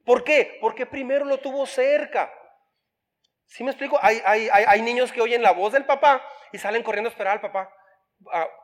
¿Por 0.04 0.24
qué? 0.24 0.58
Porque 0.60 0.86
primero 0.86 1.24
lo 1.24 1.38
tuvo 1.38 1.66
cerca. 1.66 2.32
¿Sí 3.46 3.64
me 3.64 3.70
explico? 3.70 3.98
Hay, 4.00 4.22
hay, 4.24 4.48
hay, 4.48 4.82
niños 4.82 5.12
que 5.12 5.20
oyen 5.20 5.42
la 5.42 5.52
voz 5.52 5.72
del 5.74 5.84
papá 5.84 6.26
y 6.52 6.58
salen 6.58 6.82
corriendo 6.82 7.08
a 7.08 7.12
esperar 7.12 7.34
al 7.34 7.40
papá 7.40 7.70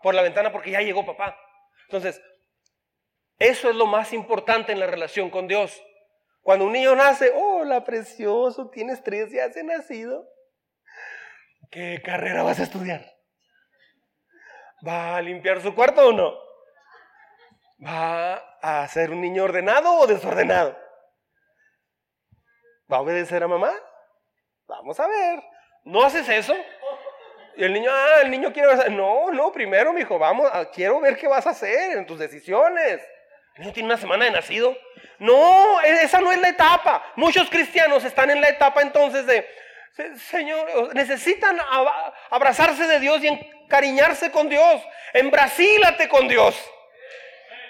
por 0.02 0.14
la 0.14 0.22
ventana 0.22 0.50
porque 0.50 0.70
ya 0.70 0.80
llegó 0.80 1.04
papá. 1.04 1.38
Entonces, 1.84 2.22
eso 3.38 3.68
es 3.68 3.76
lo 3.76 3.86
más 3.86 4.12
importante 4.12 4.72
en 4.72 4.80
la 4.80 4.86
relación 4.86 5.30
con 5.30 5.46
Dios. 5.46 5.82
Cuando 6.48 6.64
un 6.64 6.72
niño 6.72 6.96
nace, 6.96 7.30
hola 7.34 7.84
precioso, 7.84 8.70
tienes 8.70 9.02
tres 9.02 9.30
días 9.30 9.52
de 9.52 9.64
nacido. 9.64 10.26
¿Qué 11.70 12.00
carrera 12.02 12.42
vas 12.42 12.58
a 12.58 12.62
estudiar? 12.62 13.04
¿Va 14.82 15.16
a 15.16 15.20
limpiar 15.20 15.60
su 15.60 15.74
cuarto 15.74 16.08
o 16.08 16.12
no? 16.12 16.32
¿Va 17.84 18.36
a 18.62 18.88
ser 18.88 19.10
un 19.10 19.20
niño 19.20 19.44
ordenado 19.44 19.92
o 19.92 20.06
desordenado? 20.06 20.74
¿Va 22.90 22.96
a 22.96 23.02
obedecer 23.02 23.42
a 23.42 23.48
mamá? 23.48 23.74
Vamos 24.66 24.98
a 25.00 25.06
ver. 25.06 25.42
¿No 25.84 26.02
haces 26.02 26.26
eso? 26.30 26.56
Y 27.56 27.64
el 27.64 27.74
niño, 27.74 27.90
ah, 27.92 28.22
el 28.22 28.30
niño 28.30 28.54
quiere... 28.54 28.88
No, 28.88 29.30
no, 29.32 29.52
primero, 29.52 29.92
mi 29.92 30.00
hijo, 30.00 30.18
vamos, 30.18 30.50
quiero 30.72 30.98
ver 30.98 31.18
qué 31.18 31.28
vas 31.28 31.46
a 31.46 31.50
hacer 31.50 31.98
en 31.98 32.06
tus 32.06 32.18
decisiones. 32.18 33.06
¿No 33.58 33.72
tiene 33.72 33.88
una 33.88 33.98
semana 33.98 34.24
de 34.24 34.30
nacido? 34.30 34.76
No, 35.18 35.80
e-, 35.82 36.02
esa 36.02 36.20
no 36.20 36.32
es 36.32 36.40
la 36.40 36.48
etapa. 36.48 37.04
Muchos 37.16 37.50
cristianos 37.50 38.04
están 38.04 38.30
en 38.30 38.40
la 38.40 38.48
etapa 38.48 38.82
entonces 38.82 39.26
de, 39.26 39.46
Señor, 40.30 40.94
necesitan 40.94 41.58
abrazarse 42.30 42.86
de 42.86 43.00
Dios 43.00 43.22
y 43.22 43.28
encariñarse 43.28 44.30
con 44.30 44.48
Dios. 44.48 44.80
Embrasílate 45.12 46.08
con 46.08 46.28
Dios. 46.28 46.56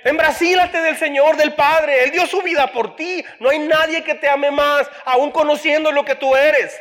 Embrasílate 0.04 0.80
del 0.80 0.96
Señor, 0.96 1.36
del 1.36 1.54
Padre. 1.54 2.04
Él 2.04 2.10
dio 2.10 2.26
su 2.26 2.42
vida 2.42 2.66
por 2.68 2.94
ti. 2.94 3.24
No 3.40 3.48
hay 3.48 3.58
nadie 3.58 4.04
que 4.04 4.14
te 4.14 4.28
ame 4.28 4.50
más, 4.50 4.88
aún 5.04 5.30
conociendo 5.30 5.90
lo 5.90 6.04
que 6.04 6.14
tú 6.14 6.36
eres. 6.36 6.78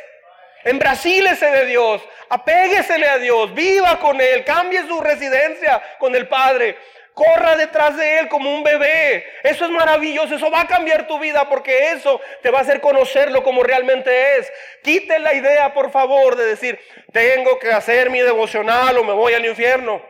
Embrasílese 0.64 1.46
de 1.46 1.66
Dios. 1.66 2.02
Apéguesele 2.28 3.08
a 3.08 3.18
Dios. 3.18 3.54
Viva 3.54 3.98
con 3.98 4.20
Él. 4.20 4.44
Cambie 4.44 4.86
su 4.86 5.00
residencia 5.00 5.82
con 5.98 6.14
el 6.14 6.28
Padre. 6.28 6.76
Corra 7.18 7.56
detrás 7.56 7.96
de 7.96 8.20
Él 8.20 8.28
como 8.28 8.54
un 8.54 8.62
bebé. 8.62 9.26
Eso 9.42 9.64
es 9.64 9.72
maravilloso. 9.72 10.36
Eso 10.36 10.52
va 10.52 10.60
a 10.60 10.66
cambiar 10.68 11.08
tu 11.08 11.18
vida 11.18 11.48
porque 11.48 11.90
eso 11.90 12.20
te 12.42 12.50
va 12.52 12.58
a 12.58 12.62
hacer 12.62 12.80
conocerlo 12.80 13.42
como 13.42 13.64
realmente 13.64 14.36
es. 14.36 14.52
Quite 14.84 15.18
la 15.18 15.34
idea, 15.34 15.74
por 15.74 15.90
favor, 15.90 16.36
de 16.36 16.46
decir, 16.46 16.78
tengo 17.12 17.58
que 17.58 17.72
hacer 17.72 18.08
mi 18.08 18.20
devocional 18.20 18.96
o 18.98 19.02
me 19.02 19.12
voy 19.14 19.34
al 19.34 19.44
infierno. 19.44 20.00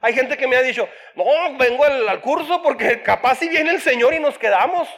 Hay 0.00 0.12
gente 0.12 0.36
que 0.36 0.46
me 0.46 0.54
ha 0.54 0.62
dicho, 0.62 0.88
no, 1.16 1.24
vengo 1.56 1.82
al, 1.82 2.20
curso 2.20 2.62
porque 2.62 3.02
capaz 3.02 3.38
si 3.38 3.48
viene 3.48 3.72
el 3.72 3.80
Señor 3.80 4.14
y 4.14 4.20
nos 4.20 4.38
quedamos. 4.38 4.88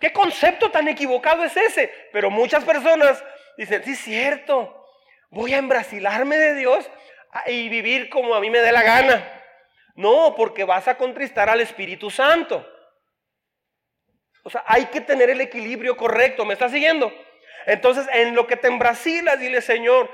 ¿Qué 0.00 0.14
concepto 0.14 0.70
tan 0.70 0.88
equivocado 0.88 1.44
es 1.44 1.54
ese? 1.58 1.92
Pero 2.10 2.30
muchas 2.30 2.64
personas 2.64 3.22
dicen, 3.58 3.84
sí, 3.84 3.92
es 3.92 3.98
cierto, 3.98 4.82
voy 5.28 5.52
a 5.52 5.58
embrasilarme 5.58 6.38
de 6.38 6.54
Dios 6.54 6.90
y 7.48 7.68
vivir 7.68 8.08
como 8.08 8.34
a 8.34 8.40
mí 8.40 8.48
me 8.48 8.60
dé 8.60 8.72
la 8.72 8.82
gana. 8.82 9.39
No, 9.94 10.34
porque 10.36 10.64
vas 10.64 10.88
a 10.88 10.96
contristar 10.96 11.48
al 11.48 11.60
Espíritu 11.60 12.10
Santo. 12.10 12.66
O 14.42 14.50
sea, 14.50 14.64
hay 14.66 14.86
que 14.86 15.00
tener 15.00 15.30
el 15.30 15.40
equilibrio 15.40 15.96
correcto. 15.96 16.44
¿Me 16.44 16.54
estás 16.54 16.72
siguiendo? 16.72 17.12
Entonces, 17.66 18.06
en 18.12 18.34
lo 18.34 18.46
que 18.46 18.56
te 18.56 18.68
embrasilas, 18.68 19.38
dile, 19.38 19.60
Señor, 19.60 20.10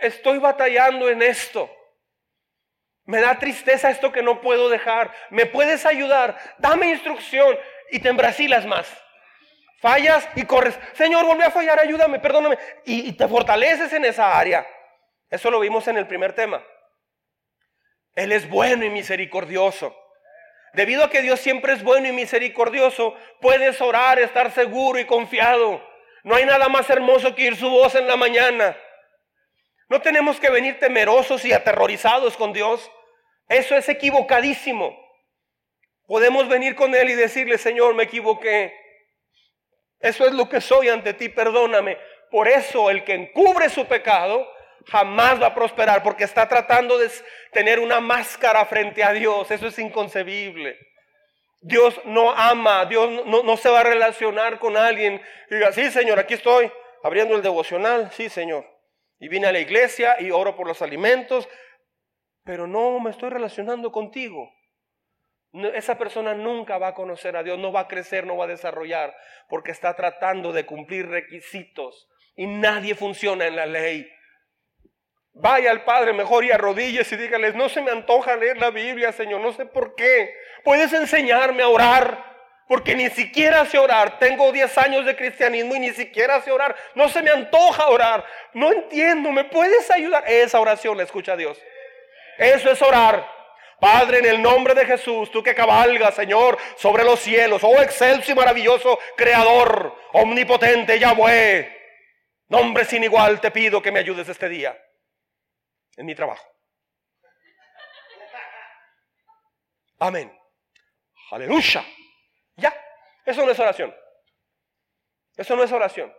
estoy 0.00 0.38
batallando 0.38 1.08
en 1.08 1.22
esto. 1.22 1.70
Me 3.04 3.20
da 3.20 3.38
tristeza 3.38 3.90
esto 3.90 4.12
que 4.12 4.22
no 4.22 4.40
puedo 4.40 4.68
dejar. 4.68 5.12
¿Me 5.30 5.46
puedes 5.46 5.86
ayudar? 5.86 6.38
Dame 6.58 6.88
instrucción 6.88 7.58
y 7.90 8.00
te 8.00 8.08
embrasilas 8.08 8.66
más. 8.66 8.86
Fallas 9.80 10.28
y 10.34 10.44
corres. 10.44 10.78
Señor, 10.94 11.24
volví 11.24 11.42
a 11.42 11.50
fallar, 11.50 11.78
ayúdame, 11.78 12.18
perdóname. 12.18 12.58
Y, 12.84 13.08
y 13.08 13.12
te 13.12 13.28
fortaleces 13.28 13.92
en 13.92 14.04
esa 14.04 14.36
área. 14.36 14.66
Eso 15.30 15.50
lo 15.50 15.60
vimos 15.60 15.86
en 15.88 15.98
el 15.98 16.06
primer 16.06 16.32
tema. 16.32 16.62
Él 18.18 18.32
es 18.32 18.48
bueno 18.48 18.84
y 18.84 18.90
misericordioso. 18.90 19.96
Debido 20.72 21.04
a 21.04 21.08
que 21.08 21.22
Dios 21.22 21.38
siempre 21.38 21.72
es 21.72 21.84
bueno 21.84 22.08
y 22.08 22.12
misericordioso, 22.12 23.14
puedes 23.40 23.80
orar, 23.80 24.18
estar 24.18 24.50
seguro 24.50 24.98
y 24.98 25.04
confiado. 25.04 25.80
No 26.24 26.34
hay 26.34 26.44
nada 26.44 26.68
más 26.68 26.90
hermoso 26.90 27.36
que 27.36 27.44
oír 27.44 27.56
su 27.56 27.70
voz 27.70 27.94
en 27.94 28.08
la 28.08 28.16
mañana. 28.16 28.76
No 29.88 30.00
tenemos 30.00 30.40
que 30.40 30.50
venir 30.50 30.80
temerosos 30.80 31.44
y 31.44 31.52
aterrorizados 31.52 32.36
con 32.36 32.52
Dios. 32.52 32.90
Eso 33.48 33.76
es 33.76 33.88
equivocadísimo. 33.88 34.98
Podemos 36.08 36.48
venir 36.48 36.74
con 36.74 36.96
Él 36.96 37.10
y 37.10 37.14
decirle, 37.14 37.56
Señor, 37.56 37.94
me 37.94 38.02
equivoqué. 38.02 38.74
Eso 40.00 40.26
es 40.26 40.32
lo 40.32 40.48
que 40.48 40.60
soy 40.60 40.88
ante 40.88 41.14
ti, 41.14 41.28
perdóname. 41.28 41.96
Por 42.32 42.48
eso 42.48 42.90
el 42.90 43.04
que 43.04 43.14
encubre 43.14 43.68
su 43.68 43.86
pecado 43.86 44.44
jamás 44.86 45.40
va 45.40 45.48
a 45.48 45.54
prosperar 45.54 46.02
porque 46.02 46.24
está 46.24 46.48
tratando 46.48 46.98
de 46.98 47.10
tener 47.52 47.78
una 47.78 48.00
máscara 48.00 48.64
frente 48.66 49.02
a 49.02 49.12
Dios. 49.12 49.50
Eso 49.50 49.66
es 49.66 49.78
inconcebible. 49.78 50.78
Dios 51.60 52.00
no 52.04 52.30
ama, 52.30 52.86
Dios 52.86 53.26
no, 53.26 53.56
se 53.56 53.68
va 53.68 53.80
a 53.80 53.84
relacionar 53.84 54.58
con 54.58 54.76
alguien 54.76 55.20
y 55.50 55.54
diga, 55.54 55.72
sí 55.72 55.90
Señor, 55.90 56.18
aquí 56.18 56.34
estoy 56.34 56.70
abriendo 57.02 57.34
el 57.34 57.42
devocional, 57.42 58.10
sí 58.12 58.28
Señor. 58.28 58.64
Y 59.18 59.28
vine 59.28 59.48
a 59.48 59.52
la 59.52 59.58
iglesia 59.58 60.20
y 60.20 60.30
oro 60.30 60.54
por 60.54 60.68
los 60.68 60.82
alimentos, 60.82 61.48
pero 62.44 62.68
no 62.68 63.00
me 63.00 63.10
estoy 63.10 63.30
relacionando 63.30 63.90
contigo. 63.90 64.52
esa 65.74 65.98
persona 65.98 66.34
nunca 66.34 66.78
va 66.78 66.88
a 66.88 66.94
conocer 66.94 67.36
a 67.36 67.42
Dios, 67.42 67.58
no 67.58 67.72
va 67.72 67.80
a 67.80 67.88
crecer, 67.88 68.24
no 68.24 68.36
va 68.36 68.44
a 68.44 68.48
desarrollar, 68.48 69.12
porque 69.48 69.72
está 69.72 69.96
tratando 69.96 70.52
de 70.52 70.64
cumplir 70.64 71.08
requisitos 71.08 72.08
y 72.36 72.46
nadie 72.46 72.94
funciona 72.94 73.46
en 73.46 73.56
la 73.56 73.66
ley. 73.66 74.08
Vaya 75.40 75.70
al 75.70 75.84
Padre 75.84 76.12
mejor 76.12 76.44
y 76.44 76.50
arrodilles 76.50 77.10
y 77.12 77.16
dígales, 77.16 77.54
no 77.54 77.68
se 77.68 77.80
me 77.80 77.92
antoja 77.92 78.34
leer 78.34 78.58
la 78.58 78.70
Biblia, 78.70 79.12
Señor, 79.12 79.40
no 79.40 79.52
sé 79.52 79.66
por 79.66 79.94
qué. 79.94 80.34
Puedes 80.64 80.92
enseñarme 80.92 81.62
a 81.62 81.68
orar, 81.68 82.24
porque 82.66 82.96
ni 82.96 83.08
siquiera 83.10 83.64
sé 83.64 83.78
orar. 83.78 84.18
Tengo 84.18 84.50
10 84.50 84.76
años 84.78 85.06
de 85.06 85.14
cristianismo 85.14 85.76
y 85.76 85.78
ni 85.78 85.90
siquiera 85.92 86.40
sé 86.42 86.50
orar. 86.50 86.74
No 86.96 87.08
se 87.08 87.22
me 87.22 87.30
antoja 87.30 87.86
orar. 87.86 88.24
No 88.52 88.72
entiendo, 88.72 89.30
¿me 89.30 89.44
puedes 89.44 89.88
ayudar? 89.92 90.24
Esa 90.26 90.58
oración 90.58 90.96
la 90.96 91.04
escucha 91.04 91.36
Dios. 91.36 91.56
Eso 92.36 92.72
es 92.72 92.82
orar. 92.82 93.24
Padre, 93.80 94.18
en 94.18 94.26
el 94.26 94.42
nombre 94.42 94.74
de 94.74 94.86
Jesús, 94.86 95.30
tú 95.30 95.40
que 95.40 95.54
cabalgas, 95.54 96.16
Señor, 96.16 96.58
sobre 96.76 97.04
los 97.04 97.20
cielos, 97.20 97.62
oh 97.62 97.80
excelso 97.80 98.32
y 98.32 98.34
maravilloso 98.34 98.98
Creador, 99.16 99.94
omnipotente 100.14 100.98
Yahweh, 100.98 101.78
nombre 102.48 102.84
sin 102.84 103.04
igual, 103.04 103.40
te 103.40 103.52
pido 103.52 103.80
que 103.80 103.92
me 103.92 104.00
ayudes 104.00 104.28
este 104.28 104.48
día 104.48 104.76
en 105.98 106.06
mi 106.06 106.14
trabajo. 106.14 106.46
Amén. 109.98 110.32
Aleluya. 111.32 111.84
Ya. 112.56 112.72
Eso 113.26 113.44
no 113.44 113.50
es 113.50 113.58
oración. 113.58 113.94
Eso 115.36 115.56
no 115.56 115.64
es 115.64 115.72
oración. 115.72 116.14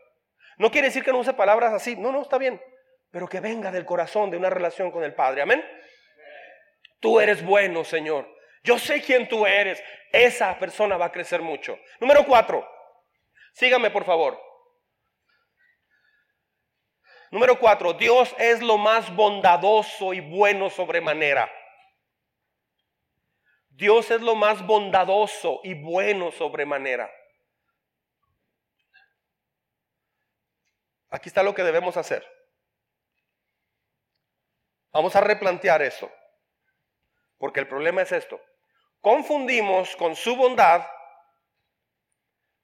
No 0.57 0.69
quiere 0.69 0.87
decir 0.87 1.03
que 1.03 1.11
no 1.11 1.19
use 1.19 1.33
palabras 1.33 1.73
así. 1.73 1.95
No, 1.95 2.11
no, 2.11 2.21
está 2.21 2.37
bien. 2.37 2.61
Pero 3.09 3.27
que 3.27 3.39
venga 3.39 3.71
del 3.71 3.85
corazón 3.85 4.29
de 4.29 4.37
una 4.37 4.49
relación 4.49 4.91
con 4.91 5.03
el 5.03 5.15
Padre. 5.15 5.41
Amén. 5.41 5.65
Tú 6.99 7.21
eres 7.21 7.43
bueno, 7.43 7.85
Señor. 7.85 8.27
Yo 8.63 8.77
sé 8.77 9.01
quién 9.01 9.29
tú 9.29 9.45
eres. 9.45 9.81
Esa 10.11 10.59
persona 10.59 10.97
va 10.97 11.05
a 11.05 11.11
crecer 11.11 11.41
mucho. 11.41 11.79
Número 12.01 12.25
cuatro. 12.25 12.69
Sígame, 13.53 13.91
por 13.91 14.03
favor. 14.03 14.48
Número 17.31 17.59
cuatro. 17.59 17.93
Dios 17.93 18.33
es 18.37 18.61
lo 18.61 18.77
más 18.77 19.13
bondadoso 19.15 20.13
y 20.13 20.19
bueno 20.19 20.69
sobremanera. 20.69 21.51
Dios 23.69 24.11
es 24.11 24.21
lo 24.21 24.35
más 24.35 24.65
bondadoso 24.65 25.61
y 25.63 25.73
bueno 25.73 26.31
sobremanera. 26.31 27.09
Aquí 31.09 31.29
está 31.29 31.43
lo 31.43 31.55
que 31.55 31.63
debemos 31.63 31.97
hacer. 31.97 32.27
Vamos 34.91 35.15
a 35.15 35.21
replantear 35.21 35.81
eso. 35.81 36.11
Porque 37.37 37.61
el 37.61 37.67
problema 37.67 38.01
es 38.01 38.11
esto. 38.11 38.39
Confundimos 39.01 39.95
con 39.95 40.15
su 40.15 40.35
bondad, 40.35 40.85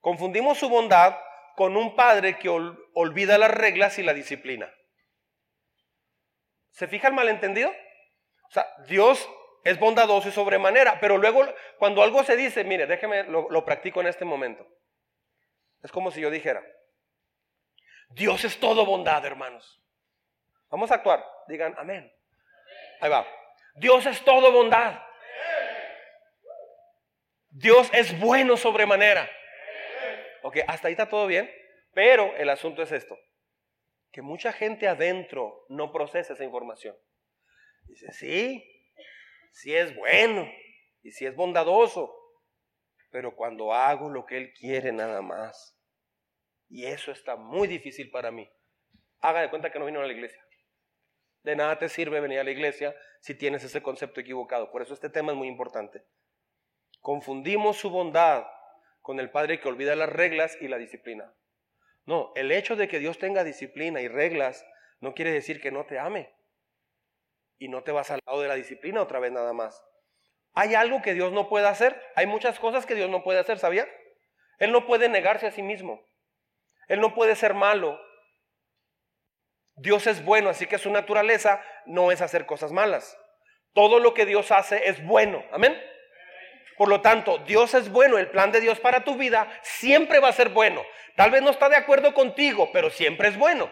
confundimos 0.01 0.57
su 0.57 0.67
bondad 0.67 1.17
con 1.55 1.77
un 1.77 1.95
padre 1.95 2.37
que 2.37 2.49
olvida 2.95 3.37
las 3.37 3.51
reglas 3.51 3.99
y 3.99 4.03
la 4.03 4.13
disciplina. 4.13 4.73
¿Se 6.71 6.87
fija 6.87 7.09
el 7.09 7.13
malentendido? 7.13 7.69
O 7.69 8.51
sea, 8.51 8.65
Dios 8.87 9.29
es 9.63 9.77
bondadoso 9.77 10.29
y 10.29 10.31
sobremanera, 10.31 10.99
pero 10.99 11.17
luego 11.17 11.45
cuando 11.77 12.01
algo 12.01 12.23
se 12.23 12.35
dice, 12.35 12.63
mire, 12.63 12.87
déjeme, 12.87 13.23
lo, 13.23 13.49
lo 13.49 13.65
practico 13.65 14.01
en 14.01 14.07
este 14.07 14.25
momento. 14.25 14.65
Es 15.83 15.91
como 15.91 16.09
si 16.09 16.21
yo 16.21 16.31
dijera, 16.31 16.63
Dios 18.09 18.43
es 18.43 18.59
todo 18.59 18.85
bondad, 18.85 19.23
hermanos. 19.25 19.83
Vamos 20.69 20.91
a 20.91 20.95
actuar. 20.95 21.25
Digan 21.47 21.75
amén. 21.77 22.11
Ahí 23.01 23.09
va. 23.09 23.27
Dios 23.75 24.05
es 24.05 24.23
todo 24.23 24.51
bondad. 24.51 25.01
Dios 27.49 27.89
es 27.93 28.19
bueno 28.19 28.57
sobremanera. 28.57 29.29
Ok, 30.43 30.57
hasta 30.67 30.87
ahí 30.87 30.93
está 30.93 31.07
todo 31.07 31.27
bien. 31.27 31.51
Pero 31.95 32.35
el 32.35 32.49
asunto 32.49 32.81
es 32.83 32.91
esto. 32.91 33.17
Que 34.11 34.21
mucha 34.21 34.51
gente 34.51 34.87
adentro 34.87 35.65
no 35.69 35.93
procesa 35.93 36.33
esa 36.33 36.43
información. 36.43 36.95
Dice, 37.85 38.11
sí, 38.11 38.63
sí 39.53 39.73
es 39.73 39.95
bueno 39.95 40.45
y 41.01 41.11
sí 41.11 41.25
es 41.25 41.33
bondadoso. 41.33 42.13
Pero 43.11 43.33
cuando 43.37 43.73
hago 43.73 44.09
lo 44.09 44.25
que 44.25 44.37
Él 44.37 44.53
quiere 44.53 44.91
nada 44.91 45.21
más. 45.21 45.79
Y 46.67 46.85
eso 46.85 47.13
está 47.13 47.37
muy 47.37 47.69
difícil 47.69 48.11
para 48.11 48.29
mí. 48.29 48.49
Haga 49.21 49.41
de 49.41 49.49
cuenta 49.49 49.71
que 49.71 49.79
no 49.79 49.85
vino 49.85 50.01
a 50.01 50.05
la 50.05 50.11
iglesia. 50.11 50.45
De 51.43 51.55
nada 51.55 51.79
te 51.79 51.87
sirve 51.87 52.19
venir 52.19 52.39
a 52.39 52.43
la 52.43 52.51
iglesia 52.51 52.93
si 53.21 53.35
tienes 53.35 53.63
ese 53.63 53.81
concepto 53.81 54.19
equivocado. 54.19 54.69
Por 54.69 54.81
eso 54.81 54.93
este 54.93 55.09
tema 55.09 55.31
es 55.31 55.37
muy 55.37 55.47
importante. 55.47 56.03
Confundimos 56.99 57.77
su 57.77 57.89
bondad 57.89 58.45
con 59.01 59.21
el 59.21 59.31
Padre 59.31 59.61
que 59.61 59.69
olvida 59.69 59.95
las 59.95 60.09
reglas 60.09 60.57
y 60.59 60.67
la 60.67 60.77
disciplina. 60.77 61.33
No, 62.05 62.31
el 62.35 62.51
hecho 62.51 62.75
de 62.75 62.87
que 62.87 62.99
Dios 62.99 63.17
tenga 63.17 63.43
disciplina 63.43 64.01
y 64.01 64.07
reglas 64.07 64.65
no 64.99 65.13
quiere 65.13 65.31
decir 65.31 65.59
que 65.59 65.71
no 65.71 65.85
te 65.85 65.99
ame. 65.99 66.33
Y 67.57 67.67
no 67.67 67.83
te 67.83 67.91
vas 67.91 68.11
al 68.11 68.19
lado 68.25 68.41
de 68.41 68.47
la 68.47 68.55
disciplina 68.55 69.01
otra 69.01 69.19
vez 69.19 69.31
nada 69.31 69.53
más. 69.53 69.83
¿Hay 70.53 70.75
algo 70.75 71.01
que 71.01 71.13
Dios 71.13 71.31
no 71.31 71.49
puede 71.49 71.67
hacer? 71.67 72.01
Hay 72.15 72.27
muchas 72.27 72.59
cosas 72.59 72.85
que 72.85 72.95
Dios 72.95 73.09
no 73.09 73.23
puede 73.23 73.39
hacer, 73.39 73.59
¿sabía? 73.59 73.87
Él 74.59 74.71
no 74.71 74.85
puede 74.85 75.09
negarse 75.09 75.47
a 75.47 75.51
sí 75.51 75.61
mismo. 75.61 76.05
Él 76.87 77.01
no 77.01 77.13
puede 77.13 77.35
ser 77.35 77.53
malo. 77.53 77.99
Dios 79.77 80.07
es 80.07 80.23
bueno, 80.23 80.49
así 80.49 80.67
que 80.67 80.77
su 80.77 80.89
naturaleza 80.89 81.61
no 81.85 82.11
es 82.11 82.21
hacer 82.21 82.45
cosas 82.45 82.71
malas. 82.71 83.17
Todo 83.73 83.99
lo 83.99 84.13
que 84.13 84.25
Dios 84.25 84.51
hace 84.51 84.87
es 84.87 85.05
bueno. 85.05 85.43
Amén. 85.51 85.75
Por 86.77 86.89
lo 86.89 87.01
tanto, 87.01 87.37
Dios 87.39 87.73
es 87.73 87.89
bueno, 87.89 88.17
el 88.17 88.29
plan 88.29 88.51
de 88.51 88.59
Dios 88.59 88.79
para 88.79 89.03
tu 89.03 89.15
vida 89.15 89.47
siempre 89.61 90.19
va 90.19 90.29
a 90.29 90.33
ser 90.33 90.49
bueno. 90.49 90.83
Tal 91.15 91.31
vez 91.31 91.41
no 91.41 91.49
está 91.49 91.69
de 91.69 91.77
acuerdo 91.77 92.13
contigo, 92.13 92.69
pero 92.73 92.89
siempre 92.89 93.29
es 93.29 93.37
bueno. 93.37 93.69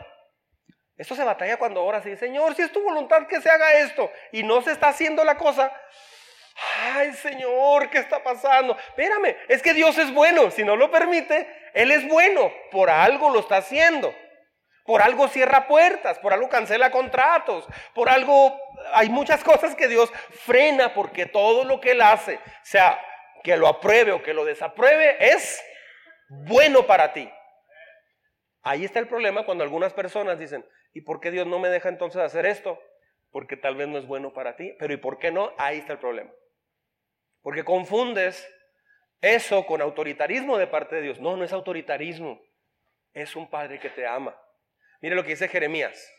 Esto 0.97 1.15
se 1.15 1.23
batalla 1.23 1.57
cuando 1.57 1.83
oras 1.83 2.05
y 2.05 2.09
dices, 2.11 2.21
Señor, 2.21 2.55
si 2.55 2.61
es 2.61 2.71
tu 2.71 2.81
voluntad 2.81 3.27
que 3.27 3.41
se 3.41 3.49
haga 3.49 3.79
esto 3.79 4.11
y 4.31 4.43
no 4.43 4.61
se 4.61 4.71
está 4.71 4.89
haciendo 4.89 5.23
la 5.23 5.37
cosa, 5.37 5.71
ay 6.85 7.13
Señor, 7.13 7.89
¿qué 7.89 7.97
está 7.97 8.23
pasando? 8.23 8.77
Espérame, 8.77 9.35
es 9.47 9.61
que 9.61 9.73
Dios 9.73 9.97
es 9.97 10.13
bueno, 10.13 10.51
si 10.51 10.63
no 10.63 10.75
lo 10.75 10.91
permite, 10.91 11.47
Él 11.73 11.91
es 11.91 12.07
bueno, 12.07 12.53
por 12.71 12.89
algo 12.89 13.29
lo 13.31 13.39
está 13.39 13.57
haciendo. 13.57 14.13
Por 14.85 15.01
algo 15.01 15.27
cierra 15.27 15.67
puertas, 15.67 16.19
por 16.19 16.33
algo 16.33 16.49
cancela 16.49 16.91
contratos, 16.91 17.65
por 17.93 18.09
algo 18.09 18.59
hay 18.93 19.09
muchas 19.09 19.43
cosas 19.43 19.75
que 19.75 19.87
Dios 19.87 20.11
frena 20.31 20.93
porque 20.93 21.25
todo 21.25 21.63
lo 21.63 21.79
que 21.79 21.91
Él 21.91 22.01
hace, 22.01 22.39
sea 22.63 22.99
que 23.43 23.55
lo 23.55 23.67
apruebe 23.67 24.11
o 24.11 24.21
que 24.21 24.33
lo 24.33 24.43
desapruebe, 24.45 25.17
es 25.19 25.63
bueno 26.29 26.85
para 26.85 27.13
ti. 27.13 27.29
Ahí 28.61 28.85
está 28.85 28.99
el 28.99 29.07
problema 29.07 29.45
cuando 29.45 29.63
algunas 29.63 29.93
personas 29.93 30.39
dicen, 30.39 30.65
¿y 30.93 31.01
por 31.01 31.19
qué 31.19 31.31
Dios 31.31 31.47
no 31.47 31.59
me 31.59 31.69
deja 31.69 31.89
entonces 31.89 32.21
hacer 32.21 32.45
esto? 32.45 32.79
Porque 33.31 33.57
tal 33.57 33.75
vez 33.75 33.87
no 33.87 33.97
es 33.97 34.07
bueno 34.07 34.33
para 34.33 34.55
ti, 34.55 34.73
pero 34.79 34.93
¿y 34.93 34.97
por 34.97 35.17
qué 35.17 35.31
no? 35.31 35.53
Ahí 35.57 35.79
está 35.79 35.93
el 35.93 35.99
problema. 35.99 36.31
Porque 37.41 37.65
confundes 37.65 38.47
eso 39.21 39.65
con 39.65 39.81
autoritarismo 39.81 40.57
de 40.57 40.67
parte 40.67 40.95
de 40.95 41.01
Dios. 41.01 41.19
No, 41.19 41.35
no 41.35 41.43
es 41.43 41.51
autoritarismo. 41.51 42.41
Es 43.13 43.35
un 43.35 43.49
padre 43.49 43.79
que 43.79 43.89
te 43.89 44.07
ama. 44.07 44.35
Mire 45.03 45.15
lo 45.15 45.23
que 45.23 45.31
dice 45.31 45.49
Jeremías. 45.49 46.09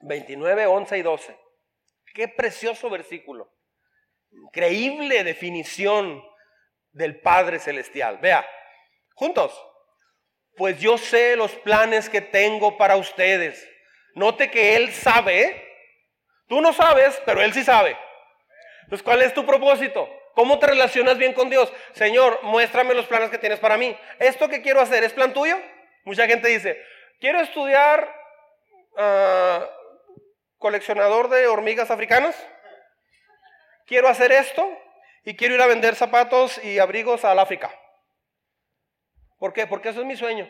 29, 0.00 0.66
11 0.66 0.98
y 0.98 1.02
12. 1.02 1.38
Qué 2.12 2.26
precioso 2.26 2.90
versículo. 2.90 3.48
Increíble 4.32 5.22
definición 5.22 6.20
del 6.90 7.20
Padre 7.20 7.60
Celestial. 7.60 8.18
Vea, 8.18 8.44
juntos. 9.14 9.56
Pues 10.56 10.80
yo 10.80 10.98
sé 10.98 11.36
los 11.36 11.52
planes 11.52 12.08
que 12.08 12.20
tengo 12.20 12.76
para 12.76 12.96
ustedes. 12.96 13.64
Note 14.16 14.50
que 14.50 14.74
Él 14.74 14.92
sabe. 14.92 15.64
Tú 16.48 16.60
no 16.60 16.72
sabes, 16.72 17.22
pero 17.24 17.40
Él 17.40 17.52
sí 17.52 17.62
sabe. 17.62 17.96
Entonces, 18.82 19.04
¿cuál 19.04 19.22
es 19.22 19.32
tu 19.32 19.46
propósito? 19.46 20.08
¿Cómo 20.34 20.58
te 20.58 20.66
relacionas 20.66 21.18
bien 21.18 21.34
con 21.34 21.48
Dios? 21.48 21.72
Señor, 21.92 22.42
muéstrame 22.42 22.94
los 22.94 23.06
planes 23.06 23.30
que 23.30 23.38
tienes 23.38 23.60
para 23.60 23.76
mí. 23.76 23.96
¿Esto 24.18 24.48
que 24.48 24.60
quiero 24.60 24.80
hacer 24.80 25.04
es 25.04 25.12
plan 25.12 25.32
tuyo? 25.32 25.56
Mucha 26.04 26.26
gente 26.26 26.48
dice, 26.48 26.82
quiero 27.18 27.40
estudiar 27.40 28.14
ah, 28.96 29.68
coleccionador 30.58 31.28
de 31.28 31.46
hormigas 31.46 31.90
africanas. 31.90 32.36
Quiero 33.86 34.08
hacer 34.08 34.32
esto 34.32 34.66
y 35.24 35.36
quiero 35.36 35.54
ir 35.54 35.60
a 35.60 35.66
vender 35.66 35.94
zapatos 35.94 36.62
y 36.64 36.78
abrigos 36.78 37.24
al 37.24 37.38
África. 37.38 37.70
¿Por 39.38 39.52
qué? 39.52 39.66
Porque 39.66 39.90
eso 39.90 40.00
es 40.00 40.06
mi 40.06 40.16
sueño. 40.16 40.48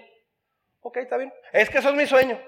Ok, 0.81 0.99
está 0.99 1.17
bien. 1.17 1.33
Es 1.53 1.71
que 1.71 1.79
eso 1.79 1.89
es 1.89 1.95
mi 1.95 2.07
sueño. 2.07 2.41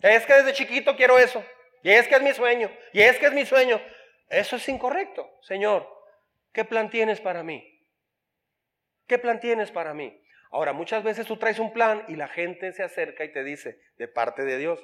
Es 0.00 0.24
que 0.24 0.34
desde 0.34 0.52
chiquito 0.52 0.96
quiero 0.96 1.18
eso. 1.18 1.44
Y 1.82 1.90
es 1.90 2.06
que 2.08 2.14
es 2.14 2.22
mi 2.22 2.32
sueño. 2.32 2.70
Y 2.92 3.02
es 3.02 3.18
que 3.18 3.26
es 3.26 3.32
mi 3.32 3.44
sueño. 3.44 3.80
Eso 4.28 4.56
es 4.56 4.68
incorrecto. 4.68 5.28
Señor, 5.42 5.88
¿qué 6.52 6.64
plan 6.64 6.90
tienes 6.90 7.20
para 7.20 7.42
mí? 7.42 7.86
¿Qué 9.06 9.18
plan 9.18 9.40
tienes 9.40 9.70
para 9.70 9.94
mí? 9.94 10.22
Ahora, 10.50 10.72
muchas 10.72 11.02
veces 11.02 11.26
tú 11.26 11.36
traes 11.36 11.58
un 11.58 11.72
plan 11.72 12.04
y 12.08 12.16
la 12.16 12.28
gente 12.28 12.72
se 12.72 12.82
acerca 12.82 13.24
y 13.24 13.32
te 13.32 13.44
dice, 13.44 13.80
de 13.98 14.08
parte 14.08 14.44
de 14.44 14.58
Dios, 14.58 14.82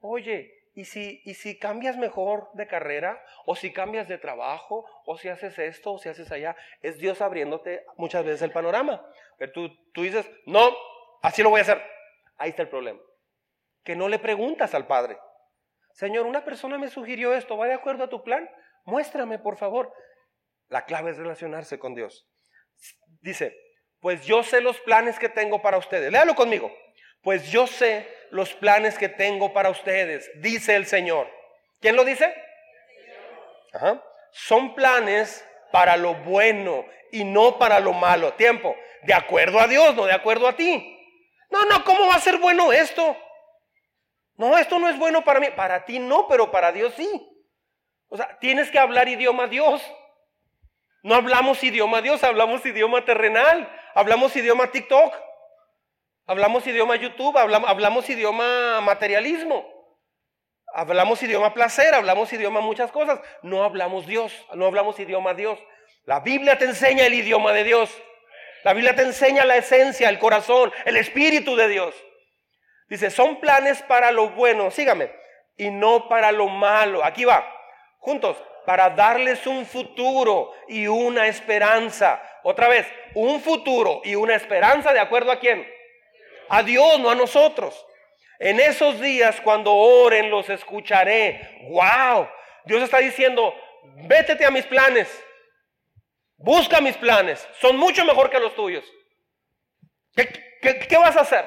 oye, 0.00 0.68
¿y 0.74 0.84
si, 0.84 1.20
¿y 1.24 1.34
si 1.34 1.58
cambias 1.58 1.96
mejor 1.96 2.48
de 2.54 2.66
carrera? 2.66 3.22
¿O 3.44 3.54
si 3.54 3.72
cambias 3.72 4.08
de 4.08 4.18
trabajo? 4.18 4.86
¿O 5.04 5.18
si 5.18 5.28
haces 5.28 5.58
esto? 5.58 5.92
¿O 5.92 5.98
si 5.98 6.08
haces 6.08 6.32
allá? 6.32 6.56
Es 6.80 6.98
Dios 6.98 7.20
abriéndote 7.20 7.84
muchas 7.96 8.24
veces 8.24 8.42
el 8.42 8.52
panorama. 8.52 9.06
Pero 9.38 9.52
tú, 9.52 9.68
tú 9.92 10.02
dices, 10.02 10.30
no, 10.46 10.74
así 11.22 11.42
lo 11.42 11.50
voy 11.50 11.60
a 11.60 11.62
hacer. 11.62 11.82
Ahí 12.38 12.50
está 12.50 12.62
el 12.62 12.68
problema. 12.68 13.00
Que 13.84 13.96
no 13.96 14.08
le 14.08 14.18
preguntas 14.18 14.74
al 14.74 14.86
Padre. 14.86 15.18
Señor, 15.92 16.26
una 16.26 16.44
persona 16.44 16.78
me 16.78 16.88
sugirió 16.88 17.34
esto, 17.34 17.56
¿va 17.56 17.66
de 17.66 17.74
acuerdo 17.74 18.04
a 18.04 18.08
tu 18.08 18.22
plan? 18.22 18.48
Muéstrame, 18.84 19.38
por 19.38 19.56
favor. 19.56 19.92
La 20.68 20.86
clave 20.86 21.10
es 21.10 21.18
relacionarse 21.18 21.78
con 21.78 21.94
Dios. 21.94 22.26
Dice, 23.20 23.54
pues 24.02 24.26
yo 24.26 24.42
sé 24.42 24.60
los 24.60 24.80
planes 24.80 25.16
que 25.16 25.28
tengo 25.28 25.62
para 25.62 25.78
ustedes. 25.78 26.10
Léalo 26.10 26.34
conmigo. 26.34 26.76
Pues 27.22 27.52
yo 27.52 27.68
sé 27.68 28.12
los 28.30 28.52
planes 28.52 28.98
que 28.98 29.08
tengo 29.08 29.52
para 29.52 29.70
ustedes, 29.70 30.28
dice 30.42 30.74
el 30.74 30.86
Señor. 30.86 31.30
¿Quién 31.80 31.94
lo 31.94 32.04
dice? 32.04 32.34
Ajá. 33.72 34.02
Son 34.32 34.74
planes 34.74 35.46
para 35.70 35.96
lo 35.96 36.14
bueno 36.14 36.84
y 37.12 37.22
no 37.22 37.58
para 37.58 37.78
lo 37.78 37.92
malo. 37.92 38.32
Tiempo. 38.32 38.74
De 39.02 39.14
acuerdo 39.14 39.60
a 39.60 39.68
Dios, 39.68 39.94
no 39.94 40.04
de 40.04 40.12
acuerdo 40.12 40.48
a 40.48 40.56
ti. 40.56 40.98
No, 41.48 41.64
no, 41.66 41.84
¿cómo 41.84 42.08
va 42.08 42.16
a 42.16 42.20
ser 42.20 42.38
bueno 42.38 42.72
esto? 42.72 43.16
No, 44.36 44.58
esto 44.58 44.80
no 44.80 44.88
es 44.88 44.98
bueno 44.98 45.22
para 45.22 45.38
mí. 45.38 45.46
Para 45.54 45.84
ti 45.84 46.00
no, 46.00 46.26
pero 46.26 46.50
para 46.50 46.72
Dios 46.72 46.92
sí. 46.96 47.08
O 48.08 48.16
sea, 48.16 48.36
tienes 48.40 48.68
que 48.68 48.80
hablar 48.80 49.06
idioma 49.06 49.46
Dios. 49.46 49.80
No 51.04 51.14
hablamos 51.14 51.62
idioma 51.62 52.02
Dios, 52.02 52.24
hablamos 52.24 52.66
idioma 52.66 53.04
terrenal. 53.04 53.68
Hablamos 53.94 54.34
idioma 54.36 54.70
TikTok. 54.70 55.14
Hablamos 56.26 56.66
idioma 56.66 56.96
YouTube. 56.96 57.36
Hablamos, 57.36 57.68
hablamos 57.68 58.08
idioma 58.08 58.80
materialismo. 58.80 59.72
Hablamos 60.74 61.22
idioma 61.22 61.52
placer, 61.52 61.94
hablamos 61.94 62.32
idioma 62.32 62.60
muchas 62.60 62.90
cosas. 62.90 63.20
No 63.42 63.62
hablamos 63.62 64.06
Dios, 64.06 64.32
no 64.54 64.66
hablamos 64.66 64.98
idioma 64.98 65.34
Dios. 65.34 65.58
La 66.04 66.20
Biblia 66.20 66.56
te 66.56 66.64
enseña 66.64 67.06
el 67.06 67.14
idioma 67.14 67.52
de 67.52 67.64
Dios. 67.64 67.90
La 68.64 68.72
Biblia 68.72 68.94
te 68.94 69.02
enseña 69.02 69.44
la 69.44 69.56
esencia, 69.56 70.08
el 70.08 70.18
corazón, 70.18 70.72
el 70.86 70.96
espíritu 70.96 71.56
de 71.56 71.68
Dios. 71.68 71.94
Dice, 72.88 73.10
son 73.10 73.40
planes 73.40 73.82
para 73.82 74.12
lo 74.12 74.30
bueno, 74.30 74.70
sígame, 74.70 75.12
y 75.56 75.70
no 75.70 76.08
para 76.08 76.32
lo 76.32 76.48
malo. 76.48 77.04
Aquí 77.04 77.24
va, 77.24 77.46
juntos, 77.98 78.36
para 78.66 78.90
darles 78.90 79.46
un 79.46 79.66
futuro 79.66 80.52
y 80.68 80.86
una 80.86 81.26
esperanza. 81.26 82.22
Otra 82.42 82.68
vez, 82.68 82.86
un 83.14 83.40
futuro 83.40 84.00
y 84.04 84.14
una 84.14 84.34
esperanza 84.34 84.92
de 84.92 85.00
acuerdo 85.00 85.32
a 85.32 85.38
quién? 85.38 85.66
A 86.48 86.62
Dios, 86.62 87.00
no 87.00 87.10
a 87.10 87.14
nosotros. 87.14 87.86
En 88.38 88.58
esos 88.58 89.00
días 89.00 89.40
cuando 89.40 89.72
oren 89.72 90.30
los 90.30 90.48
escucharé. 90.50 91.68
¡Wow! 91.70 92.28
Dios 92.64 92.82
está 92.82 92.98
diciendo, 92.98 93.54
vétete 94.08 94.44
a 94.44 94.50
mis 94.50 94.66
planes. 94.66 95.08
Busca 96.36 96.80
mis 96.80 96.96
planes. 96.96 97.46
Son 97.60 97.76
mucho 97.76 98.04
mejor 98.04 98.30
que 98.30 98.40
los 98.40 98.54
tuyos. 98.54 98.84
¿Qué, 100.14 100.96
vas 100.98 101.16
a 101.16 101.20
hacer? 101.20 101.44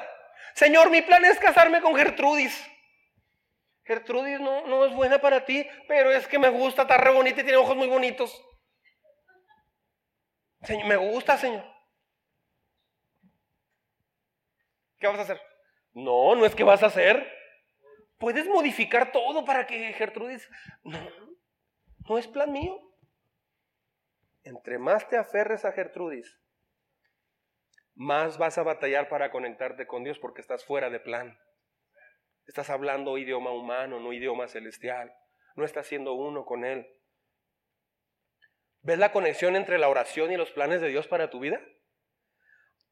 Señor, 0.54 0.90
mi 0.90 1.02
plan 1.02 1.24
es 1.24 1.38
casarme 1.38 1.80
con 1.80 1.94
Gertrudis. 1.94 2.66
Gertrudis 3.86 4.40
no, 4.40 4.66
no 4.66 4.84
es 4.84 4.92
buena 4.94 5.20
para 5.20 5.44
ti, 5.44 5.66
pero 5.86 6.10
es 6.10 6.26
que 6.26 6.38
me 6.38 6.48
gusta, 6.48 6.82
está 6.82 6.96
re 6.96 7.10
bonita 7.10 7.40
y 7.40 7.44
tiene 7.44 7.56
ojos 7.56 7.76
muy 7.76 7.86
bonitos. 7.86 8.44
Me 10.68 10.96
gusta, 10.96 11.36
Señor. 11.36 11.64
¿Qué 14.98 15.06
vas 15.06 15.18
a 15.20 15.22
hacer? 15.22 15.40
No, 15.92 16.34
no 16.34 16.44
es 16.44 16.54
que 16.54 16.64
vas 16.64 16.82
a 16.82 16.86
hacer. 16.86 17.32
Puedes 18.18 18.48
modificar 18.48 19.12
todo 19.12 19.44
para 19.44 19.66
que 19.66 19.92
Gertrudis... 19.92 20.48
No, 20.82 20.98
no 22.08 22.18
es 22.18 22.26
plan 22.26 22.50
mío. 22.50 22.80
Entre 24.42 24.78
más 24.78 25.08
te 25.08 25.16
aferres 25.16 25.64
a 25.64 25.72
Gertrudis, 25.72 26.40
más 27.94 28.38
vas 28.38 28.58
a 28.58 28.62
batallar 28.62 29.08
para 29.08 29.30
conectarte 29.30 29.86
con 29.86 30.02
Dios 30.02 30.18
porque 30.18 30.40
estás 30.40 30.64
fuera 30.64 30.90
de 30.90 31.00
plan. 31.00 31.38
Estás 32.46 32.70
hablando 32.70 33.18
idioma 33.18 33.50
humano, 33.50 34.00
no 34.00 34.12
idioma 34.12 34.48
celestial. 34.48 35.12
No 35.56 35.64
estás 35.64 35.86
siendo 35.86 36.14
uno 36.14 36.44
con 36.44 36.64
Él. 36.64 36.86
¿Ves 38.82 38.98
la 38.98 39.10
conexión 39.10 39.56
entre 39.56 39.78
la 39.78 39.88
oración 39.88 40.30
y 40.30 40.36
los 40.36 40.52
planes 40.52 40.80
de 40.80 40.88
Dios 40.88 41.08
para 41.08 41.28
tu 41.28 41.40
vida? 41.40 41.60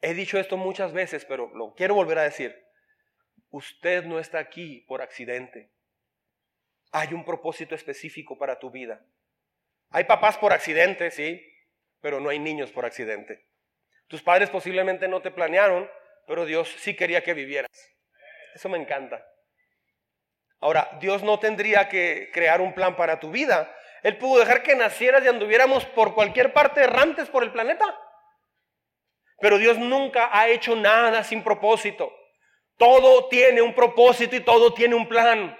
He 0.00 0.12
dicho 0.14 0.38
esto 0.38 0.56
muchas 0.56 0.92
veces, 0.92 1.24
pero 1.24 1.54
lo 1.54 1.74
quiero 1.74 1.94
volver 1.94 2.18
a 2.18 2.24
decir. 2.24 2.54
Usted 3.50 4.04
no 4.04 4.18
está 4.18 4.38
aquí 4.38 4.80
por 4.88 5.02
accidente. 5.02 5.70
Hay 6.90 7.14
un 7.14 7.24
propósito 7.24 7.74
específico 7.74 8.36
para 8.36 8.58
tu 8.58 8.70
vida. 8.70 9.06
Hay 9.90 10.04
papás 10.04 10.36
por 10.36 10.52
accidente, 10.52 11.10
sí, 11.10 11.40
pero 12.00 12.18
no 12.18 12.30
hay 12.30 12.40
niños 12.40 12.72
por 12.72 12.84
accidente. 12.84 13.46
Tus 14.08 14.22
padres 14.22 14.50
posiblemente 14.50 15.06
no 15.06 15.22
te 15.22 15.30
planearon, 15.30 15.88
pero 16.26 16.44
Dios 16.44 16.68
sí 16.78 16.96
quería 16.96 17.22
que 17.22 17.34
vivieras. 17.34 17.70
Eso 18.54 18.68
me 18.68 18.78
encanta. 18.78 19.24
Ahora, 20.64 20.88
Dios 20.98 21.22
no 21.22 21.38
tendría 21.38 21.90
que 21.90 22.30
crear 22.32 22.62
un 22.62 22.72
plan 22.72 22.96
para 22.96 23.20
tu 23.20 23.30
vida. 23.30 23.70
Él 24.02 24.16
pudo 24.16 24.40
dejar 24.40 24.62
que 24.62 24.74
nacieras 24.74 25.22
y 25.22 25.28
anduviéramos 25.28 25.84
por 25.84 26.14
cualquier 26.14 26.54
parte 26.54 26.80
errantes 26.80 27.28
por 27.28 27.42
el 27.42 27.52
planeta. 27.52 27.84
Pero 29.40 29.58
Dios 29.58 29.76
nunca 29.76 30.30
ha 30.32 30.48
hecho 30.48 30.74
nada 30.74 31.22
sin 31.22 31.44
propósito. 31.44 32.10
Todo 32.78 33.28
tiene 33.28 33.60
un 33.60 33.74
propósito 33.74 34.36
y 34.36 34.40
todo 34.40 34.72
tiene 34.72 34.94
un 34.94 35.06
plan. 35.06 35.54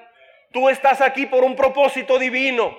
Tú 0.53 0.71
estás 0.71 1.03
aquí 1.03 1.27
por 1.27 1.45
un 1.45 1.55
propósito 1.55 2.19
divino. 2.19 2.75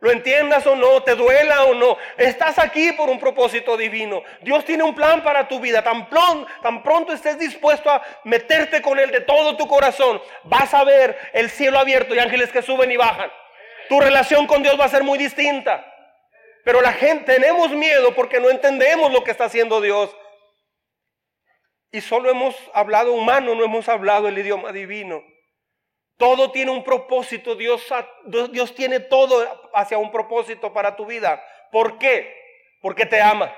Lo 0.00 0.12
entiendas 0.12 0.64
o 0.66 0.76
no, 0.76 1.02
te 1.02 1.16
duela 1.16 1.64
o 1.64 1.74
no, 1.74 1.98
estás 2.16 2.58
aquí 2.58 2.92
por 2.92 3.08
un 3.08 3.18
propósito 3.18 3.76
divino. 3.76 4.22
Dios 4.42 4.64
tiene 4.64 4.84
un 4.84 4.94
plan 4.94 5.22
para 5.24 5.48
tu 5.48 5.58
vida. 5.58 5.82
Tan 5.82 6.08
pronto, 6.08 7.12
estés 7.12 7.38
dispuesto 7.38 7.90
a 7.90 8.02
meterte 8.24 8.80
con 8.80 8.98
Él 8.98 9.10
de 9.10 9.22
todo 9.22 9.56
tu 9.56 9.66
corazón, 9.66 10.20
vas 10.44 10.72
a 10.72 10.84
ver 10.84 11.18
el 11.32 11.50
cielo 11.50 11.78
abierto 11.78 12.14
y 12.14 12.18
ángeles 12.20 12.50
que 12.50 12.62
suben 12.62 12.90
y 12.92 12.96
bajan. 12.96 13.30
Tu 13.88 13.98
relación 13.98 14.46
con 14.46 14.62
Dios 14.62 14.78
va 14.78 14.84
a 14.84 14.90
ser 14.90 15.02
muy 15.02 15.18
distinta. 15.18 15.84
Pero 16.64 16.80
la 16.80 16.92
gente 16.92 17.34
tenemos 17.34 17.70
miedo 17.70 18.14
porque 18.14 18.40
no 18.40 18.50
entendemos 18.50 19.10
lo 19.10 19.24
que 19.24 19.30
está 19.30 19.46
haciendo 19.46 19.80
Dios. 19.80 20.14
Y 21.90 22.02
solo 22.02 22.30
hemos 22.30 22.54
hablado 22.74 23.14
humano, 23.14 23.54
no 23.54 23.64
hemos 23.64 23.88
hablado 23.88 24.28
el 24.28 24.38
idioma 24.38 24.70
divino. 24.72 25.22
Todo 26.18 26.50
tiene 26.50 26.72
un 26.72 26.82
propósito, 26.82 27.54
Dios, 27.54 27.86
Dios 28.50 28.74
tiene 28.74 28.98
todo 28.98 29.70
hacia 29.72 29.98
un 29.98 30.10
propósito 30.10 30.72
para 30.72 30.96
tu 30.96 31.06
vida. 31.06 31.42
¿Por 31.70 31.96
qué? 31.96 32.34
Porque 32.82 33.06
te 33.06 33.20
ama, 33.20 33.54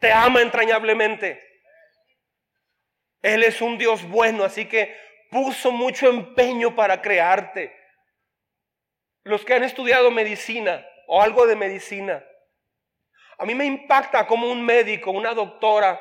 te 0.00 0.10
ama 0.10 0.40
entrañablemente. 0.40 1.40
Él 3.20 3.44
es 3.44 3.60
un 3.60 3.76
Dios 3.76 4.08
bueno, 4.08 4.44
así 4.44 4.66
que 4.66 4.96
puso 5.30 5.70
mucho 5.70 6.08
empeño 6.08 6.74
para 6.74 7.02
crearte. 7.02 7.76
Los 9.24 9.44
que 9.44 9.52
han 9.52 9.64
estudiado 9.64 10.10
medicina 10.10 10.86
o 11.08 11.20
algo 11.20 11.46
de 11.46 11.56
medicina, 11.56 12.24
a 13.36 13.44
mí 13.44 13.54
me 13.54 13.66
impacta 13.66 14.26
como 14.26 14.50
un 14.50 14.64
médico, 14.64 15.10
una 15.10 15.34
doctora, 15.34 16.00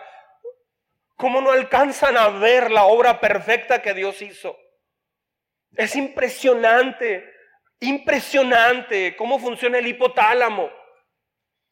cómo 1.18 1.42
no 1.42 1.52
alcanzan 1.52 2.16
a 2.16 2.30
ver 2.30 2.72
la 2.72 2.86
obra 2.86 3.20
perfecta 3.20 3.82
que 3.82 3.94
Dios 3.94 4.22
hizo. 4.22 4.58
Es 5.76 5.96
impresionante, 5.96 7.34
impresionante 7.80 9.16
cómo 9.16 9.40
funciona 9.40 9.78
el 9.78 9.88
hipotálamo, 9.88 10.70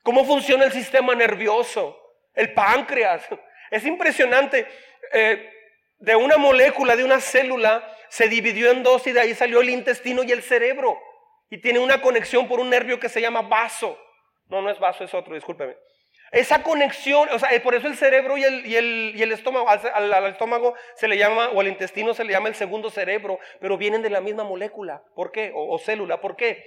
cómo 0.04 0.26
funciona 0.26 0.66
el 0.66 0.72
sistema 0.72 1.16
nervioso, 1.16 2.00
el 2.34 2.54
páncreas. 2.54 3.28
Es 3.72 3.86
impresionante. 3.86 4.68
Eh, 5.12 5.52
de 5.98 6.16
una 6.16 6.38
molécula, 6.38 6.96
de 6.96 7.04
una 7.04 7.20
célula, 7.20 7.90
se 8.10 8.28
dividió 8.28 8.72
en 8.72 8.84
dos 8.84 9.08
y 9.08 9.12
de 9.12 9.22
ahí 9.22 9.34
salió 9.34 9.62
el 9.62 9.70
intestino 9.70 10.24
y 10.24 10.32
el 10.32 10.44
cerebro. 10.44 11.00
Y 11.50 11.60
tiene 11.60 11.80
una 11.80 12.02
conexión 12.02 12.48
por 12.48 12.60
un 12.60 12.70
nervio 12.70 13.00
que 13.00 13.10
se 13.10 13.22
llama 13.22 13.42
vaso. 13.42 14.00
No, 14.48 14.62
no 14.62 14.70
es 14.70 14.80
vaso, 14.80 15.04
es 15.04 15.14
otro, 15.14 15.34
discúlpeme. 15.34 15.76
Esa 16.32 16.64
conexión, 16.64 17.30
o 17.32 17.40
sea, 17.40 17.54
eh, 17.54 17.60
por 17.60 17.76
eso 17.76 17.88
el 17.88 17.96
cerebro 17.96 18.38
y 18.38 18.44
el, 18.44 18.66
y 18.66 19.22
el, 19.22 19.32
estómago, 19.32 19.70
al, 19.70 20.26
estómago 20.26 20.76
se 20.96 21.08
le 21.08 21.18
llama, 21.18 21.50
o 21.50 21.62
al 21.62 21.68
intestino 21.68 22.14
se 22.14 22.24
le 22.24 22.34
llama 22.34 22.50
el 22.50 22.56
segundo 22.56 22.90
cerebro, 22.90 23.40
pero 23.62 23.78
vienen 23.78 24.02
de 24.02 24.10
la 24.10 24.22
misma 24.22 24.44
molécula. 24.44 25.04
¿Por 25.16 25.32
qué? 25.32 25.52
O, 25.56 25.78
célula. 25.78 26.22
¿Por 26.22 26.36
qué? 26.36 26.66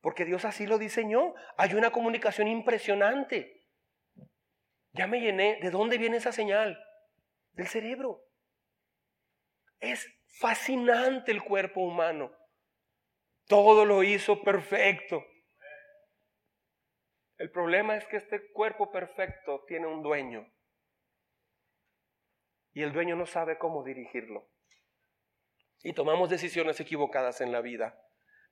Porque 0.00 0.24
Dios 0.24 0.44
así 0.44 0.66
lo 0.66 0.78
diseñó. 0.78 1.34
Hay 1.56 1.74
una 1.74 1.90
comunicación 1.90 2.48
impresionante. 2.48 3.64
Ya 4.92 5.06
me 5.06 5.20
llené. 5.20 5.58
¿De 5.60 5.70
dónde 5.70 5.98
viene 5.98 6.16
esa 6.16 6.32
señal? 6.32 6.78
Del 7.52 7.68
cerebro. 7.68 8.22
Es 9.78 10.08
fascinante 10.40 11.32
el 11.32 11.42
cuerpo 11.42 11.80
humano. 11.80 12.32
Todo 13.46 13.84
lo 13.84 14.02
hizo 14.02 14.42
perfecto. 14.42 15.22
El 17.38 17.50
problema 17.50 17.96
es 17.96 18.06
que 18.06 18.16
este 18.16 18.50
cuerpo 18.52 18.90
perfecto 18.90 19.64
tiene 19.68 19.86
un 19.86 20.02
dueño 20.02 20.46
y 22.72 22.82
el 22.82 22.92
dueño 22.92 23.16
no 23.16 23.26
sabe 23.26 23.58
cómo 23.58 23.84
dirigirlo. 23.84 24.48
Y 25.82 25.92
tomamos 25.92 26.30
decisiones 26.30 26.80
equivocadas 26.80 27.40
en 27.40 27.52
la 27.52 27.60
vida, 27.60 27.98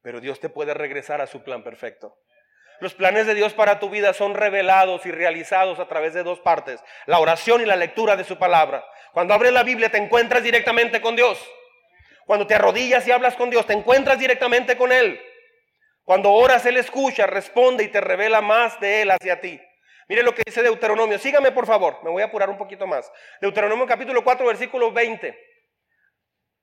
pero 0.02 0.20
Dios 0.20 0.40
te 0.40 0.48
puede 0.48 0.74
regresar 0.74 1.20
a 1.20 1.26
su 1.26 1.42
plan 1.42 1.64
perfecto. 1.64 2.18
Los 2.80 2.94
planes 2.94 3.26
de 3.26 3.34
Dios 3.34 3.54
para 3.54 3.78
tu 3.78 3.88
vida 3.88 4.12
son 4.12 4.34
revelados 4.34 5.06
y 5.06 5.10
realizados 5.10 5.78
a 5.78 5.88
través 5.88 6.12
de 6.12 6.22
dos 6.22 6.40
partes, 6.40 6.82
la 7.06 7.20
oración 7.20 7.62
y 7.62 7.66
la 7.66 7.76
lectura 7.76 8.16
de 8.16 8.24
su 8.24 8.38
palabra. 8.38 8.84
Cuando 9.12 9.32
abres 9.32 9.52
la 9.52 9.62
Biblia 9.62 9.90
te 9.90 9.98
encuentras 9.98 10.42
directamente 10.42 11.00
con 11.00 11.16
Dios. 11.16 11.38
Cuando 12.26 12.46
te 12.46 12.54
arrodillas 12.54 13.06
y 13.06 13.12
hablas 13.12 13.36
con 13.36 13.50
Dios, 13.50 13.66
te 13.66 13.74
encuentras 13.74 14.18
directamente 14.18 14.76
con 14.76 14.92
Él. 14.92 15.20
Cuando 16.04 16.32
oras, 16.32 16.64
Él 16.66 16.76
escucha, 16.76 17.26
responde 17.26 17.84
y 17.84 17.88
te 17.88 18.00
revela 18.00 18.40
más 18.40 18.78
de 18.80 19.02
Él 19.02 19.10
hacia 19.10 19.40
ti. 19.40 19.60
Mire 20.08 20.22
lo 20.22 20.34
que 20.34 20.42
dice 20.44 20.62
Deuteronomio. 20.62 21.18
Sígame, 21.18 21.50
por 21.50 21.66
favor. 21.66 22.02
Me 22.04 22.10
voy 22.10 22.22
a 22.22 22.26
apurar 22.26 22.50
un 22.50 22.58
poquito 22.58 22.86
más. 22.86 23.10
Deuteronomio 23.40 23.86
capítulo 23.86 24.22
4, 24.22 24.46
versículo 24.46 24.92
20 24.92 25.36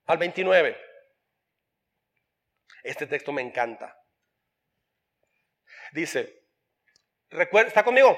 al 0.05 0.17
29. 0.17 0.77
Este 2.83 3.07
texto 3.07 3.31
me 3.31 3.41
encanta. 3.41 3.97
Dice, 5.91 6.45
¿está 7.29 7.83
conmigo? 7.83 8.17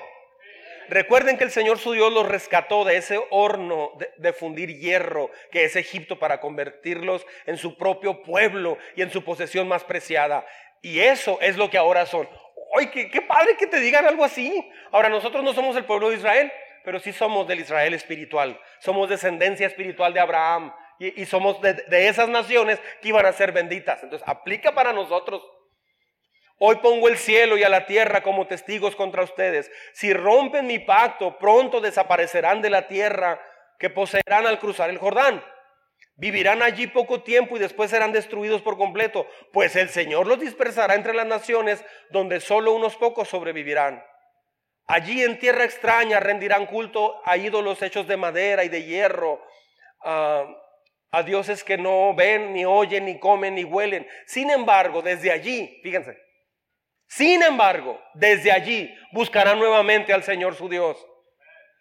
Recuerden 0.89 1.37
que 1.37 1.43
el 1.43 1.51
Señor 1.51 1.79
su 1.79 1.93
Dios 1.93 2.11
los 2.11 2.27
rescató 2.27 2.83
de 2.83 2.97
ese 2.97 3.19
horno 3.29 3.93
de, 4.17 4.33
fundir 4.33 4.77
hierro 4.79 5.31
que 5.51 5.63
es 5.63 5.75
Egipto 5.75 6.19
para 6.19 6.39
convertirlos 6.41 7.25
en 7.45 7.57
su 7.57 7.77
propio 7.77 8.21
pueblo 8.21 8.77
y 8.95 9.01
en 9.01 9.09
su 9.09 9.23
posesión 9.23 9.67
más 9.67 9.83
preciada. 9.83 10.45
Y 10.84 10.99
eso 10.99 11.39
es 11.41 11.55
lo 11.55 11.69
que 11.69 11.77
ahora 11.77 12.05
son. 12.05 12.30
¡Ay, 12.76 12.88
qué, 12.88 13.22
padre 13.22 13.55
que 13.57 13.68
te 13.68 13.80
digan 13.80 14.05
algo 14.05 14.23
así! 14.26 14.69
Ahora, 14.91 15.07
nosotros 15.07 15.41
no 15.41 15.53
somos 15.53 15.76
el 15.77 15.85
pueblo 15.85 16.10
de 16.10 16.18
Israel, 16.18 16.51
pero 16.84 16.99
sí 16.99 17.14
somos 17.14 17.47
del 17.47 17.61
Israel 17.61 17.93
espiritual. 17.93 18.60
Somos 18.80 19.10
descendencia 19.10 19.65
espiritual 19.65 20.14
de 20.14 20.19
Abraham 20.19 20.73
y, 20.99 21.26
somos 21.26 21.61
de, 21.61 21.73
de 21.73 22.10
esas 22.10 22.27
naciones 22.27 22.81
que 23.01 23.07
iban 23.07 23.26
a 23.26 23.31
ser 23.31 23.53
benditas. 23.53 24.03
Entonces, 24.03 24.27
aplica 24.27 24.73
para 24.73 24.91
nosotros. 24.91 25.41
Hoy 26.60 26.76
pongo 26.77 27.07
el 27.07 27.18
cielo 27.18 27.57
y 27.57 27.64
a 27.64 27.69
la 27.69 27.85
tierra 27.85 28.22
como 28.22 28.45
testigos 28.47 28.95
contra 28.97 29.23
ustedes. 29.23 29.72
Si 29.93 30.14
rompen 30.14 30.68
mi 30.68 30.80
pacto, 30.80 31.38
pronto 31.38 31.80
desaparecerán 31.80 32.61
de 32.61 32.69
la 32.69 32.88
tierra 32.88 33.41
que 33.80 33.89
poseerán 33.89 34.47
al 34.47 34.60
cruzar 34.60 34.89
el 34.89 34.97
Jordán. 34.97 35.41
Vivirán 36.15 36.61
allí 36.61 36.88
poco 36.88 37.23
tiempo 37.23 37.57
y 37.57 37.60
después 37.60 37.90
serán 37.90 38.11
destruidos 38.11 38.61
por 38.61 38.77
completo, 38.77 39.27
pues 39.52 39.76
el 39.76 39.90
Señor 39.90 40.27
los 40.27 40.40
dispersará 40.40 40.94
entre 40.94 41.14
las 41.14 41.26
naciones 41.26 41.84
donde 42.11 42.40
solo 42.40 42.73
unos 42.73 42.95
pocos 42.95 43.30
sobrevivirán. 43.30 44.03
Allí 44.85 45.23
en 45.23 45.40
tierra 45.40 45.64
extraña 45.64 46.19
rendirán 46.19 46.68
culto 46.68 47.19
a 47.26 47.38
ídolos 47.38 47.81
hechos 47.81 48.07
de 48.07 48.18
madera 48.18 48.64
y 48.64 48.69
de 48.69 48.84
hierro, 48.84 49.41
a, 50.03 50.45
a 51.11 51.23
dioses 51.23 51.64
que 51.64 51.77
no 51.77 52.14
ven, 52.14 52.53
ni 52.53 52.64
oyen, 52.64 53.06
ni 53.06 53.18
comen, 53.18 53.56
ni 53.56 53.64
huelen. 53.64 54.07
Sin 54.27 54.52
embargo, 54.52 55.02
desde 55.02 55.31
allí, 55.31 55.80
fíjense, 55.81 56.18
sin 57.07 57.41
embargo, 57.41 57.99
desde 58.14 58.52
allí 58.52 58.94
buscarán 59.11 59.57
nuevamente 59.57 60.14
al 60.14 60.23
Señor 60.23 60.56
su 60.56 60.69
Dios 60.69 60.98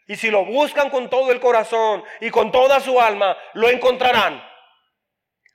y 0.07 0.17
si 0.17 0.31
lo 0.31 0.45
buscan 0.45 0.91
con 0.91 1.09
todo 1.09 1.31
el 1.31 1.41
corazón 1.41 2.05
y 2.21 2.31
con 2.31 2.51
toda 2.51 2.81
su 2.81 3.01
alma, 3.01 3.37
lo 3.55 3.69
encontrarán. 3.69 4.43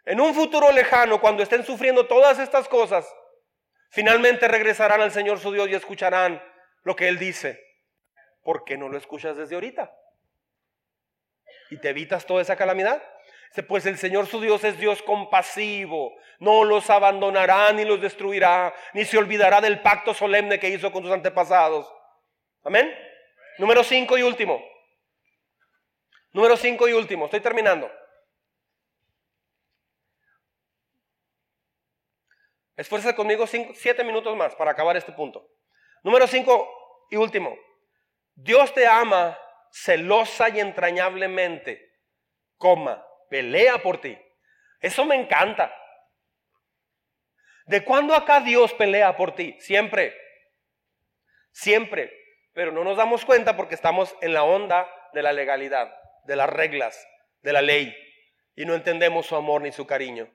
En 0.06 0.22
un 0.22 0.34
futuro 0.34 0.72
lejano, 0.72 1.20
cuando 1.20 1.44
estén 1.44 1.66
sufriendo 1.66 2.08
todas 2.08 2.40
estas 2.40 2.68
cosas, 2.68 3.06
finalmente 3.90 4.48
regresarán 4.48 5.02
al 5.02 5.12
Señor 5.12 5.40
su 5.40 5.52
Dios 5.52 5.68
y 5.70 5.76
escucharán 5.76 6.42
lo 6.84 6.96
que 6.96 7.08
Él 7.08 7.20
dice. 7.20 7.62
¿Por 8.42 8.64
qué 8.64 8.78
no 8.78 8.88
lo 8.88 8.98
escuchas 8.98 9.36
desde 9.36 9.56
ahorita? 9.56 9.94
¿Y 11.70 11.78
te 11.80 11.90
evitas 11.90 12.26
toda 12.26 12.42
esa 12.42 12.56
calamidad? 12.56 13.04
Pues 13.68 13.86
el 13.86 13.98
Señor 13.98 14.28
su 14.28 14.40
Dios 14.40 14.64
es 14.64 14.78
Dios 14.80 15.02
compasivo, 15.02 16.16
no 16.40 16.64
los 16.64 16.90
abandonará 16.90 17.72
ni 17.74 17.86
los 17.86 18.00
destruirá, 18.00 18.74
ni 18.94 19.04
se 19.04 19.18
olvidará 19.18 19.62
del 19.62 19.82
pacto 19.82 20.14
solemne 20.14 20.60
que 20.60 20.70
hizo 20.70 20.92
con 20.92 21.04
sus 21.04 21.12
antepasados. 21.12 21.92
Amén. 22.64 22.94
Número 23.58 23.84
5 23.84 24.18
y 24.18 24.22
último. 24.22 24.64
Número 26.32 26.56
5 26.56 26.88
y 26.88 26.94
último. 26.94 27.26
Estoy 27.26 27.42
terminando. 27.42 27.92
Esfuerza 32.76 33.16
conmigo 33.16 33.48
7 33.48 34.04
minutos 34.04 34.36
más 34.36 34.56
para 34.56 34.72
acabar 34.72 34.96
este 34.96 35.12
punto. 35.12 35.50
Número 36.04 36.28
5 36.28 37.08
y 37.10 37.16
último. 37.16 37.58
Dios 38.36 38.72
te 38.74 38.86
ama 38.86 39.38
celosa 39.72 40.50
y 40.50 40.60
entrañablemente. 40.60 41.96
Coma, 42.58 43.04
pelea 43.30 43.82
por 43.82 44.00
ti. 44.00 44.16
Eso 44.80 45.04
me 45.06 45.16
encanta. 45.16 45.74
¿De 47.66 47.84
cuándo 47.84 48.14
acá 48.14 48.40
Dios 48.42 48.72
pelea 48.74 49.18
por 49.18 49.34
ti? 49.34 49.58
Siempre. 49.60 50.16
Siempre 51.52 52.27
pero 52.58 52.72
no 52.72 52.84
nos 52.84 52.98
damos 52.98 53.24
cuenta 53.24 53.56
porque 53.56 53.76
estamos 53.76 54.16
en 54.20 54.34
la 54.34 54.44
onda 54.44 54.90
de 55.14 55.22
la 55.22 55.32
legalidad, 55.32 55.96
de 56.24 56.36
las 56.36 56.50
reglas, 56.50 57.08
de 57.44 57.54
la 57.54 57.62
ley, 57.62 57.96
y 58.56 58.66
no 58.66 58.74
entendemos 58.74 59.28
su 59.28 59.36
amor 59.36 59.62
ni 59.62 59.72
su 59.72 59.86
cariño. 59.86 60.28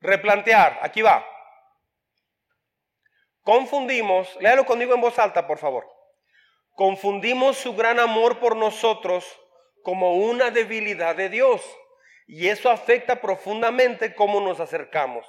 Replantear, 0.00 0.78
aquí 0.80 1.02
va. 1.02 1.26
Confundimos, 3.42 4.36
léalo 4.40 4.64
conmigo 4.64 4.94
en 4.94 5.00
voz 5.00 5.18
alta, 5.18 5.44
por 5.44 5.58
favor. 5.58 5.90
Confundimos 6.76 7.56
su 7.56 7.74
gran 7.74 7.98
amor 7.98 8.38
por 8.38 8.54
nosotros 8.54 9.26
como 9.82 10.18
una 10.18 10.52
debilidad 10.52 11.16
de 11.16 11.30
Dios. 11.30 11.60
Y 12.28 12.46
eso 12.46 12.70
afecta 12.70 13.20
profundamente 13.20 14.14
cómo 14.14 14.40
nos 14.40 14.60
acercamos. 14.60 15.26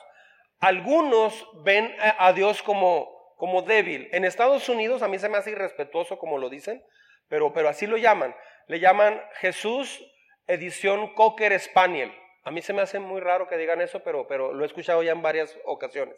Algunos 0.59 1.49
ven 1.63 1.95
a 1.99 2.31
Dios 2.33 2.61
como 2.61 3.20
como 3.41 3.63
débil. 3.63 4.07
En 4.11 4.23
Estados 4.23 4.69
Unidos 4.69 5.01
a 5.01 5.07
mí 5.07 5.17
se 5.17 5.27
me 5.27 5.35
hace 5.35 5.49
irrespetuoso 5.49 6.19
como 6.19 6.37
lo 6.37 6.47
dicen, 6.47 6.85
pero, 7.27 7.51
pero 7.53 7.69
así 7.69 7.87
lo 7.87 7.97
llaman. 7.97 8.35
Le 8.67 8.79
llaman 8.79 9.19
Jesús 9.39 9.99
edición 10.45 11.15
Cocker 11.15 11.59
Spaniel. 11.59 12.13
A 12.43 12.51
mí 12.51 12.61
se 12.61 12.71
me 12.71 12.83
hace 12.83 12.99
muy 12.99 13.19
raro 13.19 13.47
que 13.47 13.57
digan 13.57 13.81
eso, 13.81 14.03
pero, 14.03 14.27
pero 14.27 14.53
lo 14.53 14.63
he 14.63 14.67
escuchado 14.67 15.01
ya 15.01 15.13
en 15.13 15.23
varias 15.23 15.57
ocasiones. 15.65 16.15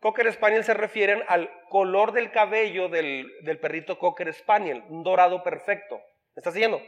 Cocker 0.00 0.32
Spaniel 0.32 0.64
se 0.64 0.74
refieren 0.74 1.22
al 1.28 1.48
color 1.68 2.10
del 2.10 2.32
cabello 2.32 2.88
del, 2.88 3.30
perrito 3.60 4.00
Cocker 4.00 4.34
Spaniel, 4.34 4.82
un 4.88 5.04
dorado 5.04 5.44
perfecto. 5.44 5.98
¿Me 6.34 6.40
estás 6.40 6.54
siguiendo? 6.54 6.82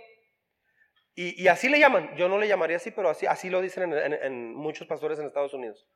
Y, 1.14 1.46
así 1.46 1.68
le 1.68 1.78
llaman. 1.78 2.16
Yo 2.16 2.28
no 2.28 2.40
le 2.40 2.48
llamaría 2.48 2.78
así, 2.78 2.90
pero 2.90 3.10
así, 3.10 3.26
así 3.26 3.48
lo 3.48 3.60
dicen 3.60 3.92
en 3.92 4.54
muchos 4.56 4.88
pastores 4.88 5.20
en 5.20 5.26
Estados 5.26 5.54
Unidos 5.54 5.86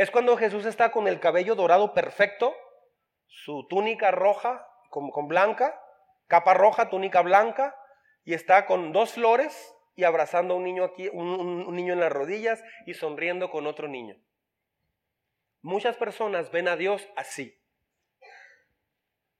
es 0.00 0.10
cuando 0.10 0.38
Jesús 0.38 0.64
está 0.64 0.90
con 0.92 1.06
el 1.08 1.20
cabello 1.20 1.54
dorado 1.54 1.92
perfecto, 1.92 2.56
su 3.26 3.66
túnica 3.68 4.10
roja 4.10 4.66
con, 4.88 5.10
con 5.10 5.28
blanca, 5.28 5.78
capa 6.26 6.54
roja, 6.54 6.88
túnica 6.88 7.20
blanca, 7.20 7.76
y 8.24 8.32
está 8.32 8.64
con 8.64 8.92
dos 8.92 9.12
flores 9.12 9.74
y 9.96 10.04
abrazando 10.04 10.54
a 10.54 10.56
un 10.56 10.64
niño 10.64 10.84
aquí, 10.84 11.10
un, 11.12 11.74
niño 11.76 11.92
en 11.92 12.00
las 12.00 12.10
rodillas 12.10 12.64
y 12.86 12.94
sonriendo 12.94 13.50
con 13.50 13.66
otro 13.66 13.88
niño. 13.88 14.16
Muchas 15.60 15.98
personas 15.98 16.50
ven 16.50 16.68
a 16.68 16.76
Dios 16.76 17.06
así. 17.14 17.60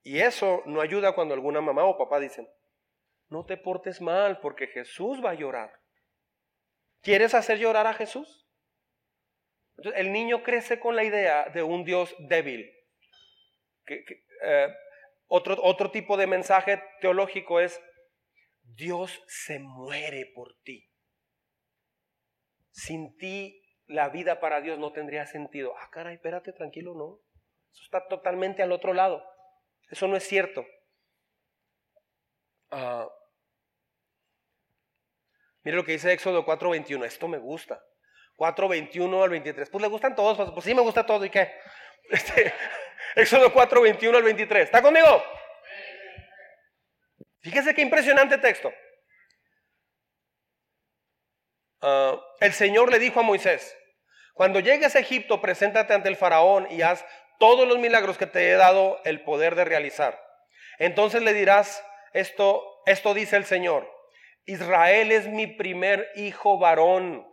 Y 0.03 0.21
eso 0.21 0.63
no 0.67 0.83
ayuda 0.83 1.15
cuando 1.15 1.33
alguna 1.33 1.63
mamá 1.63 1.85
o 1.85 1.97
papá 1.97 2.21
dicen, 2.21 2.47
no 3.31 3.47
te 3.47 3.57
portes 3.57 4.03
mal 4.03 4.41
porque 4.41 4.67
Jesús 4.67 5.25
va 5.25 5.31
a 5.31 5.35
llorar. 5.35 5.81
¿Quieres 7.01 7.33
hacer 7.33 7.57
llorar 7.57 7.87
a 7.87 7.95
Jesús? 7.95 8.47
El 9.95 10.13
niño 10.13 10.43
crece 10.43 10.81
con 10.81 10.97
la 10.97 11.05
idea 11.05 11.49
de 11.49 11.63
un 11.63 11.85
Dios 11.85 12.15
débil. 12.19 12.71
Eh, 13.87 14.69
otro, 15.27 15.57
otro 15.63 15.91
tipo 15.91 16.17
de 16.17 16.27
mensaje 16.27 16.83
teológico 17.01 17.61
es, 17.61 17.81
Dios 18.63 19.23
se 19.27 19.59
muere 19.59 20.27
por 20.35 20.55
ti. 20.63 20.89
Sin 22.71 23.17
ti 23.17 23.63
la 23.87 24.09
vida 24.09 24.41
para 24.41 24.61
Dios 24.61 24.79
no 24.79 24.93
tendría 24.93 25.27
sentido. 25.27 25.75
Ah, 25.77 25.89
caray, 25.91 26.15
espérate, 26.15 26.53
tranquilo, 26.53 26.95
no. 26.95 27.21
Eso 27.73 27.83
está 27.85 28.07
totalmente 28.09 28.63
al 28.63 28.73
otro 28.73 28.95
lado. 28.95 29.23
Eso 29.91 30.07
no 30.07 30.17
es 30.17 30.25
cierto. 30.25 30.65
Uh, 32.71 33.09
mire 35.65 35.77
lo 35.77 35.85
que 35.85 35.93
dice 35.93 36.13
Éxodo 36.13 36.45
4:21. 36.45 37.05
Esto 37.05 37.27
me 37.27 37.39
gusta. 37.39 37.83
4, 38.41 38.69
21 38.69 39.23
al 39.23 39.29
23. 39.29 39.69
Pues 39.69 39.83
le 39.83 39.89
gustan 39.89 40.17
todos, 40.17 40.35
pues, 40.35 40.51
pues 40.53 40.65
sí 40.65 40.75
me 40.75 40.81
gusta 40.81 41.05
todo 41.05 41.23
y 41.27 41.31
qué. 41.31 41.53
Este, 42.11 42.53
Éxodo 43.15 43.53
4, 43.53 43.83
21 43.83 44.17
al 44.17 44.25
23. 44.25 44.65
¿Está 44.65 44.81
conmigo? 44.81 45.23
Fíjese 47.43 47.75
qué 47.75 47.83
impresionante 47.83 48.39
texto. 48.39 48.73
Ah, 51.83 52.19
el 52.41 52.55
Señor 52.55 52.91
le 52.91 52.99
dijo 52.99 53.21
a 53.21 53.25
Moisés, 53.25 53.77
cuando 54.33 54.59
llegues 54.59 54.97
a 54.97 55.01
Egipto, 55.01 55.43
preséntate 55.43 55.93
ante 55.93 56.09
el 56.09 56.17
faraón 56.17 56.67
y 56.71 56.81
haz 56.81 57.05
todos 57.39 57.69
los 57.69 57.79
milagros 57.79 58.17
que 58.17 58.27
te 58.27 58.49
he 58.49 58.55
dado 58.55 59.03
el 59.05 59.23
poder 59.23 59.55
de 59.55 59.67
realizar. 59.67 60.19
Entonces 60.79 61.21
le 61.21 61.35
dirás, 61.35 61.85
esto, 62.15 62.65
esto 62.87 63.13
dice 63.13 63.37
el 63.37 63.45
Señor, 63.45 63.87
Israel 64.47 65.13
es 65.13 65.29
mi 65.29 65.47
primer 65.47 66.11
hijo 66.17 66.59
varón 66.59 67.30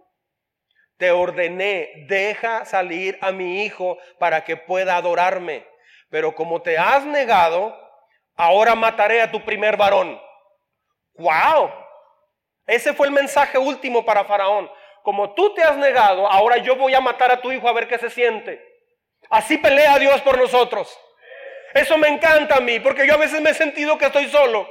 te 0.98 1.12
ordené, 1.12 2.06
deja 2.08 2.66
salir 2.66 3.18
a 3.22 3.32
mi 3.32 3.64
hijo 3.64 3.98
para 4.20 4.44
que 4.44 4.58
pueda 4.58 4.96
adorarme. 4.96 5.66
Pero 6.10 6.34
como 6.34 6.62
te 6.62 6.78
has 6.78 7.06
negado, 7.06 7.78
ahora 8.36 8.76
mataré 8.76 9.22
a 9.22 9.32
tu 9.32 9.44
primer 9.44 9.78
varón. 9.78 10.20
¡Wow! 11.16 11.72
Ese 12.66 12.94
fue 12.94 13.08
el 13.08 13.14
mensaje 13.14 13.58
último 13.58 14.06
para 14.06 14.26
Faraón. 14.26 14.70
Como 15.04 15.34
tú 15.34 15.54
te 15.54 15.64
has 15.64 15.78
negado, 15.78 16.28
ahora 16.28 16.58
yo 16.58 16.76
voy 16.76 16.94
a 16.94 17.02
matar 17.02 17.32
a 17.32 17.42
tu 17.42 17.52
hijo 17.52 17.68
a 17.68 17.74
ver 17.74 17.88
qué 17.88 17.98
se 17.98 18.10
siente. 18.10 18.62
Así 19.30 19.58
pelea 19.58 19.98
Dios 20.00 20.22
por 20.22 20.38
nosotros. 20.38 21.00
Eso 21.74 21.98
me 21.98 22.08
encanta 22.08 22.56
a 22.56 22.60
mí, 22.60 22.80
porque 22.80 23.08
yo 23.08 23.14
a 23.14 23.18
veces 23.18 23.42
me 23.42 23.52
he 23.52 23.54
sentido 23.54 23.98
que 23.98 24.06
estoy 24.06 24.28
solo. 24.28 24.68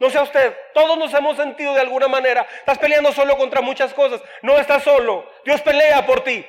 No 0.00 0.08
sea 0.08 0.22
usted, 0.22 0.56
todos 0.72 0.96
nos 0.96 1.12
hemos 1.12 1.36
sentido 1.36 1.74
de 1.74 1.82
alguna 1.82 2.08
manera. 2.08 2.46
Estás 2.58 2.78
peleando 2.78 3.12
solo 3.12 3.36
contra 3.36 3.60
muchas 3.60 3.92
cosas. 3.92 4.22
No 4.40 4.58
estás 4.58 4.82
solo. 4.82 5.30
Dios 5.44 5.60
pelea 5.60 6.06
por 6.06 6.24
ti. 6.24 6.44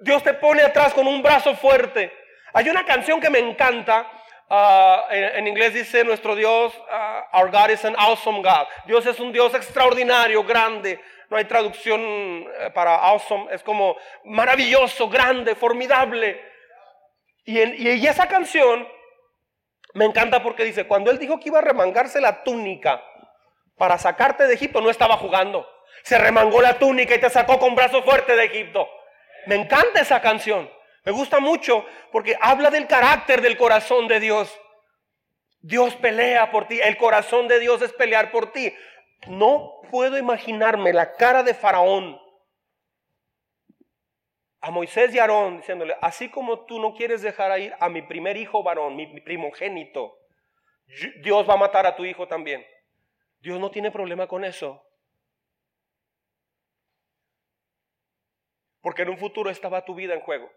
Dios 0.00 0.22
te 0.22 0.34
pone 0.34 0.62
atrás 0.62 0.92
con 0.92 1.06
un 1.06 1.22
brazo 1.22 1.56
fuerte. 1.56 2.12
Hay 2.52 2.68
una 2.68 2.84
canción 2.84 3.22
que 3.22 3.30
me 3.30 3.38
encanta. 3.38 4.06
Ah, 4.50 5.06
en, 5.10 5.46
inglés 5.46 5.72
dice 5.72 6.04
nuestro 6.04 6.36
Dios, 6.36 6.74
ah, 6.90 7.26
Our 7.32 7.50
God 7.50 7.70
is 7.70 7.82
an 7.86 7.96
awesome 7.96 8.42
God. 8.42 8.66
Dios 8.84 9.06
es 9.06 9.18
un 9.18 9.32
Dios 9.32 9.54
extraordinario, 9.54 10.44
grande. 10.44 11.00
No 11.30 11.38
hay 11.38 11.46
traducción 11.46 12.02
eh, 12.02 12.70
para 12.74 12.96
awesome. 12.96 13.46
Es 13.50 13.62
como 13.62 13.96
maravilloso, 14.24 15.08
grande, 15.08 15.54
formidable. 15.54 16.38
Y, 17.46 17.58
y 17.62 18.06
esa 18.06 18.28
canción 18.28 18.86
me 19.94 20.04
encanta 20.04 20.42
porque 20.42 20.64
dice, 20.64 20.86
cuando 20.86 21.10
él 21.10 21.18
dijo 21.18 21.38
que 21.38 21.48
iba 21.48 21.58
a 21.58 21.62
remangarse 21.62 22.20
la 22.20 22.42
túnica 22.42 23.02
para 23.76 23.96
sacarte 23.96 24.46
de 24.46 24.54
Egipto 24.54 24.80
no 24.80 24.90
estaba 24.90 25.16
jugando. 25.16 25.68
Se 26.02 26.18
remangó 26.18 26.60
la 26.60 26.78
túnica 26.78 27.14
y 27.14 27.20
te 27.20 27.30
sacó 27.30 27.58
con 27.58 27.74
brazo 27.74 28.02
fuerte 28.02 28.34
de 28.34 28.44
Egipto. 28.44 28.88
Me 29.46 29.54
encanta 29.54 30.00
esa 30.00 30.20
canción. 30.20 30.68
Me 31.04 31.12
gusta 31.12 31.38
mucho 31.38 31.86
porque 32.10 32.36
habla 32.40 32.70
del 32.70 32.88
carácter 32.88 33.40
del 33.40 33.56
corazón 33.56 34.08
de 34.08 34.18
Dios. 34.18 34.52
Dios 35.60 35.94
pelea 35.94 36.50
por 36.50 36.66
ti. 36.66 36.80
El 36.80 36.96
corazón 36.96 37.46
de 37.46 37.60
Dios 37.60 37.80
es 37.80 37.92
pelear 37.92 38.32
por 38.32 38.52
ti. 38.52 38.74
No 39.28 39.80
puedo 39.90 40.18
imaginarme 40.18 40.92
la 40.92 41.12
cara 41.12 41.44
de 41.44 41.54
Faraón 41.54 42.20
a 44.64 44.70
Moisés 44.70 45.14
y 45.14 45.18
Aarón 45.18 45.58
diciéndole, 45.58 45.94
así 46.00 46.30
como 46.30 46.64
tú 46.64 46.80
no 46.80 46.94
quieres 46.94 47.20
dejar 47.20 47.60
ir 47.60 47.74
a 47.78 47.90
mi 47.90 48.00
primer 48.00 48.38
hijo 48.38 48.62
varón, 48.62 48.96
mi 48.96 49.20
primogénito, 49.20 50.18
Dios 51.20 51.46
va 51.46 51.52
a 51.52 51.58
matar 51.58 51.84
a 51.84 51.94
tu 51.94 52.06
hijo 52.06 52.26
también. 52.26 52.66
Dios 53.40 53.60
no 53.60 53.70
tiene 53.70 53.90
problema 53.90 54.26
con 54.26 54.42
eso. 54.42 54.82
Porque 58.80 59.02
en 59.02 59.10
un 59.10 59.18
futuro 59.18 59.50
estaba 59.50 59.84
tu 59.84 59.94
vida 59.94 60.14
en 60.14 60.22
juego. 60.22 60.50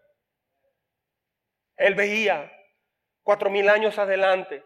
Él 1.76 1.94
veía 1.94 2.50
cuatro 3.24 3.50
mil 3.50 3.68
años 3.68 4.00
adelante 4.00 4.64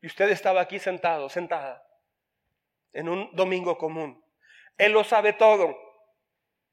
y 0.00 0.06
usted 0.06 0.30
estaba 0.30 0.60
aquí 0.60 0.78
sentado, 0.78 1.28
sentada, 1.28 1.84
en 2.92 3.08
un 3.08 3.34
domingo 3.34 3.76
común. 3.78 4.24
Él 4.78 4.92
lo 4.92 5.02
sabe 5.02 5.32
todo, 5.32 5.76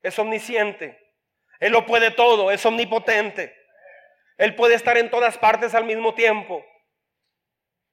es 0.03 0.19
omnisciente, 0.19 1.00
Él 1.61 1.71
lo 1.71 1.85
puede 1.85 2.09
todo, 2.09 2.51
es 2.51 2.65
omnipotente. 2.65 3.55
Él 4.37 4.55
puede 4.55 4.73
estar 4.73 4.97
en 4.97 5.11
todas 5.11 5.37
partes 5.37 5.75
al 5.75 5.85
mismo 5.85 6.15
tiempo. 6.15 6.65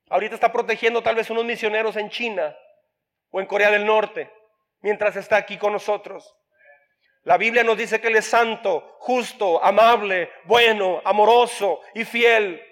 Ahorita 0.09 0.35
está 0.35 0.51
protegiendo 0.51 1.03
tal 1.03 1.15
vez 1.15 1.29
unos 1.29 1.45
misioneros 1.45 1.97
en 1.97 2.09
China 2.09 2.57
o 3.31 3.41
en 3.41 3.47
Corea 3.47 3.71
del 3.71 3.85
Norte, 3.85 4.33
mientras 4.81 5.17
está 5.17 5.37
aquí 5.37 5.59
con 5.59 5.75
nosotros. 5.75 6.35
La 7.25 7.37
Biblia 7.37 7.63
nos 7.63 7.77
dice 7.77 8.01
que 8.01 8.09
Él 8.09 8.17
es 8.17 8.25
santo, 8.25 8.97
justo, 9.01 9.63
amable, 9.63 10.33
bueno, 10.45 11.03
amoroso 11.05 11.83
y 11.95 12.07
fiel. 12.07 12.65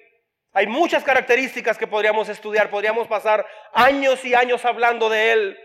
Hay 0.54 0.66
muchas 0.66 1.04
características 1.04 1.76
que 1.76 1.86
podríamos 1.86 2.30
estudiar, 2.30 2.70
podríamos 2.70 3.06
pasar 3.06 3.46
años 3.74 4.24
y 4.24 4.34
años 4.34 4.64
hablando 4.64 5.10
de 5.10 5.32
Él, 5.32 5.58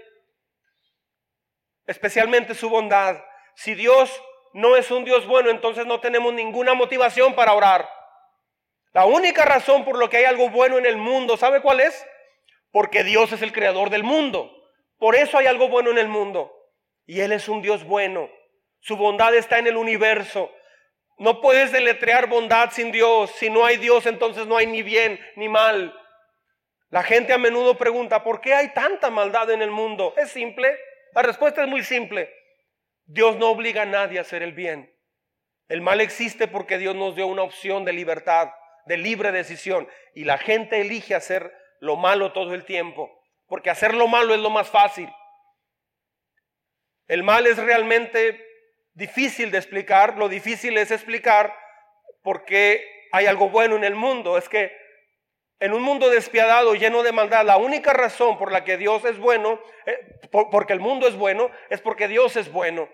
especialmente 1.87 2.53
su 2.53 2.69
bondad. 2.69 3.23
Si 3.55 3.75
Dios 3.75 4.21
no 4.53 4.75
es 4.75 4.91
un 4.91 5.05
Dios 5.05 5.25
bueno, 5.27 5.49
entonces 5.49 5.85
no 5.85 5.99
tenemos 5.99 6.33
ninguna 6.33 6.73
motivación 6.73 7.33
para 7.33 7.53
orar. 7.53 7.89
La 8.93 9.05
única 9.05 9.45
razón 9.45 9.85
por 9.85 9.97
lo 9.97 10.09
que 10.09 10.17
hay 10.17 10.25
algo 10.25 10.49
bueno 10.49 10.77
en 10.77 10.85
el 10.85 10.97
mundo, 10.97 11.37
¿sabe 11.37 11.61
cuál 11.61 11.79
es? 11.79 12.05
Porque 12.71 13.03
Dios 13.03 13.31
es 13.31 13.41
el 13.41 13.53
creador 13.53 13.89
del 13.89 14.03
mundo. 14.03 14.51
Por 14.97 15.15
eso 15.15 15.37
hay 15.37 15.47
algo 15.47 15.69
bueno 15.69 15.91
en 15.91 15.97
el 15.97 16.07
mundo. 16.07 16.51
Y 17.05 17.21
Él 17.21 17.31
es 17.31 17.47
un 17.47 17.61
Dios 17.61 17.83
bueno. 17.85 18.29
Su 18.81 18.97
bondad 18.97 19.33
está 19.35 19.59
en 19.59 19.67
el 19.67 19.77
universo. 19.77 20.51
No 21.17 21.39
puedes 21.39 21.71
deletrear 21.71 22.27
bondad 22.27 22.71
sin 22.71 22.91
Dios. 22.91 23.31
Si 23.31 23.49
no 23.49 23.65
hay 23.65 23.77
Dios, 23.77 24.05
entonces 24.05 24.47
no 24.47 24.57
hay 24.57 24.67
ni 24.67 24.83
bien 24.83 25.19
ni 25.35 25.47
mal. 25.47 25.97
La 26.89 27.03
gente 27.03 27.31
a 27.31 27.37
menudo 27.37 27.77
pregunta, 27.77 28.23
¿por 28.23 28.41
qué 28.41 28.53
hay 28.53 28.73
tanta 28.73 29.09
maldad 29.09 29.49
en 29.51 29.61
el 29.61 29.71
mundo? 29.71 30.13
Es 30.17 30.31
simple. 30.31 30.77
La 31.13 31.21
respuesta 31.21 31.63
es 31.63 31.69
muy 31.69 31.83
simple. 31.83 32.33
Dios 33.11 33.35
no 33.35 33.49
obliga 33.49 33.81
a 33.81 33.85
nadie 33.85 34.19
a 34.19 34.21
hacer 34.21 34.41
el 34.41 34.53
bien. 34.53 34.95
El 35.67 35.81
mal 35.81 35.99
existe 35.99 36.47
porque 36.47 36.77
Dios 36.77 36.95
nos 36.95 37.13
dio 37.15 37.27
una 37.27 37.43
opción 37.43 37.83
de 37.83 37.91
libertad 37.91 38.51
de 38.85 38.97
libre 38.97 39.33
decisión. 39.33 39.87
Y 40.15 40.23
la 40.23 40.37
gente 40.37 40.79
elige 40.79 41.13
hacer 41.13 41.53
lo 41.81 41.97
malo 41.97 42.31
todo 42.31 42.53
el 42.53 42.63
tiempo, 42.63 43.11
porque 43.47 43.69
hacer 43.69 43.93
lo 43.93 44.07
malo 44.07 44.33
es 44.33 44.39
lo 44.39 44.49
más 44.49 44.69
fácil. 44.69 45.09
El 47.07 47.23
mal 47.23 47.47
es 47.47 47.57
realmente 47.57 48.45
difícil 48.93 49.51
de 49.51 49.57
explicar, 49.57 50.17
lo 50.17 50.29
difícil 50.29 50.77
es 50.77 50.91
explicar 50.91 51.53
por 52.23 52.45
qué 52.45 53.09
hay 53.11 53.25
algo 53.25 53.49
bueno 53.49 53.75
en 53.75 53.83
el 53.83 53.95
mundo. 53.95 54.37
Es 54.37 54.47
que 54.47 54.71
en 55.59 55.73
un 55.73 55.81
mundo 55.81 56.09
despiadado, 56.09 56.75
lleno 56.75 57.03
de 57.03 57.11
maldad, 57.11 57.45
la 57.45 57.57
única 57.57 57.91
razón 57.91 58.37
por 58.37 58.53
la 58.53 58.63
que 58.63 58.77
Dios 58.77 59.03
es 59.03 59.17
bueno, 59.17 59.59
eh, 59.85 60.19
porque 60.31 60.71
el 60.71 60.79
mundo 60.79 61.07
es 61.07 61.15
bueno, 61.17 61.51
es 61.69 61.81
porque 61.81 62.07
Dios 62.07 62.37
es 62.37 62.49
bueno. 62.49 62.87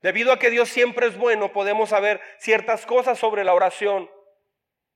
Debido 0.00 0.32
a 0.32 0.38
que 0.38 0.50
Dios 0.50 0.68
siempre 0.68 1.06
es 1.06 1.16
bueno, 1.16 1.52
podemos 1.52 1.90
saber 1.90 2.20
ciertas 2.38 2.86
cosas 2.86 3.18
sobre 3.18 3.44
la 3.44 3.54
oración. 3.54 4.10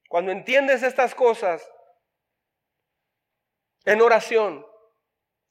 Cuando 0.09 0.33
entiendes 0.33 0.83
estas 0.83 1.15
cosas 1.15 1.69
en 3.85 4.01
oración, 4.01 4.67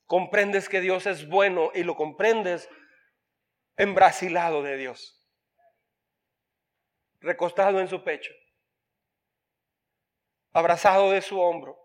comprendes 0.06 0.70
que 0.70 0.82
Dios 0.82 1.06
es 1.06 1.28
bueno 1.28 1.72
y 1.74 1.84
lo 1.84 1.96
comprendes 1.96 2.68
embrasilado 3.78 4.64
de 4.64 4.78
Dios, 4.78 5.28
recostado 7.20 7.80
en 7.80 7.88
su 7.88 8.04
pecho, 8.04 8.34
abrazado 10.52 11.12
de 11.12 11.22
su 11.22 11.40
hombro, 11.40 11.78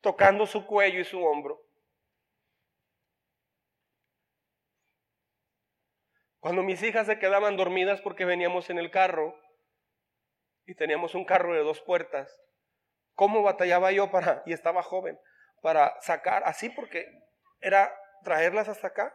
tocando 0.00 0.46
su 0.46 0.66
cuello 0.66 1.00
y 1.00 1.04
su 1.04 1.22
hombro. 1.22 1.60
Cuando 6.42 6.64
mis 6.64 6.82
hijas 6.82 7.06
se 7.06 7.20
quedaban 7.20 7.56
dormidas 7.56 8.00
porque 8.00 8.24
veníamos 8.24 8.68
en 8.68 8.78
el 8.78 8.90
carro, 8.90 9.38
y 10.66 10.74
teníamos 10.74 11.14
un 11.14 11.24
carro 11.24 11.54
de 11.54 11.62
dos 11.62 11.80
puertas. 11.80 12.36
¿Cómo 13.14 13.42
batallaba 13.42 13.92
yo 13.92 14.10
para, 14.10 14.42
y 14.46 14.52
estaba 14.52 14.82
joven, 14.82 15.18
para 15.60 16.00
sacar 16.00 16.42
así? 16.44 16.70
Porque 16.70 17.06
era 17.60 17.94
traerlas 18.24 18.68
hasta 18.68 18.88
acá 18.88 19.14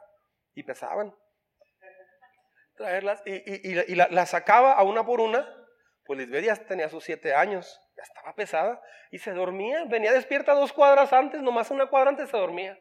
y 0.53 0.63
pesaban. 0.63 1.13
Traerlas 2.75 3.21
y, 3.25 3.71
y, 3.71 3.95
la, 3.95 4.25
sacaba 4.25 4.73
a 4.73 4.83
una 4.83 5.05
por 5.05 5.19
una. 5.19 5.53
Pues 6.05 6.19
Lisbeth 6.19 6.45
ya 6.45 6.55
tenía 6.55 6.89
sus 6.89 7.03
siete 7.03 7.33
años, 7.33 7.81
ya 7.97 8.03
estaba 8.03 8.35
pesada 8.35 8.81
y 9.11 9.17
se 9.17 9.31
dormía. 9.31 9.83
Venía 9.85 10.13
despierta 10.13 10.53
dos 10.53 10.71
cuadras 10.71 11.11
antes, 11.11 11.41
nomás 11.41 11.71
una 11.71 11.87
cuadra 11.87 12.11
antes 12.11 12.29
se 12.29 12.37
dormía. 12.37 12.79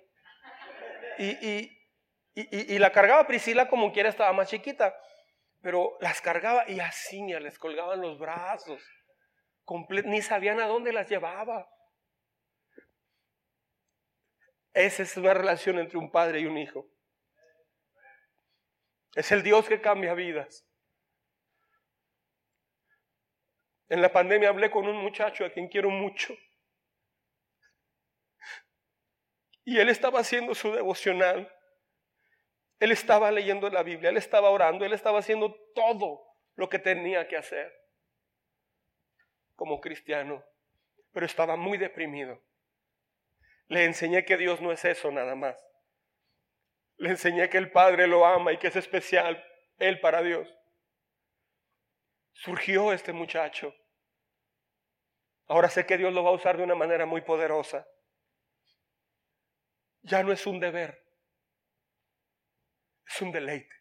Y, 1.19 1.31
y 1.45 1.76
la 2.79 2.93
cargaba 2.93 3.27
Priscila 3.27 3.69
como 3.69 3.93
quiera, 3.93 4.09
estaba 4.09 4.33
más 4.33 4.49
chiquita 4.49 4.95
pero 5.67 5.99
las 6.01 6.21
cargaba 6.21 6.71
y 6.71 6.79
así 6.79 7.21
les 7.23 7.59
colgaban 7.59 8.01
los 8.01 8.21
brazos. 8.21 8.81
ni 10.05 10.23
sabían 10.23 10.61
a 10.61 10.69
dónde 10.69 10.93
las 10.93 11.09
llevaba. 11.09 11.69
Esa 14.73 15.03
es 15.03 15.17
una 15.17 15.35
relación 15.35 15.81
entre 15.81 15.99
un 15.99 16.13
padre 16.13 16.39
y 16.39 16.47
un 16.47 16.57
hijo. 16.57 16.89
Es 19.17 19.33
el 19.33 19.43
Dios 19.43 19.67
que 19.67 19.81
cambia 19.81 20.15
vidas. 20.15 20.65
En 23.89 24.03
la 24.03 24.13
pandemia 24.13 24.51
hablé 24.51 24.71
con 24.71 24.87
un 24.87 24.99
muchacho 24.99 25.45
a 25.45 25.51
quien 25.51 25.67
quiero 25.67 25.91
mucho. 25.91 26.33
Y 29.65 29.79
él 29.79 29.89
estaba 29.89 30.21
haciendo 30.21 30.55
su 30.55 30.71
devocional. 30.73 31.53
Él 32.79 32.93
estaba 32.93 33.31
leyendo 33.31 33.71
la 33.71 33.83
Biblia, 33.83 34.11
él 34.11 34.17
estaba 34.17 34.51
orando, 34.51 34.85
él 34.85 34.93
estaba 34.93 35.21
haciendo 35.21 35.55
todo 35.75 36.27
lo 36.57 36.69
que 36.69 36.79
tenía 36.79 37.27
que 37.27 37.37
hacer 37.37 37.73
como 39.55 39.81
cristiano, 39.81 40.45
pero 41.13 41.25
estaba 41.25 41.57
muy 41.57 41.79
deprimido. 41.79 42.43
Le 43.69 43.85
enseñé 43.85 44.25
que 44.25 44.37
Dios 44.37 44.61
no 44.61 44.71
es 44.71 44.85
eso 44.85 45.11
nada 45.11 45.35
más. 45.35 45.57
Le 46.99 47.11
enseñé 47.11 47.49
que 47.49 47.59
el 47.59 47.71
Padre 47.71 48.07
lo 48.07 48.25
ama 48.25 48.53
y 48.53 48.59
que 48.59 48.69
es 48.69 48.77
especial 48.77 49.43
Él 49.79 50.01
para 50.01 50.23
Dios. 50.23 50.49
Surgió 52.33 52.93
este 52.93 53.13
muchacho. 53.13 53.75
Ahora 55.49 55.69
sé 55.69 55.87
que 55.87 55.97
Dios 55.97 56.13
lo 56.13 56.23
va 56.23 56.31
a 56.31 56.35
usar 56.35 56.57
de 56.57 56.65
una 56.65 56.75
manera 56.75 57.07
muy 57.07 57.23
poderosa. 57.23 57.87
Ya 60.03 60.23
no 60.23 60.33
es 60.33 60.47
un 60.47 60.61
deber, 60.61 61.06
es 63.07 63.23
un 63.23 63.33
deleite. 63.33 63.75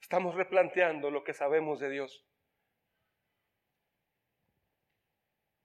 Estamos 0.00 0.34
replanteando 0.34 1.10
lo 1.10 1.24
que 1.24 1.32
sabemos 1.32 1.80
de 1.80 1.90
Dios. 1.90 2.26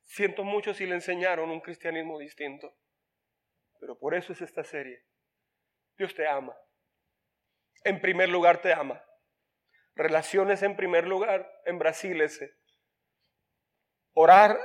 Siento 0.03 0.43
mucho 0.43 0.73
si 0.73 0.85
le 0.85 0.95
enseñaron 0.95 1.49
un 1.49 1.59
cristianismo 1.59 2.17
distinto, 2.17 2.75
pero 3.79 3.99
por 3.99 4.15
eso 4.15 4.33
es 4.33 4.41
esta 4.41 4.63
serie. 4.63 5.05
Dios 5.97 6.15
te 6.15 6.27
ama. 6.27 6.55
En 7.83 8.01
primer 8.01 8.29
lugar 8.29 8.61
te 8.61 8.73
ama. 8.73 9.03
Relaciones 9.95 10.63
en 10.63 10.75
primer 10.75 11.07
lugar, 11.07 11.61
en 11.65 11.77
Brasil 11.77 12.21
ese. 12.21 12.55
Orar, 14.13 14.57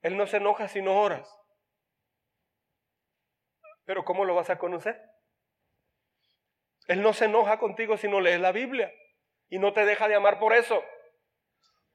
Él 0.00 0.16
no 0.16 0.26
se 0.26 0.38
enoja 0.38 0.66
si 0.68 0.80
no 0.80 1.00
oras. 1.00 1.28
Pero 3.84 4.04
¿cómo 4.04 4.24
lo 4.24 4.34
vas 4.34 4.50
a 4.50 4.58
conocer? 4.58 5.00
Él 6.88 7.02
no 7.02 7.12
se 7.12 7.26
enoja 7.26 7.58
contigo 7.58 7.96
si 7.96 8.08
no 8.08 8.20
lees 8.20 8.40
la 8.40 8.52
Biblia 8.52 8.92
y 9.48 9.58
no 9.58 9.72
te 9.72 9.84
deja 9.84 10.08
de 10.08 10.14
amar 10.14 10.38
por 10.38 10.52
eso. 10.52 10.82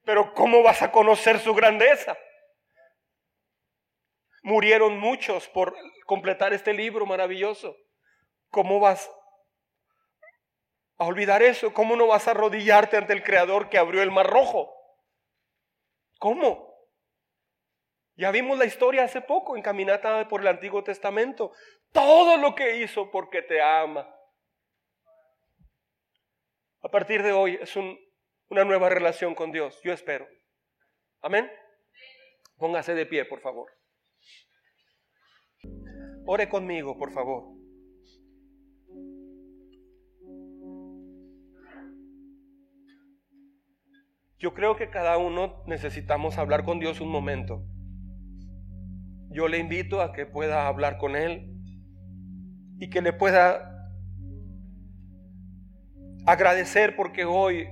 Pero 0.04 0.32
¿cómo 0.34 0.62
vas 0.62 0.82
a 0.82 0.90
conocer 0.90 1.38
su 1.38 1.54
grandeza? 1.54 2.16
murieron 4.48 4.98
muchos 4.98 5.48
por 5.48 5.76
completar 6.06 6.52
este 6.52 6.72
libro 6.72 7.06
maravilloso. 7.06 7.76
¿Cómo 8.50 8.80
vas 8.80 9.10
a 10.96 11.04
olvidar 11.04 11.42
eso? 11.42 11.72
¿Cómo 11.72 11.96
no 11.96 12.06
vas 12.06 12.26
a 12.26 12.32
arrodillarte 12.32 12.96
ante 12.96 13.12
el 13.12 13.22
Creador 13.22 13.68
que 13.68 13.78
abrió 13.78 14.02
el 14.02 14.10
mar 14.10 14.26
rojo? 14.26 14.74
¿Cómo? 16.18 16.66
Ya 18.16 18.30
vimos 18.30 18.58
la 18.58 18.64
historia 18.64 19.04
hace 19.04 19.20
poco 19.20 19.54
en 19.54 19.62
Caminata 19.62 20.26
por 20.28 20.40
el 20.40 20.48
Antiguo 20.48 20.82
Testamento. 20.82 21.52
Todo 21.92 22.36
lo 22.36 22.54
que 22.54 22.82
hizo 22.82 23.10
porque 23.10 23.42
te 23.42 23.60
ama. 23.60 24.08
A 26.82 26.88
partir 26.90 27.22
de 27.22 27.32
hoy 27.32 27.58
es 27.60 27.76
una 27.76 28.64
nueva 28.64 28.88
relación 28.88 29.34
con 29.34 29.50
Dios, 29.52 29.80
yo 29.82 29.92
espero. 29.92 30.28
Amén. 31.20 31.50
Póngase 32.56 32.94
de 32.94 33.06
pie, 33.06 33.24
por 33.24 33.40
favor. 33.40 33.70
Ore 36.26 36.48
conmigo, 36.48 36.96
por 36.98 37.12
favor. 37.12 37.58
Yo 44.38 44.54
creo 44.54 44.76
que 44.76 44.88
cada 44.88 45.18
uno 45.18 45.64
necesitamos 45.66 46.38
hablar 46.38 46.64
con 46.64 46.78
Dios 46.78 47.00
un 47.00 47.10
momento. 47.10 47.64
Yo 49.30 49.48
le 49.48 49.58
invito 49.58 50.00
a 50.00 50.12
que 50.12 50.26
pueda 50.26 50.68
hablar 50.68 50.98
con 50.98 51.16
Él 51.16 51.57
y 52.78 52.90
que 52.90 53.00
le 53.00 53.12
pueda 53.12 53.90
agradecer 56.26 56.94
porque 56.96 57.24
hoy 57.24 57.66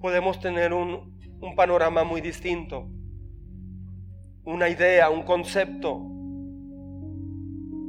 podemos 0.00 0.40
tener 0.40 0.72
un, 0.72 1.18
un 1.40 1.54
panorama 1.54 2.04
muy 2.04 2.20
distinto, 2.20 2.88
una 4.44 4.68
idea, 4.68 5.10
un 5.10 5.22
concepto, 5.22 5.94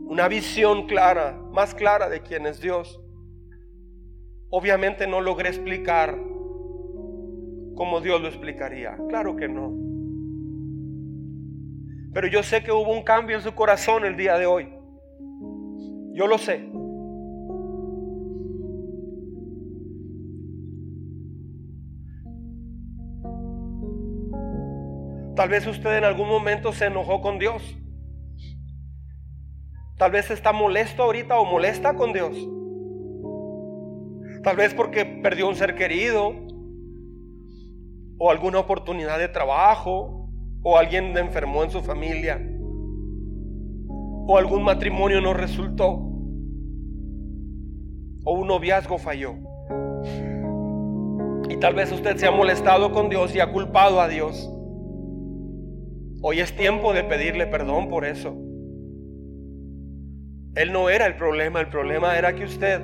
una 0.08 0.28
visión 0.28 0.88
clara, 0.88 1.40
más 1.52 1.74
clara 1.74 2.10
de 2.10 2.22
quién 2.22 2.46
es 2.46 2.62
Dios. 2.62 3.00
Obviamente 4.50 5.08
no 5.08 5.22
logré 5.22 5.50
explicar 5.50 6.18
como 7.76 8.02
Dios 8.02 8.22
lo 8.22 8.28
explicaría, 8.28 8.96
claro 9.10 9.36
que 9.36 9.48
no. 9.48 9.74
Pero 12.14 12.28
yo 12.28 12.44
sé 12.44 12.64
que 12.64 12.72
hubo 12.72 12.92
un 12.94 13.04
cambio 13.04 13.36
en 13.36 13.42
su 13.42 13.56
corazón 13.56 14.06
el 14.06 14.16
día 14.16 14.38
de 14.38 14.46
hoy. 14.46 14.70
Yo 16.14 16.28
lo 16.28 16.38
sé. 16.38 16.70
Tal 25.36 25.50
vez 25.50 25.66
usted 25.66 25.98
en 25.98 26.04
algún 26.04 26.28
momento 26.28 26.72
se 26.72 26.86
enojó 26.86 27.22
con 27.22 27.40
Dios. 27.40 27.78
Tal 29.98 30.12
vez 30.12 30.30
está 30.30 30.54
molesto 30.54 31.04
ahorita 31.04 31.40
o 31.40 31.46
molesta 31.46 31.96
con 31.96 32.14
Dios. 32.14 32.38
Tal 34.44 34.56
vez 34.56 34.74
porque 34.74 35.06
perdió 35.06 35.48
un 35.48 35.56
ser 35.56 35.76
querido 35.76 36.34
o 38.20 38.30
alguna 38.30 38.60
oportunidad 38.60 39.18
de 39.18 39.30
trabajo 39.30 40.30
o 40.62 40.78
alguien 40.78 41.18
enfermó 41.18 41.64
en 41.64 41.72
su 41.72 41.82
familia, 41.82 42.40
o 44.26 44.38
algún 44.38 44.64
matrimonio 44.64 45.22
no 45.22 45.34
resultó, 45.34 45.92
o 48.26 48.34
un 48.34 48.48
noviazgo 48.48 48.98
falló. 48.98 49.36
Y 51.50 51.58
tal 51.58 51.76
vez 51.76 51.92
usted 51.92 52.16
se 52.18 52.28
ha 52.28 52.32
molestado 52.32 52.92
con 52.92 53.10
Dios 53.10 53.36
y 53.36 53.40
ha 53.40 53.52
culpado 53.52 54.00
a 54.00 54.08
Dios. 54.08 54.50
Hoy 56.22 56.40
es 56.40 56.56
tiempo 56.56 56.94
de 56.94 57.04
pedirle 57.04 57.48
perdón 57.48 57.90
por 57.90 58.06
eso. 58.06 58.34
Él 60.56 60.72
no 60.72 60.90
era 60.90 61.06
el 61.06 61.16
problema, 61.16 61.60
el 61.60 61.68
problema 61.68 62.18
era 62.18 62.34
que 62.34 62.46
usted, 62.46 62.80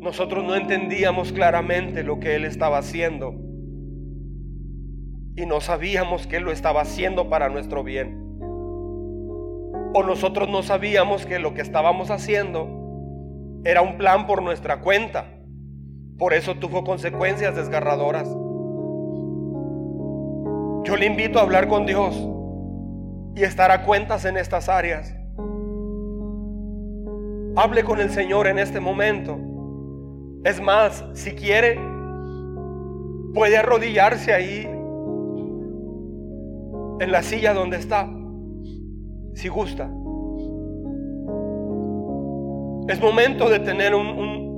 nosotros 0.00 0.44
no 0.44 0.54
entendíamos 0.54 1.32
claramente 1.32 2.04
lo 2.04 2.20
que 2.20 2.36
Él 2.36 2.44
estaba 2.44 2.78
haciendo 2.78 3.34
y 5.36 5.46
no 5.46 5.60
sabíamos 5.60 6.26
que 6.26 6.36
Él 6.36 6.44
lo 6.44 6.52
estaba 6.52 6.82
haciendo 6.82 7.28
para 7.28 7.48
nuestro 7.48 7.82
bien. 7.82 8.29
O 9.92 10.02
nosotros 10.02 10.48
no 10.48 10.62
sabíamos 10.62 11.26
que 11.26 11.38
lo 11.38 11.54
que 11.54 11.62
estábamos 11.62 12.10
haciendo 12.10 12.68
era 13.64 13.82
un 13.82 13.98
plan 13.98 14.26
por 14.26 14.42
nuestra 14.42 14.80
cuenta. 14.80 15.26
Por 16.18 16.34
eso 16.34 16.54
tuvo 16.56 16.84
consecuencias 16.84 17.56
desgarradoras. 17.56 18.28
Yo 20.84 20.96
le 20.96 21.06
invito 21.06 21.38
a 21.38 21.42
hablar 21.42 21.68
con 21.68 21.86
Dios 21.86 22.16
y 23.34 23.42
estar 23.42 23.70
a 23.70 23.84
cuentas 23.84 24.24
en 24.24 24.36
estas 24.36 24.68
áreas. 24.68 25.14
Hable 27.56 27.84
con 27.84 28.00
el 28.00 28.10
Señor 28.10 28.46
en 28.46 28.58
este 28.58 28.80
momento. 28.80 29.38
Es 30.44 30.60
más, 30.60 31.04
si 31.14 31.32
quiere, 31.32 31.78
puede 33.34 33.58
arrodillarse 33.58 34.32
ahí 34.32 34.68
en 37.00 37.12
la 37.12 37.22
silla 37.22 37.54
donde 37.54 37.76
está, 37.78 38.08
si 39.34 39.48
gusta. 39.48 39.90
Es 42.88 43.00
momento 43.00 43.48
de 43.48 43.60
tener 43.60 43.94
un, 43.94 44.50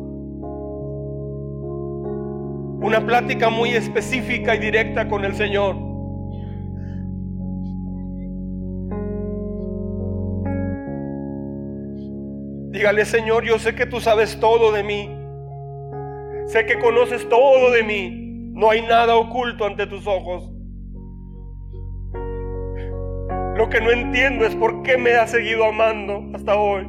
una 2.83 3.05
plática 3.05 3.51
muy 3.51 3.71
específica 3.71 4.55
y 4.55 4.59
directa 4.59 5.09
con 5.09 5.25
el 5.25 5.35
Señor. 5.35 5.77
Dígale, 12.73 13.05
Señor, 13.05 13.45
yo 13.45 13.59
sé 13.59 13.75
que 13.75 13.87
tú 13.87 14.01
sabes 14.01 14.41
todo 14.41 14.73
de 14.73 14.83
mí. 14.83 15.11
Sé 16.47 16.67
que 16.67 16.79
conoces 16.79 17.29
todo 17.29 17.71
de 17.71 17.83
mí. 17.83 18.51
No 18.53 18.71
hay 18.71 18.83
nada 18.83 19.17
oculto 19.17 19.65
ante 19.65 19.87
tus 19.87 20.07
ojos. 20.07 20.52
Lo 23.57 23.69
que 23.69 23.81
no 23.81 23.91
entiendo 23.91 24.47
es 24.47 24.55
por 24.55 24.83
qué 24.83 24.97
me 24.97 25.13
ha 25.15 25.27
seguido 25.27 25.65
amando 25.67 26.25
hasta 26.35 26.57
hoy. 26.57 26.89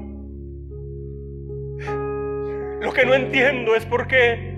Lo 2.81 2.91
que 2.93 3.05
no 3.05 3.13
entiendo 3.13 3.75
es 3.75 3.85
por 3.85 4.07
qué 4.07 4.55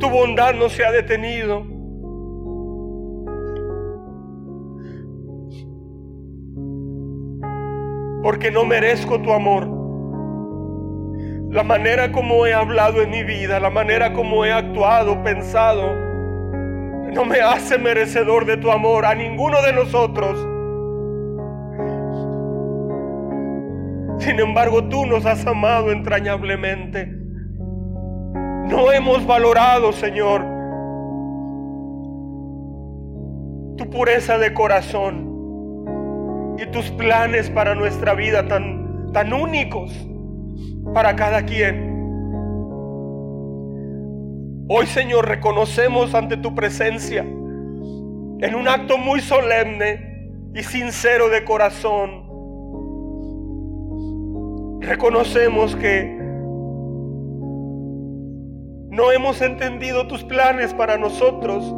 tu 0.00 0.10
bondad 0.10 0.54
no 0.54 0.68
se 0.68 0.84
ha 0.84 0.90
detenido. 0.90 1.64
Porque 8.22 8.50
no 8.50 8.64
merezco 8.64 9.20
tu 9.20 9.32
amor. 9.32 9.68
La 11.50 11.62
manera 11.62 12.10
como 12.10 12.44
he 12.44 12.52
hablado 12.52 13.02
en 13.02 13.10
mi 13.10 13.22
vida, 13.22 13.60
la 13.60 13.70
manera 13.70 14.12
como 14.12 14.44
he 14.44 14.52
actuado, 14.52 15.22
pensado, 15.22 15.94
no 17.14 17.24
me 17.24 17.40
hace 17.40 17.78
merecedor 17.78 18.44
de 18.44 18.56
tu 18.56 18.70
amor 18.72 19.06
a 19.06 19.14
ninguno 19.14 19.62
de 19.62 19.72
nosotros. 19.72 20.55
Sin 24.18 24.40
embargo, 24.40 24.84
tú 24.84 25.06
nos 25.06 25.26
has 25.26 25.46
amado 25.46 25.92
entrañablemente. 25.92 27.06
No 28.66 28.90
hemos 28.92 29.26
valorado, 29.26 29.92
Señor, 29.92 30.44
tu 33.76 33.88
pureza 33.90 34.38
de 34.38 34.54
corazón 34.54 36.56
y 36.58 36.66
tus 36.66 36.90
planes 36.92 37.50
para 37.50 37.74
nuestra 37.74 38.14
vida 38.14 38.48
tan, 38.48 39.12
tan 39.12 39.32
únicos 39.32 39.92
para 40.94 41.14
cada 41.14 41.44
quien. 41.44 41.94
Hoy, 44.68 44.86
Señor, 44.86 45.28
reconocemos 45.28 46.14
ante 46.14 46.36
tu 46.36 46.54
presencia 46.54 47.20
en 47.20 48.54
un 48.54 48.66
acto 48.66 48.98
muy 48.98 49.20
solemne 49.20 50.30
y 50.54 50.62
sincero 50.62 51.28
de 51.28 51.44
corazón 51.44 52.25
Reconocemos 54.80 55.74
que 55.76 56.16
no 58.90 59.12
hemos 59.12 59.42
entendido 59.42 60.06
tus 60.06 60.24
planes 60.24 60.72
para 60.72 60.96
nosotros 60.96 61.74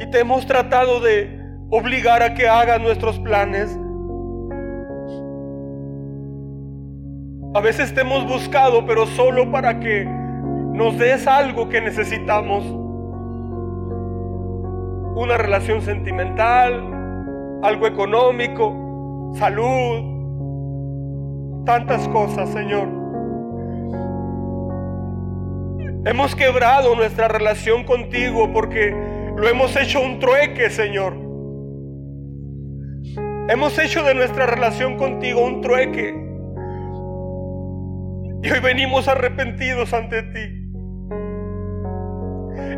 y 0.00 0.10
te 0.10 0.20
hemos 0.20 0.46
tratado 0.46 1.00
de 1.00 1.40
obligar 1.70 2.22
a 2.22 2.34
que 2.34 2.48
hagas 2.48 2.80
nuestros 2.80 3.18
planes. 3.18 3.76
A 7.54 7.60
veces 7.60 7.94
te 7.94 8.02
hemos 8.02 8.26
buscado, 8.26 8.84
pero 8.86 9.06
solo 9.06 9.50
para 9.50 9.80
que 9.80 10.04
nos 10.04 10.98
des 10.98 11.26
algo 11.26 11.68
que 11.68 11.80
necesitamos. 11.80 12.64
Una 15.16 15.38
relación 15.38 15.80
sentimental, 15.82 17.60
algo 17.62 17.86
económico, 17.86 18.83
salud, 19.34 20.14
tantas 21.64 22.06
cosas, 22.08 22.48
Señor. 22.50 22.88
Hemos 26.06 26.34
quebrado 26.34 26.94
nuestra 26.94 27.28
relación 27.28 27.84
contigo 27.84 28.52
porque 28.52 28.94
lo 29.36 29.48
hemos 29.48 29.74
hecho 29.76 30.00
un 30.00 30.18
trueque, 30.18 30.68
Señor. 30.70 31.14
Hemos 33.48 33.78
hecho 33.78 34.02
de 34.04 34.14
nuestra 34.14 34.46
relación 34.46 34.96
contigo 34.96 35.44
un 35.44 35.60
trueque. 35.60 36.14
Y 38.42 38.50
hoy 38.50 38.60
venimos 38.60 39.08
arrepentidos 39.08 39.94
ante 39.94 40.22
ti. 40.22 40.64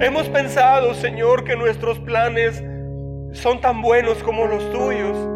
Hemos 0.01 0.29
pensado, 0.29 0.95
Señor, 0.95 1.45
que 1.45 1.57
nuestros 1.57 1.99
planes 2.01 2.63
son 3.33 3.61
tan 3.61 3.83
buenos 3.83 4.23
como 4.23 4.47
los 4.47 4.71
tuyos. 4.71 5.36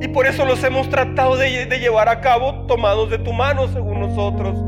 Y 0.00 0.08
por 0.08 0.26
eso 0.26 0.44
los 0.44 0.62
hemos 0.64 0.88
tratado 0.88 1.36
de, 1.36 1.66
llevar 1.78 2.08
a 2.08 2.20
cabo 2.20 2.66
tomados 2.66 3.10
de 3.10 3.18
tu 3.18 3.32
mano, 3.32 3.68
según 3.68 4.00
nosotros. 4.00 4.58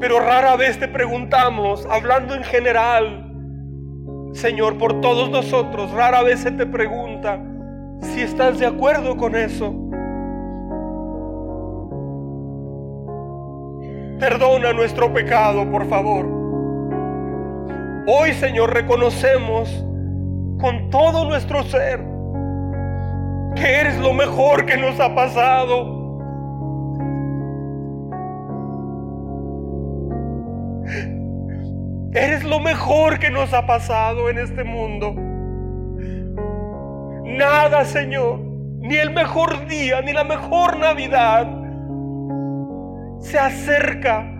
Pero 0.00 0.20
rara 0.20 0.56
vez 0.56 0.78
te 0.78 0.88
preguntamos, 0.88 1.86
hablando 1.90 2.34
en 2.34 2.44
general, 2.44 3.30
Señor, 4.32 4.78
por 4.78 5.00
todos 5.00 5.30
nosotros, 5.30 5.90
rara 5.92 6.22
vez 6.22 6.40
se 6.40 6.50
te 6.50 6.66
pregunta 6.66 7.40
si 8.00 8.20
estás 8.20 8.58
de 8.58 8.66
acuerdo 8.66 9.16
con 9.16 9.34
eso. 9.34 9.74
Perdona 14.18 14.72
nuestro 14.72 15.12
pecado, 15.12 15.70
por 15.70 15.86
favor. 15.86 16.26
Hoy, 18.06 18.32
Señor, 18.34 18.72
reconocemos 18.72 19.84
con 20.60 20.90
todo 20.90 21.24
nuestro 21.24 21.62
ser 21.64 22.13
que 23.54 23.80
eres 23.80 23.98
lo 23.98 24.12
mejor 24.12 24.66
que 24.66 24.76
nos 24.76 24.98
ha 25.00 25.14
pasado. 25.14 26.04
Eres 32.12 32.44
lo 32.44 32.60
mejor 32.60 33.18
que 33.18 33.30
nos 33.30 33.52
ha 33.52 33.66
pasado 33.66 34.30
en 34.30 34.38
este 34.38 34.62
mundo. 34.62 35.14
Nada, 37.24 37.84
Señor, 37.84 38.38
ni 38.80 38.96
el 38.96 39.10
mejor 39.10 39.66
día, 39.66 40.00
ni 40.02 40.12
la 40.12 40.22
mejor 40.22 40.78
Navidad 40.78 41.48
se 43.18 43.38
acerca 43.38 44.30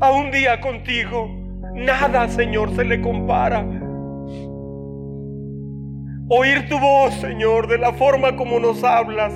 a 0.00 0.10
un 0.10 0.30
día 0.30 0.60
contigo. 0.60 1.28
Nada, 1.74 2.28
Señor, 2.28 2.74
se 2.74 2.84
le 2.84 3.00
compara. 3.00 3.64
Oír 6.36 6.68
tu 6.68 6.80
voz, 6.80 7.14
Señor, 7.14 7.68
de 7.68 7.78
la 7.78 7.92
forma 7.92 8.34
como 8.34 8.58
nos 8.58 8.82
hablas, 8.82 9.32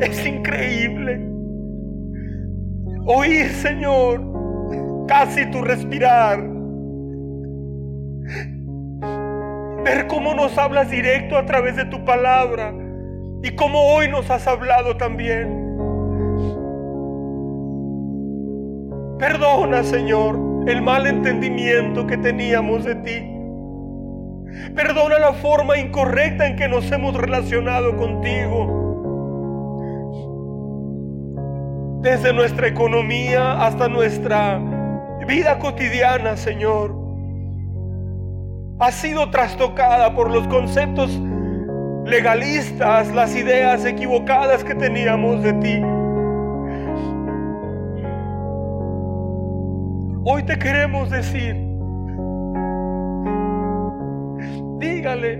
es 0.00 0.26
increíble. 0.26 1.20
Oír, 3.04 3.50
Señor, 3.50 4.22
casi 5.06 5.44
tu 5.50 5.60
respirar. 5.60 6.42
Ver 9.84 10.06
cómo 10.06 10.32
nos 10.32 10.56
hablas 10.56 10.90
directo 10.90 11.36
a 11.36 11.44
través 11.44 11.76
de 11.76 11.84
tu 11.84 12.02
palabra 12.06 12.72
y 13.42 13.54
cómo 13.54 13.78
hoy 13.92 14.08
nos 14.08 14.30
has 14.30 14.46
hablado 14.46 14.96
también. 14.96 15.50
Perdona, 19.18 19.82
Señor, 19.82 20.38
el 20.66 20.80
mal 20.80 21.06
entendimiento 21.06 22.06
que 22.06 22.16
teníamos 22.16 22.84
de 22.86 22.94
ti. 22.94 23.41
Perdona 24.74 25.18
la 25.18 25.32
forma 25.34 25.78
incorrecta 25.78 26.46
en 26.46 26.56
que 26.56 26.68
nos 26.68 26.90
hemos 26.92 27.14
relacionado 27.14 27.96
contigo. 27.96 28.80
Desde 32.02 32.32
nuestra 32.32 32.66
economía 32.66 33.64
hasta 33.64 33.88
nuestra 33.88 34.60
vida 35.26 35.58
cotidiana, 35.58 36.36
Señor, 36.36 36.94
ha 38.80 38.90
sido 38.90 39.30
trastocada 39.30 40.14
por 40.14 40.30
los 40.30 40.48
conceptos 40.48 41.20
legalistas, 42.04 43.12
las 43.14 43.36
ideas 43.36 43.84
equivocadas 43.84 44.64
que 44.64 44.74
teníamos 44.74 45.42
de 45.42 45.52
ti. 45.54 45.80
Hoy 50.24 50.42
te 50.44 50.58
queremos 50.58 51.10
decir, 51.10 51.71
dígale, 54.82 55.36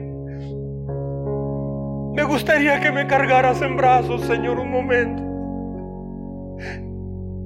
me 2.14 2.22
gustaría 2.22 2.78
que 2.78 2.92
me 2.92 3.06
cargaras 3.08 3.60
en 3.60 3.76
brazos, 3.76 4.20
Señor, 4.22 4.60
un 4.60 4.70
momento. 4.70 5.22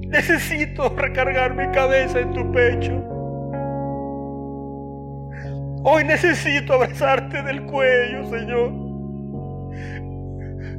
Necesito 0.07 0.89
recargar 0.95 1.55
mi 1.55 1.67
cabeza 1.71 2.19
en 2.19 2.33
tu 2.33 2.51
pecho. 2.51 3.03
Hoy 5.83 6.03
necesito 6.03 6.73
abrazarte 6.73 7.41
del 7.41 7.65
cuello, 7.65 8.29
Señor. 8.29 8.71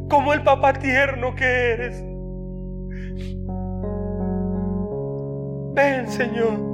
Como 0.08 0.32
el 0.32 0.42
papá 0.42 0.72
tierno 0.74 1.34
que 1.34 1.44
eres. 1.44 2.00
Ven, 5.74 6.08
Señor. 6.08 6.68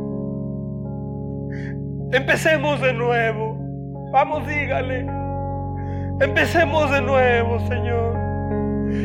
Empecemos 2.13 2.81
de 2.81 2.93
nuevo. 2.93 3.54
Vamos, 4.15 4.47
dígale. 4.47 5.07
Empecemos 6.21 6.89
de 6.93 7.03
nuevo, 7.03 7.59
Señor. 7.67 8.17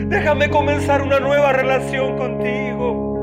Déjame 0.08 0.52
comenzar 0.52 1.02
una 1.02 1.20
nueva 1.20 1.52
relación 1.52 2.16
contigo. 2.16 3.18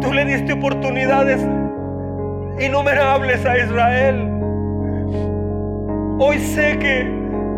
Tú 0.00 0.14
le 0.14 0.24
diste 0.24 0.54
oportunidades 0.54 1.46
innumerables 2.58 3.44
a 3.44 3.58
Israel. 3.58 4.30
Hoy 6.18 6.38
sé 6.38 6.78
que 6.78 7.06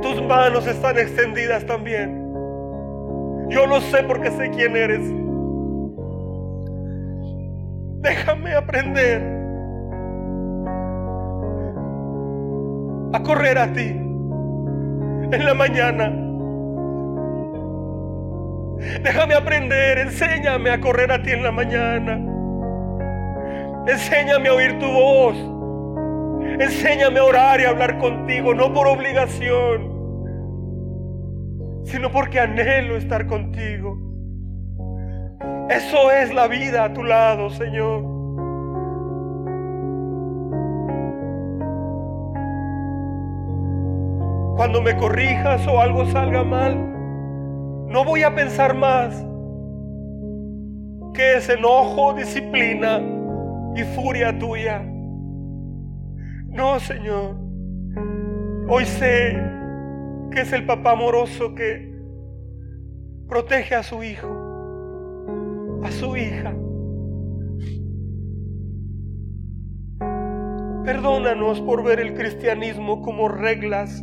tus 0.03 0.21
manos 0.25 0.67
están 0.67 0.99
extendidas 0.99 1.65
también. 1.67 2.21
Yo 3.49 3.65
lo 3.65 3.81
sé 3.81 4.03
porque 4.03 4.33
sé 4.33 4.51
quién 4.51 4.75
eres. 4.75 5.09
Déjame 8.01 8.55
aprender 8.55 9.42
a 13.13 13.23
correr 13.23 13.59
a 13.59 13.73
ti 13.73 13.89
en 13.89 15.45
la 15.45 15.55
mañana 15.55 16.23
Déjame 19.03 19.35
aprender, 19.35 19.99
enséñame 19.99 20.71
a 20.71 20.81
correr 20.81 21.13
a 21.13 21.23
ti 21.23 21.31
en 21.31 21.43
la 21.43 21.53
mañana. 21.53 22.21
Enséñame 23.87 24.49
a 24.49 24.55
oír 24.55 24.79
tu 24.79 24.87
voz. 24.87 25.37
Enséñame 26.59 27.21
a 27.21 27.25
orar 27.25 27.61
y 27.61 27.65
a 27.65 27.71
hablar 27.71 27.99
contigo, 27.99 28.55
no 28.55 28.73
por 28.73 28.87
obligación, 28.89 29.91
sino 31.85 32.11
porque 32.11 32.41
anhelo 32.41 32.97
estar 32.97 33.27
contigo. 33.27 33.97
Eso 35.71 36.11
es 36.11 36.35
la 36.35 36.49
vida 36.49 36.85
a 36.85 36.93
tu 36.93 37.05
lado, 37.05 37.51
Señor. 37.51 38.12
Cuando 44.57 44.83
me 44.83 44.97
corrijas 44.97 45.67
o 45.67 45.81
algo 45.81 46.05
salga 46.07 46.45
mal, 46.45 46.77
no 47.89 48.05
voy 48.05 48.23
a 48.23 48.35
pensar 48.35 48.75
más 48.75 49.25
que 51.15 51.37
es 51.37 51.49
enojo, 51.49 52.15
disciplina 52.15 53.01
y 53.75 53.83
furia 53.95 54.39
tuya. 54.39 54.83
No, 56.49 56.79
Señor. 56.81 57.37
Hoy 58.69 58.85
sé 58.85 59.39
que 60.31 60.41
es 60.41 60.53
el 60.53 60.65
papá 60.65 60.93
amoroso 60.93 61.55
que 61.55 61.93
protege 63.29 63.75
a 63.75 63.83
su 63.83 64.03
hijo, 64.03 64.29
a 65.83 65.91
su 65.91 66.17
hija. 66.17 66.55
Perdónanos 70.85 71.61
por 71.61 71.85
ver 71.85 72.01
el 72.01 72.15
cristianismo 72.15 73.03
como 73.03 73.29
reglas, 73.29 74.03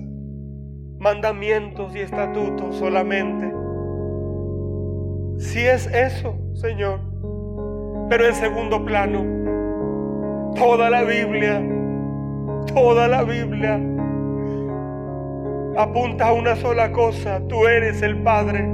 mandamientos 0.99 1.95
y 1.95 1.99
estatutos 1.99 2.75
solamente. 2.75 3.51
Si 5.37 5.59
es 5.59 5.87
eso, 5.87 6.35
Señor. 6.53 6.99
Pero 8.09 8.25
en 8.25 8.35
segundo 8.35 8.83
plano, 8.83 9.23
toda 10.55 10.89
la 10.89 11.03
Biblia, 11.03 11.63
toda 12.73 13.07
la 13.07 13.23
Biblia 13.23 13.79
apunta 15.77 16.27
a 16.27 16.33
una 16.33 16.55
sola 16.57 16.91
cosa, 16.91 17.39
tú 17.47 17.65
eres 17.65 18.01
el 18.01 18.21
Padre. 18.21 18.67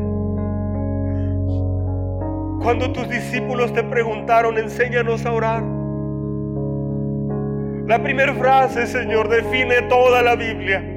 Cuando 2.64 2.92
tus 2.92 3.08
discípulos 3.10 3.72
te 3.74 3.84
preguntaron, 3.84 4.58
enséñanos 4.58 5.24
a 5.26 5.32
orar. 5.32 5.64
La 7.88 8.02
primera 8.02 8.34
frase, 8.34 8.88
Señor, 8.88 9.30
define 9.30 9.84
toda 9.84 10.24
la 10.24 10.36
Biblia. 10.36 10.95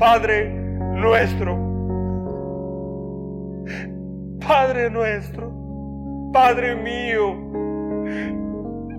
Padre 0.00 0.50
nuestro 0.50 1.56
Padre 4.40 4.90
nuestro, 4.90 5.52
Padre 6.32 6.74
mío, 6.74 7.36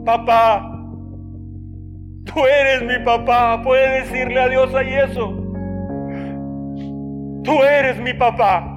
papá, 0.06 0.72
Tú 2.34 2.46
eres 2.46 2.84
mi 2.84 3.04
papá. 3.04 3.62
Puede 3.62 4.02
decirle 4.02 4.40
a 4.40 4.48
Dios 4.48 4.74
ahí 4.74 4.94
eso. 4.94 5.34
Tú 7.44 7.64
eres 7.64 8.00
mi 8.00 8.14
papá. 8.14 8.68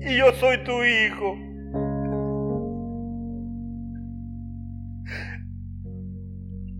Y 0.00 0.16
yo 0.16 0.32
soy 0.34 0.62
tu 0.64 0.82
hijo. 0.84 1.36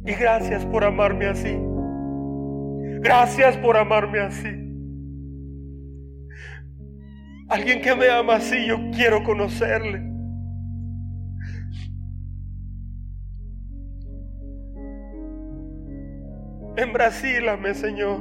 Y 0.07 0.13
gracias 0.13 0.65
por 0.67 0.85
amarme 0.85 1.27
así. 1.27 1.59
Gracias 3.01 3.57
por 3.59 3.77
amarme 3.77 4.21
así. 4.21 4.67
Alguien 7.49 7.81
que 7.81 7.95
me 7.95 8.09
ama 8.11 8.37
así, 8.37 8.67
yo 8.67 8.77
quiero 8.93 9.23
conocerle. 9.23 10.03
Amé 17.53 17.73
Señor. 17.75 18.21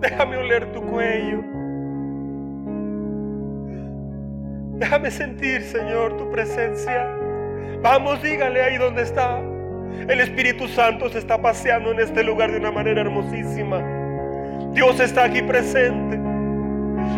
Déjame 0.00 0.36
oler 0.36 0.72
tu 0.72 0.82
cuello. 0.82 1.61
Déjame 4.82 5.12
sentir, 5.12 5.62
Señor, 5.62 6.16
tu 6.16 6.28
presencia. 6.32 7.06
Vamos, 7.82 8.20
dígale 8.20 8.60
ahí 8.60 8.78
donde 8.78 9.02
está. 9.02 9.38
El 10.08 10.20
Espíritu 10.20 10.66
Santo 10.66 11.08
se 11.08 11.20
está 11.20 11.40
paseando 11.40 11.92
en 11.92 12.00
este 12.00 12.24
lugar 12.24 12.50
de 12.50 12.58
una 12.58 12.72
manera 12.72 13.02
hermosísima. 13.02 13.80
Dios 14.72 14.98
está 14.98 15.26
aquí 15.26 15.40
presente. 15.40 16.18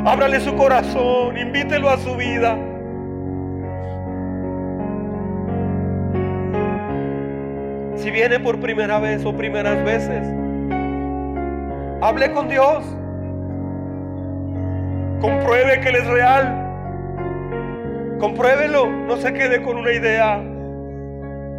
Ábrale 0.04 0.40
su 0.40 0.54
corazón, 0.56 1.38
invítelo 1.38 1.88
a 1.88 1.96
su 1.96 2.14
vida. 2.16 2.58
Si 7.96 8.10
viene 8.10 8.40
por 8.40 8.60
primera 8.60 8.98
vez 8.98 9.24
o 9.24 9.34
primeras 9.34 9.82
veces, 9.86 10.22
hable 12.02 12.30
con 12.30 12.46
Dios. 12.46 12.84
Compruebe 15.22 15.80
que 15.80 15.88
Él 15.88 15.96
es 15.96 16.06
real. 16.08 16.63
Compruébelo, 18.24 18.86
no 18.86 19.18
se 19.18 19.34
quede 19.34 19.60
con 19.60 19.76
una 19.76 19.92
idea 19.92 20.38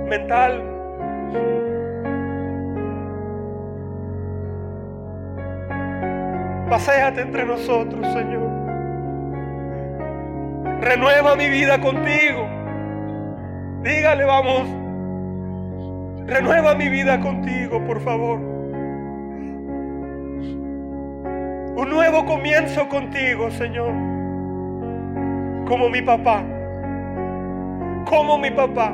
mental. 0.09 0.63
Paseate 6.67 7.21
entre 7.21 7.45
nosotros, 7.45 8.11
Señor. 8.11 8.49
Renueva 10.81 11.35
mi 11.35 11.49
vida 11.49 11.79
contigo. 11.79 12.49
Dígale, 13.83 14.25
vamos. 14.25 14.67
Renueva 16.25 16.73
mi 16.73 16.89
vida 16.89 17.19
contigo, 17.19 17.85
por 17.85 18.01
favor. 18.01 18.39
Un 21.77 21.89
nuevo 21.91 22.25
comienzo 22.25 22.89
contigo, 22.89 23.51
Señor. 23.51 23.93
Como 25.67 25.89
mi 25.91 26.01
papá 26.01 26.43
como 28.05 28.37
mi 28.37 28.51
papá. 28.51 28.93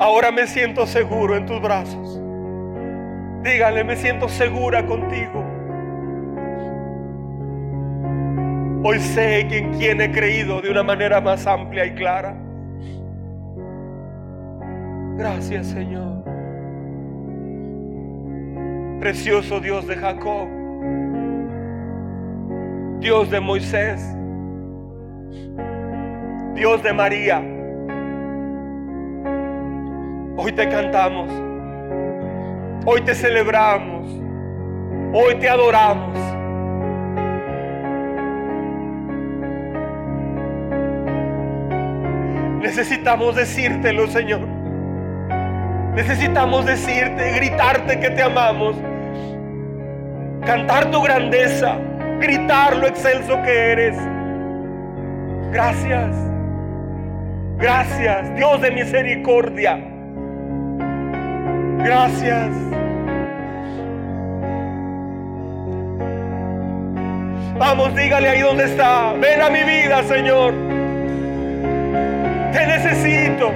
Ahora 0.00 0.32
me 0.32 0.46
siento 0.46 0.86
seguro 0.86 1.36
en 1.36 1.46
tus 1.46 1.60
brazos. 1.62 2.20
Dígale, 3.44 3.84
me 3.84 3.96
siento 3.96 4.28
segura 4.28 4.84
contigo. 4.84 5.44
Hoy 8.84 8.98
sé 8.98 9.40
en 9.40 9.72
quién 9.74 10.00
he 10.00 10.10
creído 10.10 10.60
de 10.60 10.70
una 10.70 10.82
manera 10.82 11.20
más 11.20 11.46
amplia 11.46 11.86
y 11.86 11.94
clara. 11.94 12.36
Gracias 15.16 15.68
Señor. 15.68 16.24
Precioso 18.98 19.60
Dios 19.60 19.86
de 19.86 19.96
Jacob. 19.96 20.48
Dios 22.98 23.30
de 23.30 23.40
Moisés. 23.40 24.16
Dios 26.54 26.82
de 26.82 26.92
María. 26.92 27.42
Hoy 30.36 30.52
te 30.52 30.68
cantamos. 30.68 31.30
Hoy 32.84 33.00
te 33.02 33.14
celebramos. 33.14 34.08
Hoy 35.14 35.34
te 35.36 35.48
adoramos. 35.48 36.18
Necesitamos 42.62 43.36
decírtelo, 43.36 44.06
Señor. 44.06 44.40
Necesitamos 45.94 46.64
decirte, 46.64 47.32
gritarte 47.32 48.00
que 48.00 48.10
te 48.10 48.22
amamos. 48.22 48.76
Cantar 50.46 50.90
tu 50.90 51.02
grandeza, 51.02 51.76
gritar 52.18 52.76
lo 52.76 52.86
excelso 52.86 53.42
que 53.42 53.72
eres. 53.72 53.96
Gracias. 55.52 56.16
Gracias, 57.58 58.34
Dios 58.34 58.60
de 58.62 58.70
misericordia. 58.70 59.78
Gracias. 61.78 62.48
Vamos, 67.58 67.94
dígale 67.94 68.30
ahí 68.30 68.40
donde 68.40 68.64
está. 68.64 69.12
Ven 69.12 69.42
a 69.42 69.50
mi 69.50 69.62
vida, 69.62 70.02
Señor. 70.04 70.54
Te 72.52 72.66
necesito. 72.66 73.52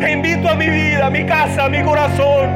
Te 0.00 0.12
invito 0.12 0.48
a 0.48 0.54
mi 0.54 0.70
vida, 0.70 1.06
a 1.06 1.10
mi 1.10 1.26
casa, 1.26 1.66
a 1.66 1.68
mi 1.68 1.82
corazón. 1.82 2.48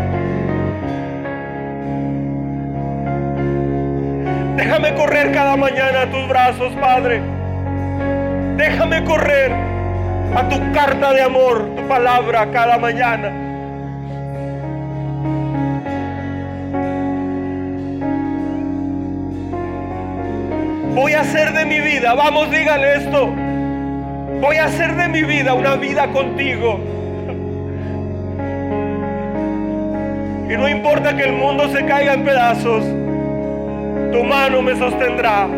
Déjame 4.56 4.94
correr 4.94 5.32
cada 5.32 5.54
mañana 5.56 6.02
a 6.02 6.06
tus 6.06 6.26
brazos, 6.26 6.72
Padre. 6.80 7.33
Déjame 8.56 9.02
correr 9.04 9.50
a 10.36 10.48
tu 10.48 10.72
carta 10.72 11.12
de 11.12 11.22
amor, 11.22 11.74
tu 11.76 11.88
palabra 11.88 12.50
cada 12.52 12.78
mañana. 12.78 13.32
Voy 20.94 21.12
a 21.12 21.20
hacer 21.22 21.52
de 21.52 21.66
mi 21.66 21.80
vida, 21.80 22.14
vamos, 22.14 22.50
dígale 22.52 22.94
esto. 22.94 23.26
Voy 24.40 24.56
a 24.56 24.66
hacer 24.66 24.94
de 24.94 25.08
mi 25.08 25.22
vida 25.22 25.54
una 25.54 25.74
vida 25.74 26.06
contigo. 26.08 26.78
Y 30.48 30.56
no 30.56 30.68
importa 30.68 31.16
que 31.16 31.24
el 31.24 31.32
mundo 31.32 31.68
se 31.68 31.84
caiga 31.86 32.14
en 32.14 32.24
pedazos, 32.24 32.84
tu 34.12 34.22
mano 34.22 34.62
me 34.62 34.76
sostendrá. 34.76 35.48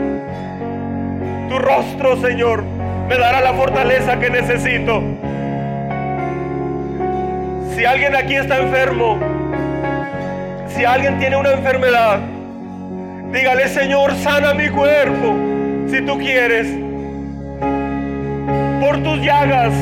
Tu 1.50 1.58
rostro, 1.58 2.16
Señor, 2.16 2.75
me 3.08 3.18
dará 3.18 3.40
la 3.40 3.54
fortaleza 3.54 4.18
que 4.18 4.30
necesito. 4.30 5.02
Si 7.74 7.84
alguien 7.84 8.16
aquí 8.16 8.36
está 8.36 8.58
enfermo, 8.58 9.18
si 10.68 10.84
alguien 10.84 11.18
tiene 11.18 11.36
una 11.36 11.52
enfermedad, 11.52 12.18
dígale, 13.32 13.68
Señor, 13.68 14.14
sana 14.16 14.54
mi 14.54 14.68
cuerpo, 14.68 15.34
si 15.88 16.00
tú 16.02 16.18
quieres. 16.18 16.66
Por 18.80 19.02
tus 19.02 19.20
llagas, 19.20 19.72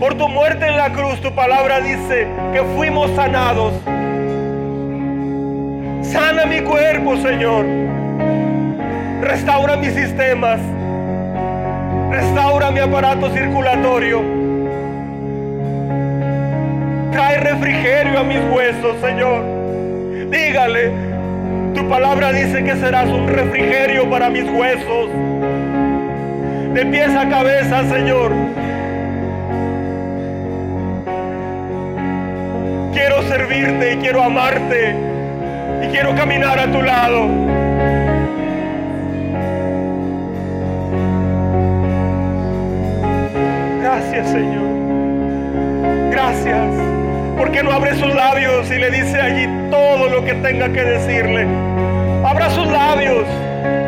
por 0.00 0.14
tu 0.14 0.28
muerte 0.28 0.66
en 0.66 0.76
la 0.76 0.90
cruz, 0.92 1.20
tu 1.20 1.34
palabra 1.34 1.80
dice 1.80 2.26
que 2.52 2.62
fuimos 2.76 3.10
sanados. 3.14 3.74
Sana 6.02 6.46
mi 6.46 6.60
cuerpo, 6.60 7.16
Señor. 7.16 7.64
Restaura 9.22 9.76
mis 9.76 9.94
sistemas. 9.94 10.60
Restaura 12.14 12.70
mi 12.70 12.78
aparato 12.78 13.28
circulatorio. 13.30 14.22
Trae 17.10 17.40
refrigerio 17.40 18.20
a 18.20 18.22
mis 18.22 18.38
huesos, 18.52 19.00
Señor. 19.00 19.42
Dígale, 20.30 20.92
tu 21.74 21.88
palabra 21.88 22.30
dice 22.30 22.62
que 22.62 22.76
serás 22.76 23.08
un 23.08 23.26
refrigerio 23.26 24.08
para 24.08 24.30
mis 24.30 24.44
huesos. 24.44 25.08
De 26.72 26.86
pies 26.86 27.10
a 27.16 27.28
cabeza, 27.28 27.82
Señor. 27.88 28.30
Quiero 32.92 33.22
servirte 33.24 33.94
y 33.94 33.96
quiero 33.96 34.22
amarte 34.22 34.94
y 35.82 35.88
quiero 35.88 36.14
caminar 36.14 36.60
a 36.60 36.70
tu 36.70 36.80
lado. 36.80 37.53
Gracias, 43.94 44.28
Señor. 44.30 46.10
Gracias. 46.10 46.66
Porque 47.38 47.62
no 47.62 47.70
abre 47.70 47.94
sus 47.94 48.12
labios 48.12 48.68
y 48.68 48.74
le 48.74 48.90
dice 48.90 49.20
allí 49.20 49.48
todo 49.70 50.08
lo 50.08 50.24
que 50.24 50.34
tenga 50.34 50.68
que 50.72 50.82
decirle. 50.82 51.46
Abra 52.24 52.50
sus 52.50 52.66
labios. 52.66 53.24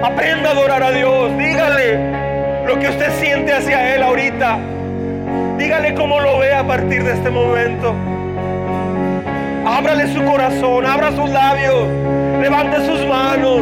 Aprenda 0.04 0.50
a 0.50 0.52
adorar 0.52 0.84
a 0.84 0.92
Dios. 0.92 1.36
Dígale 1.36 1.98
lo 2.66 2.78
que 2.78 2.88
usted 2.88 3.10
siente 3.18 3.52
hacia 3.52 3.96
Él 3.96 4.02
ahorita. 4.04 4.58
Dígale 5.58 5.94
cómo 5.94 6.20
lo 6.20 6.38
ve 6.38 6.54
a 6.54 6.64
partir 6.64 7.02
de 7.02 7.12
este 7.12 7.30
momento. 7.30 7.92
Ábrale 9.66 10.06
su 10.14 10.24
corazón, 10.24 10.86
abra 10.86 11.10
sus 11.10 11.28
labios, 11.30 11.88
levante 12.40 12.86
sus 12.86 13.04
manos, 13.06 13.60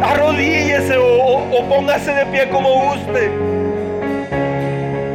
arrodíllese 0.00 0.96
o, 0.96 1.38
o 1.50 1.68
póngase 1.68 2.12
de 2.12 2.26
pie 2.26 2.48
como 2.50 2.92
guste. 2.92 3.53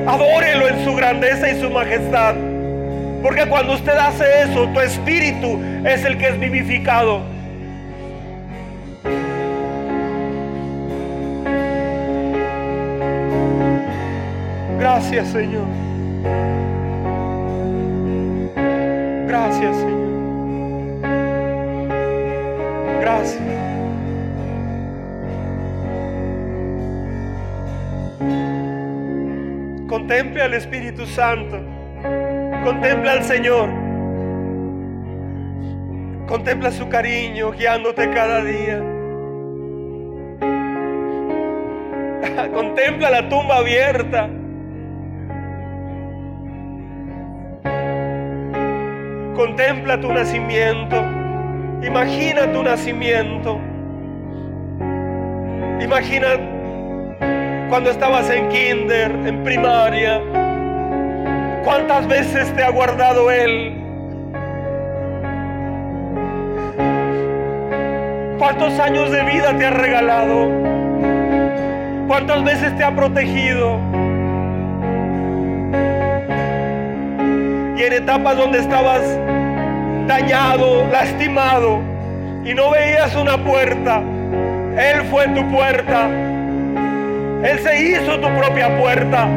Adórelo 0.10 0.68
en 0.68 0.84
su 0.84 0.96
grandeza 0.96 1.52
y 1.52 1.62
su 1.62 1.70
majestad. 1.70 2.34
Porque 3.22 3.46
cuando 3.48 3.74
usted 3.74 3.96
hace 3.96 4.24
eso, 4.42 4.68
tu 4.70 4.80
espíritu 4.80 5.62
es 5.86 6.04
el 6.04 6.18
que 6.18 6.30
es 6.30 6.40
vivificado. 6.40 7.22
Gracias, 14.80 15.28
Señor. 15.28 15.68
Gracias, 19.28 19.78
Señor. 19.78 19.99
Contemple 30.10 30.42
al 30.42 30.56
Espíritu 30.56 31.06
Santo. 31.06 31.60
Contempla 32.64 33.12
al 33.12 33.24
Señor. 33.24 33.70
Contempla 36.28 36.72
su 36.72 36.90
cariño 36.90 37.52
guiándote 37.52 38.10
cada 38.10 38.44
día. 38.44 38.80
Contempla 42.56 43.12
la 43.12 43.30
tumba 43.30 43.58
abierta. 43.58 44.28
Contempla 49.36 50.02
tu 50.02 50.12
nacimiento. 50.12 51.06
Imagina 51.84 52.52
tu 52.52 52.64
nacimiento. 52.64 53.60
Imagina 55.80 56.49
cuando 57.70 57.92
estabas 57.92 58.30
en 58.30 58.50
kinder, 58.50 59.12
en 59.12 59.44
primaria. 59.44 60.22
¿Cuántas 61.64 62.08
veces 62.08 62.54
te 62.56 62.64
ha 62.64 62.72
guardado 62.72 63.32
Él? 63.32 63.76
¿Cuántos 68.40 68.80
años 68.80 69.12
de 69.12 69.24
vida 69.24 69.56
te 69.58 69.66
ha 69.66 69.72
regalado? 69.72 70.50
¿Cuántas 72.08 72.44
veces 72.44 72.76
te 72.76 72.84
ha 72.84 72.96
protegido? 72.96 73.80
y 77.80 77.84
en 77.84 77.94
etapas 77.94 78.36
donde 78.36 78.60
estabas 78.60 79.02
dañado, 80.06 80.86
lastimado 80.92 81.80
y 82.44 82.54
no 82.54 82.72
veías 82.72 83.16
una 83.16 83.38
puerta, 83.38 84.02
Él 84.78 85.06
fue 85.10 85.30
tu 85.30 85.50
puerta. 85.50 86.29
Él 87.44 87.60
se 87.60 87.82
hizo 87.82 88.20
tu 88.20 88.28
propia 88.38 88.78
puerta. 88.78 89.28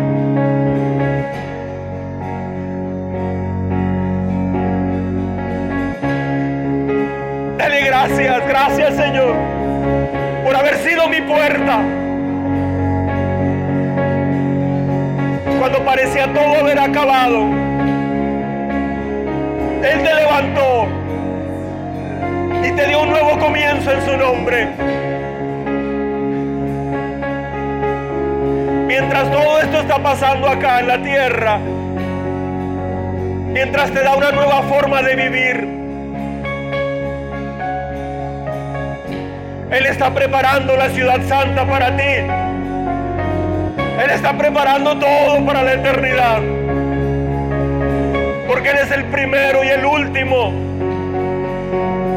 Dale 7.59 7.81
gracias, 7.83 8.49
gracias 8.49 8.97
Señor, 8.97 9.37
por 10.45 10.57
haber 10.57 10.77
sido 10.79 11.09
mi 11.09 11.21
puerta. 11.21 11.81
Cuando 15.61 15.85
parecía 15.85 16.33
todo 16.33 16.59
haber 16.59 16.81
acabado. 16.81 17.47
Él 19.83 20.03
te 20.03 20.15
levantó 20.15 20.89
y 22.65 22.73
te 22.73 22.87
dio 22.87 23.03
un 23.03 23.11
nuevo 23.11 23.39
comienzo 23.39 23.93
en 23.93 24.03
su 24.03 24.17
nombre. 24.17 25.12
Mientras 29.13 29.31
todo 29.31 29.59
esto 29.61 29.81
está 29.81 30.03
pasando 30.03 30.49
acá 30.49 30.81
en 30.81 30.89
la 30.89 31.03
tierra, 31.03 31.59
mientras 33.53 33.91
te 33.91 34.03
da 34.03 34.17
una 34.17 34.33
nueva 34.33 34.63
forma 34.63 35.03
de 35.03 35.15
vivir, 35.15 35.57
Él 39.71 39.85
está 39.85 40.15
preparando 40.15 40.79
la 40.79 40.89
ciudad 40.89 41.21
santa 41.29 41.67
para 41.67 41.95
ti. 41.95 42.03
Él 44.03 44.11
está 44.11 44.33
preparando 44.33 44.99
todo 44.99 45.45
para 45.45 45.63
la 45.63 45.75
eternidad 45.75 46.41
porque 48.49 48.71
Él 48.71 48.79
es 48.79 48.91
el 48.93 49.05
primero 49.05 49.63
y 49.63 49.69
el 49.69 49.85
último. 49.85 50.55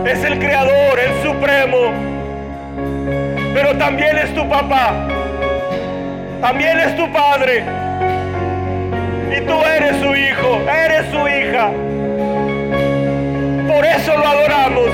Es 0.08 0.24
el 0.24 0.40
creador, 0.40 0.98
el 0.98 1.22
supremo. 1.22 1.92
Pero 3.54 3.78
también 3.78 4.18
es 4.18 4.34
tu 4.34 4.48
papá. 4.48 5.10
También 6.42 6.80
es 6.80 6.96
tu 6.96 7.12
padre. 7.12 7.64
Y 9.36 9.42
tú 9.46 9.54
eres 9.64 9.98
su 9.98 10.16
hijo, 10.16 10.62
eres 10.70 11.06
su 11.12 11.28
hija. 11.28 11.72
Por 13.68 13.86
eso 13.86 14.18
lo 14.18 14.28
adoramos. 14.28 14.90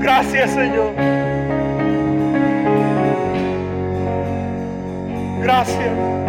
Gracias 0.00 0.50
Señor. 0.50 0.92
Gracias. 5.42 6.21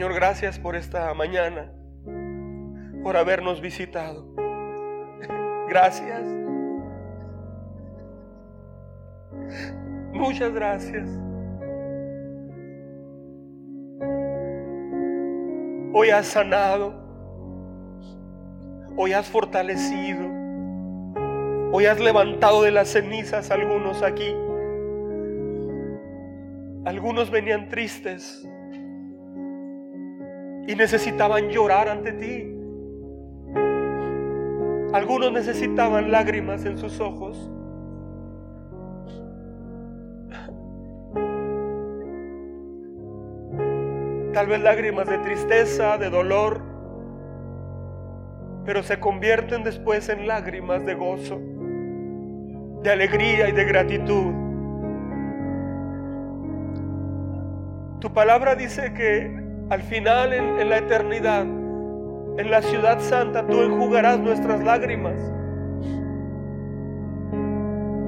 Señor, 0.00 0.14
gracias 0.14 0.58
por 0.58 0.76
esta 0.76 1.12
mañana, 1.12 1.70
por 3.02 3.18
habernos 3.18 3.60
visitado. 3.60 4.34
Gracias. 5.68 6.22
Muchas 10.14 10.54
gracias. 10.54 11.06
Hoy 15.92 16.08
has 16.08 16.28
sanado. 16.28 16.94
Hoy 18.96 19.12
has 19.12 19.28
fortalecido. 19.28 20.24
Hoy 21.72 21.84
has 21.84 22.00
levantado 22.00 22.62
de 22.62 22.70
las 22.70 22.88
cenizas 22.88 23.50
algunos 23.50 24.02
aquí. 24.02 24.34
Algunos 26.86 27.30
venían 27.30 27.68
tristes 27.68 28.48
y 30.70 30.76
necesitaban 30.76 31.48
llorar 31.48 31.88
ante 31.88 32.12
ti. 32.12 32.56
Algunos 34.92 35.32
necesitaban 35.32 36.12
lágrimas 36.12 36.64
en 36.64 36.78
sus 36.78 37.00
ojos. 37.00 37.50
tal 44.32 44.46
vez 44.46 44.60
lágrimas 44.60 45.08
de 45.08 45.18
tristeza, 45.18 45.98
de 45.98 46.08
dolor, 46.08 46.62
pero 48.64 48.82
se 48.84 49.00
convierten 49.00 49.64
después 49.64 50.08
en 50.08 50.28
lágrimas 50.28 50.86
de 50.86 50.94
gozo, 50.94 51.40
de 52.82 52.90
alegría 52.90 53.48
y 53.48 53.52
de 53.52 53.64
gratitud. 53.64 54.32
Tu 58.00 58.12
palabra 58.14 58.54
dice 58.54 58.94
que 58.94 59.49
al 59.70 59.82
final, 59.82 60.32
en, 60.32 60.68
la 60.68 60.78
eternidad, 60.78 61.42
en 61.42 62.50
la 62.50 62.60
ciudad 62.60 62.98
santa, 62.98 63.46
tú 63.46 63.62
enjugarás 63.62 64.18
nuestras 64.18 64.64
lágrimas. 64.64 65.14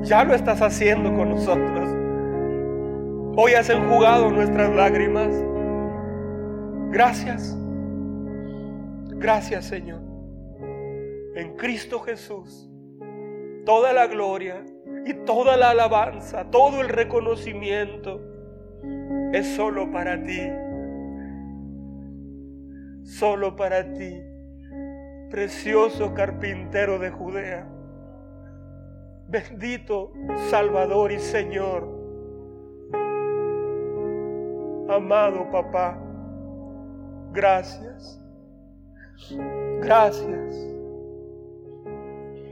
Ya 0.03 0.25
lo 0.25 0.35
estás 0.35 0.61
haciendo 0.61 1.15
con 1.15 1.31
nosotros. 1.31 1.89
Hoy 3.37 3.53
has 3.53 3.71
enjugado 3.71 4.31
nuestras 4.33 4.75
lágrimas. 4.75 5.29
Gracias. 6.91 7.57
Gracias 9.11 9.65
Señor. 9.67 10.01
En 11.37 11.55
Cristo 11.57 12.01
Jesús, 12.01 12.69
toda 13.65 13.93
la 13.93 14.09
gloria 14.09 14.65
y 15.07 15.15
toda 15.25 15.57
la 15.57 15.71
alabanza, 15.71 16.51
todo 16.51 16.81
el 16.81 16.89
reconocimiento 16.89 18.21
es 19.33 19.47
solo 19.55 19.93
para 19.93 20.21
ti. 20.25 20.41
Solo 23.05 23.57
para 23.57 23.93
ti. 23.95 24.33
precioso 25.33 26.13
carpintero 26.13 26.99
de 26.99 27.11
Judea, 27.11 27.67
bendito 29.29 30.13
Salvador 30.51 31.11
y 31.11 31.19
Señor, 31.19 31.89
amado 34.91 35.51
papá, 35.51 35.99
gracias, 37.33 38.21
gracias. 39.81 40.55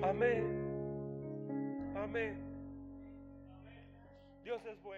Amén, 0.02 0.46
amén. 1.94 2.34
Dios 4.42 4.62
es 4.64 4.82
bueno. 4.82 4.89